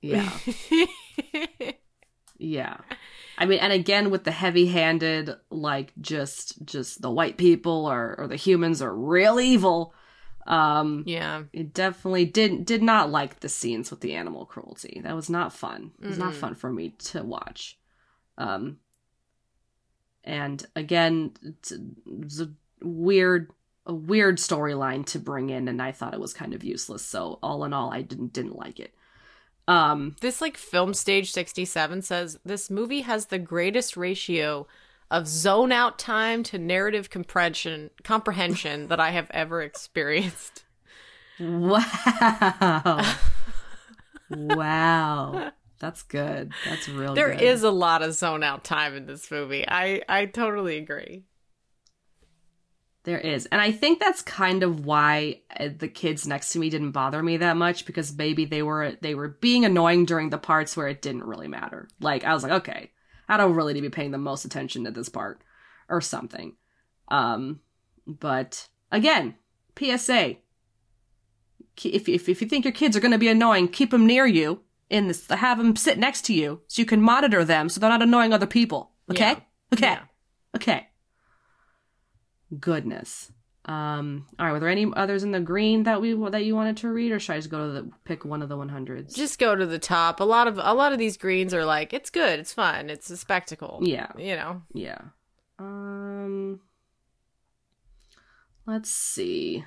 Yeah. 0.00 0.30
Yeah. 2.38 2.76
I 3.36 3.46
mean, 3.46 3.58
and 3.58 3.72
again 3.72 4.10
with 4.10 4.24
the 4.24 4.30
heavy-handed, 4.30 5.34
like 5.50 5.92
just 6.00 6.64
just 6.64 7.02
the 7.02 7.10
white 7.10 7.36
people 7.36 7.86
or 7.86 8.14
or 8.18 8.26
the 8.28 8.36
humans 8.36 8.80
are 8.80 8.94
real 8.94 9.40
evil. 9.40 9.92
Um, 10.46 11.02
yeah. 11.06 11.42
it 11.52 11.74
definitely 11.74 12.24
did 12.24 12.64
did 12.64 12.82
not 12.82 13.10
like 13.10 13.40
the 13.40 13.48
scenes 13.48 13.90
with 13.90 14.00
the 14.00 14.14
animal 14.14 14.46
cruelty. 14.46 15.00
That 15.02 15.14
was 15.16 15.28
not 15.28 15.52
fun. 15.52 15.90
It 16.00 16.06
was 16.06 16.18
not 16.18 16.32
Mm-mm. 16.32 16.36
fun 16.36 16.54
for 16.54 16.72
me 16.72 16.90
to 16.90 17.22
watch. 17.22 17.78
Um, 18.38 18.78
and 20.24 20.64
again, 20.76 21.32
it's, 21.42 21.72
it 21.72 21.80
was 22.06 22.40
a 22.40 22.50
weird 22.80 23.50
a 23.88 23.94
weird 23.94 24.36
storyline 24.38 25.04
to 25.06 25.18
bring 25.18 25.50
in, 25.50 25.66
and 25.66 25.80
I 25.82 25.90
thought 25.92 26.14
it 26.14 26.20
was 26.20 26.34
kind 26.34 26.54
of 26.54 26.62
useless. 26.62 27.02
So 27.04 27.38
all 27.42 27.64
in 27.64 27.72
all, 27.72 27.90
I 27.92 28.02
didn't 28.02 28.32
didn't 28.34 28.56
like 28.56 28.78
it. 28.78 28.94
Um, 29.66 30.14
This 30.20 30.40
like 30.40 30.56
film 30.56 30.94
stage 30.94 31.32
67 31.32 32.02
says 32.02 32.38
this 32.44 32.70
movie 32.70 33.00
has 33.02 33.26
the 33.26 33.38
greatest 33.38 33.96
ratio 33.96 34.66
of 35.10 35.26
zone 35.26 35.72
out 35.72 35.98
time 35.98 36.42
to 36.44 36.58
narrative 36.58 37.10
comprehension 37.10 37.90
comprehension 38.04 38.88
that 38.88 39.00
I 39.00 39.10
have 39.10 39.30
ever 39.32 39.62
experienced. 39.62 40.64
wow. 41.40 43.02
wow. 44.30 45.52
That's 45.80 46.02
good. 46.02 46.52
That's 46.64 46.88
real 46.88 47.14
There 47.14 47.30
good. 47.32 47.40
is 47.40 47.62
a 47.62 47.70
lot 47.70 48.02
of 48.02 48.12
zone 48.14 48.42
out 48.42 48.64
time 48.64 48.96
in 48.96 49.06
this 49.06 49.30
movie. 49.30 49.64
I 49.68 50.02
I 50.08 50.26
totally 50.26 50.76
agree. 50.78 51.24
There 53.08 53.18
is. 53.18 53.46
And 53.46 53.58
I 53.58 53.72
think 53.72 54.00
that's 54.00 54.20
kind 54.20 54.62
of 54.62 54.84
why 54.84 55.40
uh, 55.58 55.70
the 55.74 55.88
kids 55.88 56.26
next 56.26 56.52
to 56.52 56.58
me 56.58 56.68
didn't 56.68 56.90
bother 56.90 57.22
me 57.22 57.38
that 57.38 57.56
much 57.56 57.86
because 57.86 58.14
maybe 58.14 58.44
they 58.44 58.62
were 58.62 58.98
they 59.00 59.14
were 59.14 59.28
being 59.28 59.64
annoying 59.64 60.04
during 60.04 60.28
the 60.28 60.36
parts 60.36 60.76
where 60.76 60.88
it 60.88 61.00
didn't 61.00 61.24
really 61.24 61.48
matter. 61.48 61.88
Like 62.00 62.24
I 62.24 62.34
was 62.34 62.42
like, 62.42 62.52
okay, 62.52 62.90
I 63.26 63.38
don't 63.38 63.54
really 63.54 63.72
need 63.72 63.80
to 63.80 63.88
be 63.88 63.94
paying 63.94 64.10
the 64.10 64.18
most 64.18 64.44
attention 64.44 64.84
to 64.84 64.90
this 64.90 65.08
part 65.08 65.40
or 65.88 66.02
something. 66.02 66.56
Um 67.10 67.60
but 68.06 68.68
again, 68.92 69.36
PSA 69.78 70.36
if 71.82 72.10
if 72.10 72.28
if 72.28 72.42
you 72.42 72.46
think 72.46 72.66
your 72.66 72.72
kids 72.72 72.94
are 72.94 73.00
going 73.00 73.12
to 73.12 73.16
be 73.16 73.28
annoying, 73.28 73.68
keep 73.68 73.90
them 73.90 74.06
near 74.06 74.26
you 74.26 74.60
in 74.90 75.08
this 75.08 75.26
have 75.28 75.56
them 75.56 75.76
sit 75.76 75.96
next 75.96 76.26
to 76.26 76.34
you 76.34 76.60
so 76.66 76.82
you 76.82 76.84
can 76.84 77.00
monitor 77.00 77.42
them 77.42 77.70
so 77.70 77.80
they're 77.80 77.88
not 77.88 78.02
annoying 78.02 78.34
other 78.34 78.46
people. 78.46 78.90
Okay? 79.10 79.30
Yeah. 79.30 79.40
Okay. 79.72 79.86
Yeah. 79.86 80.00
Okay. 80.54 80.87
Goodness. 82.58 83.32
Um. 83.64 84.26
All 84.38 84.46
right. 84.46 84.52
Were 84.52 84.60
there 84.60 84.68
any 84.70 84.90
others 84.96 85.22
in 85.24 85.30
the 85.32 85.40
green 85.40 85.82
that 85.82 86.00
we 86.00 86.14
that 86.30 86.44
you 86.44 86.54
wanted 86.54 86.78
to 86.78 86.88
read, 86.88 87.12
or 87.12 87.18
should 87.18 87.34
I 87.34 87.36
just 87.36 87.50
go 87.50 87.66
to 87.66 87.72
the 87.72 87.90
pick 88.04 88.24
one 88.24 88.40
of 88.40 88.48
the 88.48 88.56
one 88.56 88.70
hundreds? 88.70 89.14
Just 89.14 89.38
go 89.38 89.54
to 89.54 89.66
the 89.66 89.78
top. 89.78 90.20
A 90.20 90.24
lot 90.24 90.48
of 90.48 90.58
a 90.62 90.72
lot 90.72 90.92
of 90.92 90.98
these 90.98 91.18
greens 91.18 91.52
are 91.52 91.66
like 91.66 91.92
it's 91.92 92.08
good, 92.08 92.40
it's 92.40 92.52
fun, 92.52 92.88
it's 92.88 93.10
a 93.10 93.16
spectacle. 93.16 93.80
Yeah. 93.82 94.08
You 94.16 94.36
know. 94.36 94.62
yeah. 94.72 94.98
Um. 95.58 96.60
Let's 98.66 98.90
see. 98.90 99.64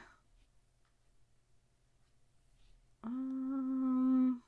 Um. 3.03 4.41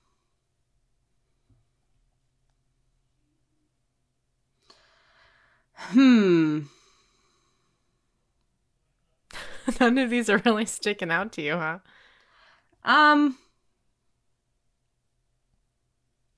Hmm. 5.75 6.61
None 9.79 9.97
of 9.97 10.09
these 10.09 10.29
are 10.29 10.41
really 10.45 10.65
sticking 10.65 11.11
out 11.11 11.31
to 11.33 11.41
you, 11.41 11.53
huh? 11.53 11.79
Um, 12.83 13.37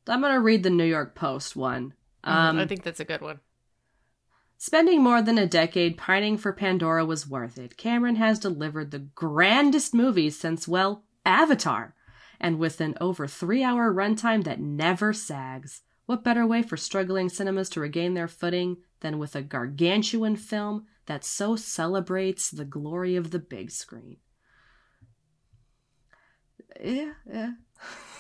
I'm 0.08 0.22
gonna 0.22 0.40
read 0.40 0.64
the 0.64 0.70
New 0.70 0.86
York 0.86 1.16
Post 1.16 1.56
one. 1.56 1.94
Um, 2.24 2.58
I 2.60 2.66
think 2.66 2.84
that's 2.84 3.00
a 3.00 3.06
good 3.06 3.22
one. 3.22 3.40
spending 4.58 5.04
more 5.04 5.22
than 5.22 5.38
a 5.38 5.46
decade 5.48 5.98
pining 5.98 6.38
for 6.38 6.52
Pandora 6.54 7.06
was 7.06 7.28
worth 7.28 7.58
it. 7.58 7.78
Cameron 7.78 8.16
has 8.16 8.40
delivered 8.40 8.92
the 8.92 9.00
grandest 9.00 9.94
movie 9.94 10.30
since, 10.30 10.68
well, 10.68 11.04
Avatar, 11.26 11.94
and 12.40 12.58
with 12.60 12.82
an 12.82 12.96
over 13.00 13.28
three-hour 13.28 13.94
runtime 13.94 14.44
that 14.44 14.60
never 14.60 15.14
sags. 15.14 15.82
What 16.06 16.24
better 16.24 16.46
way 16.46 16.62
for 16.62 16.78
struggling 16.78 17.30
cinemas 17.30 17.70
to 17.72 17.80
regain 17.80 18.14
their 18.14 18.28
footing 18.28 18.78
than 19.02 19.18
with 19.20 19.36
a 19.36 19.42
gargantuan 19.42 20.36
film 20.36 20.86
that 21.08 21.24
so 21.24 21.56
celebrates 21.56 22.50
the 22.50 22.66
glory 22.66 23.16
of 23.16 23.32
the 23.32 23.40
big 23.40 23.72
screen? 23.72 24.18
Yeah, 26.82 27.14
yeah. 27.32 27.52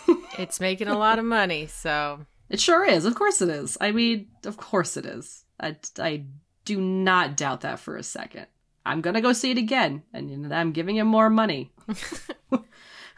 It's 0.38 0.60
making 0.60 0.88
a 0.88 0.98
lot 0.98 1.18
of 1.18 1.26
money, 1.26 1.66
so 1.68 2.26
It 2.50 2.60
sure 2.60 2.86
is. 2.86 3.06
Of 3.06 3.16
course 3.16 3.42
it 3.42 3.50
is. 3.50 3.78
I 3.82 3.92
mean, 3.92 4.28
of 4.46 4.58
course 4.58 4.98
it 4.98 5.06
is. 5.06 5.46
I, 5.60 5.78
I 5.98 6.26
do 6.64 6.80
not 6.80 7.38
doubt 7.38 7.62
that 7.62 7.80
for 7.80 7.96
a 7.98 8.04
second. 8.04 8.48
I'm 8.86 9.02
gonna 9.02 9.22
go 9.22 9.34
see 9.34 9.52
it 9.52 9.58
again, 9.58 10.04
and 10.14 10.54
I'm 10.54 10.72
giving 10.72 10.98
him 10.98 11.08
more 11.08 11.30
money. 11.30 11.72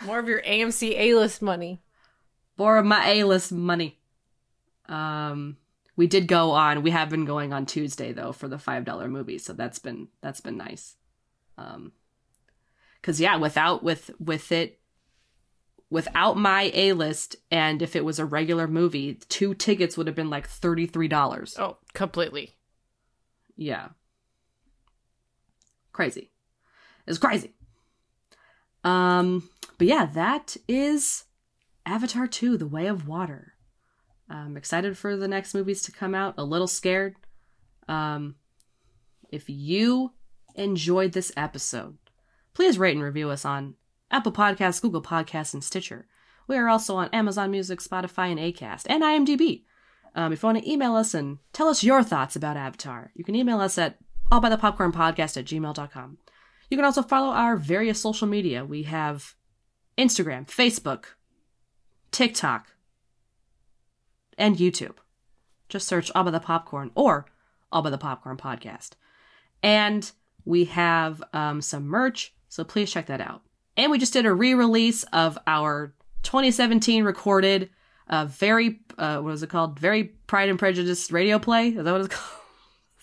more 0.06 0.20
of 0.20 0.30
your 0.30 0.42
AMC 0.42 0.98
A-list 0.98 1.42
money. 1.42 1.82
More 2.58 2.78
of 2.78 2.86
my 2.86 3.06
A-list 3.10 3.52
money. 3.52 4.00
Um, 4.88 5.58
we 5.98 6.08
did 6.08 6.28
go 6.28 6.52
on. 6.52 6.84
We 6.84 6.92
have 6.92 7.10
been 7.10 7.26
going 7.26 7.52
on 7.52 7.66
Tuesday 7.66 8.14
though 8.14 8.32
for 8.32 8.48
the 8.48 8.60
five 8.60 8.86
dollar 8.86 9.10
movie, 9.10 9.40
so 9.40 9.52
that's 9.52 9.80
been 9.80 10.08
that's 10.22 10.40
been 10.40 10.56
nice. 10.56 10.96
Um, 11.58 11.92
because 13.02 13.20
yeah, 13.20 13.36
without 13.36 13.84
with 13.84 14.12
with 14.20 14.52
it, 14.52 14.80
without 15.90 16.38
my 16.38 16.72
A 16.74 16.94
list, 16.94 17.36
and 17.52 17.82
if 17.82 17.96
it 17.96 18.06
was 18.06 18.20
a 18.20 18.26
regular 18.26 18.68
movie, 18.68 19.16
two 19.28 19.54
tickets 19.54 19.98
would 19.98 20.08
have 20.08 20.16
been 20.16 20.30
like 20.30 20.48
thirty 20.48 20.86
three 20.86 21.08
dollars. 21.08 21.58
Oh, 21.60 21.78
completely. 21.94 22.56
Yeah. 23.58 23.90
Crazy. 25.92 26.32
It's 27.08 27.18
crazy. 27.18 27.56
Um, 28.84 29.50
but 29.78 29.88
yeah, 29.88 30.06
that 30.06 30.58
is 30.68 31.26
Avatar 31.86 32.28
2, 32.28 32.58
The 32.58 32.68
Way 32.68 32.86
of 32.86 33.08
Water. 33.08 33.54
I'm 34.30 34.58
excited 34.58 34.98
for 34.98 35.16
the 35.16 35.28
next 35.28 35.54
movies 35.54 35.82
to 35.84 35.92
come 35.92 36.14
out, 36.14 36.36
a 36.38 36.44
little 36.44 36.68
scared. 36.68 37.16
Um, 37.88 38.36
if 39.30 39.50
you 39.50 40.14
enjoyed 40.56 41.14
this 41.14 41.32
episode, 41.38 41.98
please 42.54 42.78
rate 42.78 42.96
and 42.96 43.04
review 43.04 43.30
us 43.30 43.46
on 43.46 43.76
Apple 44.12 44.32
Podcasts, 44.32 44.82
Google 44.82 45.02
Podcasts, 45.02 45.54
and 45.54 45.64
Stitcher. 45.64 46.08
We 46.48 46.58
are 46.58 46.70
also 46.70 46.96
on 46.96 47.10
Amazon 47.14 47.52
Music, 47.52 47.80
Spotify, 47.80 48.32
and 48.32 48.40
Acast, 48.40 48.86
and 48.88 49.04
IMDb. 49.04 49.64
Um, 50.16 50.34
if 50.34 50.42
you 50.42 50.48
want 50.48 50.60
to 50.60 50.70
email 50.70 50.96
us 50.96 51.14
and 51.14 51.38
tell 51.54 51.68
us 51.68 51.84
your 51.84 52.04
thoughts 52.04 52.36
about 52.36 52.58
Avatar, 52.58 53.12
you 53.16 53.24
can 53.24 53.36
email 53.36 53.60
us 53.60 53.78
at 53.78 53.98
allbythepopcornpodcast 54.32 55.38
at 55.38 55.46
gmail.com. 55.46 56.18
You 56.70 56.78
can 56.78 56.86
also 56.86 57.04
follow 57.04 57.34
our 57.34 57.56
various 57.56 58.02
social 58.02 58.28
media. 58.28 58.66
We 58.66 58.84
have 58.84 59.36
Instagram, 59.98 60.48
Facebook, 60.48 61.06
TikTok, 62.12 62.68
and 64.38 64.58
YouTube. 64.58 64.96
Just 65.70 65.88
search 65.88 66.12
All 66.16 66.24
by 66.24 66.32
the 66.32 66.40
Popcorn 66.40 66.92
or 66.96 67.26
All 67.72 67.82
by 67.82 67.90
the 67.90 67.98
Popcorn 67.98 68.38
Podcast. 68.38 68.92
And 69.64 70.10
we 70.46 70.66
have 70.66 71.22
um, 71.34 71.62
some 71.62 71.88
merch, 71.88 72.34
so 72.48 72.64
please 72.64 72.92
check 72.92 73.08
that 73.08 73.22
out. 73.22 73.42
And 73.76 73.92
we 73.92 73.98
just 73.98 74.14
did 74.14 74.26
a 74.26 74.34
re-release 74.34 75.04
of 75.14 75.38
our 75.46 75.94
2017 76.24 77.04
recorded, 77.04 77.70
uh, 78.10 78.26
very 78.26 78.80
uh, 78.98 79.20
what 79.20 79.34
is 79.34 79.44
it 79.44 79.50
called? 79.50 79.80
Very 79.80 80.06
Pride 80.06 80.50
and 80.50 80.58
Prejudice 80.58 81.12
radio 81.12 81.38
play. 81.40 81.70
Is 81.70 81.84
that 81.84 81.92
what 81.92 82.02
it's 82.02 82.08
called? 82.16 82.42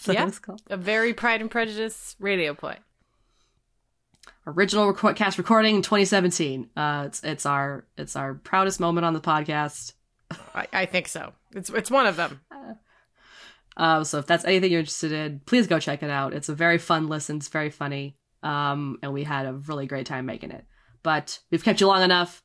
Is 0.01 0.09
Yeah. 0.09 0.27
it's 0.27 0.39
called? 0.39 0.63
A 0.69 0.77
very 0.77 1.15
Pride 1.15 1.41
and 1.41 1.51
Prejudice 1.51 2.17
radio 2.19 2.55
play. 2.55 2.79
Original 4.47 4.87
record, 4.89 5.17
cast 5.17 5.39
recording 5.39 5.77
in 5.77 5.83
2017. 5.83 6.69
Uh, 6.77 7.05
it's 7.07 7.23
it's 7.25 7.47
our 7.47 7.87
it's 7.97 8.15
our 8.15 8.35
proudest 8.35 8.79
moment 8.79 9.05
on 9.07 9.15
the 9.15 9.21
podcast. 9.21 9.95
I, 10.55 10.67
I 10.73 10.87
think 10.87 11.09
so. 11.09 11.33
It's 11.55 11.71
it's 11.71 11.91
one 11.91 12.07
of 12.07 12.17
them. 12.17 12.41
Uh, 13.77 14.05
so 14.05 14.19
if 14.19 14.27
that's 14.27 14.45
anything 14.45 14.71
you're 14.71 14.81
interested 14.81 15.13
in, 15.13 15.41
please 15.47 15.67
go 15.67 15.81
check 15.81 16.03
it 16.03 16.11
out. 16.11 16.33
It's 16.33 16.49
a 16.49 16.55
very 16.55 16.79
fun 16.79 17.09
listen. 17.09 17.37
It's 17.37 17.49
very 17.49 17.71
funny. 17.71 18.17
Um, 18.43 18.99
and 19.03 19.13
we 19.13 19.25
had 19.25 19.47
a 19.47 19.55
really 19.55 19.87
great 19.87 20.07
time 20.07 20.27
making 20.27 20.51
it. 20.51 20.65
But 21.03 21.41
we've 21.51 21.65
kept 21.65 21.81
you 21.81 21.87
long 21.87 22.03
enough. 22.03 22.43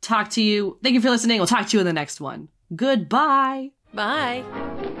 Talk 0.00 0.30
to 0.30 0.42
you. 0.42 0.78
Thank 0.82 0.94
you 0.94 1.00
for 1.00 1.10
listening. 1.10 1.38
We'll 1.38 1.46
talk 1.46 1.68
to 1.68 1.76
you 1.76 1.80
in 1.80 1.86
the 1.86 1.92
next 1.92 2.20
one. 2.20 2.48
Goodbye. 2.74 3.70
Bye. 3.92 5.00